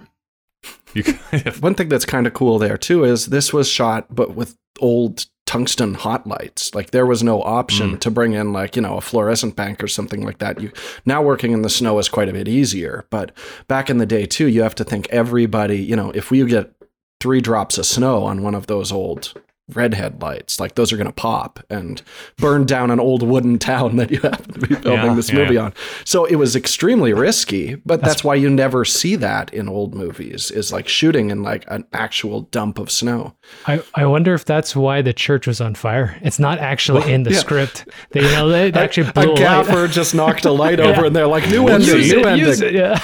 You 0.93 1.03
could, 1.03 1.15
One 1.61 1.76
thing 1.76 1.89
that's 1.89 2.05
kind 2.05 2.28
of 2.28 2.34
cool 2.34 2.59
there 2.59 2.78
too 2.78 3.03
is 3.03 3.28
this 3.28 3.53
was 3.53 3.68
shot, 3.68 4.13
but 4.13 4.36
with 4.36 4.57
old 4.80 5.26
tungsten 5.47 5.95
hot 5.95 6.28
lights. 6.28 6.76
Like 6.76 6.91
there 6.91 7.05
was 7.05 7.24
no 7.24 7.41
option 7.41 7.95
mm. 7.95 7.99
to 8.01 8.11
bring 8.11 8.34
in 8.34 8.53
like 8.53 8.76
you 8.76 8.82
know 8.82 8.97
a 8.97 9.01
fluorescent 9.01 9.55
bank 9.55 9.84
or 9.84 9.88
something 9.88 10.24
like 10.24 10.38
that. 10.38 10.61
You 10.61 10.72
now 11.05 11.24
working 11.24 11.53
in 11.53 11.63
the 11.63 11.70
snow 11.70 11.97
is 11.97 12.09
quite 12.09 12.30
a 12.30 12.34
bit 12.34 12.47
easier, 12.47 13.05
but 13.09 13.32
back 13.68 13.89
in 13.89 13.97
the 13.97 14.05
day 14.05 14.26
too, 14.26 14.47
you 14.47 14.61
have 14.61 14.76
to 14.76 14.84
think 14.84 15.07
everybody. 15.09 15.78
You 15.78 15.95
know, 15.95 16.11
if 16.11 16.30
we 16.30 16.45
get 16.45 16.72
three 17.20 17.41
drops 17.41 17.80
of 17.80 17.86
snow 17.86 18.24
on 18.24 18.43
one 18.43 18.53
of 18.53 18.68
those 18.68 18.91
old 18.91 19.34
redhead 19.74 20.22
lights. 20.22 20.59
Like 20.59 20.76
those 20.76 20.93
are 20.93 20.97
going 20.97 21.07
to 21.07 21.13
pop 21.13 21.59
and 21.70 22.01
burn 22.38 22.65
down 22.65 22.91
an 22.91 22.99
old 22.99 23.24
wooden 23.24 23.59
town 23.59 23.97
that 23.97 24.11
you 24.11 24.20
happen 24.20 24.53
to 24.53 24.59
be 24.68 24.76
filming 24.76 25.05
Yeah, 25.05 25.13
this 25.13 25.30
yeah. 25.30 25.36
movie 25.36 25.57
on. 25.57 25.74
So 26.05 26.26
it 26.26 26.36
was 26.36 26.55
extremely 26.55 27.13
risky, 27.13 27.76
but 27.76 28.01
that's, 28.01 28.24
why 28.24 28.34
you 28.36 28.49
never 28.49 28.84
see 28.84 29.15
that 29.18 29.53
in 29.53 29.70
old 29.70 29.93
movies 29.93 30.49
is 30.49 30.72
like 30.72 30.88
shooting 30.88 31.30
in 31.30 31.43
like 31.43 31.65
an 31.68 31.86
actual 31.93 32.41
dump 32.41 32.80
of 32.80 32.89
snow. 32.89 33.36
I, 33.68 33.82
I 33.93 34.05
wonder 34.07 34.34
if 34.34 34.43
that's 34.43 34.76
why 34.76 35.01
the 35.03 35.13
church 35.13 35.45
was 35.47 35.61
on 35.61 35.76
fire. 35.76 36.18
It's 36.22 36.39
not 36.39 36.57
actually 36.57 37.11
in 37.13 37.24
the 37.24 37.32
yeah. 37.32 37.39
script. 37.39 37.88
They, 38.11 38.22
you 38.22 38.32
know, 38.32 38.49
they 38.49 38.72
actually 38.74 39.11
blew 39.11 39.24
a 39.24 39.26
a, 39.26 39.30
light. 39.30 39.38
gaffer 39.38 39.88
just 39.88 40.15
knocked 40.15 40.45
a 40.45 40.51
light 40.51 40.80
over 40.88 41.05
and 41.05 41.15
they're 41.15 41.28
like, 41.28 41.47
new 41.49 41.68
ending, 41.68 41.89
Use 41.95 42.11
new 42.11 42.20
it, 42.22 42.26
ending. 42.26 42.47
use 42.47 42.61
it, 42.61 42.74
yeah. 42.74 42.99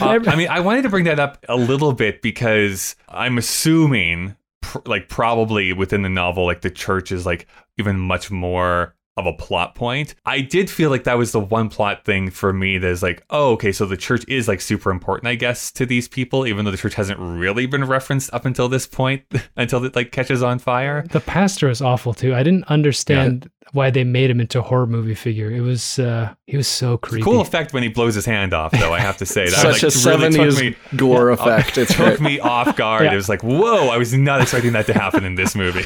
Uh, 0.00 0.18
I 0.26 0.36
mean, 0.36 0.48
I 0.48 0.60
wanted 0.60 0.82
to 0.82 0.88
bring 0.90 1.04
that 1.04 1.18
up 1.18 1.44
a 1.48 1.56
little 1.56 1.92
bit 1.92 2.20
because 2.22 2.96
I'm 3.08 3.38
assuming, 3.38 4.36
pr- 4.70 4.78
like, 4.86 5.08
probably 5.08 5.72
within 5.72 6.02
the 6.02 6.08
novel, 6.08 6.46
like, 6.46 6.60
the 6.60 6.70
church 6.70 7.10
is 7.10 7.26
like 7.26 7.46
even 7.76 7.98
much 7.98 8.30
more 8.30 8.94
of 9.16 9.26
a 9.26 9.32
plot 9.32 9.74
point. 9.74 10.14
I 10.24 10.40
did 10.40 10.70
feel 10.70 10.90
like 10.90 11.04
that 11.04 11.18
was 11.18 11.32
the 11.32 11.40
one 11.40 11.68
plot 11.68 12.04
thing 12.04 12.30
for 12.30 12.52
me 12.52 12.78
that 12.78 12.88
is 12.88 13.02
like, 13.02 13.22
oh, 13.30 13.52
okay, 13.52 13.72
so 13.72 13.86
the 13.86 13.96
church 13.96 14.24
is 14.28 14.48
like 14.48 14.60
super 14.60 14.90
important, 14.90 15.28
I 15.28 15.34
guess, 15.34 15.70
to 15.72 15.86
these 15.86 16.08
people, 16.08 16.46
even 16.46 16.64
though 16.64 16.70
the 16.70 16.76
church 16.76 16.94
hasn't 16.94 17.18
really 17.20 17.66
been 17.66 17.84
referenced 17.84 18.32
up 18.32 18.46
until 18.46 18.68
this 18.68 18.86
point, 18.86 19.22
until 19.56 19.84
it 19.84 19.94
like 19.94 20.12
catches 20.12 20.42
on 20.42 20.58
fire. 20.58 21.04
The 21.10 21.20
pastor 21.20 21.68
is 21.68 21.82
awful 21.82 22.14
too. 22.14 22.34
I 22.34 22.42
didn't 22.42 22.64
understand 22.64 23.50
why 23.72 23.90
they 23.90 24.02
made 24.02 24.30
him 24.30 24.40
into 24.40 24.58
a 24.58 24.62
horror 24.62 24.86
movie 24.86 25.14
figure. 25.14 25.50
It 25.50 25.60
was 25.60 25.98
uh 25.98 26.34
he 26.46 26.56
was 26.56 26.66
so 26.66 26.96
creepy. 26.96 27.22
Cool 27.22 27.40
effect 27.40 27.72
when 27.72 27.82
he 27.82 27.88
blows 27.88 28.14
his 28.14 28.24
hand 28.24 28.52
off, 28.52 28.72
though. 28.72 28.92
I 28.92 29.00
have 29.00 29.16
to 29.18 29.26
say 29.26 29.44
that 29.50 29.52
Such 29.52 29.82
like, 29.82 29.94
a 29.94 30.18
really 30.18 30.36
took 30.36 30.54
70s 30.54 30.60
me 30.60 30.76
gore 30.96 31.30
effect. 31.30 31.78
It 31.78 31.88
took 31.88 32.18
great. 32.18 32.20
me 32.20 32.40
off 32.40 32.76
guard. 32.76 33.04
Yeah. 33.04 33.12
It 33.12 33.16
was 33.16 33.28
like, 33.28 33.42
whoa! 33.42 33.88
I 33.88 33.96
was 33.96 34.12
not 34.12 34.40
expecting 34.40 34.72
that 34.72 34.86
to 34.86 34.94
happen 34.94 35.24
in 35.24 35.34
this 35.34 35.54
movie. 35.54 35.84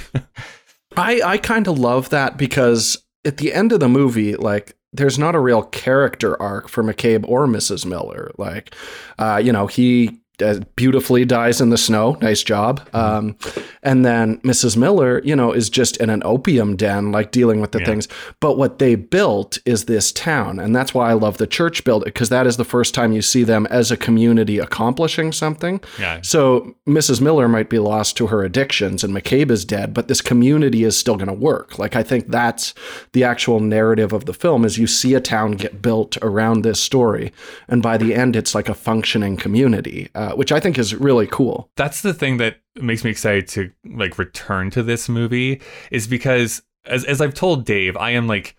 I, 0.96 1.20
I 1.24 1.38
kind 1.38 1.66
of 1.66 1.78
love 1.78 2.10
that 2.10 2.36
because 2.36 3.03
at 3.24 3.38
the 3.38 3.52
end 3.52 3.72
of 3.72 3.80
the 3.80 3.88
movie, 3.88 4.36
like, 4.36 4.76
there's 4.92 5.18
not 5.18 5.34
a 5.34 5.40
real 5.40 5.62
character 5.62 6.40
arc 6.40 6.68
for 6.68 6.84
McCabe 6.84 7.28
or 7.28 7.46
Mrs. 7.46 7.84
Miller. 7.84 8.30
Like, 8.38 8.74
uh, 9.18 9.40
you 9.42 9.52
know, 9.52 9.66
he 9.66 10.20
beautifully 10.76 11.24
dies 11.24 11.60
in 11.60 11.70
the 11.70 11.78
snow. 11.78 12.16
Nice 12.20 12.42
job. 12.42 12.86
Um, 12.92 13.36
and 13.82 14.04
then 14.04 14.38
Mrs. 14.38 14.76
Miller, 14.76 15.20
you 15.24 15.36
know, 15.36 15.52
is 15.52 15.70
just 15.70 15.96
in 15.98 16.10
an 16.10 16.22
opium 16.24 16.76
den, 16.76 17.12
like 17.12 17.30
dealing 17.30 17.60
with 17.60 17.72
the 17.72 17.78
Yeah. 17.80 17.86
things. 17.86 18.08
But 18.40 18.56
what 18.58 18.78
they 18.78 18.94
built 18.94 19.58
is 19.64 19.84
this 19.84 20.10
town. 20.12 20.58
And 20.58 20.74
that's 20.74 20.92
why 20.94 21.10
I 21.10 21.12
love 21.12 21.36
the 21.38 21.46
church 21.46 21.84
build 21.84 22.04
because 22.04 22.28
that 22.30 22.46
is 22.46 22.56
the 22.56 22.64
first 22.64 22.94
time 22.94 23.12
you 23.12 23.22
see 23.22 23.44
them 23.44 23.66
as 23.70 23.90
a 23.90 23.96
community 23.96 24.58
accomplishing 24.58 25.32
something. 25.32 25.80
Yeah. 26.00 26.18
So 26.22 26.74
Mrs. 26.88 27.20
Miller 27.20 27.48
might 27.48 27.68
be 27.70 27.78
lost 27.78 28.16
to 28.16 28.26
her 28.28 28.42
addictions 28.42 29.04
and 29.04 29.14
McCabe 29.14 29.50
is 29.50 29.64
dead, 29.64 29.94
but 29.94 30.08
this 30.08 30.20
community 30.20 30.84
is 30.84 30.96
still 30.96 31.16
going 31.16 31.28
to 31.28 31.32
work. 31.34 31.78
Like 31.78 31.94
I 31.96 32.02
think 32.02 32.30
that's 32.30 32.74
the 33.12 33.22
actual 33.24 33.60
narrative 33.60 34.12
of 34.12 34.24
the 34.24 34.34
film 34.34 34.64
is 34.64 34.78
you 34.78 34.86
see 34.86 35.14
a 35.14 35.20
town 35.20 35.52
get 35.52 35.80
built 35.82 36.16
around 36.22 36.62
this 36.62 36.80
story 36.80 37.32
and 37.68 37.82
by 37.82 37.96
the 37.98 38.14
end 38.14 38.34
it's 38.36 38.54
like 38.54 38.68
a 38.68 38.74
functioning 38.74 39.36
community, 39.36 40.08
uh, 40.14 40.23
Uh, 40.24 40.34
which 40.34 40.52
I 40.52 40.60
think 40.60 40.78
is 40.78 40.94
really 40.94 41.26
cool. 41.26 41.70
that's 41.76 42.00
the 42.00 42.14
thing 42.14 42.38
that 42.38 42.56
makes 42.76 43.04
me 43.04 43.10
excited 43.10 43.46
to 43.48 43.70
like 43.84 44.18
return 44.18 44.70
to 44.70 44.82
this 44.82 45.06
movie 45.08 45.60
is 45.90 46.06
because 46.06 46.62
as 46.86 47.04
as 47.04 47.20
I've 47.20 47.34
told 47.34 47.66
Dave, 47.66 47.94
I 47.96 48.10
am 48.10 48.26
like 48.26 48.56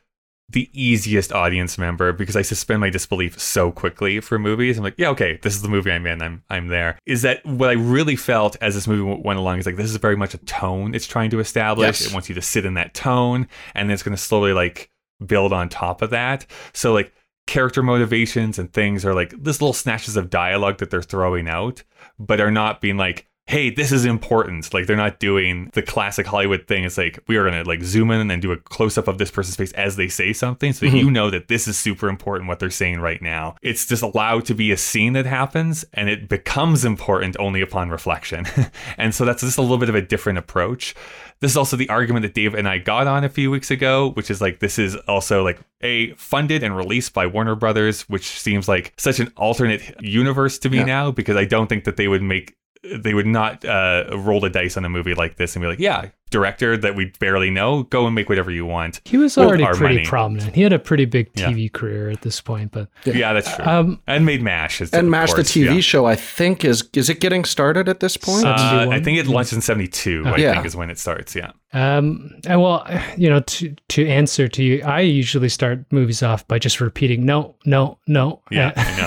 the 0.48 0.70
easiest 0.74 1.34
audience 1.34 1.80
member 1.80 2.14
because 2.14 2.36
I 2.36 2.44
suspend 2.44 2.82
my 2.82 2.92
disbelief 2.92 3.40
so 3.40 3.72
quickly 3.72 4.20
for 4.20 4.38
movies. 4.38 4.78
I'm 4.78 4.84
like, 4.84 4.94
yeah, 4.98 5.10
okay, 5.10 5.40
this 5.42 5.56
is 5.56 5.64
the 5.64 5.70
movie 5.70 5.92
I'm 5.92 6.06
in. 6.06 6.22
I'm 6.22 6.44
I'm 6.52 6.68
there. 6.68 7.00
Is 7.08 7.24
that 7.24 7.44
what 7.46 7.72
I 7.72 7.74
really 7.74 8.16
felt 8.16 8.56
as 8.62 8.76
this 8.76 8.88
movie 8.88 9.20
went 9.24 9.40
along? 9.40 9.58
Is 9.58 9.66
like 9.66 9.76
this 9.76 9.90
is 9.90 9.98
very 9.98 10.16
much 10.16 10.36
a 10.36 10.40
tone 10.40 10.94
it's 10.94 11.08
trying 11.08 11.32
to 11.32 11.40
establish. 11.40 12.02
Yes. 12.02 12.06
It 12.06 12.14
wants 12.14 12.30
you 12.30 12.36
to 12.36 12.44
sit 12.44 12.66
in 12.66 12.76
that 12.76 12.94
tone, 12.94 13.48
and 13.74 13.90
then 13.90 13.94
it's 13.96 14.04
going 14.04 14.16
to 14.16 14.22
slowly 14.22 14.54
like 14.54 14.92
build 15.26 15.52
on 15.52 15.70
top 15.70 16.04
of 16.04 16.12
that. 16.12 16.46
So 16.74 16.94
like 16.94 17.12
character 17.48 17.84
motivations 17.84 18.58
and 18.58 18.72
things 18.74 19.06
are 19.06 19.14
like 19.14 19.34
this 19.38 19.62
little 19.62 19.74
snatches 19.74 20.18
of 20.18 20.30
dialogue 20.30 20.80
that 20.80 20.90
they're 20.90 21.02
throwing 21.02 21.48
out, 21.48 21.84
but 22.18 22.42
are 22.42 22.52
not 22.52 22.82
being 22.82 22.98
like, 22.98 23.28
hey, 23.48 23.70
this 23.70 23.92
is 23.92 24.06
important. 24.06 24.74
Like 24.74 24.88
they're 24.88 24.96
not 24.96 25.20
doing 25.20 25.70
the 25.74 25.84
classic 25.84 26.26
Hollywood 26.26 26.68
thing. 26.68 26.84
It's 26.84 26.98
like 26.98 27.20
we 27.28 27.38
are 27.38 27.46
gonna 27.46 27.64
like 27.64 27.84
zoom 27.84 28.10
in 28.10 28.32
and 28.32 28.42
do 28.42 28.52
a 28.52 28.58
close 28.58 28.98
up 28.98 29.08
of 29.08 29.20
this 29.20 29.30
person's 29.30 29.56
face 29.56 29.72
as 29.74 29.96
they 29.96 30.08
say 30.08 30.34
something, 30.34 30.74
so 30.74 30.86
that 30.86 30.92
mm-hmm. 30.92 30.98
you 30.98 31.12
know 31.12 31.30
that 31.30 31.48
this 31.48 31.68
is 31.68 31.78
super 31.78 32.10
important 32.10 32.48
what 32.48 32.60
they're 32.60 32.70
saying 32.72 33.00
right 33.00 33.22
now. 33.22 33.56
It's 33.62 33.86
just 33.86 34.02
allowed 34.02 34.46
to 34.46 34.56
be 34.56 34.72
a 34.72 34.78
scene 34.78 35.14
that 35.14 35.26
happens, 35.26 35.86
and 35.94 36.10
it 36.10 36.28
becomes 36.28 36.84
important 36.84 37.36
only 37.40 37.62
upon 37.62 37.90
reflection. 37.90 38.46
and 38.98 39.14
so 39.14 39.26
that's 39.26 39.42
just 39.42 39.58
a 39.58 39.62
little 39.62 39.78
bit 39.78 39.90
of 39.90 39.96
a 39.96 40.02
different 40.02 40.40
approach. 40.40 40.96
This 41.42 41.52
is 41.52 41.58
also 41.58 41.78
the 41.78 41.90
argument 41.90 42.24
that 42.24 42.34
Dave 42.34 42.56
and 42.56 42.68
I 42.68 42.80
got 42.80 43.06
on 43.06 43.24
a 43.24 43.30
few 43.30 43.52
weeks 43.52 43.70
ago, 43.70 44.12
which 44.12 44.32
is 44.32 44.42
like 44.42 44.60
this 44.60 44.80
is 44.80 44.96
also 45.08 45.44
like 45.44 45.60
a 45.82 46.14
funded 46.14 46.64
and 46.64 46.76
released 46.76 47.14
by 47.14 47.28
Warner 47.28 47.56
Brothers, 47.56 48.02
which 48.10 48.26
seems 48.26 48.68
like 48.68 48.94
such 48.98 49.20
an 49.20 49.32
alternate 49.36 50.02
universe 50.02 50.58
to 50.60 50.70
me 50.70 50.78
Yeah. 50.78 50.86
now 50.86 51.12
because 51.12 51.36
I 51.36 51.46
don't 51.46 51.68
think 51.68 51.84
that 51.84 51.98
they 51.98 52.08
would 52.08 52.24
make 52.24 52.56
they 52.98 53.14
would 53.14 53.26
not 53.28 53.64
uh, 53.66 54.06
roll 54.14 54.40
the 54.40 54.50
dice 54.50 54.78
on 54.78 54.86
a 54.86 54.90
movie 54.90 55.14
like 55.14 55.38
this 55.38 55.56
and 55.56 55.64
be 55.64 55.68
like, 55.68 55.80
yeah, 55.80 56.10
director 56.32 56.76
that 56.76 56.96
we 56.96 57.06
barely 57.20 57.50
know, 57.50 57.84
go 57.84 58.06
and 58.06 58.14
make 58.16 58.28
whatever 58.30 58.52
you 58.52 58.66
want. 58.66 59.00
He 59.06 59.16
was 59.18 59.38
already 59.38 59.66
pretty 59.66 59.96
money. 59.96 60.06
prominent. 60.06 60.54
He 60.56 60.62
had 60.64 60.74
a 60.74 60.80
pretty 60.80 61.06
big 61.06 61.30
Yeah. 61.36 61.52
TV 61.52 61.72
career 61.72 62.10
at 62.10 62.22
this 62.22 62.42
point, 62.42 62.72
but 62.72 62.90
Yeah, 63.06 63.34
that's 63.34 63.56
true. 63.56 63.66
um 63.66 64.02
and 64.08 64.26
made 64.26 64.42
Mash. 64.42 64.82
Is, 64.82 64.92
And 64.92 65.08
of 65.08 65.12
Mash 65.12 65.34
the 65.34 65.44
TV 65.44 65.76
yeah. 65.76 65.80
show, 65.82 66.06
I 66.06 66.16
think 66.16 66.66
is 66.66 66.88
is 66.94 67.10
it 67.10 67.20
getting 67.22 67.46
started 67.46 67.88
at 67.88 68.00
this 68.02 68.18
point? 68.18 68.46
Uh, 68.46 68.88
I 68.92 69.00
think 69.02 69.18
it 69.20 69.28
launched 69.28 69.54
in 69.54 69.62
'72. 69.62 70.24
I 70.26 70.36
Yeah. 70.38 70.54
think 70.54 70.66
is 70.66 70.76
when 70.76 70.90
it 70.90 71.00
starts. 71.00 71.36
Yeah. 71.36 71.52
Um, 71.74 72.32
and 72.48 72.62
well, 72.62 72.86
you 73.18 73.30
know, 73.30 73.40
to 73.42 73.76
to 73.90 74.08
answer 74.08 74.48
to 74.48 74.64
you, 74.64 74.82
I 74.84 75.02
usually 75.02 75.50
start 75.50 75.86
movies 75.92 76.22
off 76.24 76.48
by 76.48 76.60
just 76.60 76.82
repeating 76.82 77.26
no, 77.26 77.56
no, 77.66 78.00
no. 78.08 78.42
Yeah, 78.52 78.72
I 78.76 78.98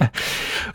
know. 0.00 0.08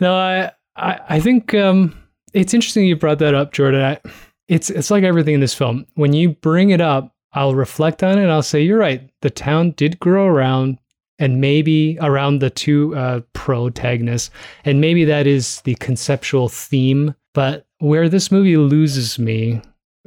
no, 0.00 0.14
I, 0.16 0.50
I, 0.76 1.00
I 1.08 1.20
think 1.20 1.54
um, 1.54 1.94
it's 2.32 2.54
interesting 2.54 2.86
you 2.86 2.96
brought 2.96 3.18
that 3.20 3.34
up, 3.34 3.52
Jordan. 3.52 3.82
I, 3.82 4.10
it's 4.48 4.70
it's 4.70 4.90
like 4.90 5.04
everything 5.04 5.34
in 5.34 5.40
this 5.40 5.54
film. 5.54 5.86
When 5.94 6.12
you 6.12 6.30
bring 6.30 6.70
it 6.70 6.80
up, 6.80 7.14
I'll 7.32 7.54
reflect 7.54 8.02
on 8.02 8.18
it. 8.18 8.28
I'll 8.28 8.42
say 8.42 8.62
you're 8.62 8.78
right. 8.78 9.08
The 9.22 9.30
town 9.30 9.72
did 9.72 10.00
grow 10.00 10.26
around, 10.26 10.78
and 11.18 11.40
maybe 11.40 11.98
around 12.00 12.38
the 12.38 12.50
two 12.50 12.96
uh, 12.96 13.20
protagonists, 13.32 14.30
and 14.64 14.80
maybe 14.80 15.04
that 15.04 15.26
is 15.26 15.60
the 15.62 15.74
conceptual 15.76 16.48
theme. 16.48 17.14
But 17.34 17.66
where 17.78 18.08
this 18.08 18.32
movie 18.32 18.56
loses 18.56 19.18
me, 19.18 19.60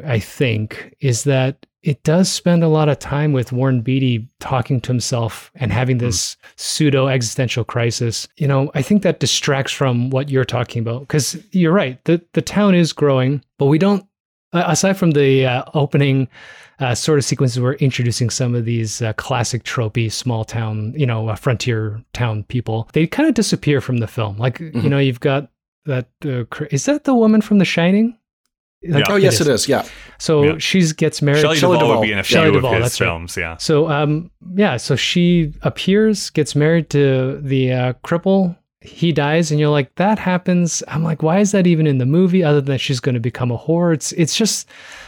I 0.06 0.20
think, 0.20 0.96
is 1.00 1.24
that 1.26 1.66
it 1.84 2.04
does 2.04 2.32
spend 2.32 2.64
a 2.64 2.68
lot 2.68 2.90
of 2.90 3.00
time 3.00 3.34
with 3.34 3.52
Warren 3.52 3.82
Beatty 3.82 4.28
talking 4.40 4.80
to 4.82 4.92
himself 4.92 5.52
and 5.56 5.72
having 5.72 5.98
this 5.98 6.38
pseudo 6.56 7.08
existential 7.08 7.64
crisis. 7.64 8.28
You 8.38 8.48
know, 8.48 8.72
I 8.76 8.82
think 8.82 9.02
that 9.02 9.20
distracts 9.20 9.72
from 9.72 10.12
what 10.12 10.30
you're 10.30 10.46
talking 10.46 10.82
about 10.82 11.02
because 11.02 11.38
you're 11.52 11.74
right. 11.74 12.04
The 12.06 12.22
the 12.34 12.42
town 12.42 12.76
is 12.76 12.94
growing, 12.94 13.44
but 13.58 13.66
we 13.66 13.80
don't. 13.80 14.06
Aside 14.54 14.98
from 14.98 15.12
the 15.12 15.46
uh, 15.46 15.64
opening 15.76 16.28
uh, 16.80 16.94
sort 16.94 17.18
of 17.18 17.24
sequences, 17.24 17.62
we're 17.62 17.76
introducing 17.76 18.30
some 18.30 18.54
of 18.54 18.66
these 18.66 19.02
uh, 19.02 19.14
classic 19.14 19.64
tropey 19.64 20.12
small 20.12 20.44
town, 20.44 20.94
you 20.94 21.06
know, 21.06 21.30
uh, 21.30 21.36
frontier 21.36 22.04
town 22.12 22.44
people. 22.44 22.90
They 22.92 23.08
kind 23.08 23.30
of 23.30 23.34
disappear 23.34 23.80
from 23.80 23.98
the 23.98 24.08
film. 24.08 24.38
Like 24.38 24.60
you 24.60 24.90
know, 24.90 24.98
you've 24.98 25.22
got 25.22 25.50
that. 25.86 26.10
Uh, 26.24 26.44
is 26.70 26.86
that 26.86 27.06
the 27.06 27.16
woman 27.16 27.42
from 27.42 27.60
The 27.60 27.66
Shining? 27.66 28.18
Like, 28.84 29.08
Yeah. 29.08 29.14
oh 29.14 29.18
yes, 29.18 29.40
it 29.42 29.48
is. 29.48 29.68
Yeah. 29.68 29.86
So 30.18 30.44
Yeah. 30.44 30.58
she's 30.58 30.94
gets 30.94 31.22
married. 31.22 31.42
Shelley 31.42 31.58
Shelley 31.58 31.78
Duvall, 31.78 31.88
Duvall. 31.90 32.00
would 32.02 32.06
be 32.08 32.12
in 32.14 32.20
a 32.20 32.24
few 32.24 32.36
Shelley 32.36 32.48
of 32.50 32.54
Duvall, 32.56 32.74
his 32.74 32.84
that's 32.84 33.02
right. 33.02 33.08
films. 33.08 33.38
Yeah. 33.38 33.58
So 33.58 33.90
um 33.90 34.32
yeah, 34.56 34.78
so 34.78 34.96
she 34.96 35.54
appears, 35.62 36.30
gets 36.32 36.56
married 36.56 36.90
to 36.92 37.40
the 37.42 37.72
uh, 37.74 37.94
cripple. 38.04 38.58
He 38.84 39.12
dies, 39.12 39.52
and 39.52 39.60
you're 39.60 39.70
like, 39.70 39.94
that 39.98 40.18
happens. 40.18 40.82
I'm 40.88 41.04
like, 41.04 41.22
why 41.22 41.38
is 41.38 41.52
that 41.52 41.68
even 41.68 41.86
in 41.86 42.00
the 42.00 42.06
movie? 42.08 42.44
Other 42.44 42.62
than 42.62 42.80
she's 42.80 43.00
going 43.00 43.14
to 43.14 43.22
become 43.22 43.52
a 43.52 43.58
whore, 43.58 43.94
it's 43.94 44.12
it's 44.14 44.36
just 44.36 44.68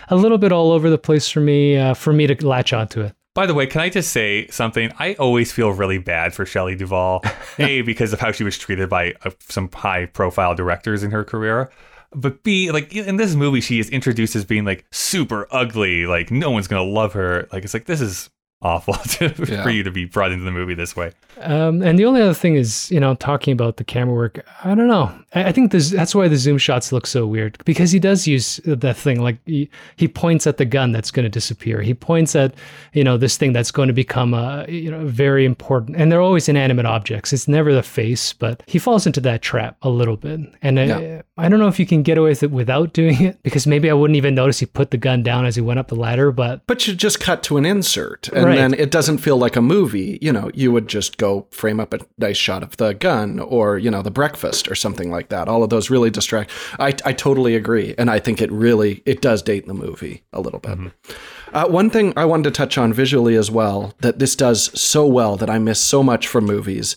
a 0.09 0.15
little 0.15 0.37
bit 0.37 0.51
all 0.51 0.71
over 0.71 0.91
the 0.91 0.99
place 0.99 1.27
for 1.27 1.39
me. 1.39 1.75
Uh, 1.77 1.95
for 1.95 2.13
me 2.13 2.27
to 2.27 2.47
latch 2.47 2.71
onto 2.73 3.01
it. 3.01 3.15
By 3.33 3.47
the 3.47 3.55
way, 3.55 3.65
can 3.65 3.81
I 3.81 3.89
just 3.89 4.11
say 4.11 4.45
something? 4.49 4.91
I 4.99 5.15
always 5.15 5.51
feel 5.51 5.71
really 5.71 5.97
bad 5.97 6.35
for 6.35 6.45
Shelley 6.45 6.75
Duvall. 6.75 7.23
A, 7.57 7.81
because 7.81 8.13
of 8.13 8.19
how 8.19 8.31
she 8.31 8.43
was 8.43 8.59
treated 8.59 8.89
by 8.89 9.15
uh, 9.25 9.31
some 9.49 9.71
high 9.73 10.05
profile 10.05 10.53
directors 10.53 11.01
in 11.01 11.09
her 11.09 11.23
career. 11.23 11.71
But 12.15 12.43
B, 12.43 12.71
like 12.71 12.93
in 12.95 13.17
this 13.17 13.35
movie, 13.35 13.61
she 13.61 13.79
is 13.79 13.89
introduced 13.89 14.35
as 14.35 14.45
being 14.45 14.65
like 14.65 14.85
super 14.91 15.47
ugly. 15.51 16.05
Like 16.05 16.31
no 16.31 16.51
one's 16.51 16.67
to 16.83 16.89
love 16.89 17.13
her. 17.13 17.47
Like 17.51 17.63
it's 17.63 17.73
like, 17.73 17.85
this 17.85 18.01
is 18.01 18.29
awful 18.63 18.93
to, 19.09 19.33
Yeah. 19.47 19.63
for 19.63 19.69
you 19.69 19.83
to 19.83 19.91
be 19.91 20.05
brought 20.05 20.31
into 20.31 20.45
the 20.45 20.51
movie 20.51 20.73
this 20.73 20.95
way. 20.95 21.11
Um, 21.41 21.81
and 21.81 21.97
the 21.99 22.05
only 22.05 22.21
other 22.21 22.33
thing 22.33 22.55
is, 22.55 22.89
you 22.91 22.99
know, 22.99 23.15
talking 23.15 23.51
about 23.53 23.77
the 23.77 23.83
camera 23.83 24.13
work. 24.15 24.45
I 24.63 24.75
don't 24.75 24.87
know. 24.87 25.11
I, 25.33 25.45
I 25.45 25.51
think 25.51 25.71
this, 25.71 25.89
that's 25.89 26.13
why 26.15 26.27
the 26.27 26.37
zoom 26.37 26.57
shots 26.57 26.91
look 26.91 27.05
so 27.07 27.25
weird 27.25 27.57
because 27.65 27.91
he 27.91 27.99
does 27.99 28.27
use 28.27 28.57
that 28.65 28.95
thing. 28.95 29.21
Like 29.21 29.37
he, 29.45 29.69
he 29.95 30.07
points 30.07 30.45
at 30.47 30.57
the 30.57 30.65
gun 30.65 30.91
that's 30.91 31.11
going 31.11 31.23
to 31.23 31.29
disappear. 31.29 31.81
He 31.81 31.93
points 31.93 32.35
at, 32.35 32.53
you 32.93 33.03
know, 33.03 33.17
this 33.17 33.35
thing 33.37 33.51
that's 33.53 33.71
going 33.71 33.87
to 33.87 33.93
become 33.93 34.33
a, 34.33 34.65
you 34.69 34.91
know, 34.91 35.05
very 35.05 35.43
important. 35.45 35.97
And 35.97 36.11
they're 36.11 36.21
always 36.21 36.47
inanimate 36.47 36.85
objects. 36.85 37.33
It's 37.33 37.47
never 37.47 37.73
the 37.73 37.83
face, 37.83 38.31
but 38.33 38.63
he 38.67 38.79
falls 38.79 39.05
into 39.07 39.19
that 39.21 39.41
trap 39.41 39.75
a 39.81 39.89
little 39.89 40.17
bit. 40.17 40.39
And 40.61 40.79
I, 40.79 41.23
I 41.37 41.49
don't 41.49 41.59
know 41.59 41.67
if 41.67 41.79
you 41.79 41.85
can 41.85 42.03
get 42.03 42.17
away 42.17 42.29
with 42.29 42.43
it 42.43 42.51
without 42.51 42.93
doing 42.93 43.21
it 43.21 43.41
because 43.43 43.65
maybe 43.67 43.89
I 43.89 43.93
wouldn't 43.93 44.17
even 44.17 44.35
notice 44.35 44.59
he 44.59 44.65
put 44.67 44.91
the 44.91 44.97
gun 44.97 45.23
down 45.23 45.45
as 45.45 45.55
he 45.55 45.61
went 45.61 45.79
up 45.79 45.87
the 45.87 45.95
ladder. 45.95 46.31
But 46.31 46.65
But 46.67 46.87
you 46.87 46.93
just 46.93 47.19
cut 47.19 47.43
to 47.43 47.57
an 47.57 47.65
insert, 47.65 48.29
and 48.29 48.45
Right. 48.45 48.52
Then 48.57 48.73
it 48.73 48.91
doesn't 48.91 49.19
feel 49.19 49.37
like 49.37 49.55
a 49.55 49.61
movie. 49.61 50.17
You 50.21 50.31
know, 50.31 50.51
you 50.53 50.71
would 50.71 50.87
just 50.87 51.17
go 51.17 51.47
frame 51.51 51.79
up 51.79 51.93
a 51.93 51.99
nice 52.17 52.37
shot 52.37 52.63
of 52.63 52.77
the 52.77 52.93
gun, 52.93 53.39
or 53.39 53.77
you 53.77 53.91
know, 53.91 54.01
the 54.01 54.11
breakfast, 54.11 54.69
or 54.69 54.75
something 54.75 55.11
like 55.11 55.29
that. 55.29 55.47
All 55.47 55.63
of 55.63 55.69
those 55.69 55.89
really 55.89 56.09
distract. 56.09 56.51
I 56.79 56.95
I 57.05 57.13
totally 57.13 57.55
agree, 57.55 57.95
and 57.97 58.09
I 58.09 58.19
think 58.19 58.41
it 58.41 58.51
really 58.51 59.01
it 59.05 59.21
does 59.21 59.41
date 59.41 59.67
the 59.67 59.73
movie 59.73 60.23
a 60.33 60.41
little 60.41 60.59
bit. 60.59 60.77
Uh, 61.53 61.67
one 61.67 61.89
thing 61.89 62.13
I 62.17 62.25
wanted 62.25 62.45
to 62.45 62.51
touch 62.51 62.77
on 62.79 62.93
visually 62.93 63.35
as 63.35 63.51
well 63.51 63.93
that 63.99 64.17
this 64.17 64.35
does 64.35 64.79
so 64.79 65.05
well 65.05 65.37
that 65.37 65.51
I 65.51 65.59
miss 65.59 65.79
so 65.79 66.01
much 66.01 66.27
from 66.27 66.45
movies 66.45 66.95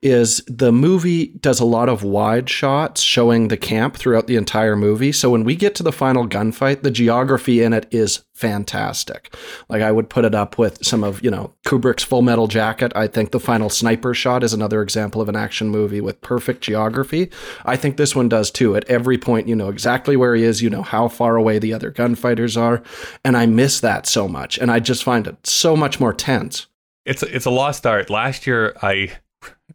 is 0.00 0.42
the 0.46 0.70
movie 0.70 1.26
does 1.40 1.58
a 1.58 1.64
lot 1.64 1.88
of 1.88 2.04
wide 2.04 2.48
shots 2.48 3.02
showing 3.02 3.48
the 3.48 3.56
camp 3.56 3.96
throughout 3.96 4.28
the 4.28 4.36
entire 4.36 4.76
movie. 4.76 5.10
So 5.10 5.30
when 5.30 5.42
we 5.42 5.56
get 5.56 5.74
to 5.76 5.82
the 5.82 5.92
final 5.92 6.28
gunfight, 6.28 6.82
the 6.82 6.90
geography 6.90 7.62
in 7.62 7.72
it 7.72 7.86
is 7.90 8.24
fantastic. 8.32 9.34
Like 9.68 9.82
I 9.82 9.90
would 9.90 10.08
put 10.08 10.24
it 10.24 10.36
up 10.36 10.56
with 10.56 10.84
some 10.86 11.02
of, 11.02 11.24
you 11.24 11.30
know, 11.30 11.52
Kubrick's 11.66 12.04
Full 12.04 12.22
Metal 12.22 12.46
Jacket. 12.46 12.92
I 12.94 13.08
think 13.08 13.32
the 13.32 13.40
final 13.40 13.68
sniper 13.68 14.14
shot 14.14 14.44
is 14.44 14.52
another 14.52 14.82
example 14.82 15.20
of 15.20 15.28
an 15.28 15.34
action 15.34 15.68
movie 15.68 16.00
with 16.00 16.20
perfect 16.20 16.60
geography. 16.60 17.30
I 17.64 17.74
think 17.74 17.96
this 17.96 18.14
one 18.14 18.28
does 18.28 18.52
too. 18.52 18.76
At 18.76 18.84
every 18.84 19.18
point, 19.18 19.48
you 19.48 19.56
know 19.56 19.68
exactly 19.68 20.16
where 20.16 20.36
he 20.36 20.44
is, 20.44 20.62
you 20.62 20.70
know 20.70 20.82
how 20.82 21.08
far 21.08 21.34
away 21.34 21.58
the 21.58 21.74
other 21.74 21.90
gunfighters 21.90 22.56
are. 22.56 22.82
And 23.24 23.36
I 23.36 23.46
miss 23.46 23.80
that 23.80 24.06
so 24.06 24.28
much. 24.28 24.58
And 24.58 24.70
I 24.70 24.78
just 24.78 25.02
find 25.02 25.26
it 25.26 25.44
so 25.44 25.74
much 25.74 25.98
more 25.98 26.12
tense. 26.12 26.68
It's 27.04 27.22
a, 27.24 27.34
it's 27.34 27.46
a 27.46 27.50
lost 27.50 27.84
art. 27.86 28.10
Last 28.10 28.46
year, 28.46 28.76
I 28.82 29.12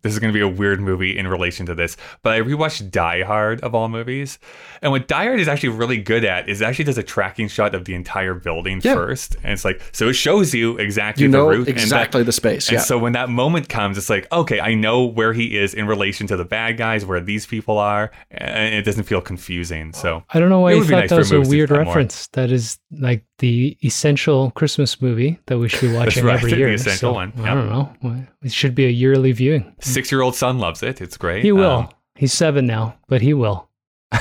this 0.03 0.13
is 0.13 0.19
going 0.19 0.31
to 0.31 0.37
be 0.37 0.41
a 0.41 0.47
weird 0.47 0.79
movie 0.79 1.17
in 1.17 1.27
relation 1.27 1.65
to 1.65 1.73
this, 1.75 1.97
but 2.21 2.33
I 2.33 2.41
rewatched 2.41 2.91
Die 2.91 3.23
Hard 3.23 3.61
of 3.61 3.73
all 3.73 3.89
movies, 3.89 4.37
and 4.81 4.91
what 4.91 5.07
Die 5.07 5.23
Hard 5.23 5.39
is 5.39 5.47
actually 5.47 5.69
really 5.69 5.97
good 5.97 6.23
at 6.23 6.47
is 6.47 6.61
it 6.61 6.65
actually 6.65 6.85
does 6.85 6.97
a 6.99 7.03
tracking 7.03 7.47
shot 7.47 7.73
of 7.73 7.85
the 7.85 7.95
entire 7.95 8.33
building 8.35 8.79
Yeah. 8.83 8.93
first, 8.93 9.35
and 9.43 9.53
it's 9.53 9.65
like 9.65 9.81
so 9.91 10.07
it 10.09 10.13
shows 10.13 10.53
you 10.53 10.77
exactly 10.77 11.23
You 11.23 11.31
the 11.31 11.37
know 11.37 11.47
route 11.49 11.57
and 11.69 11.77
that- 11.77 11.81
exactly 11.81 12.23
the 12.23 12.31
space. 12.31 12.67
And 12.69 12.75
Yeah. 12.77 12.81
so 12.83 12.97
when 12.99 13.13
that 13.13 13.29
moment 13.29 13.69
comes, 13.69 13.97
it's 13.97 14.09
like, 14.09 14.31
okay, 14.31 14.59
I 14.59 14.75
know 14.75 15.03
where 15.05 15.33
he 15.33 15.57
is 15.57 15.73
in 15.73 15.87
relation 15.87 16.27
to 16.27 16.37
the 16.37 16.45
bad 16.45 16.77
guys, 16.77 17.05
where 17.05 17.19
these 17.19 17.45
people 17.45 17.77
are, 17.79 18.11
and 18.29 18.75
it 18.75 18.83
doesn't 18.83 19.03
feel 19.03 19.21
confusing. 19.21 19.93
So 19.93 20.23
I 20.33 20.39
don't 20.39 20.49
know 20.49 20.59
why 20.59 20.73
you 20.73 20.83
thought 20.83 20.91
nice 20.91 21.09
that 21.09 21.17
was 21.17 21.31
a 21.31 21.41
weird 21.41 21.69
that 21.69 21.75
more. 21.75 21.85
reference. 21.85 22.27
That 22.33 22.51
is 22.51 22.77
like 22.91 23.23
the 23.39 23.77
essential 23.83 24.51
Christmas 24.51 25.01
movie 25.01 25.39
that 25.47 25.57
we 25.57 25.69
should 25.69 25.81
be 25.91 25.93
watching 25.97 26.25
right, 26.25 26.35
every 26.35 26.51
the 26.51 26.57
year. 26.57 26.73
essential 26.73 26.97
So, 27.11 27.13
one, 27.13 27.33
I 27.43 27.53
don't 27.53 27.69
know. 27.69 28.25
It 28.43 28.51
should 28.51 28.75
be 28.75 28.85
a 28.85 28.89
yearly 28.89 29.31
viewing. 29.31 29.75
six 29.79 30.11
year 30.11 30.21
old 30.21 30.35
son 30.35 30.59
loves 30.59 30.83
it. 30.83 31.01
It's 31.01 31.17
great. 31.17 31.43
He 31.43 31.51
will. 31.51 31.71
Um, 31.71 31.89
He's 32.15 32.33
seven 32.33 32.65
now, 32.67 32.97
but 33.07 33.21
he 33.21 33.33
will. 33.33 33.69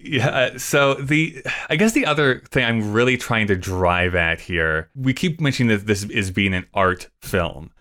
Yeah. 0.00 0.56
So 0.56 0.94
the, 0.94 1.44
I 1.68 1.76
guess 1.76 1.92
the 1.92 2.06
other 2.06 2.40
thing 2.50 2.64
I'm 2.64 2.92
really 2.92 3.16
trying 3.18 3.46
to 3.48 3.56
drive 3.56 4.14
at 4.14 4.40
here, 4.40 4.88
we 4.94 5.12
keep 5.12 5.38
mentioning 5.40 5.76
that 5.76 5.86
this 5.86 6.04
is 6.04 6.30
being 6.30 6.54
an 6.54 6.66
art 6.72 7.08
film. 7.20 7.72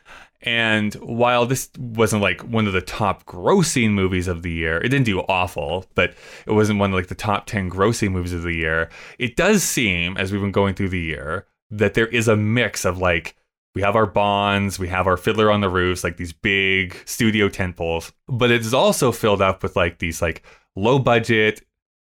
And 0.41 0.93
while 0.95 1.45
this 1.45 1.69
wasn't 1.77 2.21
like 2.21 2.41
one 2.41 2.67
of 2.67 2.73
the 2.73 2.81
top 2.81 3.23
grossing 3.25 3.91
movies 3.91 4.27
of 4.27 4.43
the 4.43 4.51
year, 4.51 4.77
it 4.77 4.89
didn't 4.89 5.05
do 5.05 5.21
awful, 5.21 5.85
but 5.95 6.15
it 6.45 6.51
wasn't 6.51 6.79
one 6.79 6.91
of 6.91 6.95
like 6.95 7.07
the 7.07 7.15
top 7.15 7.45
10 7.45 7.69
grossing 7.71 8.11
movies 8.11 8.33
of 8.33 8.43
the 8.43 8.53
year. 8.53 8.89
It 9.17 9.37
does 9.37 9.63
seem, 9.63 10.17
as 10.17 10.31
we've 10.31 10.41
been 10.41 10.51
going 10.51 10.73
through 10.75 10.89
the 10.89 10.99
year, 10.99 11.47
that 11.71 11.93
there 11.93 12.07
is 12.07 12.27
a 12.27 12.35
mix 12.35 12.83
of 12.83 12.97
like, 12.97 13.36
we 13.77 13.83
have 13.83 13.95
our 13.95 14.07
bonds, 14.07 14.79
we 14.79 14.87
have 14.87 15.05
our 15.05 15.17
Fiddler 15.17 15.51
on 15.51 15.61
the 15.61 15.69
Roofs, 15.69 16.03
like 16.03 16.17
these 16.17 16.33
big 16.33 16.97
studio 17.05 17.47
tentpoles, 17.47 18.11
but 18.27 18.49
it 18.49 18.61
is 18.61 18.73
also 18.73 19.11
filled 19.11 19.41
up 19.41 19.61
with 19.61 19.75
like 19.75 19.99
these 19.99 20.19
like 20.21 20.41
low 20.75 20.97
budget 20.97 21.61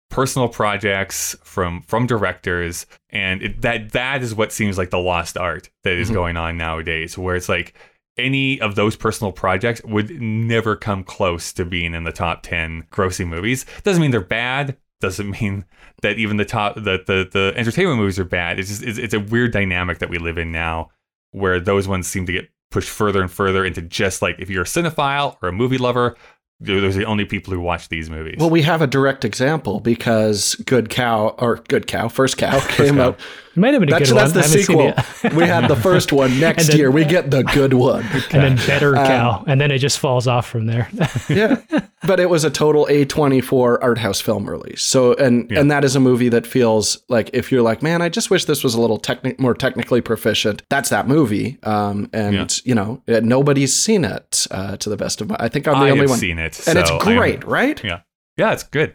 personal 0.10 0.48
projects 0.48 1.36
from 1.44 1.82
from 1.82 2.08
directors. 2.08 2.86
And 3.10 3.42
it, 3.42 3.62
that 3.64 3.92
that 3.92 4.24
is 4.24 4.34
what 4.34 4.54
seems 4.54 4.78
like 4.78 4.90
the 4.92 4.98
lost 5.00 5.38
art 5.38 5.70
that 5.84 5.94
is 5.98 6.10
Mhm. 6.10 6.14
going 6.14 6.38
on 6.38 6.58
nowadays 6.58 7.18
where 7.18 7.36
it's 7.36 7.50
like 7.50 7.74
any 8.18 8.60
of 8.62 8.76
those 8.76 8.96
personal 8.96 9.32
projects 9.34 9.82
would 9.84 10.10
never 10.22 10.76
come 10.78 11.04
close 11.04 11.52
to 11.54 11.66
being 11.66 11.94
in 11.94 12.04
the 12.06 12.12
top 12.14 12.42
10 12.44 12.84
grossing 12.92 13.28
movies. 13.28 13.66
Doesn't 13.84 14.02
mean 14.02 14.12
they're 14.12 14.22
bad. 14.22 14.78
Doesn't 15.02 15.30
mean 15.42 15.66
that 16.02 16.18
even 16.18 16.38
the 16.38 16.46
top 16.46 16.76
the 16.76 17.04
the, 17.06 17.28
the 17.30 17.54
entertainment 17.58 18.00
movies 18.00 18.18
are 18.18 18.24
bad. 18.26 18.60
It's 18.60 18.70
just 18.70 18.84
it's, 18.84 18.98
it's 18.98 19.14
a 19.14 19.20
weird 19.20 19.52
dynamic 19.52 20.00
that 20.00 20.10
we 20.10 20.18
live 20.20 20.38
in 20.38 20.52
now 20.54 20.90
where 21.32 21.60
those 21.60 21.88
ones 21.88 22.08
seem 22.08 22.26
to 22.26 22.32
get 22.32 22.50
pushed 22.72 22.90
further 22.90 23.22
and 23.22 23.32
further 23.32 23.64
into 23.66 23.82
just 23.82 24.22
like 24.22 24.36
if 24.40 24.50
you're 24.50 24.64
a 24.64 24.66
cinephile 24.66 25.38
or 25.42 25.50
a 25.50 25.54
movie 25.54 25.78
lover 25.78 26.16
those 26.60 26.96
are 26.96 27.00
the 27.00 27.06
only 27.06 27.24
people 27.24 27.54
who 27.54 27.60
watch 27.62 27.88
these 27.88 28.10
movies 28.10 28.38
Well, 28.40 28.50
we 28.50 28.64
have 28.64 28.82
a 28.82 28.88
direct 28.88 29.24
example 29.24 29.80
because 29.80 30.56
Good 30.66 30.90
Cow 30.90 31.36
or 31.38 31.58
Good 31.68 31.86
Cow, 31.86 32.08
First 32.08 32.38
Cow 32.40 32.60
came 32.70 32.96
Cow. 32.96 33.10
out. 33.10 33.20
It 33.56 33.60
might 33.60 33.74
have 33.76 33.80
been 33.82 33.90
a 33.90 33.92
That's, 34.00 34.10
good 34.12 34.18
that's 34.18 34.34
one. 34.34 34.42
the 34.84 34.90
I 34.90 34.96
sequel. 34.96 35.38
we 35.38 35.44
had 35.48 35.68
the 35.68 35.76
first 35.76 36.12
one. 36.12 36.40
Next 36.40 36.70
then- 36.70 36.78
year, 36.78 36.90
we 36.90 37.06
get 37.06 37.30
the 37.30 37.44
good 37.44 37.76
one. 37.76 38.04
and 38.32 38.42
then 38.44 38.56
better 38.66 38.98
Um, 38.98 39.06
cow, 39.08 39.44
and 39.46 39.62
then 39.62 39.70
it 39.70 39.78
just 39.78 40.00
falls 40.00 40.28
off 40.28 40.48
from 40.50 40.66
there. 40.66 40.90
yeah, 41.30 41.62
but 42.08 42.20
it 42.20 42.30
was 42.30 42.44
a 42.44 42.50
total 42.50 42.88
A24 42.90 43.78
art 43.82 43.98
house 44.00 44.20
film 44.22 44.50
release. 44.50 44.82
So, 44.82 45.14
and 45.16 45.50
Yeah. 45.52 45.60
and 45.60 45.70
that 45.70 45.84
is 45.84 45.96
a 45.96 46.00
movie 46.00 46.30
that 46.30 46.48
feels 46.48 46.98
like 47.10 47.30
if 47.34 47.52
you're 47.52 47.62
like, 47.62 47.84
man, 47.84 48.02
I 48.02 48.10
just 48.10 48.30
wish 48.32 48.46
this 48.46 48.64
was 48.64 48.74
a 48.74 48.82
little 48.82 49.00
techni- 49.00 49.38
more 49.38 49.54
technically 49.54 50.02
proficient. 50.02 50.64
That's 50.70 50.90
that 50.90 51.08
movie. 51.08 51.58
Um, 51.64 52.10
and 52.14 52.34
Yeah. 52.34 52.48
you 52.64 52.74
know, 52.76 53.02
nobody's 53.08 53.76
seen 53.76 54.06
it 54.06 54.48
uh, 54.50 54.78
to 54.78 54.90
the 54.90 54.98
best 54.98 55.22
of 55.22 55.30
my. 55.30 55.36
I 55.40 55.50
think 55.50 55.68
I'm 55.68 55.74
the 55.76 55.86
I 55.88 55.90
only 55.92 56.02
have 56.02 56.10
one, 56.12 56.20
seen 56.20 56.40
it 56.40 56.68
and 56.68 56.80
it's 56.80 56.90
so 56.90 56.98
I'm- 56.98 57.18
great, 57.18 57.46
right? 57.46 57.84
Yeah. 57.84 58.00
Yeah, 58.38 58.54
it's 58.54 58.64
good. 58.64 58.94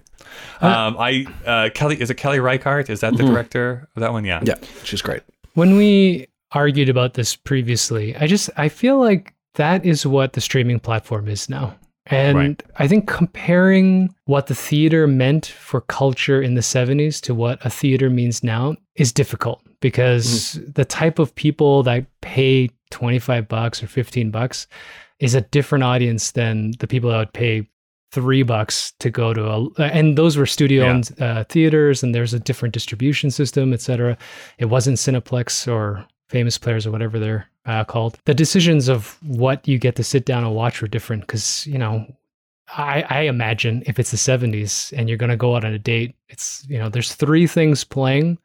Um, 0.61 0.97
I 0.99 1.27
uh, 1.47 1.69
Kelly 1.75 2.01
is 2.01 2.11
it 2.11 2.15
Kelly 2.15 2.39
Reichardt? 2.41 2.89
Is 2.89 3.01
that 3.01 3.17
the 3.17 3.25
director 3.25 3.89
of 3.97 4.01
that 4.01 4.13
one? 4.13 4.25
Yeah. 4.25 4.39
Mm-hmm. 4.39 4.47
Yeah, 4.47 4.69
she's 4.85 5.03
great. 5.03 5.23
when 5.55 5.77
we 5.77 6.29
argued 6.53 6.89
about 6.89 7.15
this 7.15 7.35
previously, 7.37 8.15
I 8.17 8.27
just 8.27 8.49
I 8.57 8.69
feel 8.69 8.99
like 8.99 9.35
that 9.55 9.85
is 9.85 10.07
what 10.07 10.33
the 10.35 10.41
streaming 10.41 10.79
platform 10.81 11.29
is 11.29 11.49
now. 11.49 11.75
And 12.07 12.36
Right. 12.36 12.62
I 12.76 12.88
think 12.88 13.07
comparing 13.07 14.14
what 14.24 14.48
the 14.48 14.55
theater 14.55 15.07
meant 15.07 15.46
for 15.46 15.82
culture 15.82 16.42
in 16.42 16.55
the 16.55 16.61
70s 16.61 17.20
to 17.22 17.34
what 17.34 17.64
a 17.64 17.70
theater 17.70 18.11
means 18.11 18.42
now 18.42 18.74
is 18.96 19.12
difficult 19.12 19.62
because 19.80 20.59
the 20.66 20.84
type 20.84 21.18
of 21.18 21.34
people 21.34 21.82
that 21.84 22.07
pay 22.20 22.70
25 22.90 23.48
bucks 23.48 23.82
or 23.82 23.86
15 23.86 24.30
bucks 24.30 24.66
is 25.20 25.34
a 25.34 25.40
different 25.40 25.84
audience 25.84 26.32
than 26.32 26.72
the 26.80 26.86
people 26.86 27.11
that 27.11 27.18
would 27.18 27.32
pay 27.32 27.68
three 28.11 28.42
bucks 28.42 28.92
to 28.98 29.11
go 29.11 29.32
to 29.32 29.48
a 29.48 29.82
and 29.82 30.18
those 30.18 30.36
were 30.36 30.44
studio 30.44 30.84
owned 30.84 31.11
uh, 31.18 31.44
theaters 31.44 32.03
and 32.03 32.14
there's 32.14 32.34
a 32.34 32.38
different 32.38 32.74
distribution 32.74 33.30
system 33.30 33.72
etc 33.72 34.18
it 34.59 34.66
wasn't 34.66 34.98
cineplex 34.98 35.66
or 35.72 36.07
famous 36.33 36.57
players 36.59 36.87
or 36.87 36.91
whatever 36.91 37.18
they're 37.18 37.47
uh, 37.66 37.85
called 37.85 38.18
the 38.24 38.35
decisions 38.35 38.89
of 38.89 39.18
what 39.22 39.68
you 39.68 39.78
get 39.78 39.95
to 39.97 40.03
sit 40.03 40.24
down 40.24 40.43
and 40.45 40.55
watch 40.55 40.80
were 40.83 40.89
different 40.89 41.22
because 41.22 41.66
you 41.66 41.78
know 41.78 42.05
I, 42.74 43.05
I 43.09 43.20
imagine 43.35 43.83
if 43.87 43.99
it's 43.99 44.11
the 44.11 44.16
70s 44.16 44.93
and 44.97 45.09
you're 45.09 45.18
going 45.18 45.30
to 45.30 45.37
go 45.37 45.55
out 45.57 45.64
on 45.64 45.72
a 45.74 45.78
date 45.78 46.14
it's 46.28 46.64
you 46.68 46.78
know 46.78 46.89
there's 46.89 47.14
three 47.14 47.47
things 47.47 47.85
playing 47.85 48.39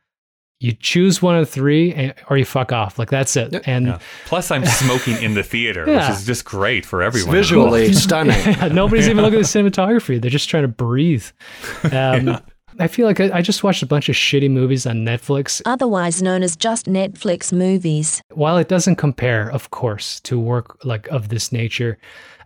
you 0.60 0.74
choose 0.74 1.22
one 1.22 1.36
of 1.38 1.48
three 1.50 1.94
and, 1.94 2.14
or 2.30 2.38
you 2.38 2.44
fuck 2.46 2.72
off 2.72 2.98
like 3.00 3.10
that's 3.10 3.36
it 3.38 3.62
and 3.68 3.86
Yeah. 3.88 4.00
Plus, 4.26 4.50
I'm 4.52 4.66
smoking 4.66 5.22
in 5.22 5.36
the 5.36 5.44
theater, 5.44 5.86
Yeah. 5.88 6.10
which 6.10 6.18
is 6.20 6.26
just 6.26 6.46
great 6.46 6.84
for 6.84 7.02
It's 7.04 7.08
everyone. 7.16 7.36
visually 7.36 7.94
stunning. 8.06 8.74
Nobody's 8.74 9.08
even 9.08 9.24
looking 9.24 9.40
at 9.40 9.46
the 9.46 9.60
cinematography. 9.60 10.20
They're 10.20 10.32
just 10.32 10.50
trying 10.50 10.64
to 10.64 10.68
breathe. 10.68 11.26
Um, 11.92 12.42
I 12.80 12.88
feel 12.88 13.08
like 13.08 13.20
I, 13.20 13.38
I 13.38 13.42
just 13.42 13.64
watched 13.64 13.84
a 13.84 13.88
bunch 13.88 14.10
of 14.10 14.16
shitty 14.16 14.50
movies 14.50 14.86
on 14.86 15.06
Netflix. 15.06 15.62
Otherwise 15.66 16.22
known 16.22 16.44
as 16.44 16.56
just 16.56 16.86
Netflix 16.86 17.52
movies. 17.52 18.22
While 18.34 18.58
it 18.58 18.68
doesn't 18.68 18.98
compare, 18.98 19.50
of 19.50 19.72
course, 19.72 20.20
to 20.22 20.40
work 20.40 20.84
like 20.86 21.08
of 21.08 21.30
this 21.30 21.52
nature, 21.52 21.98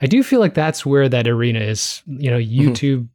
I 0.01 0.07
do 0.07 0.23
feel 0.23 0.39
like 0.39 0.53
that's 0.53 0.85
where 0.85 1.09
that 1.09 1.27
arena 1.27 1.59
is. 1.59 2.01
You 2.07 2.31
know, 2.31 2.37
YouTube 2.37 3.07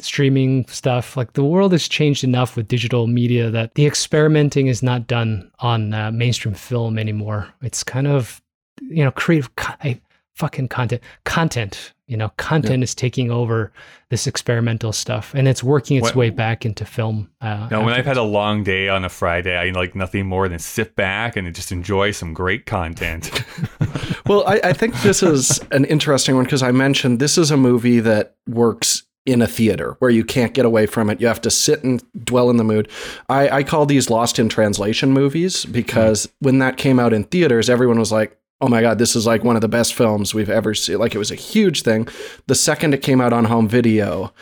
streaming 0.00 0.66
stuff. 0.66 1.16
Like 1.16 1.34
the 1.34 1.44
world 1.44 1.72
has 1.72 1.88
changed 1.88 2.24
enough 2.24 2.56
with 2.56 2.68
digital 2.68 3.06
media 3.06 3.50
that 3.50 3.74
the 3.74 3.86
experimenting 3.86 4.66
is 4.66 4.82
not 4.82 5.06
done 5.06 5.50
on 5.60 5.94
uh, 5.94 6.10
mainstream 6.10 6.54
film 6.54 6.98
anymore. 6.98 7.48
It's 7.62 7.84
kind 7.84 8.06
of 8.06 8.40
you 8.80 9.04
know 9.04 9.10
creative 9.10 9.54
co- 9.56 9.74
I, 9.82 10.00
fucking 10.34 10.68
content 10.68 11.02
content 11.24 11.92
You 12.12 12.18
know, 12.18 12.28
content 12.36 12.82
is 12.82 12.94
taking 12.94 13.30
over 13.30 13.72
this 14.10 14.26
experimental 14.26 14.92
stuff, 14.92 15.32
and 15.34 15.48
it's 15.48 15.64
working 15.64 15.96
its 15.96 16.08
What- 16.08 16.16
way 16.16 16.28
back 16.28 16.66
into 16.66 16.84
film. 16.84 17.30
Uh, 17.40 17.68
Now, 17.70 17.82
when 17.82 17.94
I've 17.94 18.04
had 18.04 18.18
a 18.18 18.22
long 18.22 18.64
day 18.64 18.90
on 18.90 19.02
a 19.02 19.08
Friday, 19.08 19.56
I 19.56 19.70
like 19.70 19.94
nothing 19.94 20.26
more 20.26 20.46
than 20.46 20.58
sit 20.58 20.94
back 20.94 21.36
and 21.38 21.52
just 21.54 21.72
enjoy 21.72 22.10
some 22.10 22.34
great 22.34 22.66
content. 22.66 23.30
Well, 24.26 24.44
I, 24.46 24.60
I 24.62 24.72
think 24.74 24.94
this 25.00 25.22
is 25.22 25.58
an 25.72 25.86
interesting 25.86 26.36
one 26.36 26.44
because 26.44 26.62
I 26.62 26.70
mentioned 26.70 27.18
this 27.18 27.38
is 27.38 27.50
a 27.50 27.56
movie 27.56 27.98
that 28.00 28.36
works 28.46 29.04
in 29.24 29.40
a 29.40 29.46
theater 29.46 29.96
where 29.98 30.10
you 30.10 30.22
can't 30.24 30.52
get 30.52 30.64
away 30.66 30.84
from 30.86 31.08
it. 31.08 31.20
You 31.20 31.26
have 31.28 31.40
to 31.42 31.50
sit 31.50 31.82
and 31.82 32.02
dwell 32.24 32.50
in 32.50 32.56
the 32.56 32.64
mood. 32.64 32.88
I, 33.28 33.48
I 33.48 33.62
call 33.62 33.86
these 33.86 34.10
lost 34.10 34.38
in 34.38 34.48
translation 34.48 35.12
movies 35.12 35.64
because 35.64 36.28
when 36.40 36.58
that 36.58 36.76
came 36.76 37.00
out 37.00 37.12
in 37.12 37.24
theaters, 37.24 37.70
everyone 37.70 37.98
was 37.98 38.12
like, 38.12 38.38
oh 38.62 38.68
my 38.68 38.80
God, 38.80 38.98
this 38.98 39.16
is 39.16 39.26
like 39.26 39.42
one 39.42 39.56
of 39.56 39.60
the 39.60 39.68
best 39.68 39.92
films 39.92 40.32
we've 40.32 40.48
ever 40.48 40.72
seen. 40.72 40.98
Like 40.98 41.16
it 41.16 41.18
was 41.18 41.32
a 41.32 41.34
huge 41.36 41.82
thing. 41.82 42.06
The 42.46 42.54
second 42.54 42.94
it 42.94 43.02
came 43.02 43.20
out 43.20 43.32
on 43.32 43.46
home 43.46 43.68
video, 43.68 44.32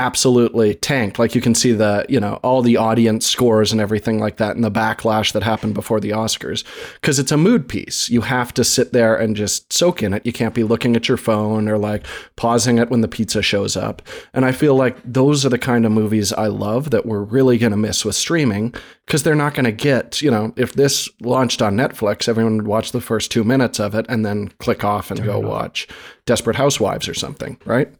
absolutely 0.00 0.74
tanked. 0.74 1.18
Like 1.18 1.34
you 1.34 1.42
can 1.42 1.54
see 1.54 1.72
the, 1.72 2.06
you 2.08 2.18
know, 2.18 2.40
all 2.42 2.62
the 2.62 2.78
audience 2.78 3.26
scores 3.26 3.70
and 3.70 3.82
everything 3.82 4.18
like 4.18 4.38
that 4.38 4.56
and 4.56 4.64
the 4.64 4.70
backlash 4.70 5.32
that 5.34 5.42
happened 5.42 5.74
before 5.74 6.00
the 6.00 6.10
Oscars. 6.10 6.64
Because 6.94 7.18
it's 7.18 7.30
a 7.30 7.36
mood 7.36 7.68
piece. 7.68 8.08
You 8.08 8.22
have 8.22 8.54
to 8.54 8.64
sit 8.64 8.94
there 8.94 9.14
and 9.14 9.36
just 9.36 9.70
soak 9.70 10.02
in 10.02 10.14
it. 10.14 10.24
You 10.24 10.32
can't 10.32 10.54
be 10.54 10.64
looking 10.64 10.96
at 10.96 11.06
your 11.06 11.18
phone 11.18 11.68
or 11.68 11.76
like 11.76 12.06
pausing 12.36 12.78
it 12.78 12.88
when 12.88 13.02
the 13.02 13.08
pizza 13.08 13.42
shows 13.42 13.76
up. 13.76 14.00
And 14.32 14.46
I 14.46 14.52
feel 14.52 14.74
like 14.74 14.96
those 15.04 15.44
are 15.44 15.50
the 15.50 15.58
kind 15.58 15.84
of 15.84 15.92
movies 15.92 16.32
I 16.32 16.46
love 16.46 16.90
that 16.90 17.04
we're 17.04 17.22
really 17.22 17.58
going 17.58 17.72
to 17.72 17.76
miss 17.76 18.02
with 18.02 18.14
streaming 18.14 18.74
because 19.04 19.22
they're 19.22 19.34
not 19.34 19.52
going 19.52 19.66
to 19.66 19.72
get, 19.72 20.22
you 20.22 20.30
know, 20.30 20.54
if 20.56 20.72
this 20.72 21.10
launched 21.20 21.60
on 21.60 21.76
Netflix, 21.76 22.26
everyone 22.26 22.56
would 22.56 22.66
watch 22.66 22.92
the 22.92 23.02
first 23.02 23.30
two 23.30 23.44
minutes 23.44 23.78
of 23.78 23.94
it 23.94 24.06
and 24.08 24.24
then 24.24 24.48
click 24.60 24.82
off 24.82 25.10
and 25.10 25.22
go 25.22 25.38
watch 25.38 25.86
Desperate 26.24 26.56
Housewives 26.56 27.06
or 27.06 27.14
something, 27.14 27.58
right? 27.66 27.92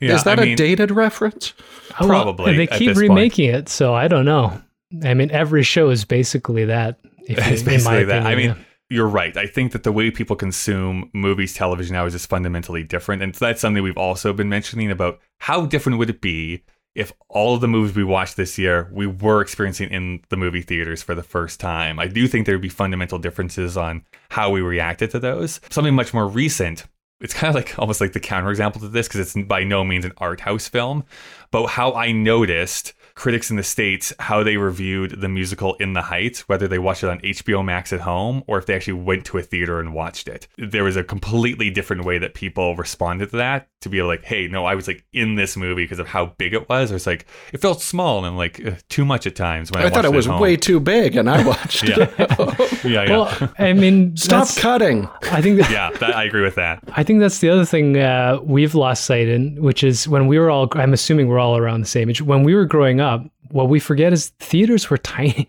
Yeah, 0.00 0.14
Is 0.14 0.24
that 0.24 0.38
I 0.38 0.42
a 0.42 0.46
mean, 0.46 0.56
dated 0.56 0.90
reference? 0.90 1.54
Oh, 2.00 2.06
well, 2.08 2.22
probably 2.24 2.56
they 2.56 2.68
at 2.68 2.78
keep 2.78 2.88
this 2.88 2.98
point. 2.98 3.08
remaking 3.08 3.48
it, 3.48 3.68
so 3.68 3.94
I 3.94 4.08
don't 4.08 4.24
know. 4.26 4.60
I 5.02 5.14
mean, 5.14 5.30
every 5.30 5.62
show 5.62 5.88
is 5.90 6.04
basically 6.04 6.64
that. 6.66 6.98
If, 7.26 7.38
It's 7.50 7.60
in 7.62 7.66
my 7.66 7.72
basically 7.72 8.04
that. 8.04 8.22
opinion, 8.22 8.26
I 8.26 8.34
mean, 8.36 8.46
yeah. 8.50 8.64
you're 8.90 9.08
right. 9.08 9.36
I 9.36 9.46
think 9.46 9.72
that 9.72 9.82
the 9.84 9.92
way 9.92 10.10
people 10.10 10.36
consume 10.36 11.10
movies, 11.14 11.54
television 11.54 11.94
now 11.94 12.04
is 12.06 12.12
just 12.12 12.28
fundamentally 12.28 12.82
different. 12.82 13.22
And 13.22 13.34
that's 13.34 13.60
something 13.60 13.82
we've 13.82 13.96
also 13.96 14.32
been 14.32 14.48
mentioning 14.48 14.90
about 14.90 15.18
how 15.38 15.66
different 15.66 15.98
would 15.98 16.10
it 16.10 16.20
be 16.20 16.62
if 16.94 17.12
all 17.28 17.54
of 17.54 17.60
the 17.60 17.68
movies 17.68 17.94
we 17.94 18.04
watched 18.04 18.36
this 18.36 18.56
year 18.58 18.88
we 18.92 19.06
were 19.06 19.42
experiencing 19.42 19.90
in 19.90 20.20
the 20.30 20.36
movie 20.36 20.62
theaters 20.62 21.02
for 21.02 21.14
the 21.14 21.22
first 21.22 21.60
time. 21.60 21.98
I 21.98 22.06
do 22.06 22.26
think 22.26 22.46
there 22.46 22.54
would 22.54 22.62
be 22.62 22.68
fundamental 22.70 23.18
differences 23.18 23.76
on 23.76 24.02
how 24.30 24.50
we 24.50 24.60
reacted 24.62 25.10
to 25.10 25.18
those. 25.18 25.60
Something 25.68 25.94
much 25.94 26.14
more 26.14 26.26
recent. 26.26 26.84
It's 27.20 27.32
kind 27.32 27.48
of 27.48 27.54
like 27.54 27.78
almost 27.78 28.00
like 28.00 28.12
the 28.12 28.20
counterexample 28.20 28.80
to 28.80 28.88
this 28.88 29.08
because 29.08 29.20
it's 29.20 29.46
by 29.46 29.64
no 29.64 29.84
means 29.84 30.04
an 30.04 30.12
art 30.18 30.40
house 30.40 30.68
film, 30.68 31.04
but 31.50 31.66
how 31.66 31.92
I 31.94 32.12
noticed 32.12 32.92
critics 33.14 33.50
in 33.50 33.56
the 33.56 33.62
states 33.62 34.12
how 34.18 34.42
they 34.42 34.58
reviewed 34.58 35.22
the 35.22 35.28
musical 35.28 35.74
In 35.76 35.94
the 35.94 36.02
Heights, 36.02 36.46
whether 36.48 36.68
they 36.68 36.78
watched 36.78 37.02
it 37.02 37.08
on 37.08 37.18
HBO 37.20 37.64
Max 37.64 37.92
at 37.92 38.00
home 38.00 38.44
or 38.46 38.58
if 38.58 38.66
they 38.66 38.74
actually 38.74 39.00
went 39.00 39.24
to 39.26 39.38
a 39.38 39.42
theater 39.42 39.80
and 39.80 39.94
watched 39.94 40.28
it. 40.28 40.46
There 40.58 40.84
was 40.84 40.96
a 40.96 41.02
completely 41.02 41.70
different 41.70 42.04
way 42.04 42.18
that 42.18 42.34
people 42.34 42.76
responded 42.76 43.30
to 43.30 43.38
that 43.38 43.68
to 43.82 43.88
be 43.88 44.02
like, 44.02 44.24
hey, 44.24 44.48
no, 44.48 44.64
I 44.64 44.74
was 44.74 44.88
like 44.88 45.04
in 45.12 45.34
this 45.34 45.56
movie 45.56 45.84
because 45.84 45.98
of 45.98 46.08
how 46.08 46.26
big 46.38 46.54
it 46.54 46.68
was. 46.68 46.90
Or 46.90 46.96
it's 46.96 47.06
like 47.06 47.26
it 47.52 47.58
felt 47.58 47.82
small 47.82 48.24
and 48.24 48.36
like 48.36 48.64
uh, 48.64 48.72
too 48.88 49.04
much 49.04 49.26
at 49.26 49.36
times 49.36 49.70
when 49.70 49.82
I, 49.82 49.86
I 49.86 49.90
thought 49.90 50.04
it 50.04 50.12
was 50.12 50.26
home. 50.26 50.40
way 50.40 50.56
too 50.56 50.80
big 50.80 51.16
and 51.16 51.28
I 51.28 51.46
watched 51.46 51.84
yeah. 51.84 52.08
it. 52.18 52.18
yeah, 52.84 53.02
yeah. 53.04 53.10
Well, 53.10 53.52
I 53.58 53.72
mean, 53.72 54.16
Stop 54.26 54.48
cutting. 54.56 55.08
I 55.30 55.42
think 55.42 55.60
that, 55.60 55.70
yeah, 55.70 55.90
that, 55.98 56.16
I 56.16 56.24
agree 56.24 56.42
with 56.42 56.54
that. 56.54 56.82
I 56.94 57.02
think 57.02 57.20
that's 57.20 57.40
the 57.40 57.50
other 57.50 57.64
thing 57.64 57.98
uh, 57.98 58.38
we've 58.42 58.74
lost 58.74 59.04
sight 59.04 59.28
in, 59.28 59.62
which 59.62 59.84
is 59.84 60.08
when 60.08 60.26
we 60.26 60.38
were 60.38 60.50
all. 60.50 60.68
I'm 60.72 60.92
assuming 60.92 61.28
we're 61.28 61.38
all 61.38 61.56
around 61.56 61.80
the 61.80 61.86
same 61.86 62.08
age. 62.08 62.22
When 62.22 62.42
we 62.42 62.54
were 62.54 62.64
growing 62.64 63.00
up, 63.00 63.24
what 63.50 63.68
we 63.68 63.80
forget 63.80 64.12
is 64.12 64.28
theaters 64.40 64.90
were 64.90 64.98
tiny. 65.16 65.48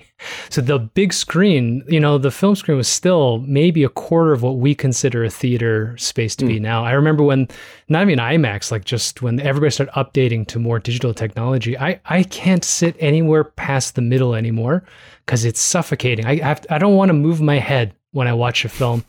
So 0.50 0.62
the 0.62 0.80
big 0.80 1.14
screen, 1.14 1.84
you 1.88 2.00
know, 2.00 2.18
the 2.18 2.32
film 2.32 2.56
screen 2.56 2.78
was 2.78 2.88
still 2.88 3.40
maybe 3.40 3.84
a 3.84 3.90
quarter 3.90 4.34
of 4.34 4.44
what 4.44 4.58
we 4.58 4.74
consider 4.76 5.24
a 5.24 5.30
theater 5.30 5.96
space 5.98 6.36
to 6.38 6.46
be 6.46 6.58
hmm. 6.58 6.64
now. 6.64 6.84
I 6.84 6.92
remember 6.92 7.24
when, 7.24 7.48
not 7.90 8.04
even 8.04 8.20
IMAX, 8.20 8.72
like 8.72 8.86
just 8.86 9.22
when 9.22 9.40
everybody 9.40 9.72
started 9.72 9.94
updating 9.94 10.48
to 10.48 10.60
more 10.60 10.80
digital 10.80 11.14
technology, 11.14 11.78
I, 11.78 12.00
I 12.06 12.24
can't 12.24 12.64
sit 12.64 12.96
anywhere 13.00 13.44
past 13.44 13.96
the 13.96 14.02
middle 14.02 14.36
anymore 14.36 14.84
because 15.26 15.46
it's 15.46 15.62
suffocating. 15.62 16.26
I 16.26 16.38
have, 16.38 16.66
I 16.70 16.78
don't 16.78 16.96
want 16.96 17.10
to 17.10 17.14
move 17.14 17.42
my 17.42 17.60
head 17.60 17.94
when 18.12 18.28
I 18.28 18.34
watch 18.34 18.66
a 18.66 18.70
film. 18.70 19.04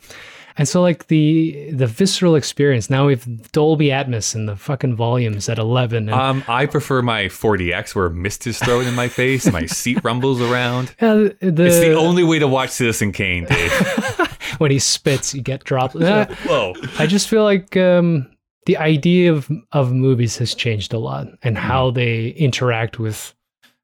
And 0.59 0.67
so 0.67 0.81
like 0.81 1.07
the 1.07 1.71
the 1.71 1.87
visceral 1.87 2.35
experience, 2.35 2.89
now 2.89 3.07
we 3.07 3.13
have 3.13 3.51
Dolby 3.53 3.87
Atmos 3.87 4.35
and 4.35 4.47
the 4.47 4.55
fucking 4.57 4.95
volumes 4.95 5.47
at 5.49 5.57
11 5.57 6.09
and 6.09 6.13
Um, 6.13 6.43
I 6.49 6.65
prefer 6.65 7.01
my 7.01 7.23
4DX 7.25 7.95
where 7.95 8.09
mist 8.09 8.45
is 8.45 8.59
thrown 8.59 8.85
in 8.85 8.93
my 8.93 9.07
face, 9.07 9.49
my 9.51 9.65
seat 9.65 9.99
rumbles 10.03 10.41
around. 10.41 10.93
Yeah, 11.01 11.29
the, 11.39 11.65
It's 11.65 11.79
the 11.79 11.93
only 11.95 12.23
way 12.23 12.39
to 12.39 12.47
watch 12.47 12.71
Citizen 12.71 13.11
Kane, 13.13 13.45
Dave. 13.45 13.71
when 14.59 14.69
he 14.69 14.79
spits, 14.79 15.33
you 15.33 15.41
get 15.41 15.63
dropped. 15.63 15.95
Uh, 15.99 16.25
Whoa. 16.45 16.73
I 16.99 17.07
just 17.07 17.29
feel 17.29 17.43
like 17.45 17.77
um, 17.77 18.29
the 18.65 18.75
idea 18.77 19.31
of 19.33 19.49
of 19.71 19.93
movies 19.93 20.37
has 20.39 20.53
changed 20.53 20.93
a 20.93 20.99
lot 20.99 21.27
and 21.41 21.57
Hmm. 21.57 21.63
how 21.63 21.91
they 21.91 22.27
interact 22.31 22.99
with 22.99 23.33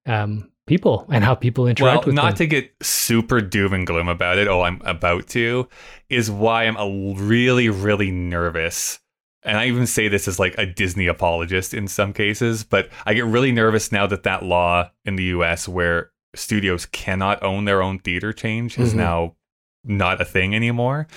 um, 0.06 0.52
people 0.68 1.06
and 1.12 1.24
how 1.24 1.36
people 1.36 1.68
interact 1.68 2.00
Well, 2.00 2.06
with 2.08 2.16
not 2.16 2.30
them. 2.30 2.36
to 2.38 2.48
get 2.48 2.72
super 2.82 3.42
doom 3.42 3.74
and 3.74 3.86
gloom 3.86 4.08
about 4.08 4.38
it, 4.38 4.48
oh, 4.48 4.62
I'm 4.62 4.82
about 4.84 5.28
to, 5.30 5.68
is 6.10 6.30
why 6.32 6.64
I'm 6.66 6.78
a 6.78 7.16
really, 7.16 7.70
really 7.70 8.12
nervous. 8.12 9.00
And 9.44 9.58
I 9.58 9.68
even 9.68 9.86
say 9.86 10.08
this 10.08 10.28
as 10.28 10.40
like 10.40 10.56
a 10.58 10.66
Disney 10.66 11.06
apologist 11.08 11.74
in 11.74 11.88
some 11.88 12.14
cases, 12.14 12.64
but 12.64 12.90
I 13.06 13.14
get 13.14 13.26
really 13.26 13.52
nervous 13.52 13.92
now 13.92 14.08
that 14.08 14.24
that 14.24 14.44
law 14.44 14.90
in 15.06 15.18
the 15.18 15.26
US 15.26 15.68
where 15.68 16.12
studios 16.34 16.86
cannot 16.88 17.42
own 17.44 17.66
their 17.66 17.82
own 17.84 18.00
theater 18.00 18.34
change 18.34 18.78
is 18.80 18.94
Mhm. 18.94 18.98
now 18.98 19.36
not 19.84 20.20
a 20.20 20.26
thing 20.26 20.56
anymore. 20.56 21.08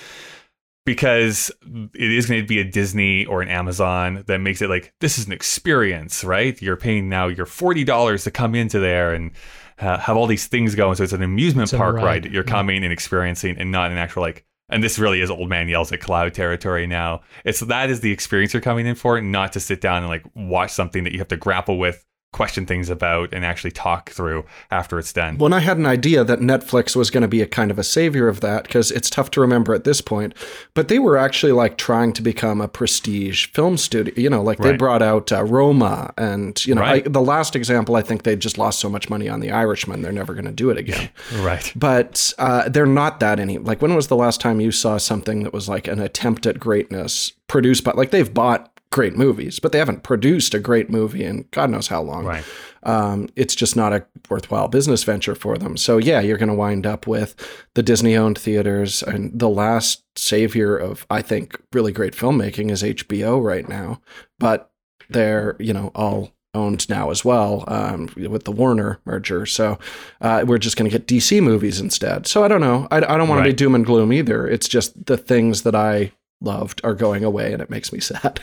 Because 0.89 1.51
it 1.63 2.11
is 2.11 2.25
going 2.25 2.41
to 2.41 2.47
be 2.47 2.59
a 2.59 2.63
Disney 2.63 3.23
or 3.27 3.43
an 3.43 3.47
Amazon 3.47 4.23
that 4.25 4.39
makes 4.39 4.59
it 4.59 4.71
like 4.71 4.91
this 5.01 5.19
is 5.19 5.27
an 5.27 5.31
experience, 5.31 6.23
right? 6.23 6.59
You're 6.59 6.77
paying 6.77 7.09
now 7.09 7.27
your 7.27 7.45
forty 7.45 7.83
dollars 7.83 8.23
to 8.23 8.31
come 8.31 8.55
into 8.55 8.79
there 8.79 9.13
and 9.13 9.29
uh, 9.77 9.99
have 9.99 10.17
all 10.17 10.25
these 10.25 10.47
things 10.47 10.73
going. 10.73 10.95
So 10.95 11.03
it's 11.03 11.13
an 11.13 11.21
amusement 11.21 11.71
It's 11.71 11.77
park 11.77 11.97
ride, 11.97 12.03
ride 12.03 12.23
that 12.23 12.31
you're 12.31 12.43
yeah. 12.43 12.51
coming 12.51 12.83
and 12.83 12.91
experiencing, 12.91 13.55
and 13.59 13.71
not 13.71 13.91
an 13.91 13.99
actual 13.99 14.23
like. 14.23 14.47
And 14.67 14.83
this 14.83 14.97
really 14.97 15.21
is 15.21 15.29
old 15.29 15.47
man 15.47 15.69
yells 15.69 15.91
at 15.91 15.99
cloud 15.99 16.33
territory 16.33 16.87
now. 16.87 17.21
It's 17.45 17.59
that 17.59 17.91
is 17.91 17.99
the 17.99 18.11
experience 18.11 18.55
you're 18.55 18.61
coming 18.61 18.87
in 18.87 18.95
for, 18.95 19.21
not 19.21 19.53
to 19.53 19.59
sit 19.59 19.79
down 19.79 19.97
and 19.97 20.07
like 20.07 20.25
watch 20.33 20.71
something 20.71 21.03
that 21.03 21.13
you 21.13 21.19
have 21.19 21.27
to 21.27 21.37
grapple 21.37 21.77
with, 21.77 22.03
question 22.31 22.65
things 22.65 22.89
about, 22.89 23.33
and 23.33 23.43
actually 23.43 23.71
talk 23.71 24.11
through 24.11 24.45
after 24.69 24.99
it's 24.99 25.11
done. 25.11 25.37
Well, 25.37 25.47
and 25.47 25.55
I 25.55 25.59
had 25.59 25.77
an 25.77 25.85
idea 25.87 26.23
that 26.23 26.39
Netflix 26.39 26.95
was 26.95 27.09
going 27.09 27.23
to 27.23 27.27
be 27.27 27.41
a 27.41 27.47
kind 27.47 27.71
of 27.71 27.79
a 27.79 27.83
savior 27.83 28.27
of 28.27 28.41
that 28.41 28.63
because 28.63 28.91
it's 28.91 29.09
tough 29.09 29.31
to 29.31 29.41
remember 29.41 29.73
at 29.73 29.83
this 29.83 29.99
point. 29.99 30.35
But 30.75 30.89
they 30.89 30.99
were 30.99 31.17
actually 31.17 31.53
like 31.53 31.77
trying 31.77 32.13
to 32.13 32.21
become 32.21 32.61
a 32.61 32.67
prestige 32.67 33.47
film 33.47 33.77
studio. 33.77 34.13
You 34.15 34.29
know, 34.29 34.43
like 34.43 34.59
they 34.59 34.69
Right. 34.69 34.79
brought 34.79 35.01
out 35.01 35.31
uh, 35.31 35.43
Roma, 35.43 36.13
and 36.17 36.63
you 36.65 36.75
know, 36.75 36.81
Right. 36.81 37.05
I, 37.05 37.09
the 37.09 37.21
last 37.21 37.55
example, 37.55 37.95
I 37.95 38.01
think 38.03 38.23
they 38.23 38.35
just 38.35 38.57
lost 38.59 38.79
so 38.79 38.89
much 38.89 39.09
money 39.09 39.27
on 39.27 39.39
The 39.39 39.51
Irishman, 39.51 40.01
they're 40.03 40.11
never 40.11 40.33
going 40.33 40.45
to 40.45 40.51
do 40.51 40.69
it 40.69 40.77
again. 40.77 41.09
right. 41.39 41.71
but 41.75 42.31
uh, 42.37 42.69
they're 42.69 42.85
not 42.85 43.19
that 43.21 43.39
any. 43.39 43.57
Like, 43.57 43.81
when 43.81 43.95
was 43.95 44.07
the 44.07 44.15
last 44.15 44.39
time 44.39 44.59
you 44.61 44.71
saw 44.71 44.97
something 44.97 45.43
that 45.43 45.53
was 45.53 45.67
like 45.67 45.87
an 45.87 45.99
attempt 45.99 46.45
at 46.45 46.59
greatness 46.59 47.33
produced 47.47 47.83
by? 47.83 47.91
Like, 47.93 48.11
they've 48.11 48.31
bought 48.31 48.78
great 48.91 49.15
movies, 49.15 49.59
but 49.59 49.71
they 49.71 49.77
haven't 49.77 50.01
produced 50.03 50.53
a 50.53 50.59
great 50.59 50.89
movie 50.89 51.23
in 51.23 51.45
God 51.51 51.69
knows 51.69 51.87
how 51.87 52.01
long 52.01 52.25
Right. 52.25 52.43
um, 52.83 53.29
it's 53.35 53.53
just 53.53 53.75
not 53.75 53.93
a 53.93 54.03
worthwhile 54.29 54.67
business 54.67 55.03
venture 55.03 55.35
for 55.35 55.57
them. 55.57 55.77
So 55.77 55.97
yeah, 55.99 56.21
you're 56.21 56.37
going 56.39 56.49
to 56.49 56.55
wind 56.55 56.87
up 56.87 57.05
with 57.05 57.35
the 57.75 57.83
Disney-owned 57.83 58.37
theaters, 58.39 59.03
and 59.03 59.31
the 59.37 59.49
last 59.49 60.03
savior 60.15 60.75
of 60.75 61.05
I 61.09 61.21
think 61.21 61.61
really 61.71 61.91
great 61.91 62.13
filmmaking 62.15 62.71
is 62.71 62.81
HBO 62.83 63.43
right 63.43 63.67
now. 63.69 64.01
But 64.39 64.71
they're 65.09 65.55
you 65.59 65.73
know 65.73 65.91
all 65.93 66.31
owned 66.55 66.89
now 66.89 67.11
as 67.11 67.23
well 67.23 67.63
um, 67.67 68.09
with 68.15 68.45
the 68.45 68.51
Warner 68.51 68.99
merger. 69.05 69.45
So 69.45 69.77
uh, 70.19 70.43
we're 70.47 70.57
just 70.57 70.77
going 70.77 70.89
to 70.89 70.97
get 70.97 71.05
DC 71.07 71.43
movies 71.43 71.79
instead. 71.79 72.25
So 72.25 72.43
I 72.43 72.47
don't 72.47 72.59
know. 72.59 72.87
I, 72.89 72.97
I 72.97 73.17
don't 73.17 73.29
want 73.29 73.43
to 73.45 73.49
be 73.49 73.53
doom 73.53 73.75
and 73.75 73.85
gloom 73.85 74.11
either. 74.11 74.47
It's 74.47 74.67
just 74.67 75.05
the 75.05 75.15
things 75.15 75.61
that 75.61 75.75
I 75.75 76.11
loved 76.41 76.81
are 76.83 76.93
going 76.93 77.23
away, 77.23 77.53
and 77.53 77.61
it 77.61 77.69
makes 77.69 77.91
me 77.93 77.99
sad. 77.99 78.39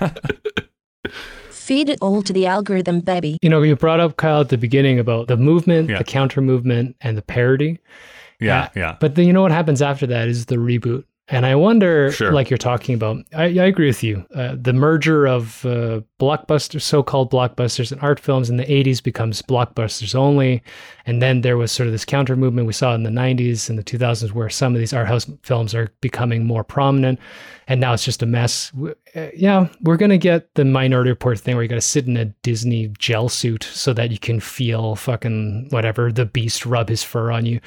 Feed 1.50 1.88
it 1.88 1.98
all 2.02 2.20
to 2.22 2.32
the 2.32 2.46
algorithm, 2.46 3.00
baby. 3.00 3.38
you 3.40 3.48
know, 3.48 3.62
you 3.62 3.74
brought 3.74 3.98
up 4.00 4.16
Kyle 4.18 4.40
at 4.42 4.50
the 4.50 4.58
beginning 4.58 4.98
about 4.98 5.28
the 5.28 5.36
movement, 5.36 5.88
Yeah. 5.88 5.98
the 5.98 6.04
counter 6.04 6.40
movement, 6.42 6.94
and 7.00 7.16
the 7.16 7.22
parody. 7.22 7.78
Yeah. 8.40 8.64
Uh, 8.64 8.68
Yeah. 8.76 8.96
But 9.00 9.14
then 9.14 9.26
you 9.26 9.32
know 9.32 9.42
what 9.42 9.52
happens 9.52 9.80
after 9.80 10.06
that 10.08 10.28
is 10.28 10.46
the 10.46 10.56
reboot. 10.56 11.04
And 11.28 11.46
I 11.46 11.54
wonder, 11.54 12.12
Sure. 12.12 12.32
like 12.32 12.50
you're 12.50 12.58
talking 12.58 12.94
about, 12.94 13.16
I, 13.34 13.44
I 13.44 13.64
agree 13.64 13.86
with 13.86 14.02
you. 14.02 14.26
Uh, 14.34 14.56
the 14.60 14.74
merger 14.74 15.26
of 15.26 15.64
uh, 15.64 16.02
blockbusters, 16.20 16.82
so-called 16.82 17.30
blockbusters, 17.32 17.90
and 17.90 18.00
art 18.02 18.20
films 18.20 18.50
in 18.50 18.58
the 18.58 18.64
'80s 18.66 19.02
becomes 19.02 19.40
blockbusters 19.40 20.14
only, 20.14 20.62
and 21.06 21.22
then 21.22 21.40
there 21.40 21.56
was 21.56 21.72
sort 21.72 21.86
of 21.86 21.92
this 21.92 22.04
counter 22.04 22.36
movement 22.36 22.66
we 22.66 22.74
saw 22.74 22.94
in 22.94 23.04
the 23.04 23.10
'90s 23.10 23.70
and 23.70 23.78
the 23.78 23.82
2000s, 23.82 24.32
where 24.32 24.50
some 24.50 24.74
of 24.74 24.80
these 24.80 24.92
art 24.92 25.08
house 25.08 25.26
films 25.44 25.74
are 25.74 25.90
becoming 26.02 26.44
more 26.44 26.62
prominent, 26.62 27.18
and 27.68 27.80
now 27.80 27.94
it's 27.94 28.04
just 28.04 28.22
a 28.22 28.26
mess. 28.26 28.70
W- 28.72 28.94
uh, 29.16 29.28
yeah, 29.34 29.68
we're 29.80 29.96
gonna 29.96 30.18
get 30.18 30.54
the 30.56 30.64
Minority 30.66 31.08
Report 31.08 31.40
thing 31.40 31.54
where 31.56 31.62
you 31.62 31.70
got 31.70 31.76
to 31.76 31.80
sit 31.80 32.06
in 32.06 32.18
a 32.18 32.26
Disney 32.42 32.88
gel 32.98 33.30
suit 33.30 33.62
so 33.64 33.94
that 33.94 34.10
you 34.10 34.18
can 34.18 34.40
feel 34.40 34.94
fucking 34.94 35.68
whatever 35.70 36.12
the 36.12 36.26
Beast 36.26 36.66
rub 36.66 36.90
his 36.90 37.02
fur 37.02 37.30
on 37.32 37.46
you. 37.46 37.60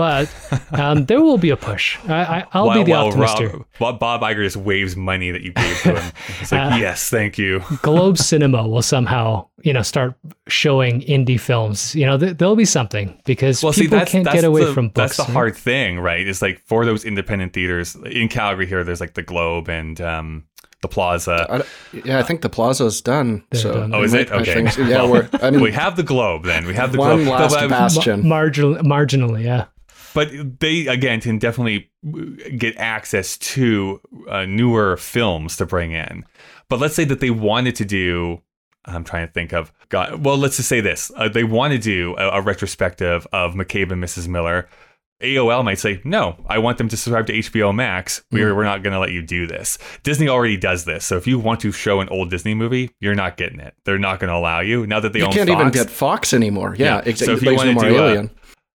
But 0.00 0.32
um, 0.72 1.04
there 1.04 1.20
will 1.20 1.36
be 1.36 1.50
a 1.50 1.58
push. 1.58 1.98
I, 2.08 2.14
I, 2.38 2.46
I'll 2.54 2.68
while, 2.68 2.78
be 2.78 2.84
the 2.84 2.90
while 2.92 3.06
optimist 3.08 3.38
here. 3.38 3.48
Rob, 3.50 3.66
while 3.76 3.92
Bob 3.92 4.22
Iger 4.22 4.42
just 4.44 4.56
waves 4.56 4.96
money 4.96 5.30
that 5.30 5.42
you 5.42 5.52
gave 5.52 5.78
to 5.82 6.00
him. 6.00 6.12
It's 6.40 6.50
like, 6.52 6.72
Uh, 6.72 6.76
yes, 6.76 7.10
thank 7.10 7.36
you. 7.36 7.60
Globe 7.82 8.16
Cinema 8.16 8.66
will 8.66 8.80
somehow, 8.80 9.48
you 9.60 9.74
know, 9.74 9.82
start 9.82 10.14
showing 10.48 11.02
indie 11.02 11.38
films. 11.38 11.94
You 11.94 12.06
know, 12.06 12.16
th- 12.16 12.38
there'll 12.38 12.56
be 12.56 12.64
something 12.64 13.20
because 13.26 13.62
Well, 13.62 13.74
see, 13.74 13.82
people 13.82 13.98
that's 13.98 14.10
can't 14.10 14.24
that's 14.24 14.36
get 14.36 14.44
away 14.44 14.64
the, 14.64 14.72
from 14.72 14.88
books. 14.88 14.94
That's 14.94 15.16
the 15.18 15.22
right? 15.24 15.32
hard 15.34 15.56
thing, 15.56 15.98
right? 16.00 16.26
It's 16.26 16.40
like 16.40 16.62
for 16.64 16.86
those 16.86 17.04
independent 17.04 17.52
theaters 17.52 17.94
in 18.06 18.28
Calgary 18.30 18.64
here, 18.66 18.82
there's 18.84 19.02
like 19.02 19.12
the 19.12 19.22
Globe 19.22 19.68
and 19.68 20.00
um, 20.00 20.44
the 20.80 20.88
Plaza. 20.88 21.46
I, 21.50 21.62
yeah, 22.06 22.18
I 22.18 22.22
think 22.22 22.40
the 22.40 22.48
plaza's 22.48 23.02
done. 23.02 23.44
They're 23.50 23.60
so 23.60 23.74
done. 23.74 23.94
Oh, 23.94 24.02
is 24.02 24.14
it? 24.14 24.30
Okay. 24.32 24.54
think. 24.64 24.78
Yeah, 24.78 25.02
Well, 25.02 25.10
we're. 25.10 25.28
I 25.42 25.50
mean, 25.52 25.60
we 25.60 25.72
have 25.72 25.96
the 25.96 26.02
Globe, 26.02 26.44
then 26.44 26.64
we 26.66 26.72
have 26.72 26.92
the 26.92 26.98
one 26.98 27.24
Globe. 27.24 27.28
last 27.38 27.54
But- 27.54 27.68
bastion. 27.68 28.26
Marginal, 28.26 28.76
marginally, 28.82 29.44
yeah. 29.44 29.66
But 30.14 30.30
they 30.60 30.86
again 30.86 31.20
can 31.20 31.38
definitely 31.38 31.90
get 32.56 32.76
access 32.76 33.36
to 33.38 34.00
uh, 34.28 34.44
newer 34.44 34.96
films 34.96 35.56
to 35.58 35.66
bring 35.66 35.92
in. 35.92 36.24
But 36.68 36.78
let's 36.80 36.94
say 36.94 37.04
that 37.04 37.20
they 37.20 37.30
wanted 37.30 37.74
to 37.76 37.84
do. 37.84 38.42
I'm 38.86 39.04
trying 39.04 39.26
to 39.26 39.32
think 39.32 39.52
of. 39.52 39.72
God, 39.90 40.24
well, 40.24 40.38
let's 40.38 40.56
just 40.56 40.68
say 40.68 40.80
this: 40.80 41.10
uh, 41.16 41.28
they 41.28 41.44
want 41.44 41.72
to 41.72 41.78
do 41.78 42.14
a, 42.16 42.38
a 42.38 42.40
retrospective 42.40 43.26
of 43.32 43.54
McCabe 43.54 43.92
and 43.92 44.02
Mrs. 44.02 44.26
Miller. 44.28 44.68
AOL 45.20 45.62
might 45.64 45.78
say, 45.78 46.00
"No, 46.02 46.42
I 46.48 46.56
want 46.58 46.78
them 46.78 46.88
to 46.88 46.96
subscribe 46.96 47.26
to 47.26 47.34
HBO 47.34 47.74
Max. 47.74 48.22
We're 48.32 48.54
we're 48.54 48.64
not 48.64 48.82
going 48.82 48.94
to 48.94 48.98
let 48.98 49.10
you 49.12 49.20
do 49.20 49.46
this." 49.46 49.76
Disney 50.02 50.28
already 50.28 50.56
does 50.56 50.86
this, 50.86 51.04
so 51.04 51.18
if 51.18 51.26
you 51.26 51.38
want 51.38 51.60
to 51.60 51.72
show 51.72 52.00
an 52.00 52.08
old 52.08 52.30
Disney 52.30 52.54
movie, 52.54 52.90
you're 53.00 53.14
not 53.14 53.36
getting 53.36 53.60
it. 53.60 53.74
They're 53.84 53.98
not 53.98 54.18
going 54.18 54.28
to 54.30 54.34
allow 54.34 54.60
you 54.60 54.86
now 54.86 54.98
that 55.00 55.12
they 55.12 55.20
own 55.20 55.26
Fox. 55.26 55.36
you 55.36 55.42
own 55.42 55.46
can't 55.46 55.58
Fox. 55.58 55.76
even 55.76 55.86
get 55.86 55.90
Fox 55.92 56.32
anymore. 56.32 56.74
Yeah, 56.78 56.86
Yeah, 56.86 56.98
exactly. 57.04 57.26
so 57.26 57.32
if 57.32 57.42
you 57.42 57.54
no 57.66 57.72
more 57.74 57.84
do 57.84 57.96
a- 57.96 58.06
Alien. 58.08 58.30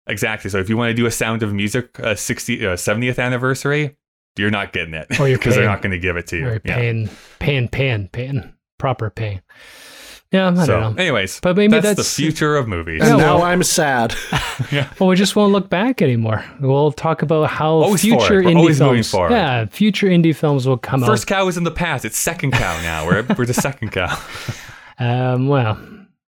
Exactly. 0.07 0.49
So 0.49 0.57
if 0.60 0.69
you 0.69 0.78
want 0.78 0.90
to 0.90 0.94
do 0.94 1.06
a 1.06 1.11
Sound 1.11 1.44
of 1.44 1.53
Music 1.53 1.99
uh, 1.99 2.15
60 2.15 2.65
uh, 2.65 2.69
70th 2.73 3.19
anniversary, 3.19 3.98
you're 4.38 4.49
not 4.52 4.73
getting 4.73 4.94
it 4.94 5.19
Or 5.19 5.28
you're 5.28 5.38
because 5.40 5.56
they're 5.56 5.65
not 5.65 5.82
going 5.82 5.91
to 5.91 5.99
give 5.99 6.18
it 6.18 6.28
to 6.28 6.38
you. 6.38 6.48
Or 6.48 6.61
Yeah. 6.65 6.76
paying, 6.76 7.10
paying, 7.40 7.68
paying, 7.68 8.07
paying, 8.07 8.53
proper 8.80 9.10
pay. 9.10 9.41
Yeah, 10.32 10.48
I 10.49 10.65
So, 10.65 10.80
don't 10.80 10.95
know. 10.95 11.02
anyways, 11.02 11.41
But 11.41 11.57
maybe 11.57 11.72
that's, 11.73 11.84
that's- 11.88 12.15
the 12.15 12.22
future 12.23 12.56
of 12.56 12.65
movies. 12.65 13.02
And 13.02 13.10
Yeah, 13.11 13.18
now 13.18 13.36
well- 13.40 13.44
I'm 13.44 13.61
sad. 13.64 14.15
yeah. 14.72 14.88
Well, 14.98 15.10
we 15.10 15.18
just 15.18 15.36
won't 15.36 15.52
look 15.52 15.69
back 15.69 16.02
anymore. 16.02 16.44
We'll 16.61 16.94
talk 16.94 17.22
about 17.22 17.49
how 17.49 17.72
Always 17.73 18.02
future 18.02 18.18
forward. 18.19 18.45
We're 18.45 18.52
indie 18.52 18.56
always 18.57 18.80
moving 18.80 18.95
films. 18.95 19.11
forward. 19.11 19.32
Yeah, 19.32 19.65
future 19.65 20.07
indie 20.07 20.34
films 20.34 20.65
will 20.65 20.78
come 20.78 21.03
First 21.03 21.28
cow 21.28 21.48
is 21.49 21.57
in 21.57 21.65
the 21.65 21.72
past. 21.72 22.06
It's 22.06 22.18
second 22.18 22.52
cow 22.53 22.82
now. 22.82 23.06
We're 23.06 23.26
we're 23.38 23.45
the 23.45 23.53
second 23.53 23.91
cow. 23.91 24.18
Um, 24.99 25.48
well, 25.48 25.80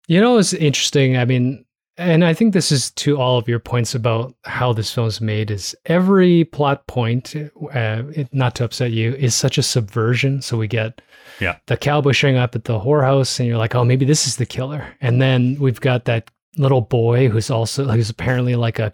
you 0.08 0.20
know, 0.20 0.36
it's 0.36 0.52
interesting. 0.52 1.16
I 1.16 1.24
mean, 1.24 1.64
and 1.98 2.24
I 2.24 2.32
think 2.32 2.52
this 2.54 2.70
is 2.72 2.90
to 2.92 3.18
all 3.20 3.36
of 3.38 3.48
your 3.48 3.58
points 3.58 3.94
about 3.94 4.34
how 4.44 4.72
this 4.72 4.92
film 4.92 5.08
is 5.08 5.20
made. 5.20 5.50
Is 5.50 5.74
every 5.86 6.44
plot 6.44 6.86
point, 6.86 7.34
uh, 7.36 8.02
it, 8.14 8.28
not 8.32 8.54
to 8.56 8.64
upset 8.64 8.92
you, 8.92 9.14
is 9.14 9.34
such 9.34 9.58
a 9.58 9.62
subversion. 9.62 10.40
So 10.40 10.56
we 10.56 10.68
get 10.68 11.00
Yeah. 11.40 11.56
the 11.66 11.76
cowboy 11.76 12.12
showing 12.12 12.36
up 12.36 12.54
at 12.54 12.64
the 12.64 12.78
whorehouse, 12.80 13.38
and 13.38 13.48
you're 13.48 13.58
like, 13.58 13.74
oh, 13.74 13.84
maybe 13.84 14.04
this 14.04 14.26
is 14.26 14.36
the 14.36 14.46
killer. 14.46 14.86
And 15.00 15.20
then 15.20 15.56
we've 15.60 15.80
got 15.80 16.04
that 16.06 16.30
little 16.56 16.80
boy 16.80 17.28
who's 17.28 17.50
also 17.50 17.84
who's 17.84 18.10
apparently 18.10 18.56
like 18.56 18.78
a 18.78 18.92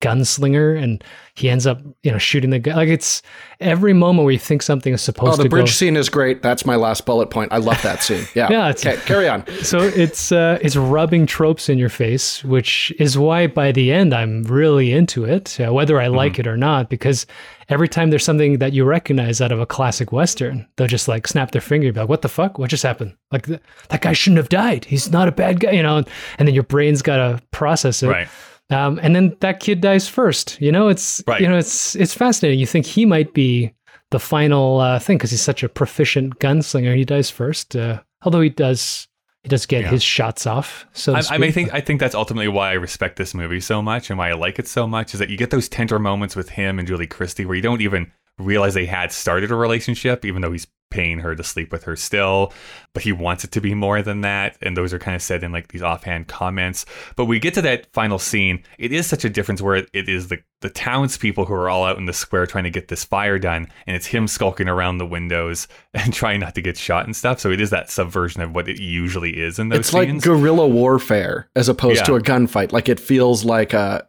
gunslinger, 0.00 0.80
and 0.82 1.02
he 1.34 1.48
ends 1.48 1.66
up, 1.66 1.80
you 2.02 2.10
know, 2.10 2.18
shooting 2.18 2.50
the 2.50 2.58
guy 2.58 2.74
Like 2.74 2.88
it's 2.88 3.22
every 3.60 3.92
moment 3.92 4.24
where 4.24 4.32
you 4.32 4.38
think 4.38 4.62
something 4.62 4.92
is 4.92 5.00
supposed 5.00 5.34
Oh, 5.34 5.36
the 5.36 5.42
to 5.44 5.48
bridge 5.48 5.66
go. 5.66 5.70
scene 5.70 5.96
is 5.96 6.08
great. 6.08 6.42
That's 6.42 6.66
my 6.66 6.76
last 6.76 7.06
bullet 7.06 7.30
point. 7.30 7.52
I 7.52 7.58
love 7.58 7.80
that 7.82 8.02
scene. 8.02 8.24
Yeah. 8.34 8.48
Yeah, 8.50 8.68
it's- 8.70 8.84
okay, 8.84 9.00
carry 9.06 9.28
on. 9.28 9.46
so 9.62 9.78
it's 9.80 10.32
uh, 10.32 10.58
it's 10.60 10.76
rubbing 10.76 11.26
tropes 11.26 11.68
in 11.68 11.78
your 11.78 11.88
face, 11.88 12.42
which 12.44 12.92
is 12.98 13.16
why 13.16 13.46
by 13.46 13.72
the 13.72 13.92
end 13.92 14.12
I'm 14.14 14.42
really 14.44 14.92
into 14.92 15.24
it, 15.24 15.58
uh, 15.60 15.72
whether 15.72 16.00
I 16.00 16.08
like 16.08 16.32
Mm-hmm. 16.32 16.40
it 16.40 16.46
or 16.48 16.56
not. 16.56 16.90
Because 16.90 17.26
every 17.68 17.88
time 17.88 18.10
there's 18.10 18.24
something 18.24 18.58
that 18.58 18.72
you 18.72 18.84
recognize 18.84 19.40
out 19.40 19.52
of 19.52 19.60
a 19.60 19.66
classic 19.66 20.12
western, 20.12 20.66
they'll 20.76 20.86
just 20.88 21.08
like 21.08 21.26
snap 21.26 21.52
their 21.52 21.60
finger, 21.62 21.86
and 21.88 21.94
be 21.94 22.00
like, 22.00 22.08
"What 22.08 22.22
the 22.22 22.28
fuck? 22.28 22.58
What 22.58 22.70
just 22.70 22.82
happened? 22.82 23.14
Like 23.30 23.46
th- 23.46 23.60
that 23.88 24.00
guy 24.00 24.12
shouldn't 24.12 24.38
have 24.38 24.48
died. 24.48 24.84
He's 24.86 25.10
not 25.10 25.28
a 25.28 25.32
bad 25.32 25.60
guy," 25.60 25.70
you 25.72 25.82
know. 25.82 25.98
And 26.38 26.48
then 26.48 26.54
your 26.54 26.64
brain's 26.64 27.02
got 27.02 27.16
to 27.16 27.42
process 27.52 28.02
it. 28.02 28.08
right. 28.08 28.28
Um, 28.70 29.00
and 29.02 29.14
then 29.16 29.36
that 29.40 29.60
kid 29.60 29.80
dies 29.80 30.08
first. 30.08 30.60
You 30.60 30.70
know, 30.72 30.88
it's 30.88 31.22
Right. 31.26 31.40
you 31.40 31.48
know, 31.48 31.56
it's 31.58 31.94
it's 31.96 32.14
fascinating. 32.14 32.58
You 32.60 32.66
think 32.66 32.86
he 32.86 33.04
might 33.04 33.34
be 33.34 33.72
the 34.10 34.18
final 34.20 34.80
uh, 34.80 34.98
thing 34.98 35.18
because 35.18 35.30
he's 35.30 35.40
such 35.42 35.62
a 35.62 35.68
proficient 35.68 36.38
gunslinger. 36.38 36.94
He 36.96 37.04
dies 37.04 37.30
first, 37.30 37.76
uh, 37.76 38.00
although 38.22 38.40
he 38.40 38.48
does 38.50 39.06
he 39.42 39.48
does 39.48 39.64
get 39.66 39.82
Yeah. 39.82 39.90
his 39.90 40.02
shots 40.02 40.46
off. 40.46 40.84
So 40.92 41.14
I, 41.14 41.22
I 41.30 41.38
mean, 41.38 41.48
I 41.48 41.52
think 41.52 41.72
I 41.74 41.80
think 41.80 41.98
that's 42.00 42.14
ultimately 42.14 42.48
why 42.48 42.70
I 42.70 42.74
respect 42.74 43.16
this 43.16 43.34
movie 43.34 43.60
so 43.60 43.80
much 43.82 44.10
and 44.10 44.18
why 44.18 44.28
I 44.30 44.34
like 44.34 44.58
it 44.58 44.68
so 44.68 44.86
much 44.86 45.14
is 45.14 45.20
that 45.20 45.30
you 45.30 45.36
get 45.36 45.50
those 45.50 45.68
tender 45.68 45.98
moments 45.98 46.36
with 46.36 46.50
him 46.50 46.78
and 46.78 46.86
Julie 46.86 47.06
Christie 47.06 47.46
where 47.46 47.56
you 47.56 47.62
don't 47.62 47.80
even 47.80 48.12
realize 48.40 48.74
they 48.74 48.86
had 48.86 49.12
started 49.12 49.50
a 49.50 49.54
relationship, 49.54 50.24
even 50.24 50.42
though 50.42 50.52
he's 50.52 50.66
paying 50.90 51.20
her 51.20 51.34
to 51.36 51.44
sleep 51.44 51.72
with 51.72 51.84
her 51.84 51.96
still. 51.96 52.52
But 52.92 53.04
he 53.04 53.12
wants 53.12 53.44
it 53.44 53.52
to 53.52 53.60
be 53.60 53.74
more 53.74 54.02
than 54.02 54.22
that, 54.22 54.56
and 54.60 54.76
those 54.76 54.92
are 54.92 54.98
kind 54.98 55.14
of 55.14 55.22
said 55.22 55.44
in 55.44 55.52
like 55.52 55.68
these 55.68 55.82
offhand 55.82 56.26
comments. 56.26 56.84
But 57.16 57.26
we 57.26 57.38
get 57.38 57.54
to 57.54 57.62
that 57.62 57.92
final 57.92 58.18
scene. 58.18 58.64
It 58.78 58.92
is 58.92 59.06
such 59.06 59.24
a 59.24 59.30
difference 59.30 59.62
where 59.62 59.76
it 59.76 60.08
is 60.08 60.28
the 60.28 60.38
the 60.60 60.68
townspeople 60.68 61.46
who 61.46 61.54
are 61.54 61.70
all 61.70 61.84
out 61.84 61.96
in 61.96 62.04
the 62.04 62.12
square 62.12 62.46
trying 62.46 62.64
to 62.64 62.70
get 62.70 62.88
this 62.88 63.04
fire 63.04 63.38
done, 63.38 63.68
and 63.86 63.96
it's 63.96 64.06
him 64.06 64.26
skulking 64.26 64.68
around 64.68 64.98
the 64.98 65.06
windows 65.06 65.68
and 65.94 66.12
trying 66.12 66.40
not 66.40 66.54
to 66.56 66.62
get 66.62 66.76
shot 66.76 67.04
and 67.04 67.16
stuff. 67.16 67.40
So 67.40 67.50
it 67.50 67.60
is 67.60 67.70
that 67.70 67.90
subversion 67.90 68.42
of 68.42 68.54
what 68.54 68.68
it 68.68 68.80
usually 68.80 69.40
is 69.40 69.58
in 69.58 69.68
those 69.68 69.78
It's 69.78 69.94
like 69.94 70.20
guerrilla 70.20 70.66
warfare 70.66 71.48
as 71.54 71.68
opposed 71.68 72.04
to 72.06 72.16
a 72.16 72.20
gunfight. 72.20 72.72
Like 72.72 72.88
it 72.88 72.98
feels 72.98 73.44
like 73.44 73.72
a 73.72 74.06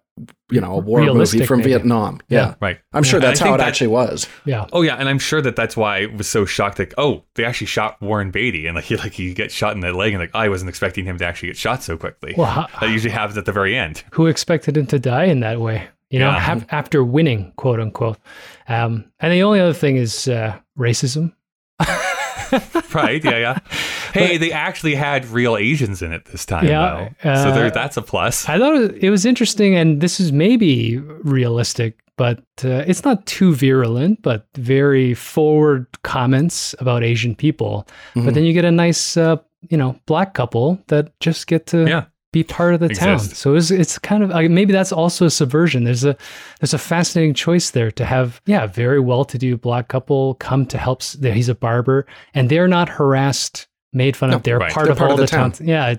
you 0.51 0.59
know 0.61 0.73
a 0.73 0.77
war 0.79 0.99
Realistic, 0.99 1.39
movie 1.39 1.47
from 1.47 1.59
maybe. 1.59 1.69
Vietnam. 1.71 2.19
Yeah. 2.27 2.39
Yeah. 2.39 2.55
right. 2.59 2.79
I'm 2.93 3.03
sure 3.03 3.17
And 3.19 3.25
I 3.25 3.29
that's 3.29 3.39
how 3.39 3.53
it 3.55 3.57
that- 3.59 3.67
actually 3.67 3.87
was. 3.87 4.27
yeah. 4.45 4.65
Oh 4.73 4.81
yeah, 4.81 4.95
and 4.95 5.07
I'm 5.09 5.19
sure 5.19 5.41
that 5.41 5.55
that's 5.55 5.75
why 5.77 6.01
I 6.01 6.05
was 6.07 6.27
so 6.27 6.45
shocked. 6.45 6.79
Like, 6.79 6.93
oh, 6.97 7.23
they 7.35 7.45
actually 7.45 7.67
shot 7.67 8.01
Warren 8.01 8.29
Beatty, 8.31 8.67
and 8.67 8.75
like 8.75 8.85
he 8.91 8.97
like 8.97 9.13
he 9.13 9.33
gets 9.33 9.53
shot 9.53 9.73
in 9.73 9.79
the 9.79 9.93
leg, 9.93 10.13
and 10.13 10.21
like 10.21 10.31
I 10.35 10.49
wasn't 10.49 10.69
expecting 10.69 11.05
him 11.05 11.17
to 11.17 11.25
actually 11.25 11.49
get 11.49 11.57
shot 11.57 11.81
so 11.83 11.97
quickly. 11.97 12.33
Well, 12.37 12.47
how- 12.47 12.67
that 12.81 12.89
usually 12.91 13.11
happens 13.13 13.37
at 13.37 13.45
the 13.45 13.51
very 13.53 13.77
end. 13.77 14.03
Who 14.13 14.27
expected 14.27 14.77
him 14.77 14.85
to 14.87 14.99
die 14.99 15.25
in 15.25 15.39
that 15.41 15.59
way? 15.61 15.87
You 16.09 16.19
know, 16.19 16.29
Yeah. 16.31 16.39
haf- 16.39 16.65
after 16.73 17.03
winning, 17.05 17.53
quote 17.55 17.79
unquote. 17.79 18.17
Um, 18.67 19.05
and 19.21 19.31
the 19.31 19.43
only 19.43 19.61
other 19.61 19.73
thing 19.73 19.95
is 19.95 20.27
uh, 20.27 20.57
racism. 20.77 21.33
Right? 22.93 23.23
Yeah, 23.23 23.37
yeah. 23.37 23.59
Hey, 24.13 24.37
they 24.37 24.51
actually 24.51 24.95
had 24.95 25.25
real 25.27 25.55
Asians 25.55 26.01
in 26.01 26.11
it 26.11 26.25
this 26.25 26.45
time. 26.45 26.67
Yeah, 26.67 27.09
though. 27.23 27.35
so 27.35 27.49
uh, 27.49 27.55
there, 27.55 27.71
that's 27.71 27.95
a 27.95 28.01
plus. 28.01 28.47
I 28.49 28.57
thought 28.57 28.75
it 28.95 29.09
was 29.09 29.25
interesting, 29.25 29.75
and 29.75 30.01
this 30.01 30.19
is 30.19 30.31
maybe 30.33 30.97
realistic, 31.23 31.99
but 32.17 32.39
uh, 32.65 32.83
it's 32.85 33.05
not 33.05 33.25
too 33.25 33.55
virulent, 33.55 34.21
but 34.21 34.45
very 34.55 35.13
forward 35.13 35.87
comments 36.03 36.75
about 36.79 37.03
Asian 37.03 37.33
people. 37.35 37.87
Mm-hmm. 38.15 38.25
But 38.25 38.33
then 38.33 38.43
you 38.43 38.53
get 38.53 38.65
a 38.65 38.71
nice, 38.71 39.15
uh, 39.15 39.37
you 39.69 39.77
know, 39.77 39.97
black 40.05 40.33
couple 40.33 40.83
that 40.87 41.17
just 41.19 41.47
get 41.47 41.65
to 41.67 41.87
Yeah. 41.87 42.05
Be 42.31 42.43
part 42.43 42.73
of 42.73 42.79
the 42.79 42.89
town. 42.89 43.19
So 43.19 43.55
it's, 43.55 43.71
it's 43.71 43.99
kind 43.99 44.23
of 44.23 44.29
like, 44.29 44.49
maybe 44.49 44.71
that's 44.71 44.91
also 44.93 45.25
a 45.25 45.29
subversion. 45.29 45.83
There's 45.83 46.05
a 46.05 46.15
there's 46.59 46.73
a 46.73 46.77
fascinating 46.77 47.33
choice 47.33 47.71
there 47.71 47.91
to 47.91 48.05
have, 48.05 48.41
yeah, 48.45 48.63
a 48.63 48.67
very 48.67 48.99
well-to-do 48.99 49.57
black 49.57 49.89
couple 49.89 50.35
come 50.35 50.65
to 50.67 50.77
help. 50.77 51.03
He's 51.03 51.49
a 51.49 51.55
barber, 51.55 52.05
and 52.33 52.49
they're 52.49 52.67
not 52.69 52.87
harassed. 52.89 53.67
Made 53.93 54.15
fun 54.15 54.29
No, 54.29 54.37
of. 54.37 54.43
They're 54.43 54.57
right. 54.59 54.71
part 54.71 54.85
They're 54.85 54.93
of 54.93 54.97
part 54.97 55.11
all 55.11 55.15
of 55.15 55.19
the 55.19 55.25
the 55.25 55.31
town. 55.31 55.53
Yeah, 55.59 55.95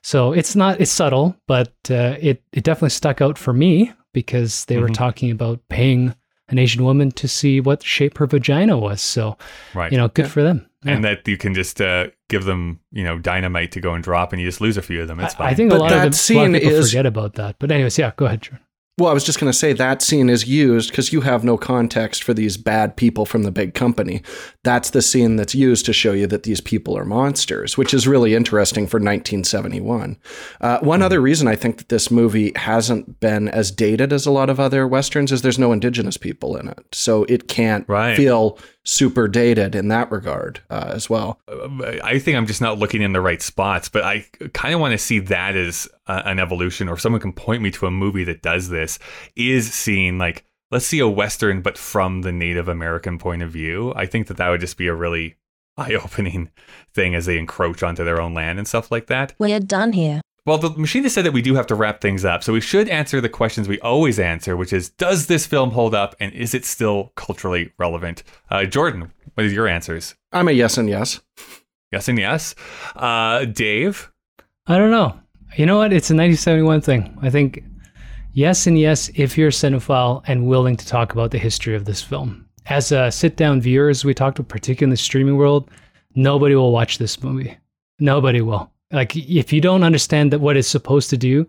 so 0.00 0.32
it's 0.32 0.56
not 0.56 0.80
it's 0.80 0.90
subtle, 0.90 1.36
but 1.46 1.74
uh, 1.90 2.16
it 2.18 2.42
it 2.54 2.64
definitely 2.64 2.88
stuck 2.88 3.20
out 3.20 3.36
for 3.36 3.52
me 3.52 3.92
because 4.14 4.64
they 4.64 4.78
were 4.78 4.88
Mhm. 4.88 4.94
talking 4.94 5.30
about 5.30 5.60
paying 5.68 6.14
an 6.48 6.58
Asian 6.58 6.84
woman 6.84 7.10
to 7.10 7.28
see 7.28 7.60
what 7.60 7.82
shape 7.82 8.16
her 8.16 8.26
vagina 8.26 8.78
was. 8.78 9.02
So 9.02 9.36
right. 9.74 9.92
you 9.92 9.98
know, 9.98 10.08
good 10.08 10.28
for 10.28 10.42
them. 10.42 10.66
Yeah. 10.84 10.92
and 10.94 11.04
that 11.04 11.26
you 11.26 11.36
can 11.36 11.54
just 11.54 11.80
uh, 11.80 12.08
give 12.28 12.44
them, 12.44 12.80
you 12.92 13.04
know, 13.04 13.18
dynamite 13.18 13.72
to 13.72 13.80
go 13.80 13.94
and 13.94 14.04
drop, 14.04 14.32
and 14.32 14.40
you 14.42 14.48
just 14.48 14.60
lose 14.60 14.76
a 14.76 14.82
few 14.82 15.00
of 15.02 15.08
them. 15.08 15.18
It's 15.20 15.34
I, 15.34 15.38
fine. 15.38 15.46
I 15.48 15.54
think 15.54 15.70
But 15.70 15.76
a 15.76 15.78
lot 15.80 15.88
that 15.90 15.94
of, 16.08 16.12
them, 16.26 16.36
a 16.36 16.40
lot 16.40 16.46
of 16.56 16.62
people 16.62 16.78
is- 16.78 16.90
forget 16.90 17.06
about 17.06 17.34
that. 17.34 17.56
But 17.58 17.70
anyways, 17.72 17.96
yeah, 17.98 18.12
go 18.16 18.26
ahead, 18.26 18.42
Jordan. 18.42 18.60
Well, 18.96 19.10
I 19.10 19.12
was 19.12 19.24
just 19.24 19.40
going 19.40 19.50
to 19.50 19.58
say 19.58 19.72
that 19.72 20.02
scene 20.02 20.30
is 20.30 20.46
used 20.46 20.90
because 20.90 21.12
you 21.12 21.22
have 21.22 21.42
no 21.42 21.56
context 21.58 22.22
for 22.22 22.32
these 22.32 22.56
bad 22.56 22.96
people 22.96 23.26
from 23.26 23.42
the 23.42 23.50
big 23.50 23.74
company. 23.74 24.22
That's 24.62 24.90
the 24.90 25.02
scene 25.02 25.34
that's 25.34 25.52
used 25.52 25.84
to 25.86 25.92
show 25.92 26.12
you 26.12 26.28
that 26.28 26.44
these 26.44 26.60
people 26.60 26.96
are 26.96 27.04
monsters, 27.04 27.76
which 27.76 27.92
is 27.92 28.06
really 28.06 28.36
interesting 28.36 28.86
for 28.86 29.00
1971. 29.00 30.16
Uh, 30.60 30.78
one 30.78 31.02
other 31.02 31.20
reason 31.20 31.48
I 31.48 31.56
think 31.56 31.78
that 31.78 31.88
this 31.88 32.08
movie 32.08 32.52
hasn't 32.54 33.18
been 33.18 33.48
as 33.48 33.72
dated 33.72 34.12
as 34.12 34.26
a 34.26 34.30
lot 34.30 34.48
of 34.48 34.60
other 34.60 34.86
westerns 34.86 35.32
is 35.32 35.42
there's 35.42 35.58
no 35.58 35.72
indigenous 35.72 36.16
people 36.16 36.56
in 36.56 36.68
it, 36.68 36.78
so 36.92 37.24
it 37.24 37.48
can't 37.48 37.88
Right. 37.88 38.16
feel 38.16 38.58
super 38.84 39.28
dated 39.28 39.74
in 39.74 39.88
that 39.88 40.10
regard 40.10 40.60
uh, 40.70 40.90
as 40.94 41.08
well. 41.08 41.40
I 41.48 42.18
think 42.18 42.36
I'm 42.36 42.46
just 42.46 42.60
not 42.60 42.78
looking 42.78 43.02
in 43.02 43.12
the 43.12 43.20
right 43.20 43.40
spots, 43.40 43.88
but 43.88 44.04
I 44.04 44.26
kind 44.52 44.74
of 44.74 44.80
want 44.80 44.92
to 44.92 44.98
see 44.98 45.18
that 45.20 45.56
as 45.56 45.88
uh, 46.06 46.22
an 46.24 46.38
evolution, 46.38 46.88
or 46.88 46.94
if 46.94 47.00
someone 47.00 47.20
can 47.20 47.32
point 47.32 47.62
me 47.62 47.70
to 47.72 47.86
a 47.86 47.90
movie 47.90 48.24
that 48.24 48.42
does 48.42 48.68
this, 48.68 48.98
is 49.36 49.72
seeing 49.72 50.18
like, 50.18 50.44
let's 50.70 50.86
see 50.86 50.98
a 50.98 51.08
Western, 51.08 51.62
but 51.62 51.78
from 51.78 52.22
the 52.22 52.32
Native 52.32 52.68
American 52.68 53.18
point 53.18 53.42
of 53.42 53.50
view. 53.50 53.92
I 53.96 54.06
think 54.06 54.26
that 54.26 54.36
that 54.36 54.50
would 54.50 54.60
just 54.60 54.76
be 54.76 54.86
a 54.86 54.94
really 54.94 55.36
eye 55.76 55.94
opening 55.94 56.50
thing 56.92 57.14
as 57.14 57.26
they 57.26 57.38
encroach 57.38 57.82
onto 57.82 58.04
their 58.04 58.20
own 58.20 58.34
land 58.34 58.58
and 58.58 58.68
stuff 58.68 58.92
like 58.92 59.06
that. 59.06 59.34
We're 59.38 59.60
done 59.60 59.92
here. 59.92 60.20
Well, 60.46 60.58
the 60.58 60.70
machinist 60.70 61.14
said 61.14 61.24
that 61.24 61.32
we 61.32 61.40
do 61.40 61.54
have 61.54 61.66
to 61.68 61.74
wrap 61.74 62.02
things 62.02 62.22
up, 62.22 62.44
so 62.44 62.52
we 62.52 62.60
should 62.60 62.86
answer 62.90 63.18
the 63.18 63.30
questions 63.30 63.66
we 63.66 63.80
always 63.80 64.18
answer, 64.18 64.58
which 64.58 64.74
is 64.74 64.90
Does 64.90 65.26
this 65.26 65.46
film 65.46 65.70
hold 65.70 65.94
up 65.94 66.14
and 66.20 66.32
is 66.34 66.52
it 66.52 66.66
still 66.66 67.12
culturally 67.16 67.72
relevant? 67.78 68.22
Uh, 68.50 68.66
Jordan, 68.66 69.10
what 69.32 69.46
are 69.46 69.48
your 69.48 69.66
answers? 69.66 70.14
I'm 70.32 70.48
a 70.48 70.52
yes 70.52 70.76
and 70.76 70.86
yes. 70.86 71.22
Yes 71.90 72.08
and 72.08 72.18
yes. 72.18 72.54
Uh, 72.94 73.46
Dave? 73.46 74.12
I 74.66 74.76
don't 74.76 74.90
know. 74.90 75.18
You 75.56 75.64
know 75.64 75.78
what? 75.78 75.94
It's 75.94 76.10
a 76.10 76.14
1971 76.14 76.82
thing. 76.82 77.16
I 77.22 77.30
think 77.30 77.64
yes 78.34 78.66
and 78.66 78.78
yes 78.78 79.10
if 79.14 79.38
you're 79.38 79.48
a 79.48 79.50
cinephile 79.50 80.22
and 80.26 80.46
willing 80.46 80.76
to 80.76 80.86
talk 80.86 81.14
about 81.14 81.30
the 81.30 81.38
history 81.38 81.74
of 81.74 81.86
this 81.86 82.02
film. 82.02 82.46
As 82.66 82.92
a 82.92 83.10
sit 83.10 83.36
down 83.36 83.62
viewer, 83.62 83.88
as 83.88 84.04
we 84.04 84.12
talked 84.12 84.38
about, 84.38 84.48
particularly 84.48 84.88
in 84.88 84.90
the 84.90 84.96
streaming 84.98 85.36
world, 85.36 85.70
nobody 86.14 86.54
will 86.54 86.72
watch 86.72 86.98
this 86.98 87.22
movie. 87.22 87.56
Nobody 87.98 88.42
will. 88.42 88.70
Like, 88.94 89.16
if 89.16 89.52
you 89.52 89.60
don't 89.60 89.82
understand 89.82 90.32
that 90.32 90.40
what 90.40 90.56
it's 90.56 90.68
supposed 90.68 91.10
to 91.10 91.16
do, 91.16 91.46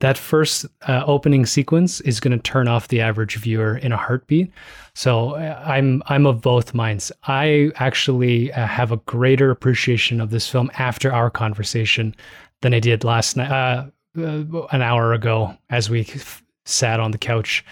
that 0.00 0.18
first 0.18 0.66
uh, 0.88 1.04
opening 1.06 1.46
sequence 1.46 2.00
is 2.02 2.20
going 2.20 2.36
to 2.36 2.42
turn 2.42 2.68
off 2.68 2.88
the 2.88 3.00
average 3.00 3.36
viewer 3.36 3.76
in 3.76 3.92
a 3.92 3.96
heartbeat. 3.96 4.50
So 4.94 5.32
uh, 5.32 5.62
I'm 5.64 6.02
I'm 6.06 6.26
of 6.26 6.40
both 6.40 6.74
minds. 6.74 7.12
I 7.24 7.70
actually 7.76 8.52
uh, 8.52 8.66
have 8.66 8.92
a 8.92 8.96
greater 8.96 9.50
appreciation 9.50 10.20
of 10.20 10.30
this 10.30 10.48
film 10.48 10.70
after 10.78 11.12
our 11.12 11.30
conversation 11.30 12.14
than 12.62 12.74
I 12.74 12.80
did 12.80 13.04
last 13.04 13.36
night, 13.36 13.50
uh, 13.50 13.86
uh, 14.18 14.66
an 14.72 14.82
hour 14.82 15.12
ago, 15.12 15.56
as 15.68 15.90
we 15.90 16.00
f- 16.00 16.42
sat 16.64 16.98
on 16.98 17.10
the 17.10 17.18
couch, 17.18 17.64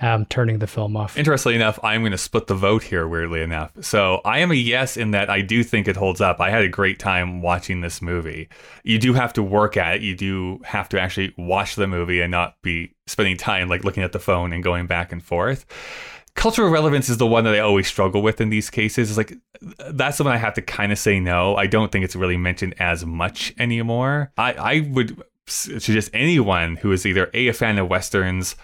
um, 0.00 0.26
turning 0.26 0.58
the 0.58 0.66
film 0.66 0.96
off. 0.96 1.16
Interestingly 1.16 1.54
enough, 1.54 1.78
I'm 1.82 2.02
going 2.02 2.12
to 2.12 2.18
split 2.18 2.48
the 2.48 2.54
vote 2.54 2.82
here, 2.82 3.06
weirdly 3.06 3.42
enough. 3.42 3.72
So 3.80 4.20
I 4.24 4.40
am 4.40 4.50
a 4.50 4.54
yes 4.54 4.96
in 4.96 5.12
that 5.12 5.30
I 5.30 5.40
do 5.40 5.62
think 5.62 5.86
it 5.86 5.96
holds 5.96 6.20
up. 6.20 6.40
I 6.40 6.50
had 6.50 6.62
a 6.62 6.68
great 6.68 6.98
time 6.98 7.42
watching 7.42 7.80
this 7.80 8.02
movie. 8.02 8.48
You 8.82 8.98
do 8.98 9.12
have 9.12 9.32
to 9.34 9.42
work 9.42 9.76
at 9.76 9.96
it. 9.96 10.02
You 10.02 10.16
do 10.16 10.60
have 10.64 10.88
to 10.90 11.00
actually 11.00 11.32
watch 11.38 11.76
the 11.76 11.86
movie 11.86 12.20
and 12.20 12.30
not 12.30 12.60
be 12.62 12.94
spending 13.06 13.36
time 13.36 13.68
like 13.68 13.84
looking 13.84 14.02
at 14.02 14.12
the 14.12 14.18
phone 14.18 14.52
and 14.52 14.64
going 14.64 14.86
back 14.86 15.12
and 15.12 15.22
forth. 15.22 15.64
Cultural 16.34 16.68
relevance 16.68 17.08
is 17.08 17.18
the 17.18 17.26
one 17.26 17.44
that 17.44 17.54
I 17.54 17.60
always 17.60 17.86
struggle 17.86 18.20
with 18.20 18.40
in 18.40 18.50
these 18.50 18.68
cases. 18.68 19.10
It's 19.10 19.16
like 19.16 19.38
that's 19.90 20.18
the 20.18 20.24
one 20.24 20.32
I 20.32 20.38
have 20.38 20.54
to 20.54 20.62
kind 20.62 20.90
of 20.90 20.98
say 20.98 21.20
no. 21.20 21.54
I 21.54 21.68
don't 21.68 21.92
think 21.92 22.04
it's 22.04 22.16
really 22.16 22.36
mentioned 22.36 22.74
as 22.80 23.06
much 23.06 23.54
anymore. 23.56 24.32
I, 24.36 24.52
I 24.54 24.80
would 24.90 25.22
suggest 25.46 26.10
anyone 26.12 26.76
who 26.76 26.90
is 26.90 27.06
either 27.06 27.30
a, 27.32 27.48
a 27.48 27.52
fan 27.52 27.78
of 27.78 27.88
westerns 27.88 28.56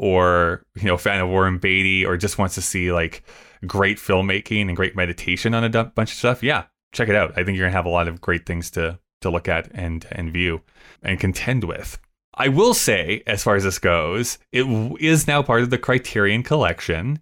or 0.00 0.64
you 0.76 0.84
know 0.84 0.96
fan 0.96 1.20
of 1.20 1.28
Warren 1.28 1.58
Beatty 1.58 2.06
or 2.06 2.16
just 2.16 2.38
wants 2.38 2.54
to 2.54 2.62
see 2.62 2.90
like 2.90 3.22
great 3.66 3.98
filmmaking 3.98 4.68
and 4.68 4.76
great 4.76 4.96
meditation 4.96 5.52
on 5.52 5.62
a 5.62 5.84
bunch 5.84 6.10
of 6.10 6.16
stuff, 6.16 6.42
yeah, 6.42 6.64
check 6.92 7.10
it 7.10 7.14
out. 7.14 7.32
I 7.32 7.44
think 7.44 7.58
you're 7.58 7.66
gonna 7.66 7.76
have 7.76 7.84
a 7.84 7.90
lot 7.90 8.08
of 8.08 8.20
great 8.20 8.46
things 8.46 8.70
to 8.72 8.98
to 9.20 9.30
look 9.30 9.46
at 9.46 9.70
and 9.72 10.06
and 10.10 10.32
view 10.32 10.62
and 11.02 11.20
contend 11.20 11.64
with. 11.64 11.98
I 12.32 12.48
will 12.48 12.72
say, 12.72 13.22
as 13.26 13.44
far 13.44 13.56
as 13.56 13.64
this 13.64 13.78
goes, 13.78 14.38
it 14.52 14.64
is 15.00 15.26
now 15.26 15.42
part 15.42 15.62
of 15.62 15.68
the 15.68 15.76
Criterion 15.76 16.42
Collection. 16.42 17.18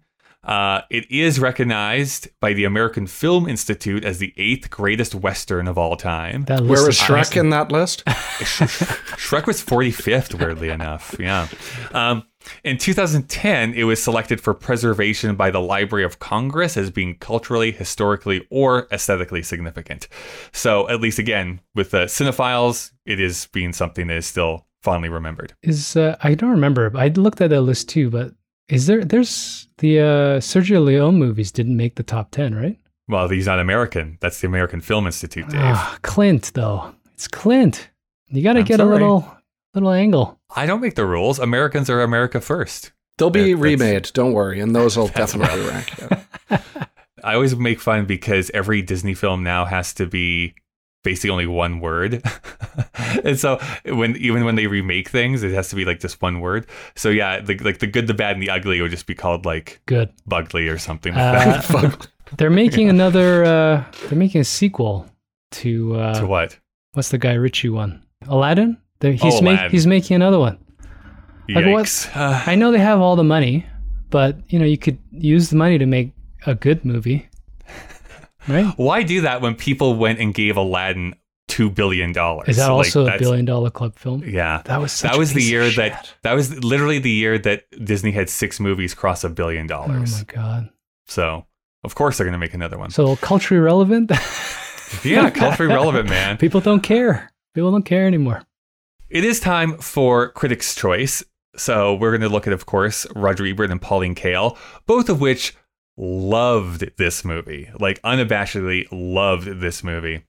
Uh, 0.49 0.81
it 0.89 1.09
is 1.11 1.39
recognized 1.39 2.29
by 2.41 2.55
the 2.55 2.65
American 2.65 3.07
Film 3.07 3.47
Institute 3.47 4.03
as 4.03 4.17
the 4.19 4.33
eighth 4.39 4.71
greatest 4.71 5.15
Western 5.15 5.69
of 5.69 5.77
all 5.77 5.95
time. 5.95 6.45
That 6.47 6.63
Where 6.63 6.87
was 6.87 6.99
Shrek 6.99 7.21
awesome. 7.21 7.41
in 7.41 7.51
that 7.51 7.71
list? 7.71 8.03
Shrek 8.07 9.47
was 9.47 9.63
45th, 9.63 10.41
weirdly 10.41 10.71
enough. 10.71 11.15
Yeah. 11.21 11.49
Um, 11.93 12.25
in 12.65 12.79
2010, 12.79 13.75
it 13.75 13.85
was 13.85 14.03
selected 14.03 14.41
for 14.41 14.55
preservation 14.55 15.37
by 15.37 15.51
the 15.51 15.61
Library 15.61 16.05
of 16.05 16.19
Congress 16.19 16.79
as 16.79 16.91
being 16.91 17.17
culturally, 17.19 17.71
historically, 17.71 18.47
or 18.51 18.89
aesthetically 18.91 19.43
significant. 19.43 20.09
So, 20.53 20.89
at 20.89 21.03
least 21.03 21.19
again, 21.19 21.61
with 21.75 21.91
the 21.91 22.05
cinephiles, 22.05 22.93
it 23.05 23.21
is 23.21 23.49
being 23.53 23.75
something 23.75 24.07
that 24.07 24.17
is 24.17 24.27
still 24.27 24.67
fondly 24.83 25.11
remembered. 25.11 25.53
Is 25.63 25.95
uh, 25.95 26.17
I 26.23 26.35
don't 26.35 26.51
remember. 26.51 26.91
I 26.95 27.09
looked 27.09 27.43
at 27.43 27.51
that 27.51 27.61
list 27.61 27.91
too, 27.91 28.09
but 28.09 28.33
is 28.69 28.87
there? 28.87 29.05
There's 29.05 29.69
the 29.79 30.01
uh, 30.01 30.05
Sergio 30.41 30.85
Leone 30.85 31.17
movies 31.19 31.51
didn't 31.53 31.77
make 31.77 31.95
the 31.97 32.03
top 32.03 32.31
ten, 32.31 32.55
right? 32.55 32.79
Well, 33.09 33.29
he's 33.29 33.47
not 33.47 33.59
American. 33.59 34.19
That's 34.21 34.41
the 34.41 34.47
American 34.47 34.81
Film 34.81 35.07
Institute, 35.07 35.49
Dave. 35.49 35.61
Ah, 35.63 35.99
Clint 36.03 36.53
though. 36.55 36.95
It's 37.15 37.27
Clint. 37.29 37.91
You 38.29 38.43
got 38.43 38.53
to 38.55 38.59
I'm 38.61 38.65
get 38.67 38.79
sorry. 38.79 38.91
a 38.91 38.93
little 38.93 39.37
little 39.75 39.91
angle. 39.91 40.39
I 40.55 40.67
don't 40.67 40.81
make 40.81 40.95
the 40.95 41.07
rules. 41.07 41.39
Americans 41.39 41.89
are 41.91 42.03
America 42.03 42.41
first. 42.41 42.93
They'll 43.17 43.31
be 43.31 43.53
That- 43.55 43.59
remade. 43.61 44.11
Don't 44.13 44.33
worry, 44.33 44.61
and 44.61 44.75
those 44.77 44.97
will 44.97 45.09
definitely 45.23 45.67
rank. 45.67 45.93
Yeah. 46.51 46.61
I 47.25 47.35
always 47.35 47.57
make 47.57 47.81
fun 47.81 48.05
because 48.07 48.51
every 48.55 48.81
Disney 48.83 49.15
film 49.15 49.43
now 49.43 49.65
has 49.65 49.93
to 49.95 50.07
be 50.07 50.55
basically 51.05 51.31
only 51.31 51.47
one 51.47 51.81
word. 51.81 52.23
and 53.25 53.39
so 53.39 53.59
when 53.85 54.17
even 54.17 54.45
when 54.45 54.55
they 54.57 54.67
remake 54.67 55.09
things, 55.09 55.43
it 55.43 55.53
has 55.53 55.69
to 55.71 55.77
be 55.77 55.85
like 55.85 56.01
just 56.01 56.21
one 56.21 56.41
word. 56.41 56.67
So 56.97 57.09
yeah, 57.09 57.41
the, 57.41 57.57
like 57.59 57.79
the 57.79 57.87
good, 57.87 58.07
the 58.07 58.15
bad, 58.15 58.33
and 58.37 58.43
the 58.43 58.51
ugly 58.51 58.81
would 58.81 58.91
just 58.91 59.07
be 59.07 59.15
called 59.15 59.45
like 59.47 59.81
Good. 59.87 60.13
Bugly 60.27 60.69
or 60.69 60.79
something 60.79 61.15
like 61.15 61.69
that. 61.71 62.09
Uh, 62.31 62.37
they're 62.37 62.51
making 62.51 62.91
another. 62.91 63.43
Uh, 63.45 63.85
they're 64.09 64.19
making 64.19 64.43
a 64.43 64.45
sequel 64.45 65.07
to 65.53 65.97
uh, 65.97 66.21
to 66.21 66.27
what? 66.27 66.59
what's 66.93 67.09
the 67.09 67.17
Guy 67.17 67.33
Ritchie 67.35 67.71
one? 67.71 68.05
Aladdin. 68.27 68.77
They're, 69.01 69.13
he's 69.13 69.37
Oh, 69.37 69.41
make, 69.41 69.71
he's 69.71 69.87
making 69.87 70.17
another 70.17 70.39
one. 70.39 70.59
Like 71.49 71.65
what- 71.67 71.87
Yikes. 71.87 72.15
Uh, 72.15 72.43
I 72.47 72.55
know 72.55 72.71
they 72.71 72.79
have 72.81 73.01
all 73.01 73.17
the 73.17 73.25
money, 73.25 73.65
but 74.11 74.37
you 74.49 74.59
know 74.59 74.67
you 74.67 74.77
could 74.77 74.99
use 75.13 75.49
the 75.49 75.57
money 75.57 75.79
to 75.79 75.87
make 75.87 76.13
a 76.47 76.55
good 76.55 76.85
movie, 76.85 77.28
right? 78.49 78.73
why 78.77 79.03
do 79.03 79.21
that 79.23 79.41
when 79.41 79.55
people 79.55 79.95
went 79.95 80.19
and 80.19 80.35
gave 80.35 80.57
Aladdin 80.57 81.15
two 81.49 81.71
billion 81.71 82.13
dollars? 82.13 82.49
Is 82.49 82.57
that 82.57 82.69
Like, 82.69 82.87
also 82.87 83.07
a 83.07 83.19
billion 83.19 83.45
dollar 83.45 83.71
club 83.71 83.97
film? 83.97 84.23
Yeah, 84.25 84.63
That 84.65 84.81
was 84.81 85.01
that 85.03 85.17
was 85.17 85.33
the 85.33 85.43
year 85.43 85.71
that 85.71 86.11
that 86.23 86.35
was 86.35 86.63
literally 86.63 86.99
the 86.99 87.11
year 87.11 87.39
that 87.39 87.65
Disney 87.85 88.13
had 88.13 88.29
six 88.31 88.61
movies 88.61 88.95
cross 88.95 89.25
a 89.25 89.29
billion 89.29 89.67
oh 89.67 89.69
dollars. 89.69 90.15
Oh 90.15 90.19
my 90.19 90.25
god! 90.25 90.71
so 91.07 91.47
of 91.85 91.95
course 91.95 92.19
they're 92.19 92.27
gonna 92.27 92.39
make 92.39 92.55
another 92.55 92.79
one. 92.79 92.91
So 92.91 93.17
culturally 93.17 93.61
relevant. 93.61 94.11
yeah, 95.05 95.31
culturally 95.31 95.73
relevant, 95.73 96.09
man. 96.09 96.37
People 96.39 96.61
don't 96.61 96.83
care. 96.83 97.31
People 97.55 97.73
don't 97.73 97.85
care 97.85 98.07
anymore. 98.07 98.43
It 99.11 99.25
is 99.25 99.41
time 99.41 99.79
for 99.79 100.31
Critics' 100.33 100.75
Choice. 100.75 101.25
So 101.57 101.95
we're 101.95 102.11
going 102.11 102.21
to 102.21 102.29
look 102.29 102.47
at, 102.47 102.53
of 102.53 102.67
course, 102.67 103.07
Roger 103.17 103.47
Ebert 103.47 103.71
and 103.71 103.81
Pauline 103.81 104.15
Kael, 104.15 104.57
both 104.87 105.09
of 105.09 105.21
which 105.21 105.57
loved 105.99 106.97
this 106.97 107.25
movie, 107.25 107.69
like 107.79 108.01
unabashedly 108.03 108.87
loved 108.93 109.61
this 109.61 109.83
movie. 109.85 110.25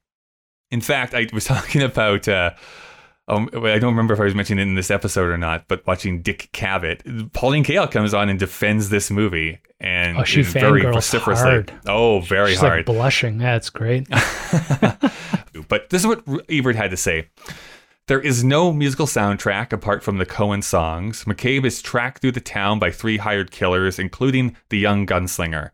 In 0.72 0.82
fact, 0.82 1.14
I 1.14 1.28
was 1.32 1.46
talking 1.46 1.82
about. 1.82 2.28
Uh, 2.28 2.52
um, 3.28 3.48
I 3.54 3.78
don't 3.78 3.92
remember 3.92 4.16
if 4.16 4.20
I 4.20 4.24
was 4.24 4.34
mentioning 4.34 4.66
it 4.66 4.70
in 4.70 4.74
this 4.76 4.90
episode 4.90 5.30
or 5.30 5.38
not, 5.38 5.68
but 5.68 5.86
watching 5.86 6.24
Dick 6.24 6.50
Cavett, 6.52 7.32
Pauline 7.32 7.64
Kael 7.64 7.90
comes 7.92 8.12
on 8.12 8.28
and 8.28 8.40
defends 8.40 8.90
this 8.90 9.12
movie, 9.12 9.60
and 9.80 10.18
Oh, 10.18 10.24
she 10.24 10.42
very 10.42 10.82
vociferously. 10.82 11.44
hard. 11.48 11.72
Oh, 11.86 12.22
very 12.22 12.50
She's 12.54 12.60
hard. 12.60 12.78
like 12.80 12.86
blushing. 12.88 13.38
That's 13.38 13.70
great. 13.70 14.10
but 15.68 15.90
this 15.92 16.02
is 16.02 16.08
what 16.08 16.24
Ebert 16.50 16.76
had 16.76 16.90
to 16.90 16.98
say. 16.98 17.30
There 18.10 18.20
is 18.20 18.44
no 18.44 18.74
musical 18.74 19.06
soundtrack 19.06 19.72
apart 19.72 20.02
from 20.02 20.18
the 20.18 20.26
Cohen 20.26 20.64
songs. 20.64 21.26
McCabe 21.26 21.64
is 21.64 21.80
tracked 21.80 22.22
through 22.22 22.32
the 22.32 22.42
town 22.42 22.80
by 22.80 22.90
three 22.90 23.18
hired 23.18 23.52
killers, 23.52 24.00
including 24.00 24.56
the 24.70 24.80
young 24.80 25.06
gunslinger. 25.06 25.70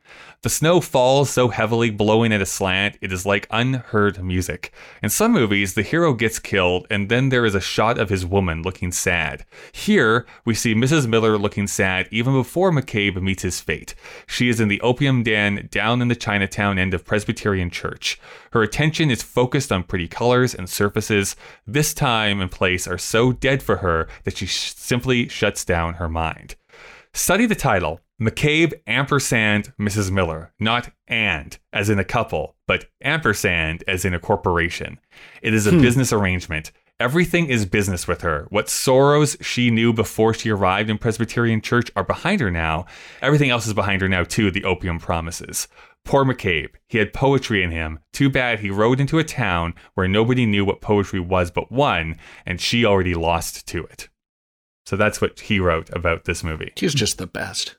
The 0.46 0.50
snow 0.50 0.80
falls 0.80 1.32
so 1.32 1.48
heavily, 1.48 1.90
blowing 1.90 2.32
at 2.32 2.40
a 2.40 2.46
slant, 2.46 3.00
it 3.02 3.12
is 3.12 3.26
like 3.26 3.48
unheard 3.50 4.24
music. 4.24 4.72
In 5.02 5.10
some 5.10 5.32
movies, 5.32 5.74
the 5.74 5.82
hero 5.82 6.14
gets 6.14 6.38
killed, 6.38 6.86
and 6.92 7.10
then 7.10 7.30
there 7.30 7.48
is 7.48 7.56
a 7.56 7.60
shot 7.60 7.98
of 7.98 8.10
his 8.10 8.28
woman 8.28 8.62
looking 8.62 8.92
sad. 8.92 9.44
Here, 9.72 10.28
we 10.46 10.54
see 10.54 10.76
Mrs. 10.76 11.08
Miller 11.08 11.40
looking 11.40 11.66
sad 11.66 12.08
even 12.12 12.34
before 12.34 12.70
McCabe 12.70 13.20
meets 13.20 13.42
his 13.42 13.60
fate. 13.60 13.96
She 14.28 14.48
is 14.48 14.60
in 14.60 14.68
the 14.68 14.80
opium 14.82 15.24
den 15.24 15.68
down 15.72 16.00
in 16.00 16.10
the 16.10 16.16
Chinatown 16.16 16.78
end 16.78 16.94
of 16.94 17.06
Presbyterian 17.06 17.72
Church. 17.72 18.20
Her 18.52 18.62
attention 18.62 19.10
is 19.10 19.24
focused 19.24 19.72
on 19.72 19.82
pretty 19.82 20.08
colors 20.08 20.54
and 20.54 20.70
surfaces. 20.70 21.36
This 21.66 21.92
time 21.92 22.40
and 22.40 22.52
place 22.52 22.88
are 22.88 23.00
so 23.00 23.32
dead 23.32 23.64
for 23.64 23.78
her 23.78 24.08
that 24.26 24.38
she 24.38 24.46
sh- 24.46 24.76
simply 24.76 25.28
shuts 25.28 25.66
down 25.66 25.96
her 25.96 26.08
mind. 26.08 26.54
Study 27.14 27.48
the 27.48 27.56
title 27.56 28.02
McCabe 28.22 28.74
ampersand 28.88 29.74
Mrs. 29.78 30.10
Miller, 30.10 30.54
not 30.58 30.90
and 31.08 31.58
as 31.74 31.90
in 31.90 32.00
a 32.00 32.06
couple, 32.06 32.56
but 32.66 32.86
ampersand 33.04 33.84
as 33.88 34.06
in 34.06 34.14
a 34.14 34.20
corporation. 34.20 35.00
It 35.42 35.54
is 35.54 35.68
a 35.68 35.72
hmm. 35.72 35.82
business 35.82 36.14
arrangement. 36.14 36.72
Everything 36.98 37.48
is 37.48 37.66
business 37.66 38.08
with 38.08 38.22
her. 38.22 38.48
What 38.52 38.70
sorrows 38.70 39.36
she 39.42 39.70
knew 39.70 39.92
before 39.92 40.34
she 40.34 40.50
arrived 40.50 40.90
in 40.90 40.98
Presbyterian 40.98 41.60
Church 41.60 41.92
are 41.98 42.06
behind 42.06 42.40
her 42.40 42.50
now. 42.50 42.86
Everything 43.22 43.50
else 43.50 43.68
is 43.68 43.74
behind 43.74 44.02
her 44.02 44.08
now, 44.08 44.24
too, 44.24 44.50
the 44.50 44.64
opium 44.64 44.98
promises. 44.98 45.68
Poor 46.06 46.24
McCabe. 46.24 46.70
He 46.88 47.00
had 47.00 47.12
poetry 47.12 47.64
in 47.64 47.72
him. 47.72 48.00
Too 48.14 48.30
bad 48.30 48.60
he 48.60 48.70
rode 48.70 49.02
into 49.02 49.20
a 49.20 49.26
town 49.26 49.74
where 49.96 50.08
nobody 50.08 50.46
knew 50.46 50.64
what 50.64 50.80
poetry 50.80 51.20
was 51.20 51.52
but 51.52 51.70
one, 51.70 52.18
and 52.46 52.62
she 52.62 52.86
already 52.86 53.14
lost 53.14 53.68
to 53.68 53.84
it. 53.84 54.08
So 54.86 54.96
that's 54.96 55.20
what 55.20 55.40
he 55.40 55.60
wrote 55.60 55.90
about 55.92 56.26
this 56.26 56.44
movie. 56.44 56.72
He's 56.76 56.94
just 56.94 57.18
the 57.18 57.28
best. 57.28 57.76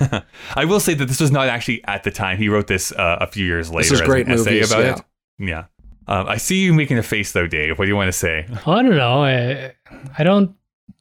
I 0.56 0.64
will 0.64 0.80
say 0.80 0.94
that 0.94 1.06
this 1.06 1.20
was 1.20 1.32
not 1.32 1.48
actually 1.48 1.82
at 1.84 2.04
the 2.04 2.10
time. 2.10 2.38
He 2.38 2.48
wrote 2.48 2.68
this 2.68 2.92
uh, 2.92 3.18
a 3.20 3.26
few 3.26 3.44
years 3.44 3.70
later 3.70 3.88
This 3.88 3.92
is 3.92 4.00
as 4.00 4.06
great 4.06 4.26
an 4.26 4.32
essay 4.32 4.52
movies, 4.52 4.72
about 4.72 4.84
yeah. 4.84 4.92
it. 4.92 5.02
Yeah. 5.38 5.64
Um, 6.06 6.28
I 6.28 6.36
see 6.36 6.62
you 6.62 6.72
making 6.72 6.98
a 6.98 7.02
face 7.02 7.32
though, 7.32 7.46
Dave. 7.46 7.78
What 7.78 7.86
do 7.86 7.88
you 7.90 7.96
want 7.96 8.08
to 8.08 8.12
say? 8.12 8.46
I 8.66 8.82
don't 8.82 8.96
know. 8.96 9.24
I, 9.24 9.74
I 10.18 10.24
don't 10.24 10.54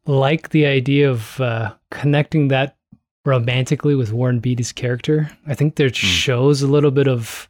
like 0.06 0.50
the 0.50 0.66
idea 0.66 1.10
of 1.10 1.40
uh, 1.40 1.74
connecting 1.92 2.48
that 2.50 2.76
romantically 3.26 3.96
with 3.96 4.12
Warren 4.12 4.40
Beatty's 4.40 4.72
character. 4.72 5.30
I 5.48 5.54
think 5.54 5.76
there 5.76 5.94
shows 5.94 6.62
a 6.64 6.68
little 6.68 6.92
bit 6.92 7.08
of, 7.08 7.50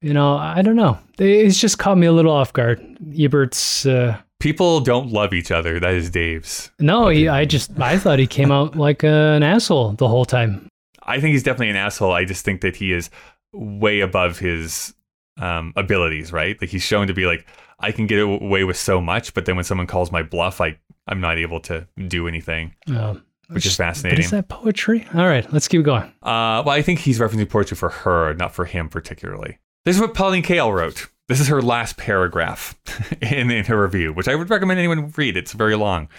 you 0.00 0.12
know, 0.12 0.36
I 0.36 0.62
don't 0.62 0.76
know. 0.76 0.98
It's 1.18 1.60
just 1.60 1.78
caught 1.78 1.98
me 1.98 2.06
a 2.06 2.12
little 2.12 2.32
off 2.32 2.52
guard. 2.52 2.80
Ebert's. 3.16 3.86
Uh, 3.86 4.18
People 4.40 4.80
don't 4.80 5.10
love 5.10 5.32
each 5.32 5.50
other. 5.50 5.80
That 5.80 5.94
is 5.94 6.10
Dave's. 6.10 6.70
no, 6.78 7.08
he, 7.08 7.28
I 7.28 7.44
just 7.44 7.78
I 7.80 7.98
thought 7.98 8.18
he 8.18 8.26
came 8.26 8.52
out 8.52 8.76
like 8.76 9.02
an 9.02 9.42
asshole 9.42 9.92
the 9.92 10.06
whole 10.08 10.24
time. 10.24 10.68
I 11.02 11.20
think 11.20 11.32
he's 11.32 11.42
definitely 11.42 11.70
an 11.70 11.76
asshole. 11.76 12.12
I 12.12 12.24
just 12.24 12.44
think 12.44 12.60
that 12.60 12.76
he 12.76 12.92
is 12.92 13.10
way 13.52 14.00
above 14.00 14.38
his 14.38 14.94
um, 15.40 15.72
abilities, 15.74 16.32
right? 16.32 16.60
Like 16.60 16.70
he's 16.70 16.82
shown 16.82 17.06
to 17.08 17.14
be 17.14 17.26
like, 17.26 17.46
I 17.80 17.92
can 17.92 18.06
get 18.06 18.20
away 18.20 18.64
with 18.64 18.76
so 18.76 19.00
much, 19.00 19.34
but 19.34 19.44
then 19.46 19.56
when 19.56 19.64
someone 19.64 19.86
calls 19.86 20.12
my 20.12 20.22
bluff, 20.22 20.60
I 20.60 20.78
I'm 21.08 21.20
not 21.20 21.38
able 21.38 21.60
to 21.60 21.88
do 22.08 22.28
anything, 22.28 22.74
Um, 22.88 23.24
which 23.48 23.64
is 23.66 23.76
but 23.76 23.84
fascinating. 23.84 24.20
is 24.24 24.30
that 24.30 24.48
poetry? 24.48 25.06
All 25.14 25.26
right, 25.26 25.50
let's 25.52 25.66
keep 25.66 25.82
going. 25.82 26.02
Uh, 26.22 26.62
well, 26.66 26.70
I 26.70 26.82
think 26.82 26.98
he's 27.00 27.18
referencing 27.18 27.48
poetry 27.48 27.76
for 27.76 27.88
her, 27.88 28.34
not 28.34 28.54
for 28.54 28.66
him 28.66 28.88
particularly. 28.90 29.58
This 29.86 29.96
is 29.96 30.02
what 30.02 30.12
Pauline 30.12 30.42
Kael 30.42 30.72
wrote. 30.74 31.08
This 31.28 31.40
is 31.40 31.48
her 31.48 31.60
last 31.60 31.98
paragraph 31.98 32.74
in, 33.20 33.50
in 33.50 33.66
her 33.66 33.82
review, 33.82 34.14
which 34.14 34.28
I 34.28 34.34
would 34.34 34.48
recommend 34.48 34.78
anyone 34.78 35.12
read. 35.14 35.36
It's 35.36 35.52
very 35.52 35.76
long. 35.76 36.08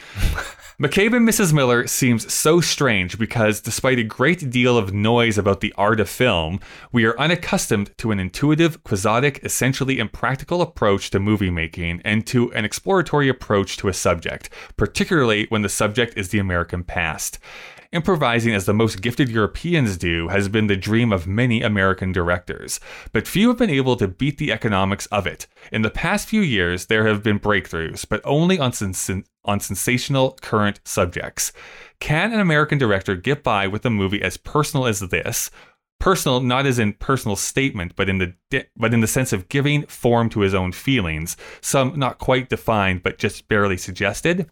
McCabe 0.79 1.13
and 1.13 1.27
Mrs. 1.27 1.51
Miller 1.51 1.87
seems 1.87 2.31
so 2.31 2.61
strange 2.61 3.17
because, 3.17 3.59
despite 3.59 3.97
a 3.99 4.03
great 4.03 4.49
deal 4.51 4.77
of 4.77 4.93
noise 4.93 5.37
about 5.37 5.61
the 5.61 5.73
art 5.77 5.99
of 5.99 6.07
film, 6.07 6.59
we 6.93 7.05
are 7.05 7.19
unaccustomed 7.19 7.91
to 7.97 8.11
an 8.11 8.19
intuitive, 8.19 8.81
quixotic, 8.83 9.43
essentially 9.43 9.99
impractical 9.99 10.61
approach 10.61 11.09
to 11.09 11.19
movie 11.19 11.49
making 11.49 12.01
and 12.05 12.25
to 12.27 12.53
an 12.53 12.63
exploratory 12.63 13.27
approach 13.27 13.77
to 13.77 13.89
a 13.89 13.93
subject, 13.93 14.49
particularly 14.77 15.47
when 15.49 15.63
the 15.63 15.69
subject 15.69 16.17
is 16.17 16.29
the 16.29 16.39
American 16.39 16.83
past. 16.83 17.39
Improvising 17.91 18.53
as 18.53 18.67
the 18.67 18.73
most 18.73 19.01
gifted 19.01 19.29
Europeans 19.29 19.97
do 19.97 20.27
has 20.27 20.47
been 20.47 20.67
the 20.67 20.77
dream 20.77 21.11
of 21.11 21.25
many 21.25 21.63
American 21.63 22.11
directors, 22.11 22.79
but 23.13 23.27
few 23.27 23.47
have 23.47 23.57
been 23.57 23.71
able 23.71 23.95
to 23.95 24.07
beat 24.07 24.37
the 24.37 24.51
economics 24.51 25.07
of 25.07 25.25
it. 25.25 25.47
In 25.71 25.81
the 25.81 25.89
past 25.89 26.27
few 26.27 26.41
years, 26.41 26.85
there 26.85 27.07
have 27.07 27.23
been 27.23 27.39
breakthroughs, 27.39 28.07
but 28.07 28.21
only 28.23 28.59
on, 28.59 28.73
sens- 28.73 29.09
on 29.43 29.59
sensational 29.59 30.37
current 30.39 30.79
subjects. 30.85 31.51
Can 31.99 32.31
an 32.31 32.39
American 32.39 32.77
director 32.77 33.15
get 33.15 33.41
by 33.41 33.65
with 33.65 33.83
a 33.87 33.89
movie 33.89 34.21
as 34.21 34.37
personal 34.37 34.85
as 34.85 34.99
this? 34.99 35.49
Personal, 35.99 36.41
not 36.41 36.67
as 36.67 36.77
in 36.77 36.93
personal 36.93 37.35
statement, 37.35 37.95
but 37.95 38.07
in 38.07 38.19
the 38.19 38.35
but 38.77 38.93
in 38.93 39.01
the 39.01 39.07
sense 39.07 39.33
of 39.33 39.49
giving 39.49 39.85
form 39.87 40.29
to 40.29 40.41
his 40.41 40.53
own 40.53 40.71
feelings, 40.71 41.35
some 41.59 41.97
not 41.97 42.19
quite 42.19 42.49
defined, 42.49 43.03
but 43.03 43.17
just 43.17 43.47
barely 43.47 43.75
suggested. 43.77 44.49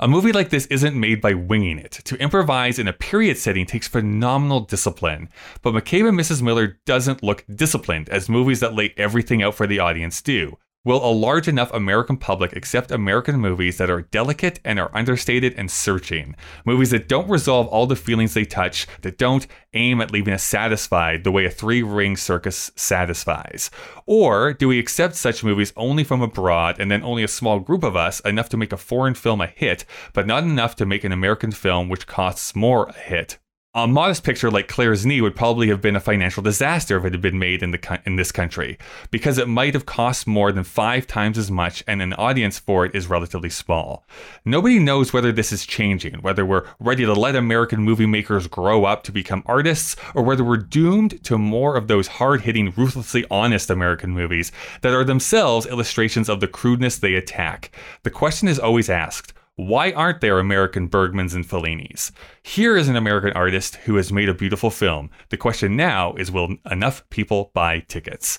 A 0.00 0.06
movie 0.06 0.30
like 0.30 0.50
this 0.50 0.66
isn't 0.66 0.94
made 0.94 1.20
by 1.20 1.34
winging 1.34 1.76
it. 1.76 1.90
To 2.04 2.16
improvise 2.22 2.78
in 2.78 2.86
a 2.86 2.92
period 2.92 3.36
setting 3.36 3.66
takes 3.66 3.88
phenomenal 3.88 4.60
discipline. 4.60 5.28
But 5.60 5.74
McCabe 5.74 6.08
and 6.08 6.16
Mrs. 6.18 6.40
Miller 6.40 6.78
doesn't 6.86 7.24
look 7.24 7.44
disciplined 7.52 8.08
as 8.08 8.28
movies 8.28 8.60
that 8.60 8.74
lay 8.74 8.94
everything 8.96 9.42
out 9.42 9.56
for 9.56 9.66
the 9.66 9.80
audience 9.80 10.22
do. 10.22 10.56
Will 10.84 11.04
a 11.04 11.10
large 11.10 11.48
enough 11.48 11.74
American 11.74 12.16
public 12.16 12.54
accept 12.54 12.92
American 12.92 13.40
movies 13.40 13.78
that 13.78 13.90
are 13.90 14.02
delicate 14.02 14.60
and 14.64 14.78
are 14.78 14.94
understated 14.94 15.52
and 15.56 15.68
searching? 15.68 16.36
Movies 16.64 16.90
that 16.90 17.08
don't 17.08 17.28
resolve 17.28 17.66
all 17.66 17.86
the 17.86 17.96
feelings 17.96 18.32
they 18.32 18.44
touch, 18.44 18.86
that 19.02 19.18
don't 19.18 19.48
aim 19.74 20.00
at 20.00 20.12
leaving 20.12 20.32
us 20.32 20.44
satisfied 20.44 21.24
the 21.24 21.32
way 21.32 21.44
a 21.44 21.50
three 21.50 21.82
ring 21.82 22.16
circus 22.16 22.70
satisfies? 22.76 23.70
Or 24.06 24.52
do 24.52 24.68
we 24.68 24.78
accept 24.78 25.16
such 25.16 25.42
movies 25.42 25.72
only 25.76 26.04
from 26.04 26.22
abroad 26.22 26.76
and 26.78 26.90
then 26.90 27.02
only 27.02 27.24
a 27.24 27.28
small 27.28 27.58
group 27.58 27.82
of 27.82 27.96
us 27.96 28.20
enough 28.20 28.48
to 28.50 28.56
make 28.56 28.72
a 28.72 28.76
foreign 28.76 29.14
film 29.14 29.40
a 29.40 29.48
hit, 29.48 29.84
but 30.12 30.28
not 30.28 30.44
enough 30.44 30.76
to 30.76 30.86
make 30.86 31.02
an 31.02 31.12
American 31.12 31.50
film 31.50 31.88
which 31.88 32.06
costs 32.06 32.54
more 32.54 32.86
a 32.86 32.92
hit? 32.92 33.38
A 33.80 33.86
modest 33.86 34.24
picture 34.24 34.50
like 34.50 34.66
Claire's 34.66 35.06
Knee 35.06 35.20
would 35.20 35.36
probably 35.36 35.68
have 35.68 35.80
been 35.80 35.94
a 35.94 36.00
financial 36.00 36.42
disaster 36.42 36.96
if 36.96 37.04
it 37.04 37.12
had 37.12 37.20
been 37.20 37.38
made 37.38 37.62
in 37.62 37.70
the 37.70 38.00
in 38.04 38.16
this 38.16 38.32
country, 38.32 38.76
because 39.12 39.38
it 39.38 39.46
might 39.46 39.72
have 39.74 39.86
cost 39.86 40.26
more 40.26 40.50
than 40.50 40.64
five 40.64 41.06
times 41.06 41.38
as 41.38 41.48
much, 41.48 41.84
and 41.86 42.02
an 42.02 42.12
audience 42.14 42.58
for 42.58 42.84
it 42.84 42.92
is 42.92 43.06
relatively 43.06 43.48
small. 43.48 44.04
Nobody 44.44 44.80
knows 44.80 45.12
whether 45.12 45.30
this 45.30 45.52
is 45.52 45.64
changing, 45.64 46.14
whether 46.22 46.44
we're 46.44 46.66
ready 46.80 47.04
to 47.04 47.12
let 47.12 47.36
American 47.36 47.80
movie 47.80 48.04
makers 48.04 48.48
grow 48.48 48.84
up 48.84 49.04
to 49.04 49.12
become 49.12 49.44
artists, 49.46 49.94
or 50.12 50.24
whether 50.24 50.42
we're 50.42 50.56
doomed 50.56 51.22
to 51.22 51.38
more 51.38 51.76
of 51.76 51.86
those 51.86 52.08
hard-hitting, 52.08 52.72
ruthlessly 52.76 53.24
honest 53.30 53.70
American 53.70 54.10
movies 54.10 54.50
that 54.80 54.92
are 54.92 55.04
themselves 55.04 55.66
illustrations 55.66 56.28
of 56.28 56.40
the 56.40 56.48
crudeness 56.48 56.98
they 56.98 57.14
attack. 57.14 57.70
The 58.02 58.10
question 58.10 58.48
is 58.48 58.58
always 58.58 58.90
asked. 58.90 59.34
Why 59.58 59.90
aren't 59.90 60.20
there 60.20 60.38
American 60.38 60.88
Bergmans 60.88 61.34
and 61.34 61.44
Fellinis? 61.44 62.12
Here 62.44 62.76
is 62.76 62.88
an 62.88 62.94
American 62.94 63.32
artist 63.32 63.74
who 63.74 63.96
has 63.96 64.12
made 64.12 64.28
a 64.28 64.34
beautiful 64.34 64.70
film. 64.70 65.10
The 65.30 65.36
question 65.36 65.74
now 65.74 66.12
is 66.12 66.30
will 66.30 66.54
enough 66.70 67.02
people 67.10 67.50
buy 67.54 67.80
tickets? 67.80 68.38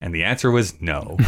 And 0.00 0.14
the 0.14 0.22
answer 0.22 0.52
was 0.52 0.80
no. 0.80 1.16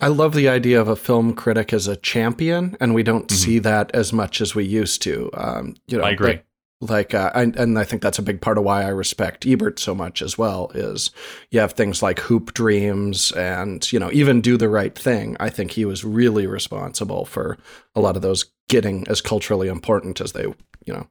I 0.00 0.08
love 0.08 0.34
the 0.34 0.48
idea 0.48 0.80
of 0.80 0.88
a 0.88 0.96
film 0.96 1.34
critic 1.34 1.72
as 1.72 1.86
a 1.86 1.94
champion, 1.94 2.76
and 2.80 2.96
we 2.96 3.04
don't 3.04 3.30
see 3.30 3.60
that 3.60 3.94
as 3.94 4.12
much 4.12 4.40
as 4.40 4.52
we 4.52 4.64
used 4.64 5.02
to. 5.02 5.30
Um, 5.34 5.76
you 5.86 5.98
know, 5.98 6.04
I 6.04 6.10
agree. 6.10 6.30
Like, 6.30 6.46
like 6.80 7.12
uh, 7.14 7.30
and 7.34 7.78
I 7.78 7.84
think 7.84 8.00
that's 8.00 8.18
a 8.18 8.22
big 8.22 8.40
part 8.40 8.56
of 8.56 8.64
why 8.64 8.84
I 8.84 8.88
respect 8.88 9.46
Ebert 9.46 9.78
so 9.78 9.94
much 9.94 10.22
as 10.22 10.38
well. 10.38 10.70
Is 10.74 11.10
you 11.50 11.60
have 11.60 11.72
things 11.72 12.02
like 12.02 12.18
Hoop 12.20 12.54
Dreams, 12.54 13.32
and 13.32 13.90
you 13.92 13.98
know, 13.98 14.10
even 14.12 14.40
Do 14.40 14.56
the 14.56 14.68
Right 14.68 14.96
Thing. 14.98 15.36
I 15.38 15.50
think 15.50 15.72
he 15.72 15.84
was 15.84 16.04
really 16.04 16.46
responsible 16.46 17.24
for 17.26 17.58
a 17.94 18.00
lot 18.00 18.16
of 18.16 18.22
those 18.22 18.46
getting 18.68 19.06
as 19.08 19.20
culturally 19.20 19.68
important 19.68 20.20
as 20.20 20.32
they, 20.32 20.44
you 20.44 20.54
know, 20.94 21.06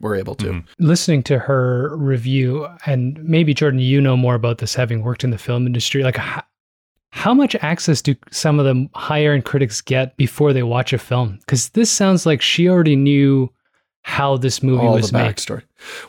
were 0.00 0.16
able 0.16 0.34
to. 0.36 0.46
Mhm. 0.46 0.64
listening 0.80 1.22
to 1.24 1.38
her 1.38 1.96
review, 1.96 2.66
and 2.84 3.22
maybe 3.22 3.54
Jordan, 3.54 3.78
you 3.80 4.00
know 4.00 4.16
more 4.16 4.34
about 4.34 4.58
this 4.58 4.74
having 4.74 5.02
worked 5.02 5.22
in 5.22 5.30
the 5.30 5.38
film 5.38 5.66
industry. 5.66 6.02
Like, 6.02 6.18
how 7.10 7.32
much 7.32 7.54
access 7.60 8.02
do 8.02 8.16
some 8.32 8.58
of 8.58 8.64
the 8.64 8.88
higher 8.98 9.32
end 9.32 9.44
critics 9.44 9.80
get 9.80 10.16
before 10.16 10.52
they 10.52 10.64
watch 10.64 10.92
a 10.92 10.98
film? 10.98 11.38
Because 11.40 11.68
this 11.70 11.90
sounds 11.90 12.26
like 12.26 12.42
she 12.42 12.68
already 12.68 12.96
knew 12.96 13.48
how 14.04 14.36
this 14.36 14.62
movie 14.62 14.84
all 14.84 14.94
was 14.94 15.10
the 15.10 15.18
made. 15.18 15.34
backstory. 15.34 15.62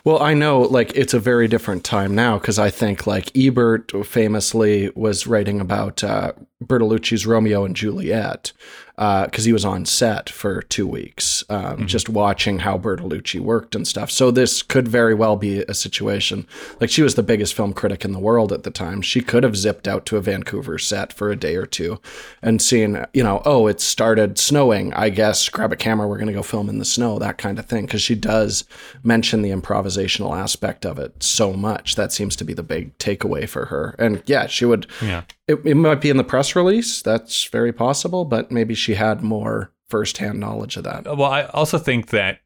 Well, 0.04 0.22
I 0.22 0.34
know 0.34 0.60
like 0.60 0.92
it's 0.94 1.14
a 1.14 1.18
very 1.18 1.48
different 1.48 1.82
time 1.82 2.14
now 2.14 2.38
because 2.38 2.58
I 2.58 2.68
think 2.68 3.06
like 3.06 3.34
Ebert 3.34 3.90
famously 4.06 4.90
was 4.94 5.26
writing 5.26 5.60
about 5.62 6.04
uh, 6.04 6.32
Bertolucci's 6.62 7.26
Romeo 7.26 7.64
and 7.64 7.74
Juliet 7.74 8.52
because 8.96 9.44
he 9.44 9.52
was 9.52 9.64
on 9.64 9.84
set 9.84 10.30
for 10.30 10.62
two 10.62 10.86
weeks, 10.86 11.44
um, 11.50 11.86
just 11.86 12.08
watching 12.08 12.60
how 12.60 12.78
Bertolucci 12.78 13.38
worked 13.40 13.74
and 13.74 13.86
stuff. 13.86 14.10
So 14.10 14.30
this 14.30 14.62
could 14.62 14.88
very 14.88 15.14
well 15.14 15.36
be 15.36 15.60
a 15.60 15.74
situation 15.74 16.46
like 16.80 16.88
she 16.88 17.02
was 17.02 17.14
the 17.14 17.22
biggest 17.22 17.54
film 17.54 17.74
critic 17.74 18.04
in 18.04 18.12
the 18.12 18.18
world 18.18 18.52
at 18.52 18.62
the 18.62 18.70
time. 18.70 19.02
She 19.02 19.20
could 19.20 19.42
have 19.42 19.56
zipped 19.56 19.86
out 19.86 20.06
to 20.06 20.16
a 20.16 20.22
Vancouver 20.22 20.78
set 20.78 21.12
for 21.12 21.30
a 21.30 21.36
day 21.36 21.56
or 21.56 21.66
two 21.66 22.00
and 22.40 22.62
seen, 22.62 23.04
you 23.12 23.22
know, 23.22 23.42
oh, 23.44 23.66
it 23.66 23.80
started 23.80 24.38
snowing. 24.38 24.94
I 24.94 25.10
guess 25.10 25.48
grab 25.50 25.72
a 25.72 25.76
camera, 25.76 26.08
we're 26.08 26.16
going 26.16 26.28
to 26.28 26.32
go 26.32 26.42
film 26.42 26.70
in 26.70 26.78
the 26.78 26.84
snow, 26.84 27.18
that 27.18 27.36
kind 27.38 27.58
of 27.58 27.66
thing. 27.66 27.84
Because 27.84 28.02
she 28.02 28.14
does 28.14 28.64
mention 29.02 29.42
the 29.42 29.50
improvisational 29.50 30.36
aspect 30.36 30.86
of 30.86 30.98
it 30.98 31.22
so 31.22 31.52
much. 31.52 31.96
That 31.96 32.12
seems 32.12 32.34
to 32.36 32.44
be 32.44 32.54
the 32.54 32.62
big 32.62 32.96
takeaway 32.96 33.46
for 33.46 33.66
her. 33.66 33.94
And 33.98 34.22
yeah, 34.26 34.46
she 34.46 34.64
would. 34.64 34.86
Yeah. 35.02 35.24
It, 35.48 35.64
it 35.64 35.76
might 35.76 36.00
be 36.00 36.10
in 36.10 36.16
the 36.16 36.24
press 36.24 36.56
release. 36.56 37.02
That's 37.02 37.44
very 37.44 37.72
possible, 37.72 38.24
but 38.24 38.50
maybe 38.50 38.74
she 38.74 38.85
had 38.94 39.22
more 39.22 39.72
firsthand 39.88 40.40
knowledge 40.40 40.76
of 40.76 40.84
that. 40.84 41.04
Well, 41.04 41.24
I 41.30 41.42
also 41.44 41.78
think 41.78 42.08
that 42.10 42.40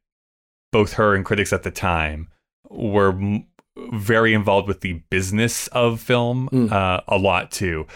both 0.72 0.94
her 0.94 1.14
and 1.14 1.24
critics 1.24 1.52
at 1.52 1.62
the 1.62 1.70
time 1.70 2.28
were 2.68 3.10
m- 3.12 3.46
very 3.92 4.34
involved 4.34 4.68
with 4.68 4.80
the 4.80 4.94
business 5.10 5.66
of 5.68 6.00
film 6.00 6.48
Mm. 6.52 6.70
uh, 6.72 7.00
a 7.08 7.16
lot 7.16 7.50
too. 7.50 7.86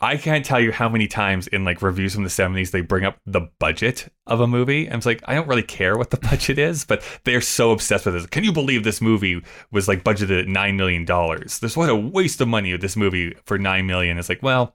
I 0.00 0.16
can't 0.16 0.44
tell 0.44 0.58
you 0.60 0.72
how 0.72 0.88
many 0.88 1.06
times 1.06 1.46
in 1.48 1.64
like 1.64 1.80
reviews 1.82 2.14
from 2.14 2.24
the 2.24 2.30
70s 2.30 2.70
they 2.70 2.80
bring 2.80 3.04
up 3.04 3.18
the 3.26 3.42
budget 3.58 4.08
of 4.26 4.40
a 4.40 4.46
movie. 4.46 4.86
And 4.86 4.96
it's 4.96 5.06
like, 5.06 5.22
I 5.26 5.34
don't 5.34 5.46
really 5.48 5.62
care 5.62 5.96
what 5.96 6.10
the 6.10 6.16
budget 6.30 6.58
is, 6.58 6.84
but 6.84 7.02
they're 7.24 7.40
so 7.40 7.70
obsessed 7.72 8.06
with 8.06 8.16
it. 8.16 8.30
Can 8.30 8.42
you 8.44 8.52
believe 8.52 8.84
this 8.84 9.00
movie 9.00 9.42
was 9.70 9.86
like 9.86 10.02
budgeted 10.02 10.40
at 10.40 10.46
$9 10.46 10.76
million? 10.76 11.04
There's 11.04 11.76
what 11.76 11.88
a 11.90 11.94
waste 11.96 12.40
of 12.40 12.48
money 12.48 12.72
with 12.72 12.80
this 12.80 12.96
movie 12.96 13.34
for 13.44 13.58
9 13.58 13.86
million. 13.86 14.18
It's 14.18 14.28
like, 14.28 14.42
well, 14.42 14.74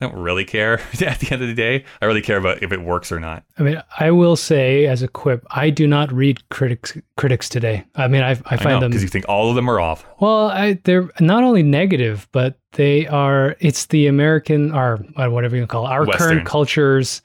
I 0.00 0.06
don't 0.06 0.16
really 0.16 0.44
care 0.44 0.74
at 1.06 1.20
the 1.20 1.28
end 1.32 1.42
of 1.42 1.48
the 1.48 1.54
day. 1.54 1.84
I 2.02 2.04
really 2.04 2.20
care 2.20 2.36
about 2.36 2.62
if 2.62 2.70
it 2.70 2.82
works 2.82 3.10
or 3.10 3.18
not. 3.18 3.44
I 3.58 3.62
mean, 3.62 3.82
I 3.98 4.10
will 4.10 4.36
say 4.36 4.86
as 4.86 5.02
a 5.02 5.08
quip, 5.08 5.46
I 5.50 5.70
do 5.70 5.86
not 5.86 6.12
read 6.12 6.46
critics 6.50 6.96
critics 7.16 7.48
today. 7.48 7.84
I 7.94 8.06
mean, 8.08 8.22
I, 8.22 8.32
I 8.32 8.40
I 8.46 8.56
find 8.56 8.76
know, 8.76 8.80
them 8.80 8.90
because 8.90 9.02
you 9.02 9.08
think 9.08 9.24
all 9.28 9.48
of 9.48 9.56
them 9.56 9.70
are 9.70 9.80
off. 9.80 10.04
well. 10.20 10.48
I, 10.48 10.78
they're 10.84 11.10
not 11.20 11.44
only 11.44 11.62
negative, 11.62 12.28
but 12.32 12.58
they 12.72 13.06
are. 13.06 13.56
It's 13.60 13.86
the 13.86 14.06
American 14.06 14.72
or 14.72 15.04
uh, 15.16 15.28
whatever 15.28 15.56
you 15.56 15.66
call 15.66 15.86
it, 15.86 15.90
our 15.90 16.04
Western. 16.04 16.28
current 16.28 16.46
culture's 16.46 17.22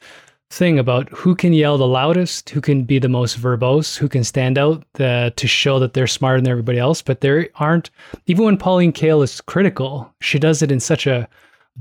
thing 0.49 0.77
about 0.80 1.10
who 1.10 1.34
can 1.35 1.53
yell 1.53 1.77
the 1.77 1.88
loudest, 1.88 2.49
who 2.49 2.61
can 2.61 2.84
be 2.84 2.99
the 2.99 3.10
most 3.10 3.39
verbose, 3.39 3.98
who 3.98 4.10
can 4.10 4.23
stand 4.23 4.57
out 4.57 4.84
the, 4.93 5.34
to 5.38 5.48
show 5.48 5.80
that 5.80 5.93
they're 5.93 6.07
smarter 6.07 6.41
than 6.41 6.52
everybody 6.52 6.77
else. 6.77 7.02
But 7.02 7.22
there 7.22 7.48
aren't 7.56 7.89
even 8.27 8.45
when 8.45 8.57
Pauline 8.57 8.91
Kael 8.93 9.23
is 9.23 9.41
critical, 9.41 10.14
she 10.22 10.39
does 10.39 10.61
it 10.61 10.72
in 10.72 10.80
such 10.80 11.07
a 11.07 11.27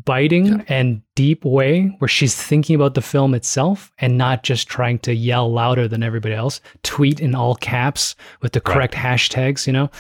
biting 0.04 0.64
and 0.68 1.02
deep 1.14 1.44
way 1.44 1.86
where 1.98 2.08
she's 2.08 2.34
thinking 2.34 2.76
about 2.76 2.94
the 2.94 3.02
film 3.02 3.34
itself 3.34 3.92
and 3.98 4.16
not 4.16 4.42
just 4.44 4.68
trying 4.68 4.98
to 5.00 5.12
yell 5.12 5.50
louder 5.52 5.88
than 5.88 6.02
everybody 6.02 6.34
else 6.34 6.60
tweet 6.84 7.20
in 7.20 7.34
all 7.34 7.56
caps 7.56 8.14
with 8.40 8.52
the 8.52 8.60
correct 8.60 8.94
hashtags 8.94 9.66
you 9.66 9.72
know 9.72 9.90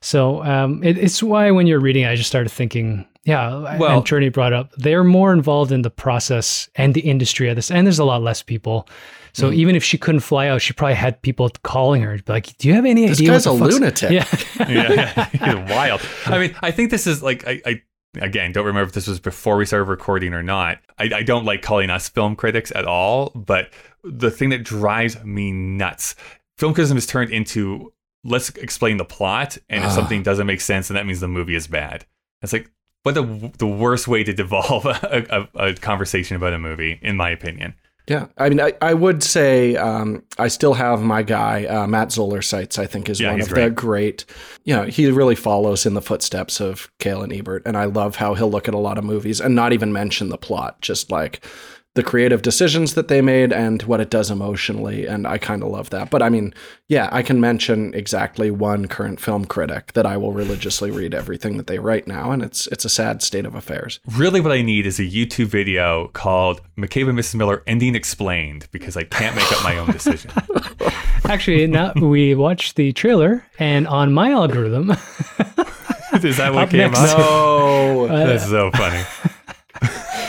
so 0.00 0.42
um, 0.44 0.82
it, 0.82 0.96
it's 0.98 1.22
why 1.22 1.50
when 1.50 1.66
you're 1.66 1.78
reading 1.80 2.06
i 2.06 2.16
just 2.16 2.28
started 2.28 2.48
thinking 2.48 3.06
yeah 3.24 3.76
Well- 3.78 3.98
and 3.98 4.04
Trini 4.06 4.32
brought 4.32 4.54
up 4.54 4.72
they're 4.78 5.04
more 5.04 5.32
involved 5.32 5.72
in 5.72 5.82
the 5.82 5.90
process 5.90 6.68
and 6.76 6.94
the 6.94 7.02
industry 7.02 7.48
of 7.50 7.56
this 7.56 7.70
and 7.70 7.86
there's 7.86 7.98
a 7.98 8.04
lot 8.04 8.22
less 8.22 8.42
people 8.42 8.88
so 9.34 9.50
Mm. 9.50 9.54
even 9.56 9.76
if 9.76 9.82
she 9.84 9.98
couldn't 9.98 10.20
fly 10.20 10.48
out 10.48 10.62
she 10.62 10.72
probably 10.72 10.94
had 10.94 11.20
people 11.20 11.50
calling 11.64 12.00
her 12.02 12.18
like 12.28 12.56
do 12.56 12.66
you 12.68 12.74
have 12.74 12.86
any 12.86 13.06
This 13.06 13.18
idea 13.18 13.28
guy's 13.32 13.46
what 13.46 13.56
a 13.56 13.58
fuck's-" 13.58 13.74
lunatic. 13.74 14.10
yeah 14.10 14.26
yeah, 14.68 15.24
he's 15.32 15.70
wild. 15.74 16.00
I 16.26 16.38
mean, 16.38 16.56
I 16.62 16.70
think 16.70 16.90
this 16.90 17.06
is 17.06 17.22
like 17.22 17.46
I, 17.46 17.60
I 17.66 17.82
again 18.20 18.52
don't 18.52 18.66
remember 18.66 18.88
if 18.88 18.94
this 18.94 19.06
was 19.06 19.20
before 19.20 19.56
we 19.56 19.66
started 19.66 19.84
recording 19.84 20.34
or 20.34 20.42
not. 20.42 20.78
I, 20.98 21.10
I 21.14 21.22
don't 21.22 21.44
like 21.44 21.62
calling 21.62 21.90
us 21.90 22.08
film 22.08 22.36
critics 22.36 22.72
at 22.74 22.84
all, 22.84 23.30
but 23.34 23.70
the 24.02 24.30
thing 24.30 24.50
that 24.50 24.62
drives 24.64 25.22
me 25.24 25.52
nuts, 25.52 26.14
film 26.58 26.74
criticism 26.74 26.98
is 26.98 27.06
turned 27.06 27.30
into 27.30 27.92
let's 28.24 28.48
explain 28.50 28.96
the 28.96 29.04
plot, 29.04 29.58
and 29.68 29.84
if 29.84 29.90
Ah. 29.90 29.94
something 29.94 30.22
doesn't 30.22 30.46
make 30.46 30.60
sense, 30.60 30.88
then 30.88 30.94
that 30.94 31.06
means 31.06 31.20
the 31.20 31.28
movie 31.28 31.54
is 31.54 31.66
bad. 31.66 32.06
It's 32.42 32.52
like 32.52 32.70
what 33.02 33.14
the 33.14 33.52
the 33.58 33.66
worst 33.66 34.08
way 34.08 34.24
to 34.24 34.32
devolve 34.32 34.86
a, 34.86 35.48
a, 35.54 35.66
a 35.68 35.74
conversation 35.74 36.36
about 36.36 36.52
a 36.54 36.58
movie, 36.58 36.98
in 37.02 37.16
my 37.16 37.30
opinion. 37.30 37.74
Yeah, 38.06 38.26
I 38.36 38.50
mean, 38.50 38.60
I, 38.60 38.74
I 38.82 38.92
would 38.92 39.22
say 39.22 39.76
um, 39.76 40.22
I 40.38 40.48
still 40.48 40.74
have 40.74 41.02
my 41.02 41.22
guy 41.22 41.64
uh, 41.64 41.86
Matt 41.86 42.12
Zoller 42.12 42.42
Seitz. 42.42 42.78
I 42.78 42.86
think 42.86 43.08
is 43.08 43.18
Yeah, 43.18 43.32
one 43.32 43.40
of 43.40 43.48
the 43.48 43.70
great. 43.70 44.26
You 44.64 44.76
know, 44.76 44.82
he 44.84 45.10
really 45.10 45.34
follows 45.34 45.86
in 45.86 45.94
the 45.94 46.02
footsteps 46.02 46.60
of 46.60 46.90
Kael 46.98 47.24
and 47.24 47.32
Ebert, 47.32 47.62
and 47.64 47.78
I 47.78 47.86
love 47.86 48.16
how 48.16 48.34
he'll 48.34 48.50
look 48.50 48.68
at 48.68 48.74
a 48.74 48.78
lot 48.78 48.98
of 48.98 49.04
movies 49.04 49.40
and 49.40 49.54
not 49.54 49.72
even 49.72 49.90
mention 49.90 50.28
the 50.28 50.36
plot, 50.36 50.82
just 50.82 51.10
like 51.10 51.46
the 51.94 52.02
creative 52.02 52.42
decisions 52.42 52.94
that 52.94 53.06
they 53.08 53.20
made 53.20 53.52
and 53.52 53.82
what 53.84 54.00
it 54.00 54.10
does 54.10 54.30
emotionally. 54.30 55.06
And 55.06 55.26
I 55.26 55.38
kind 55.38 55.62
of 55.62 55.70
love 55.70 55.90
that. 55.90 56.10
But 56.10 56.22
I 56.22 56.28
mean, 56.28 56.52
yeah, 56.88 57.08
I 57.12 57.22
can 57.22 57.40
mention 57.40 57.94
exactly 57.94 58.50
one 58.50 58.88
current 58.88 59.20
film 59.20 59.44
critic 59.44 59.92
that 59.92 60.04
I 60.04 60.16
will 60.16 60.32
religiously 60.32 60.90
read 60.90 61.14
everything 61.14 61.56
that 61.56 61.66
they 61.68 61.78
write 61.78 62.06
now, 62.08 62.32
and 62.32 62.42
it's 62.42 62.66
it's 62.68 62.84
a 62.84 62.88
sad 62.88 63.22
state 63.22 63.46
of 63.46 63.54
affairs. 63.54 64.00
Really, 64.16 64.40
what 64.40 64.52
I 64.52 64.62
need 64.62 64.86
is 64.86 64.98
a 64.98 65.04
YouTube 65.04 65.46
video 65.46 66.08
called 66.08 66.60
"McCabe 66.76 67.08
and 67.08 67.18
Mrs. 67.18 67.36
Miller 67.36 67.62
Ending 67.66 67.94
Explained" 67.94 68.66
because 68.72 68.96
I 68.96 69.04
can't 69.04 69.36
make 69.36 69.50
up 69.52 69.62
my 69.62 69.78
own 69.78 69.90
decision. 69.92 70.30
actually 71.26 71.66
now 71.66 71.90
we 71.96 72.34
watched 72.34 72.76
the 72.76 72.92
trailer 72.92 73.42
and 73.58 73.88
on 73.88 74.12
my 74.12 74.30
algorithm 74.30 74.90
is 76.22 76.36
that 76.36 76.52
what 76.52 76.64
Up 76.64 76.70
came 76.70 76.90
next. 76.90 76.98
up? 77.12 77.18
No, 77.18 78.04
uh, 78.06 78.26
That's 78.26 78.46
so 78.46 78.70
funny. 78.72 79.02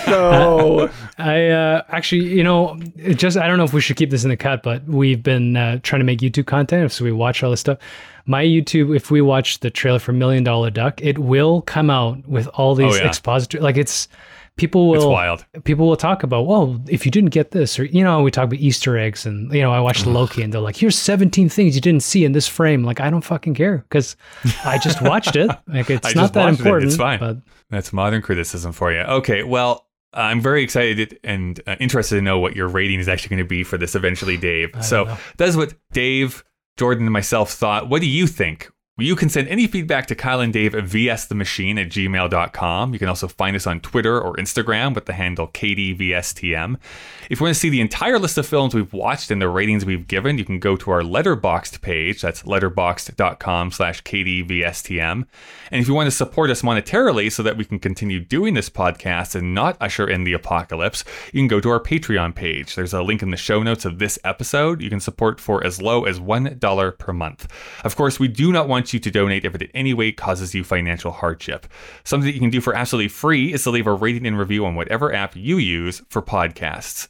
No. 0.08 0.90
I 1.18 1.48
uh, 1.50 1.82
actually, 1.90 2.26
you 2.34 2.44
know, 2.44 2.78
it 2.98 3.16
just 3.16 3.38
I 3.38 3.48
don't 3.48 3.58
know 3.58 3.64
if 3.64 3.74
we 3.74 3.82
should 3.82 3.98
keep 3.98 4.10
this 4.10 4.24
in 4.24 4.30
the 4.30 4.38
cut, 4.38 4.64
but 4.64 4.84
we've 4.86 5.22
been 5.24 5.56
uh, 5.58 5.80
trying 5.84 6.00
to 6.02 6.06
make 6.06 6.20
YouTube 6.20 6.46
content, 6.46 6.92
so 6.92 7.04
we 7.06 7.12
watch 7.12 7.42
all 7.44 7.52
this 7.52 7.60
stuff. 7.62 7.78
My 8.26 8.44
YouTube, 8.44 8.96
if 8.96 9.12
we 9.12 9.22
watch 9.22 9.60
the 9.60 9.70
trailer 9.70 10.00
for 10.00 10.12
Million 10.12 10.44
Dollar 10.44 10.72
Duck, 10.72 11.00
it 11.02 11.20
will 11.20 11.62
come 11.62 11.90
out 11.90 12.28
with 12.28 12.48
all 12.56 12.74
these 12.76 12.94
Oh, 12.94 12.98
yeah. 12.98 13.08
expository. 13.08 13.62
Like 13.64 13.78
it's 13.78 14.08
people 14.58 14.88
will 14.90 14.96
It's 14.96 15.06
wild. 15.06 15.46
people 15.64 15.88
will 15.88 15.96
talk 15.98 16.24
about. 16.24 16.48
Well, 16.48 16.82
if 16.90 17.06
you 17.06 17.12
didn't 17.12 17.30
get 17.30 17.52
this, 17.52 17.78
or 17.80 17.86
you 17.86 18.04
know, 18.04 18.24
we 18.24 18.32
talk 18.32 18.46
about 18.46 18.60
Easter 18.60 18.98
eggs, 18.98 19.26
and 19.28 19.54
you 19.54 19.62
know, 19.62 19.72
I 19.72 19.80
watched 19.80 20.06
Loki, 20.08 20.42
and 20.42 20.52
they're 20.52 20.60
like, 20.62 20.76
"Here's 20.76 20.98
17 20.98 21.50
things 21.50 21.76
you 21.76 21.82
didn't 21.82 22.02
see 22.04 22.26
in 22.26 22.32
this 22.32 22.48
frame." 22.48 22.84
Like 22.84 23.00
I 23.00 23.10
don't 23.12 23.22
fucking 23.24 23.54
care 23.54 23.80
because 23.90 24.16
I 24.66 24.80
just 24.80 25.02
watched 25.04 25.36
it. 25.36 25.52
Like 25.68 25.90
it's 25.92 26.08
I 26.08 26.14
not 26.20 26.34
that 26.34 26.46
watched 26.46 26.54
it. 26.56 26.60
important. 26.62 26.88
It's 26.90 26.98
fine. 26.98 27.20
But 27.20 27.38
That's 27.70 27.94
modern 27.94 28.24
criticism 28.24 28.72
for 28.72 28.92
you. 28.92 29.00
Okay, 29.02 29.44
well, 29.44 29.85
I'm 30.16 30.42
very 30.42 30.64
excited 30.64 31.20
and 31.24 31.60
uh, 31.68 31.76
interested 31.80 32.16
to 32.16 32.22
know 32.22 32.40
what 32.40 32.56
your 32.56 32.68
rating 32.68 33.00
is 33.00 33.08
actually 33.08 33.30
going 33.30 33.44
to 33.44 33.50
be 33.50 33.64
for 33.64 33.78
this 33.78 33.96
eventually, 33.96 34.38
Dave. 34.38 34.72
So 34.82 35.18
that's 35.38 35.56
what 35.56 35.74
Dave, 35.92 36.44
Jordan, 36.78 37.06
and 37.06 37.14
myself 37.14 37.52
thought. 37.52 37.90
What 37.90 38.02
do 38.02 38.08
you 38.08 38.26
think? 38.28 38.72
You 38.98 39.18
can 39.18 39.28
send 39.28 39.50
any 39.50 39.68
feedback 39.68 40.06
to 40.06 40.16
Kyle 40.16 40.40
and 40.40 40.54
Dave 40.54 40.74
at 40.74 40.86
vsthemachine 40.86 41.78
at 41.78 41.90
gmail.com. 41.90 42.94
You 42.94 43.00
can 43.00 43.10
also 43.10 43.28
find 43.28 43.54
us 43.54 43.68
on 43.68 43.82
Twitter 43.82 44.22
or 44.22 44.38
Instagram 44.38 44.96
with 44.96 45.04
the 45.04 45.12
handle 45.12 45.50
KDVSTM. 45.50 46.78
If 47.30 47.42
you 47.42 47.44
want 47.44 47.54
to 47.54 47.60
see 47.60 47.68
the 47.68 47.82
entire 47.82 48.18
list 48.18 48.38
of 48.38 48.48
films 48.48 48.74
we've 48.74 48.94
watched 48.94 49.32
and 49.32 49.42
the 49.42 49.50
ratings 49.50 49.84
we've 49.84 50.08
given, 50.08 50.38
you 50.38 50.46
can 50.46 50.60
go 50.60 50.78
to 50.78 50.92
our 50.92 51.02
Letterboxd 51.02 51.82
page. 51.82 52.22
That's 52.22 52.44
letterboxd.com 52.44 53.72
slash 53.72 54.02
KDVSTM. 54.04 55.26
And 55.72 55.82
if 55.82 55.90
you 55.90 55.94
want 55.94 56.08
to 56.08 56.12
support 56.12 56.50
us 56.50 56.62
monetarily 56.62 57.30
so 57.30 57.44
that 57.44 57.58
we 57.58 57.66
can 57.66 57.80
continue 57.80 58.22
doing 58.22 58.54
this 58.54 58.70
podcast 58.70 59.36
and 59.36 59.54
not 59.54 59.76
usher 59.82 60.08
in 60.08 60.24
the 60.24 60.32
apocalypse, 60.32 61.04
you 61.34 61.42
can 61.42 61.50
go 61.50 61.60
to 61.60 61.70
our 61.70 61.82
Patreon 61.82 62.34
page. 62.34 62.76
There's 62.76 62.94
a 62.94 63.04
link 63.04 63.22
in 63.22 63.32
the 63.32 63.36
show 63.36 63.62
notes 63.62 63.84
of 63.84 64.00
this 64.00 64.18
episode. 64.24 64.82
You 64.82 64.90
can 64.90 65.02
support 65.02 65.42
for 65.42 65.66
as 65.66 65.82
low 65.82 66.06
as 66.06 66.22
$1 66.22 66.98
per 66.98 67.12
month. 67.12 67.52
Of 67.84 67.98
course, 67.98 68.22
we 68.22 68.30
do 68.30 68.54
not 68.54 68.70
want 68.70 68.85
you 68.94 69.00
to 69.00 69.12
donate 69.12 69.46
if 69.46 69.56
it 69.56 69.62
in 69.64 69.70
any 69.74 69.94
way 69.94 70.12
causes 70.12 70.54
you 70.54 70.64
financial 70.64 71.12
hardship. 71.12 71.68
Something 72.04 72.28
that 72.28 72.34
you 72.34 72.40
can 72.40 72.50
do 72.50 72.62
for 72.62 72.76
absolutely 72.76 73.10
free 73.10 73.54
is 73.54 73.64
to 73.64 73.72
leave 73.72 73.88
a 73.88 73.94
rating 73.94 74.26
and 74.28 74.38
review 74.38 74.66
on 74.66 74.76
whatever 74.76 75.14
app 75.14 75.36
you 75.36 75.58
use 75.58 76.02
for 76.10 76.22
podcasts. 76.22 77.08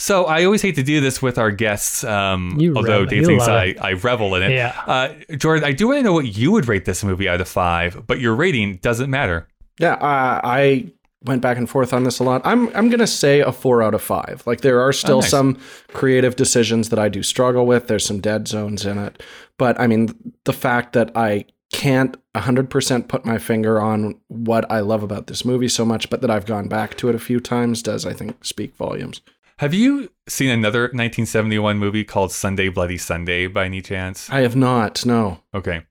So 0.00 0.26
I 0.26 0.44
always 0.44 0.62
hate 0.62 0.76
to 0.76 0.82
do 0.84 1.00
this 1.00 1.20
with 1.20 1.38
our 1.38 1.50
guests, 1.50 2.04
um, 2.04 2.54
You 2.58 2.74
although 2.76 3.00
revel- 3.00 3.06
Dave 3.06 3.26
thinks 3.26 3.48
I. 3.48 3.74
I 3.80 3.92
revel 3.94 4.34
in 4.36 4.44
it. 4.44 4.52
Yeah. 4.52 4.72
Uh, 4.86 5.08
Jordan, 5.36 5.64
I 5.64 5.72
do 5.72 5.88
want 5.88 5.98
to 5.98 6.02
know 6.04 6.12
what 6.12 6.36
you 6.36 6.52
would 6.52 6.68
rate 6.68 6.84
this 6.84 7.02
movie 7.02 7.28
out 7.28 7.40
of 7.40 7.48
five, 7.48 8.06
but 8.06 8.20
your 8.20 8.34
rating 8.36 8.76
doesn't 8.76 9.10
matter. 9.10 9.48
Yeah, 9.80 9.94
uh, 9.94 10.40
I 10.44 10.92
went 11.24 11.42
back 11.42 11.56
and 11.56 11.68
forth 11.68 11.92
on 11.92 12.04
this 12.04 12.20
a 12.20 12.24
lot. 12.24 12.42
I'm 12.44 12.68
I'm 12.76 12.88
gonna 12.90 13.06
say 13.08 13.40
a 13.40 13.50
four 13.50 13.82
out 13.82 13.92
of 13.92 14.00
five. 14.00 14.44
Like 14.46 14.60
there 14.60 14.80
are 14.80 14.92
still 14.92 15.16
Oh, 15.16 15.20
nice. 15.20 15.30
some 15.30 15.58
creative 15.88 16.36
decisions 16.36 16.90
that 16.90 16.98
I 17.00 17.08
do 17.08 17.24
struggle 17.24 17.66
with. 17.66 17.88
There's 17.88 18.06
some 18.06 18.20
dead 18.20 18.46
zones 18.46 18.86
in 18.86 18.98
it, 18.98 19.20
but 19.58 19.78
I 19.78 19.86
mean 19.86 20.14
the 20.44 20.52
fact 20.52 20.94
that 20.94 21.10
I 21.14 21.44
can't 21.72 22.16
100% 22.34 23.08
put 23.08 23.26
my 23.26 23.36
finger 23.36 23.80
on 23.80 24.18
what 24.28 24.70
I 24.70 24.80
love 24.80 25.02
about 25.02 25.26
this 25.26 25.44
movie 25.44 25.68
so 25.68 25.84
much, 25.84 26.08
but 26.08 26.22
that 26.22 26.30
I've 26.30 26.46
gone 26.46 26.66
back 26.66 26.96
to 26.96 27.10
it 27.10 27.14
a 27.14 27.18
few 27.18 27.40
times 27.40 27.82
does 27.82 28.06
I 28.06 28.14
think 28.14 28.42
speak 28.44 28.74
volumes. 28.74 29.20
Have 29.58 29.74
you 29.74 30.08
seen 30.28 30.50
another 30.50 30.82
1971 30.82 31.78
movie 31.78 32.04
called 32.04 32.30
Sunday 32.30 32.68
Bloody 32.68 32.96
Sunday 32.96 33.48
by 33.48 33.64
any 33.64 33.82
chance? 33.82 34.30
I 34.30 34.40
have 34.40 34.54
not. 34.54 35.04
No. 35.04 35.40
Okay. 35.52 35.82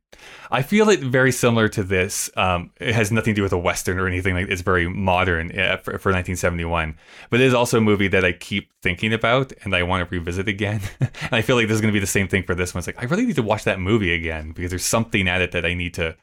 I 0.49 0.61
feel 0.61 0.89
it 0.89 0.99
very 0.99 1.31
similar 1.31 1.67
to 1.69 1.83
this. 1.83 2.29
Um, 2.35 2.71
it 2.79 2.93
has 2.93 3.11
nothing 3.11 3.33
to 3.33 3.39
do 3.39 3.43
with 3.43 3.53
a 3.53 3.57
western 3.57 3.99
or 3.99 4.07
anything 4.07 4.33
like. 4.33 4.47
It's 4.49 4.61
very 4.61 4.87
modern 4.87 5.51
uh, 5.51 5.77
for, 5.77 5.97
for 5.97 6.11
1971, 6.11 6.97
but 7.29 7.41
it 7.41 7.45
is 7.45 7.53
also 7.53 7.77
a 7.77 7.81
movie 7.81 8.07
that 8.07 8.23
I 8.23 8.31
keep 8.31 8.71
thinking 8.81 9.13
about 9.13 9.51
and 9.63 9.75
I 9.75 9.83
want 9.83 10.07
to 10.07 10.15
revisit 10.15 10.47
again. 10.47 10.81
and 10.99 11.09
I 11.31 11.41
feel 11.41 11.55
like 11.55 11.67
this 11.67 11.75
is 11.75 11.81
going 11.81 11.91
to 11.91 11.95
be 11.95 11.99
the 11.99 12.07
same 12.07 12.27
thing 12.27 12.43
for 12.43 12.55
this 12.55 12.73
one. 12.73 12.79
It's 12.79 12.87
like 12.87 13.01
I 13.01 13.05
really 13.05 13.25
need 13.25 13.35
to 13.35 13.43
watch 13.43 13.65
that 13.65 13.79
movie 13.79 14.13
again 14.13 14.51
because 14.51 14.69
there's 14.69 14.85
something 14.85 15.27
at 15.27 15.41
it 15.41 15.51
that 15.51 15.65
I 15.65 15.73
need 15.73 15.93
to 15.95 16.15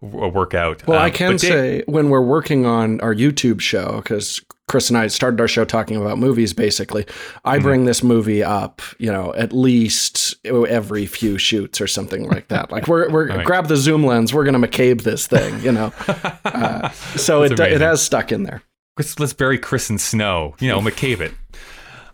work 0.00 0.54
out. 0.54 0.86
Well, 0.86 0.98
Um, 0.98 1.04
I 1.04 1.10
can 1.10 1.32
but 1.32 1.40
Dave- 1.40 1.50
say 1.50 1.82
when 1.86 2.08
we're 2.10 2.20
working 2.22 2.64
on 2.66 3.00
our 3.00 3.14
YouTube 3.14 3.60
show, 3.60 3.96
because 4.02 4.40
Chris 4.68 4.88
and 4.88 4.96
I 4.96 5.08
started 5.08 5.40
our 5.40 5.48
show 5.48 5.64
talking 5.64 5.96
about 5.96 6.16
movies, 6.18 6.52
basically, 6.52 7.04
I 7.44 7.56
Mm-hmm. 7.56 7.62
bring 7.64 7.84
this 7.86 8.02
movie 8.02 8.42
up, 8.42 8.80
you 8.98 9.10
know, 9.12 9.34
at 9.34 9.52
least 9.52 10.36
every 10.44 11.06
few 11.06 11.38
shoots 11.38 11.80
or 11.80 11.86
something 11.88 12.28
like 12.28 12.48
that. 12.48 12.70
Like 12.70 12.86
we're, 12.86 13.10
we're 13.10 13.26
Right. 13.28 13.44
grab 13.44 13.66
the 13.68 13.76
zoom 13.76 14.04
lens, 14.06 14.32
we're 14.32 14.44
going 14.44 14.60
to 14.60 14.68
McCabe 14.68 15.02
this 15.02 15.26
thing, 15.26 15.60
you 15.62 15.72
know. 15.72 15.92
Uh, 16.44 16.90
so 17.16 17.40
That's 17.46 17.60
it, 17.60 17.72
it 17.74 17.80
has 17.80 18.02
stuck 18.02 18.32
in 18.32 18.42
there. 18.44 18.62
let's, 18.98 19.18
let's 19.20 19.32
bury 19.32 19.58
Chris 19.58 19.88
in 19.90 19.98
snow. 19.98 20.54
You 20.60 20.68
know, 20.68 20.80
McCabe 20.80 21.20
it. 21.20 21.32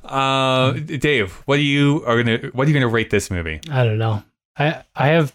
Uh, 0.05 0.73
Dave, 0.73 1.33
what 1.47 1.57
do 1.57 1.63
you 1.63 2.05
are 2.07 2.23
gonna 2.23 2.39
what 2.53 2.67
are 2.67 2.71
you 2.71 2.75
gonna 2.75 2.87
rate 2.89 3.11
this 3.11 3.31
movie? 3.31 3.61
I 3.71 3.85
don't 3.85 3.99
know. 3.99 4.23
I 4.57 4.83
I 4.95 5.09
have 5.09 5.35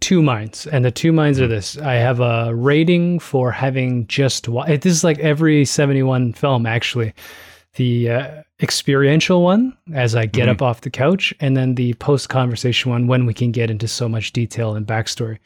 two 0.00 0.22
minds, 0.22 0.66
and 0.66 0.84
the 0.84 0.90
two 0.90 1.12
minds 1.12 1.38
Hmm. 1.38 1.44
are 1.44 1.48
this: 1.48 1.76
I 1.78 1.94
have 1.94 2.20
a 2.20 2.54
rating 2.54 3.18
for 3.18 3.50
having 3.50 4.06
just 4.06 4.48
wa- 4.48 4.66
This 4.66 4.86
is 4.86 5.04
like 5.04 5.18
every 5.18 5.64
seventy-one 5.64 6.32
film, 6.32 6.66
actually. 6.66 7.12
The 7.76 8.10
uh, 8.10 8.28
experiential 8.62 9.42
one, 9.42 9.76
as 9.92 10.14
I 10.14 10.26
get 10.26 10.46
Mhm. 10.46 10.52
up 10.52 10.62
off 10.62 10.82
the 10.82 10.90
couch, 10.90 11.34
and 11.40 11.56
then 11.56 11.74
the 11.74 11.94
post-conversation 11.94 12.90
one, 12.92 13.08
when 13.08 13.26
we 13.26 13.34
can 13.34 13.50
get 13.50 13.68
into 13.68 13.88
so 13.88 14.08
much 14.08 14.32
detail 14.32 14.76
and 14.76 14.86
backstory. 14.86 15.38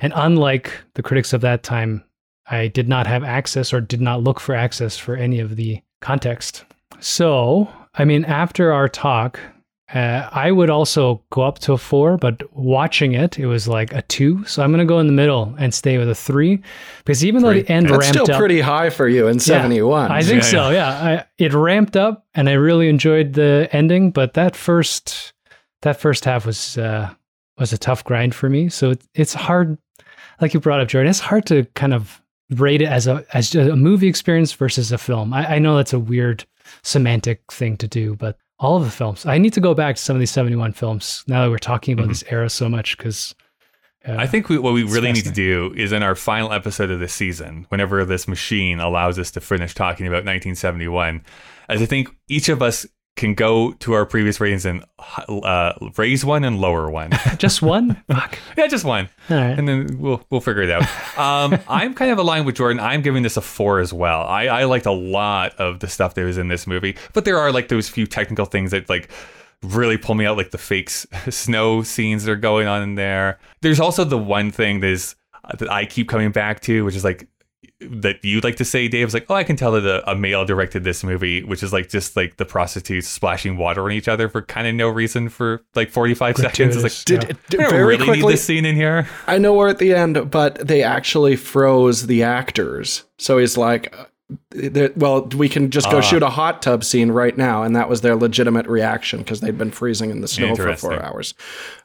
And 0.00 0.12
unlike 0.16 0.72
the 0.94 1.02
critics 1.02 1.32
of 1.32 1.42
that 1.42 1.62
time, 1.62 2.02
I 2.50 2.66
did 2.66 2.88
not 2.88 3.06
have 3.06 3.22
access 3.22 3.72
or 3.72 3.80
did 3.80 4.00
not 4.00 4.22
look 4.24 4.40
for 4.40 4.54
access 4.54 4.98
for 4.98 5.14
any 5.16 5.38
of 5.38 5.54
the 5.54 5.80
context. 6.00 6.64
So, 6.98 7.68
I 7.94 8.04
mean, 8.04 8.24
after 8.24 8.72
our 8.72 8.88
talk, 8.88 9.38
uh, 9.94 10.28
I 10.32 10.50
would 10.50 10.68
also 10.68 11.22
go 11.30 11.42
up 11.42 11.60
to 11.60 11.72
a 11.72 11.78
four, 11.78 12.16
but 12.16 12.42
watching 12.56 13.12
it, 13.12 13.38
it 13.38 13.46
was 13.46 13.68
like 13.68 13.92
a 13.92 14.02
two. 14.02 14.44
So 14.44 14.62
I'm 14.62 14.70
going 14.70 14.80
to 14.80 14.84
go 14.84 14.98
in 14.98 15.06
the 15.06 15.12
middle 15.12 15.54
and 15.58 15.72
stay 15.72 15.96
with 15.96 16.10
a 16.10 16.14
three, 16.14 16.60
because 16.98 17.24
even 17.24 17.42
though 17.42 17.52
the 17.52 17.68
end 17.70 17.86
That's 17.86 17.98
ramped 17.98 18.18
still 18.18 18.34
up, 18.34 18.38
pretty 18.38 18.60
high 18.60 18.90
for 18.90 19.06
you 19.08 19.28
in 19.28 19.38
71. 19.38 20.10
I 20.10 20.22
think 20.22 20.42
Yeah, 20.42 20.48
so. 20.48 20.70
Yeah, 20.70 20.88
I, 20.88 21.24
it 21.38 21.54
ramped 21.54 21.96
up, 21.96 22.26
and 22.34 22.48
I 22.48 22.54
really 22.54 22.88
enjoyed 22.88 23.34
the 23.34 23.68
ending. 23.70 24.10
But 24.10 24.34
that 24.34 24.56
first, 24.56 25.32
that 25.82 26.00
first 26.00 26.24
half 26.24 26.46
was 26.46 26.76
uh, 26.76 27.14
was 27.56 27.72
a 27.72 27.78
tough 27.78 28.02
grind 28.02 28.34
for 28.34 28.50
me. 28.50 28.68
So 28.68 28.90
it, 28.90 29.06
it's 29.14 29.34
hard, 29.34 29.78
like 30.40 30.52
you 30.52 30.58
brought 30.58 30.80
up, 30.80 30.88
Jordan. 30.88 31.10
It's 31.10 31.20
hard 31.20 31.46
to 31.46 31.64
kind 31.74 31.94
of 31.94 32.20
rate 32.50 32.82
it 32.82 32.88
as 32.88 33.06
a 33.06 33.24
as 33.34 33.54
a 33.54 33.76
movie 33.76 34.08
experience 34.08 34.52
versus 34.52 34.90
a 34.90 34.98
film. 34.98 35.32
I, 35.32 35.54
I 35.54 35.58
know 35.60 35.76
that's 35.76 35.92
a 35.92 36.00
weird 36.00 36.44
semantic 36.82 37.52
thing 37.52 37.76
to 37.76 37.86
do, 37.86 38.16
but 38.16 38.36
all 38.58 38.76
of 38.76 38.84
the 38.84 38.90
films, 38.90 39.26
I 39.26 39.38
need 39.38 39.52
to 39.54 39.60
go 39.60 39.74
back 39.74 39.96
to 39.96 40.02
some 40.02 40.16
of 40.16 40.20
these 40.20 40.30
seventy 40.30 40.56
one 40.56 40.72
films 40.72 41.24
now 41.26 41.42
that 41.44 41.50
we're 41.50 41.58
talking 41.58 41.92
about 41.94 42.06
Mhm. 42.06 42.10
this 42.10 42.24
era 42.28 42.48
so 42.50 42.68
much 42.68 42.96
because. 42.96 43.34
Uh, 44.06 44.14
I 44.18 44.26
think 44.28 44.48
we, 44.48 44.56
what 44.58 44.72
we 44.72 44.84
really 44.84 45.10
need 45.12 45.24
to 45.24 45.32
do 45.32 45.74
is 45.76 45.90
in 45.90 46.02
our 46.04 46.14
final 46.14 46.52
episode 46.52 46.90
of 46.92 47.00
this 47.00 47.12
season, 47.12 47.66
whenever 47.70 48.04
this 48.04 48.28
machine 48.28 48.78
allows 48.78 49.18
us 49.18 49.32
to 49.32 49.40
finish 49.40 49.74
talking 49.74 50.06
about 50.06 50.24
1971, 50.24 51.22
as 51.68 51.82
I 51.82 51.86
think 51.86 52.08
each 52.28 52.48
of 52.48 52.62
us 52.62 52.86
can 53.16 53.34
go 53.34 53.72
to 53.72 53.94
our 53.94 54.04
previous 54.04 54.40
ratings 54.40 54.66
and 54.66 54.84
uh, 55.28 55.72
raise 55.96 56.24
one 56.24 56.44
and 56.44 56.60
lower 56.60 56.90
one. 56.90 57.10
just 57.38 57.62
one. 57.62 58.02
Fuck. 58.08 58.38
yeah, 58.58 58.66
just 58.66 58.84
one, 58.84 59.08
All 59.30 59.36
right. 59.36 59.58
and 59.58 59.66
then 59.66 59.98
we'll 59.98 60.22
we'll 60.30 60.40
figure 60.42 60.62
it 60.62 60.70
out. 60.70 60.82
Um, 61.18 61.58
I'm 61.68 61.94
kind 61.94 62.10
of 62.10 62.18
aligned 62.18 62.46
with 62.46 62.56
Jordan. 62.56 62.78
I'm 62.78 63.02
giving 63.02 63.22
this 63.22 63.36
a 63.36 63.40
four 63.40 63.80
as 63.80 63.92
well. 63.92 64.22
I, 64.22 64.46
I 64.46 64.64
liked 64.64 64.86
a 64.86 64.92
lot 64.92 65.54
of 65.56 65.80
the 65.80 65.88
stuff 65.88 66.14
that 66.14 66.24
was 66.24 66.38
in 66.38 66.48
this 66.48 66.66
movie, 66.66 66.96
but 67.14 67.24
there 67.24 67.38
are 67.38 67.50
like 67.52 67.68
those 67.68 67.88
few 67.88 68.06
technical 68.06 68.44
things 68.44 68.70
that 68.70 68.88
like 68.88 69.10
really 69.62 69.96
pull 69.96 70.14
me 70.14 70.26
out, 70.26 70.36
like 70.36 70.50
the 70.50 70.58
fake 70.58 70.88
s- 70.90 71.06
snow 71.30 71.82
scenes 71.82 72.24
that 72.24 72.32
are 72.32 72.36
going 72.36 72.66
on 72.66 72.82
in 72.82 72.94
there. 72.96 73.38
There's 73.62 73.80
also 73.80 74.04
the 74.04 74.18
one 74.18 74.50
thing 74.50 74.80
that 74.80 74.90
is 74.90 75.16
uh, 75.44 75.56
that 75.56 75.70
I 75.70 75.86
keep 75.86 76.08
coming 76.08 76.32
back 76.32 76.60
to, 76.60 76.84
which 76.84 76.94
is 76.94 77.02
like 77.04 77.26
that 77.80 78.24
you'd 78.24 78.42
like 78.44 78.56
to 78.56 78.64
say, 78.64 78.88
Dave, 78.88 79.08
is 79.08 79.14
like, 79.14 79.26
oh, 79.28 79.34
I 79.34 79.44
can 79.44 79.56
tell 79.56 79.72
that 79.72 79.84
a, 79.84 80.10
a 80.10 80.14
male 80.14 80.44
directed 80.46 80.82
this 80.84 81.04
movie, 81.04 81.42
which 81.42 81.62
is 81.62 81.72
like 81.72 81.88
just 81.90 82.16
like 82.16 82.36
the 82.38 82.46
prostitutes 82.46 83.06
splashing 83.08 83.58
water 83.58 83.84
on 83.84 83.92
each 83.92 84.08
other 84.08 84.28
for 84.30 84.40
kind 84.42 84.66
of 84.66 84.74
no 84.74 84.88
reason 84.88 85.28
for 85.28 85.62
like 85.74 85.90
45 85.90 86.36
seconds. 86.36 86.76
It's 86.76 86.82
like, 86.82 87.04
Did, 87.20 87.28
Yeah. 87.30 87.36
did- 87.50 87.60
I 87.60 87.62
don't 87.64 87.70
very 87.72 87.96
really 87.98 88.16
need 88.22 88.26
this 88.28 88.44
scene 88.44 88.64
in 88.64 88.76
here. 88.76 89.06
I 89.26 89.36
know 89.38 89.52
we're 89.52 89.68
at 89.68 89.78
the 89.78 89.92
end, 89.94 90.30
but 90.30 90.66
they 90.66 90.82
actually 90.82 91.36
froze 91.36 92.06
the 92.06 92.22
actors. 92.22 93.04
So 93.18 93.36
he's 93.38 93.58
like, 93.58 93.94
uh, 93.94 94.88
well, 94.96 95.26
we 95.36 95.48
can 95.48 95.70
just 95.70 95.90
go 95.90 95.98
Ah. 95.98 96.00
shoot 96.00 96.22
a 96.22 96.30
hot 96.30 96.62
tub 96.62 96.82
scene 96.82 97.10
right 97.12 97.36
now. 97.36 97.62
And 97.62 97.76
that 97.76 97.88
was 97.90 98.00
their 98.00 98.16
legitimate 98.16 98.66
reaction 98.66 99.18
because 99.20 99.40
they'd 99.40 99.58
been 99.58 99.70
freezing 99.70 100.10
in 100.10 100.20
the 100.22 100.28
snow 100.28 100.48
for 100.56 100.62
four 100.76 100.92
Interesting. 100.92 100.92
hours. 101.02 101.34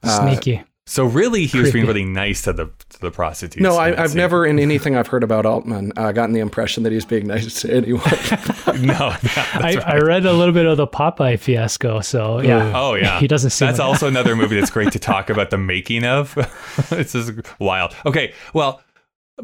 Uh, 0.03 0.21
Sneaky. 0.21 0.63
So 0.87 1.05
really, 1.05 1.45
he 1.45 1.59
was 1.59 1.71
being 1.71 1.85
really 1.85 2.03
nice 2.03 2.41
to 2.41 2.53
the 2.53 2.65
to 2.89 2.99
the 2.99 3.11
prostitutes. 3.11 3.61
No, 3.61 3.77
I, 3.77 4.01
I've 4.01 4.09
scene. 4.09 4.17
never, 4.17 4.45
in 4.45 4.59
anything 4.67 4.95
I've 4.95 5.07
heard 5.07 5.23
about 5.23 5.45
Altman, 5.45 5.93
uh, 5.95 6.11
gotten 6.11 6.33
the 6.33 6.39
impression 6.41 6.83
that 6.83 6.91
he's 6.91 7.05
being 7.05 7.27
nice 7.27 7.61
to 7.61 7.71
anyone. 7.71 8.01
no. 8.81 9.15
I, 9.35 9.77
I 9.85 9.97
read 9.99 10.25
a 10.25 10.33
little 10.33 10.53
bit 10.53 10.65
of 10.65 10.77
the 10.77 10.87
Popeye 10.87 11.39
fiasco, 11.39 12.01
so 12.01 12.41
yeah. 12.41 12.73
Oh 12.75 12.95
yeah, 12.95 13.19
He 13.19 13.27
doesn't 13.27 13.51
seem 13.51 13.67
That's 13.67 13.79
like- 13.79 13.87
also 13.87 14.07
another 14.07 14.35
movie 14.35 14.59
that's 14.59 14.71
great 14.71 14.91
to 14.93 14.99
talk 14.99 15.29
about 15.29 15.49
the 15.51 15.57
making 15.57 16.03
of. 16.03 16.35
it's 16.91 17.13
just 17.13 17.31
wild. 17.59 17.95
Okay, 18.05 18.33
well, 18.53 18.81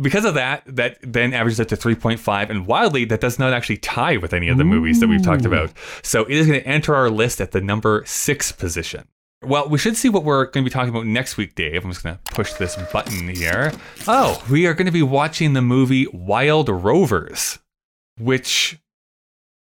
because 0.01 0.25
of 0.25 0.33
that, 0.33 0.63
that 0.65 0.97
then 1.01 1.33
averages 1.33 1.59
up 1.59 1.67
to 1.67 1.75
three 1.75 1.95
point 1.95 2.19
five, 2.19 2.49
and 2.49 2.65
wildly, 2.65 3.05
that 3.05 3.21
does 3.21 3.37
not 3.39 3.53
actually 3.53 3.77
tie 3.77 4.17
with 4.17 4.33
any 4.33 4.49
of 4.49 4.57
the 4.57 4.65
movies 4.65 4.99
that 4.99 5.07
we've 5.07 5.23
talked 5.23 5.45
about. 5.45 5.71
So 6.01 6.23
it 6.25 6.31
is 6.31 6.47
going 6.47 6.59
to 6.59 6.67
enter 6.67 6.93
our 6.95 7.09
list 7.09 7.39
at 7.39 7.51
the 7.51 7.61
number 7.61 8.03
six 8.05 8.51
position. 8.51 9.07
Well, 9.43 9.69
we 9.69 9.77
should 9.77 9.95
see 9.95 10.09
what 10.09 10.23
we're 10.23 10.45
going 10.45 10.65
to 10.65 10.69
be 10.69 10.73
talking 10.73 10.89
about 10.89 11.05
next 11.05 11.37
week, 11.37 11.53
Dave. 11.55 11.85
I'm 11.85 11.91
just 11.91 12.03
going 12.03 12.17
to 12.17 12.33
push 12.33 12.53
this 12.53 12.75
button 12.91 13.27
here. 13.29 13.71
Oh, 14.07 14.43
we 14.49 14.65
are 14.65 14.73
going 14.73 14.87
to 14.87 14.91
be 14.91 15.03
watching 15.03 15.53
the 15.53 15.61
movie 15.61 16.07
Wild 16.11 16.69
Rovers, 16.69 17.59
which 18.17 18.79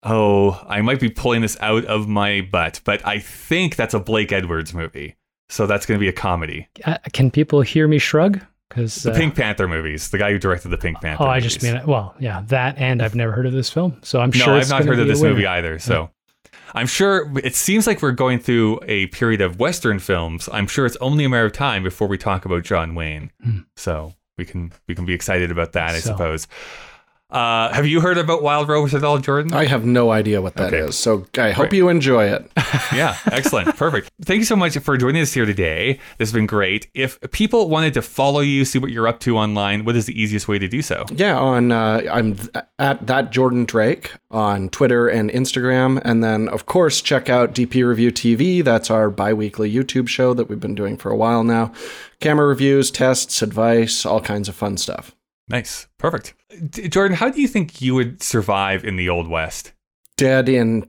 Oh, 0.04 0.62
I 0.68 0.82
might 0.82 1.00
be 1.00 1.08
pulling 1.08 1.40
this 1.40 1.56
out 1.60 1.86
of 1.86 2.06
my 2.06 2.42
butt, 2.42 2.80
but 2.84 3.04
I 3.06 3.18
think 3.18 3.74
that's 3.76 3.94
a 3.94 4.00
Blake 4.00 4.32
Edwards 4.32 4.74
movie. 4.74 5.16
So 5.48 5.66
that's 5.66 5.86
going 5.86 5.98
to 5.98 6.00
be 6.00 6.08
a 6.08 6.12
comedy. 6.12 6.68
Uh, 6.84 6.98
can 7.12 7.30
people 7.30 7.62
hear 7.62 7.88
me 7.88 7.98
shrug? 7.98 8.40
Because 8.68 8.94
The 9.02 9.12
Pink 9.12 9.34
Panther 9.34 9.68
movies, 9.68 10.10
the 10.10 10.18
guy 10.18 10.30
who 10.32 10.38
directed 10.38 10.68
the 10.70 10.78
Pink 10.78 11.00
Panther. 11.00 11.24
Oh, 11.24 11.26
I 11.26 11.40
just 11.40 11.62
movies. 11.62 11.80
mean 11.80 11.86
well, 11.86 12.14
yeah, 12.18 12.42
that 12.46 12.76
and 12.78 13.02
I've 13.02 13.14
never 13.14 13.32
heard 13.32 13.46
of 13.46 13.52
this 13.52 13.70
film, 13.70 13.98
so 14.02 14.20
I'm 14.20 14.32
sure 14.32 14.40
No, 14.40 14.52
sure 14.52 14.60
I've 14.60 14.68
not 14.68 14.84
heard 14.84 14.98
of 14.98 15.06
this 15.06 15.22
movie 15.22 15.46
either. 15.46 15.78
So 15.78 16.10
I'm 16.74 16.86
sure 16.86 17.30
it 17.38 17.54
seems 17.54 17.86
like 17.86 18.02
we're 18.02 18.12
going 18.12 18.38
through 18.40 18.80
a 18.86 19.06
period 19.08 19.40
of 19.40 19.58
Western 19.60 19.98
films. 19.98 20.48
I'm 20.52 20.66
sure 20.66 20.86
it's 20.86 20.96
only 20.96 21.24
a 21.24 21.28
matter 21.28 21.46
of 21.46 21.52
time 21.52 21.82
before 21.84 22.08
we 22.08 22.18
talk 22.18 22.44
about 22.44 22.64
John 22.64 22.94
Wayne. 22.94 23.30
Hmm. 23.42 23.58
So 23.76 24.14
we 24.36 24.44
can 24.44 24.72
we 24.88 24.94
can 24.94 25.04
be 25.04 25.14
excited 25.14 25.50
about 25.50 25.72
that, 25.72 25.90
I 25.94 26.00
So- 26.00 26.10
suppose. 26.12 26.46
Uh, 27.34 27.72
have 27.72 27.84
you 27.84 28.00
heard 28.00 28.16
about 28.16 28.42
Wild 28.42 28.68
Rovers 28.68 28.94
at 28.94 29.02
all, 29.02 29.18
Jordan? 29.18 29.52
I 29.52 29.64
have 29.66 29.84
no 29.84 30.12
idea 30.12 30.40
what 30.40 30.54
that 30.54 30.72
is. 30.72 30.84
Okay. 30.84 30.92
So 30.92 31.26
I 31.42 31.50
hope 31.50 31.64
Right. 31.64 31.72
you 31.72 31.88
enjoy 31.88 32.26
it. 32.26 32.48
yeah, 32.94 33.16
excellent. 33.32 33.76
Perfect. 33.76 34.08
Thank 34.22 34.38
you 34.38 34.44
so 34.44 34.54
much 34.54 34.78
for 34.78 34.96
joining 34.96 35.20
us 35.22 35.32
here 35.32 35.44
today. 35.44 35.94
This 36.18 36.28
has 36.28 36.32
been 36.32 36.46
great. 36.46 36.86
If 36.94 37.18
people 37.32 37.68
wanted 37.68 37.92
to 37.94 38.02
follow 38.02 38.38
you, 38.40 38.64
see 38.64 38.78
what 38.78 38.92
you're 38.92 39.08
up 39.08 39.18
to 39.20 39.36
online, 39.36 39.84
what 39.84 39.96
is 39.96 40.06
the 40.06 40.20
easiest 40.20 40.46
way 40.46 40.58
to 40.60 40.68
do 40.68 40.80
so? 40.80 41.04
Yeah, 41.12 41.36
on 41.36 41.72
uh, 41.72 42.02
I'm 42.10 42.36
at 42.78 43.04
that 43.08 43.32
Jordan 43.32 43.64
Drake 43.64 44.12
on 44.30 44.68
Twitter 44.68 45.08
and 45.08 45.28
Instagram, 45.30 46.00
and 46.04 46.22
then 46.22 46.48
of 46.48 46.66
course 46.66 47.00
check 47.00 47.28
out 47.28 47.52
DP 47.52 47.84
Review 47.86 48.12
TV. 48.12 48.62
That's 48.62 48.90
our 48.90 49.10
biweekly 49.10 49.72
YouTube 49.72 50.06
show 50.08 50.34
that 50.34 50.48
we've 50.48 50.60
been 50.60 50.74
doing 50.76 50.96
for 50.96 51.10
a 51.10 51.16
while 51.16 51.42
now. 51.42 51.72
Camera 52.20 52.46
reviews, 52.46 52.92
tests, 52.92 53.42
advice, 53.42 54.06
all 54.06 54.20
kinds 54.20 54.48
of 54.48 54.54
fun 54.54 54.76
stuff. 54.76 55.14
Nice. 55.48 55.88
Perfect. 55.98 56.34
Jordan, 56.70 57.16
how 57.16 57.28
do 57.30 57.40
you 57.40 57.48
think 57.48 57.80
you 57.80 57.94
would 57.94 58.22
survive 58.22 58.84
in 58.84 58.96
the 58.96 59.08
Old 59.08 59.28
West? 59.28 59.72
Dead 60.16 60.48
in 60.48 60.88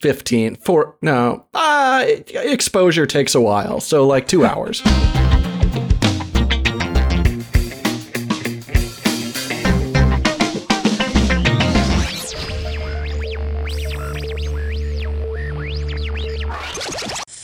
15 0.00 0.54
four 0.54 0.96
no 1.02 1.44
uh 1.54 2.04
exposure 2.28 3.04
takes 3.04 3.34
a 3.34 3.40
while 3.40 3.80
so 3.80 4.06
like 4.06 4.28
two 4.28 4.44
hours 4.46 4.80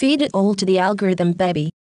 Feed 0.05 0.21
it 0.21 0.31
all 0.35 0.55
to 0.57 0.67
the 0.67 0.79
algorithm, 0.79 1.33
baby. 1.33 1.71